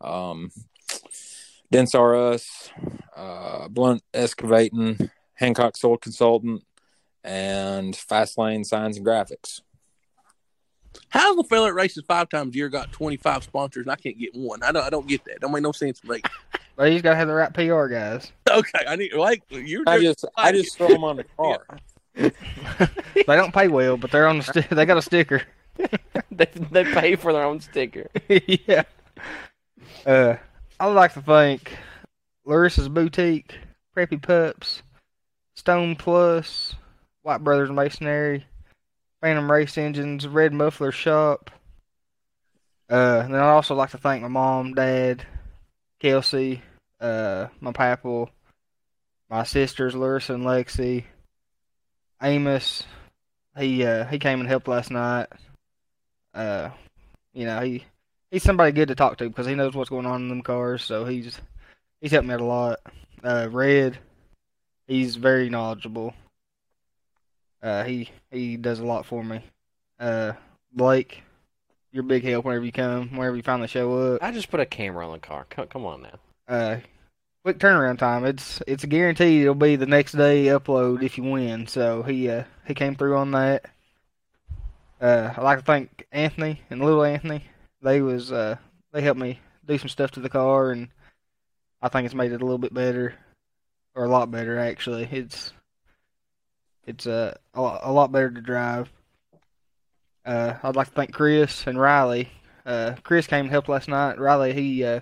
Um, 0.01 0.51
Dents 1.71 1.95
R 1.95 2.15
Us, 2.15 2.69
uh, 3.15 3.67
Blunt 3.67 4.03
Excavating, 4.13 5.09
Hancock 5.33 5.77
Soil 5.77 5.97
Consultant, 5.97 6.63
and 7.23 7.95
Fast 7.95 8.37
Lane 8.37 8.63
Signs 8.63 8.97
and 8.97 9.05
Graphics. 9.05 9.61
How's 11.09 11.35
the 11.35 11.43
fella 11.43 11.67
that 11.67 11.73
races 11.73 12.03
five 12.07 12.29
times 12.29 12.53
a 12.55 12.57
year 12.57 12.69
got 12.69 12.91
twenty 12.91 13.17
five 13.17 13.43
sponsors 13.43 13.83
and 13.83 13.91
I 13.91 13.95
can't 13.95 14.17
get 14.17 14.33
one? 14.33 14.63
I 14.63 14.71
don't 14.71 14.83
I 14.83 14.89
don't 14.89 15.07
get 15.07 15.25
that. 15.25 15.41
Don't 15.41 15.51
make 15.51 15.63
no 15.63 15.71
sense 15.71 15.99
to 15.99 16.07
me. 16.07 16.21
But 16.75 16.91
he's 16.91 17.01
got 17.01 17.11
to 17.11 17.15
have 17.15 17.27
the 17.27 17.33
right 17.33 17.53
PR 17.53 17.87
guys. 17.87 18.31
Okay, 18.49 18.85
I 18.87 18.95
need 18.95 19.13
like 19.13 19.43
you're 19.49 19.83
I 19.87 20.01
just 20.01 20.25
I 20.35 20.51
just 20.51 20.77
throw 20.77 20.89
them 20.89 21.03
on 21.03 21.17
the 21.17 21.23
car. 21.37 21.65
They 23.15 23.35
don't 23.35 23.53
pay 23.53 23.67
well, 23.67 23.97
but 23.97 24.11
they're 24.11 24.27
on 24.27 24.37
the 24.37 24.43
sti- 24.43 24.67
they 24.69 24.85
got 24.85 24.97
a 24.97 25.01
sticker. 25.01 25.41
they 26.31 26.47
they 26.71 26.83
pay 26.83 27.15
for 27.15 27.33
their 27.33 27.43
own 27.43 27.59
sticker. 27.59 28.09
yeah. 28.27 28.83
Uh, 30.05 30.35
I 30.79 30.87
would 30.87 30.93
like 30.93 31.13
to 31.13 31.21
thank 31.21 31.77
Larissa's 32.45 32.89
Boutique, 32.89 33.55
Preppy 33.95 34.21
Pups, 34.21 34.83
Stone 35.55 35.95
Plus, 35.95 36.75
White 37.23 37.43
Brothers 37.43 37.71
Masonry, 37.71 38.45
Phantom 39.21 39.49
Race 39.51 39.77
Engines, 39.77 40.27
Red 40.27 40.53
Muffler 40.53 40.91
Shop. 40.91 41.49
Uh, 42.89 43.21
and 43.23 43.33
then 43.33 43.41
I'd 43.41 43.49
also 43.53 43.75
like 43.75 43.91
to 43.91 43.97
thank 43.97 44.21
my 44.21 44.27
mom, 44.27 44.73
dad, 44.73 45.25
Kelsey, 46.05 46.61
uh, 46.99 47.47
my 47.59 47.71
papal, 47.71 48.29
my 49.27 49.41
sisters 49.41 49.95
Larissa 49.95 50.35
and 50.35 50.43
Lexi, 50.43 51.03
Amos. 52.21 52.83
He 53.57 53.83
uh 53.83 54.05
he 54.05 54.19
came 54.19 54.39
and 54.39 54.47
helped 54.47 54.67
last 54.67 54.91
night. 54.91 55.25
Uh, 56.31 56.69
you 57.33 57.47
know 57.47 57.59
he 57.61 57.85
he's 58.29 58.43
somebody 58.43 58.71
good 58.71 58.89
to 58.89 58.95
talk 58.95 59.17
to 59.17 59.27
because 59.27 59.47
he 59.47 59.55
knows 59.55 59.73
what's 59.73 59.89
going 59.89 60.05
on 60.05 60.21
in 60.21 60.29
them 60.29 60.43
cars. 60.43 60.83
So 60.83 61.05
he's 61.05 61.41
he's 62.01 62.11
helped 62.11 62.27
me 62.27 62.35
out 62.35 62.41
a 62.41 62.45
lot. 62.45 62.79
Uh, 63.23 63.47
Red, 63.49 63.97
he's 64.85 65.15
very 65.15 65.49
knowledgeable. 65.49 66.13
Uh, 67.63 67.83
he 67.83 68.11
he 68.29 68.57
does 68.57 68.77
a 68.77 68.85
lot 68.85 69.07
for 69.07 69.23
me. 69.23 69.41
Uh, 69.99 70.33
Blake, 70.71 71.23
you're 71.95 72.03
big 72.03 72.25
help 72.25 72.43
whenever 72.43 72.65
you 72.65 72.73
come, 72.73 73.09
whenever 73.11 73.37
you 73.37 73.41
finally 73.41 73.69
show 73.69 74.15
up. 74.15 74.23
I 74.23 74.31
just 74.31 74.51
put 74.51 74.59
a 74.59 74.65
camera 74.65 75.07
on 75.07 75.13
the 75.13 75.19
car. 75.19 75.47
Come, 75.49 75.67
come 75.67 75.85
on 75.85 76.01
now. 76.03 76.19
Uh, 76.47 76.77
quick 77.43 77.57
turnaround 77.57 77.97
time. 77.97 78.25
It's 78.25 78.61
it's 78.67 78.83
a 78.83 78.87
guarantee 78.87 79.41
it'll 79.41 79.55
be 79.55 79.77
the 79.77 79.85
next 79.85 80.11
day 80.11 80.45
upload 80.47 81.03
if 81.03 81.17
you 81.17 81.23
win. 81.23 81.67
So 81.67 82.03
he 82.03 82.29
uh 82.29 82.43
he 82.67 82.73
came 82.73 82.95
through 82.95 83.15
on 83.15 83.31
that. 83.31 83.65
Uh, 84.99 85.33
I'd 85.35 85.43
like 85.43 85.59
to 85.59 85.65
thank 85.65 86.05
Anthony 86.11 86.61
and 86.69 86.83
little 86.83 87.03
Anthony. 87.03 87.45
They 87.81 88.01
was 88.01 88.31
uh 88.31 88.57
they 88.91 89.01
helped 89.01 89.19
me 89.19 89.39
do 89.65 89.77
some 89.77 89.89
stuff 89.89 90.11
to 90.11 90.19
the 90.19 90.29
car 90.29 90.71
and 90.71 90.89
I 91.81 91.87
think 91.87 92.05
it's 92.05 92.15
made 92.15 92.33
it 92.33 92.41
a 92.41 92.45
little 92.45 92.57
bit 92.57 92.73
better 92.73 93.15
or 93.95 94.03
a 94.03 94.09
lot 94.09 94.29
better 94.29 94.59
actually. 94.59 95.07
It's 95.11 95.53
it's 96.85 97.07
uh, 97.07 97.35
a 97.53 97.61
lot, 97.61 97.81
a 97.83 97.91
lot 97.91 98.11
better 98.11 98.29
to 98.29 98.41
drive. 98.41 98.91
Uh, 100.25 100.55
I'd 100.63 100.75
like 100.75 100.87
to 100.87 100.93
thank 100.93 101.13
Chris 101.13 101.67
and 101.67 101.79
Riley. 101.79 102.29
Uh, 102.65 102.95
Chris 103.03 103.27
came 103.27 103.41
and 103.41 103.51
helped 103.51 103.69
last 103.69 103.87
night. 103.87 104.19
Riley 104.19 104.53
he 104.53 104.83
uh 104.83 105.01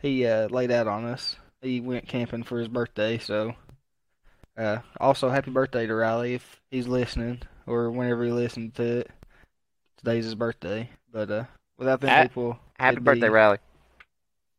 he 0.00 0.26
uh, 0.26 0.48
laid 0.48 0.70
out 0.70 0.86
on 0.86 1.04
us. 1.04 1.36
He 1.60 1.80
went 1.80 2.08
camping 2.08 2.42
for 2.42 2.58
his 2.58 2.68
birthday, 2.68 3.18
so 3.18 3.54
uh, 4.56 4.78
also 5.00 5.28
happy 5.28 5.50
birthday 5.50 5.86
to 5.86 5.94
Riley 5.94 6.34
if 6.34 6.60
he's 6.70 6.86
listening 6.86 7.40
or 7.66 7.90
whenever 7.90 8.24
he 8.24 8.30
listened 8.32 8.74
to 8.76 9.00
it. 9.00 9.10
Today's 9.98 10.24
his 10.24 10.34
birthday, 10.34 10.90
but 11.12 11.30
uh, 11.30 11.44
without 11.78 12.00
them 12.00 12.10
Ha- 12.10 12.22
people, 12.22 12.58
Happy 12.78 13.00
birthday, 13.00 13.28
be, 13.28 13.32
Riley. 13.32 13.58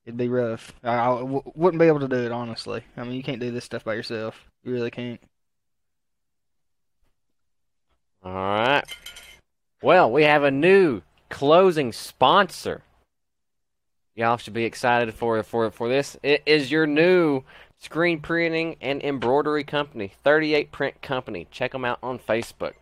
It'd 0.05 0.17
be 0.17 0.27
rough. 0.27 0.73
I, 0.83 0.95
I 0.95 1.19
w- 1.19 1.43
wouldn't 1.55 1.79
be 1.79 1.87
able 1.87 1.99
to 2.01 2.07
do 2.07 2.25
it 2.25 2.31
honestly. 2.31 2.83
I 2.95 3.03
mean, 3.03 3.13
you 3.13 3.23
can't 3.23 3.39
do 3.39 3.51
this 3.51 3.65
stuff 3.65 3.83
by 3.83 3.93
yourself. 3.93 4.35
You 4.63 4.73
really 4.73 4.91
can't. 4.91 5.21
All 8.23 8.33
right. 8.33 8.66
Well, 9.87 10.11
we 10.11 10.23
have 10.23 10.43
a 10.43 10.51
new 10.51 11.01
closing 11.29 11.93
sponsor. 11.93 12.81
y'all 14.15 14.35
should 14.35 14.53
be 14.53 14.65
excited 14.65 15.13
for 15.13 15.41
for 15.43 15.71
for 15.71 15.87
this. 15.87 16.17
It 16.21 16.43
is 16.45 16.69
your 16.69 16.85
new 16.85 17.43
screen 17.77 18.19
printing 18.19 18.75
and 18.81 19.01
embroidery 19.01 19.63
company, 19.63 20.11
38 20.25 20.73
Print 20.73 21.01
Company. 21.01 21.47
Check 21.51 21.71
them 21.71 21.85
out 21.85 21.99
on 22.03 22.19
Facebook. 22.19 22.73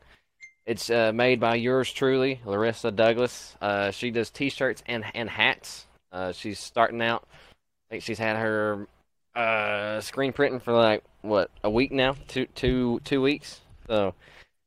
It's 0.66 0.90
uh, 0.90 1.12
made 1.14 1.40
by 1.40 1.54
yours 1.54 1.94
truly, 1.94 2.42
Larissa 2.44 2.90
Douglas. 2.90 3.56
Uh, 3.62 3.92
she 3.92 4.10
does 4.10 4.32
T-shirts 4.32 4.82
and 4.88 5.06
and 5.14 5.30
hats. 5.30 5.86
Uh, 6.12 6.32
she's 6.32 6.58
starting 6.58 7.04
out. 7.04 7.28
I 7.32 7.86
think 7.92 8.04
she's 8.04 8.18
had 8.18 8.36
her 8.38 8.88
uh, 9.36 10.02
screen 10.02 10.34
printing 10.34 10.60
for 10.60 10.74
like 10.74 11.04
what 11.22 11.52
a 11.64 11.70
week 11.70 11.92
now, 11.92 12.16
two 12.28 12.48
two 12.56 13.00
two 13.04 13.22
weeks. 13.22 13.62
So 13.86 14.16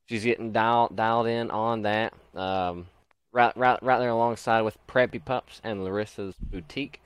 she's 0.08 0.24
getting 0.24 0.52
dialed 0.52 0.96
dialed 0.96 1.26
in 1.26 1.50
on 1.50 1.82
that. 1.82 2.14
Um, 2.34 2.86
right 3.32 3.56
right 3.56 3.82
right 3.82 3.98
there 3.98 4.10
alongside 4.10 4.62
with 4.62 4.76
Preppy 4.86 5.24
Pups 5.24 5.60
and 5.62 5.80
Larissa's 5.80 6.34
boutique. 6.40 7.00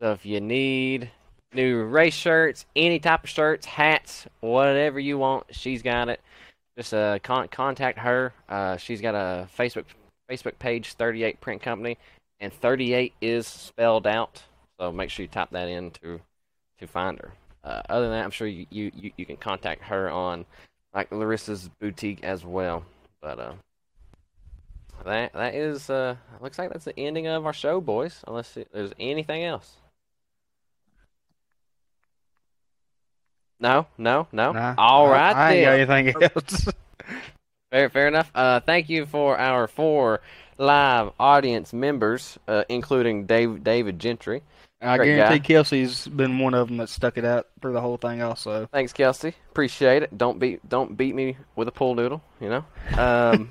So 0.00 0.12
if 0.12 0.26
you 0.26 0.40
need 0.40 1.10
new 1.52 1.84
race 1.84 2.14
shirts, 2.14 2.66
any 2.76 2.98
type 2.98 3.24
of 3.24 3.30
shirts, 3.30 3.66
hats, 3.66 4.26
whatever 4.40 5.00
you 5.00 5.18
want, 5.18 5.46
she's 5.50 5.82
got 5.82 6.08
it. 6.08 6.20
Just 6.76 6.92
uh, 6.92 7.18
con- 7.20 7.48
contact 7.48 7.98
her. 7.98 8.34
Uh, 8.48 8.76
she's 8.76 9.00
got 9.00 9.14
a 9.14 9.48
Facebook 9.56 9.84
Facebook 10.30 10.58
page, 10.58 10.92
38 10.94 11.40
Print 11.40 11.62
Company, 11.62 11.96
and 12.40 12.52
38 12.52 13.14
is 13.20 13.46
spelled 13.46 14.06
out. 14.06 14.42
So 14.78 14.92
make 14.92 15.08
sure 15.08 15.22
you 15.22 15.28
type 15.28 15.50
that 15.52 15.68
in 15.68 15.90
to 16.02 16.20
to 16.78 16.86
find 16.86 17.18
her. 17.18 17.32
Uh, 17.64 17.82
other 17.88 18.02
than 18.02 18.12
that, 18.12 18.24
I'm 18.24 18.30
sure 18.30 18.46
you, 18.46 18.66
you, 18.70 18.92
you, 18.94 19.10
you 19.16 19.26
can 19.26 19.36
contact 19.36 19.82
her 19.84 20.08
on 20.08 20.44
like 20.96 21.10
Larissa's 21.10 21.68
boutique 21.78 22.24
as 22.24 22.44
well. 22.44 22.82
But 23.20 23.38
uh, 23.38 23.52
that 25.04 25.32
that 25.34 25.54
is 25.54 25.88
uh, 25.90 26.16
looks 26.40 26.58
like 26.58 26.70
that's 26.72 26.86
the 26.86 26.98
ending 26.98 27.26
of 27.28 27.46
our 27.46 27.52
show, 27.52 27.80
boys. 27.80 28.24
Unless 28.26 28.58
there's 28.72 28.92
anything 28.98 29.44
else. 29.44 29.74
No, 33.60 33.86
no, 33.96 34.26
no. 34.32 34.52
Nah, 34.52 34.74
All 34.76 35.06
I- 35.06 35.10
right 35.10 35.36
I, 35.36 35.52
ain't 35.54 35.64
then. 35.66 35.86
got 35.86 35.96
anything 36.02 36.22
else. 36.34 36.66
Fair, 37.72 37.90
fair 37.90 38.06
enough. 38.06 38.30
Uh, 38.32 38.60
thank 38.60 38.88
you 38.88 39.06
for 39.06 39.36
our 39.36 39.66
four 39.66 40.20
live 40.56 41.10
audience 41.18 41.72
members, 41.72 42.38
uh, 42.46 42.62
including 42.68 43.26
Dave, 43.26 43.64
David 43.64 43.98
Gentry. 43.98 44.42
I 44.80 44.98
Great 44.98 45.16
guarantee 45.16 45.38
guy. 45.38 45.44
Kelsey's 45.44 46.06
been 46.06 46.38
one 46.38 46.52
of 46.52 46.68
them 46.68 46.76
that 46.78 46.88
stuck 46.88 47.16
it 47.16 47.24
out 47.24 47.46
for 47.60 47.72
the 47.72 47.80
whole 47.80 47.96
thing. 47.96 48.20
Also, 48.22 48.68
Thanks, 48.72 48.92
Kelsey. 48.92 49.34
Appreciate 49.50 50.02
it. 50.02 50.16
Don't 50.16 50.38
beat 50.38 50.68
don't 50.68 50.96
beat 50.96 51.14
me 51.14 51.36
with 51.54 51.68
a 51.68 51.72
pool 51.72 51.94
noodle. 51.94 52.22
You 52.40 52.50
know. 52.50 52.64
Um, 52.98 53.50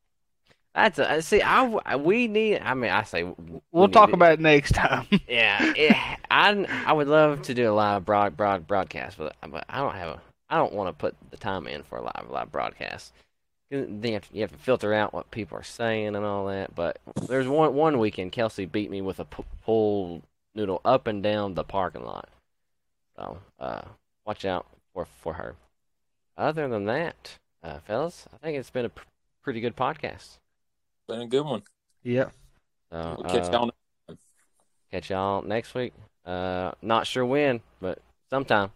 that's 0.74 0.98
a, 1.00 1.20
see. 1.20 1.42
I 1.42 1.96
we 1.96 2.28
need. 2.28 2.60
I 2.60 2.74
mean, 2.74 2.90
I 2.90 3.02
say 3.02 3.24
we 3.24 3.34
we'll 3.72 3.88
need 3.88 3.92
talk 3.92 4.10
it. 4.10 4.14
about 4.14 4.32
it 4.34 4.40
next 4.40 4.72
time. 4.72 5.06
Yeah, 5.28 5.72
it, 5.76 5.96
I 6.30 6.50
I 6.86 6.92
would 6.92 7.08
love 7.08 7.42
to 7.42 7.54
do 7.54 7.70
a 7.70 7.74
live 7.74 8.04
broad 8.04 8.36
broad 8.36 8.68
broadcast, 8.68 9.18
but 9.18 9.34
but 9.48 9.64
I 9.68 9.78
don't 9.78 9.94
have 9.94 10.08
a 10.08 10.20
I 10.48 10.58
don't 10.58 10.74
want 10.74 10.88
to 10.88 10.92
put 10.92 11.16
the 11.30 11.36
time 11.36 11.66
in 11.66 11.82
for 11.82 11.98
a 11.98 12.02
live 12.02 12.26
live 12.30 12.52
broadcast. 12.52 13.12
Then 13.68 14.00
you 14.00 14.12
have, 14.12 14.28
to, 14.28 14.34
you 14.36 14.42
have 14.42 14.52
to 14.52 14.58
filter 14.58 14.94
out 14.94 15.12
what 15.12 15.32
people 15.32 15.58
are 15.58 15.64
saying 15.64 16.14
and 16.14 16.24
all 16.24 16.46
that. 16.46 16.76
But 16.76 17.00
there's 17.26 17.48
one 17.48 17.74
one 17.74 17.98
weekend 17.98 18.30
Kelsey 18.30 18.64
beat 18.64 18.92
me 18.92 19.00
with 19.02 19.18
a 19.18 19.24
pool 19.24 20.22
noodle 20.56 20.80
up 20.84 21.06
and 21.06 21.22
down 21.22 21.54
the 21.54 21.62
parking 21.62 22.04
lot. 22.04 22.28
So 23.16 23.38
uh, 23.60 23.82
watch 24.26 24.44
out 24.44 24.66
for 24.92 25.04
for 25.04 25.34
her. 25.34 25.54
Other 26.36 26.68
than 26.68 26.86
that, 26.86 27.38
uh, 27.62 27.78
fellas, 27.80 28.26
I 28.32 28.38
think 28.38 28.58
it's 28.58 28.70
been 28.70 28.86
a 28.86 28.90
pr- 28.90 29.04
pretty 29.42 29.60
good 29.60 29.76
podcast. 29.76 30.38
Been 31.08 31.20
a 31.20 31.26
good 31.26 31.44
one. 31.44 31.62
yep. 32.02 32.32
So, 32.90 33.16
We'll 33.18 33.30
catch 33.30 33.48
uh, 33.48 33.52
y'all. 33.52 34.16
Catch 34.90 35.10
y'all 35.10 35.42
next 35.42 35.74
week. 35.74 35.92
Uh, 36.24 36.72
not 36.82 37.06
sure 37.06 37.24
when, 37.24 37.60
but 37.80 37.98
sometime. 38.30 38.70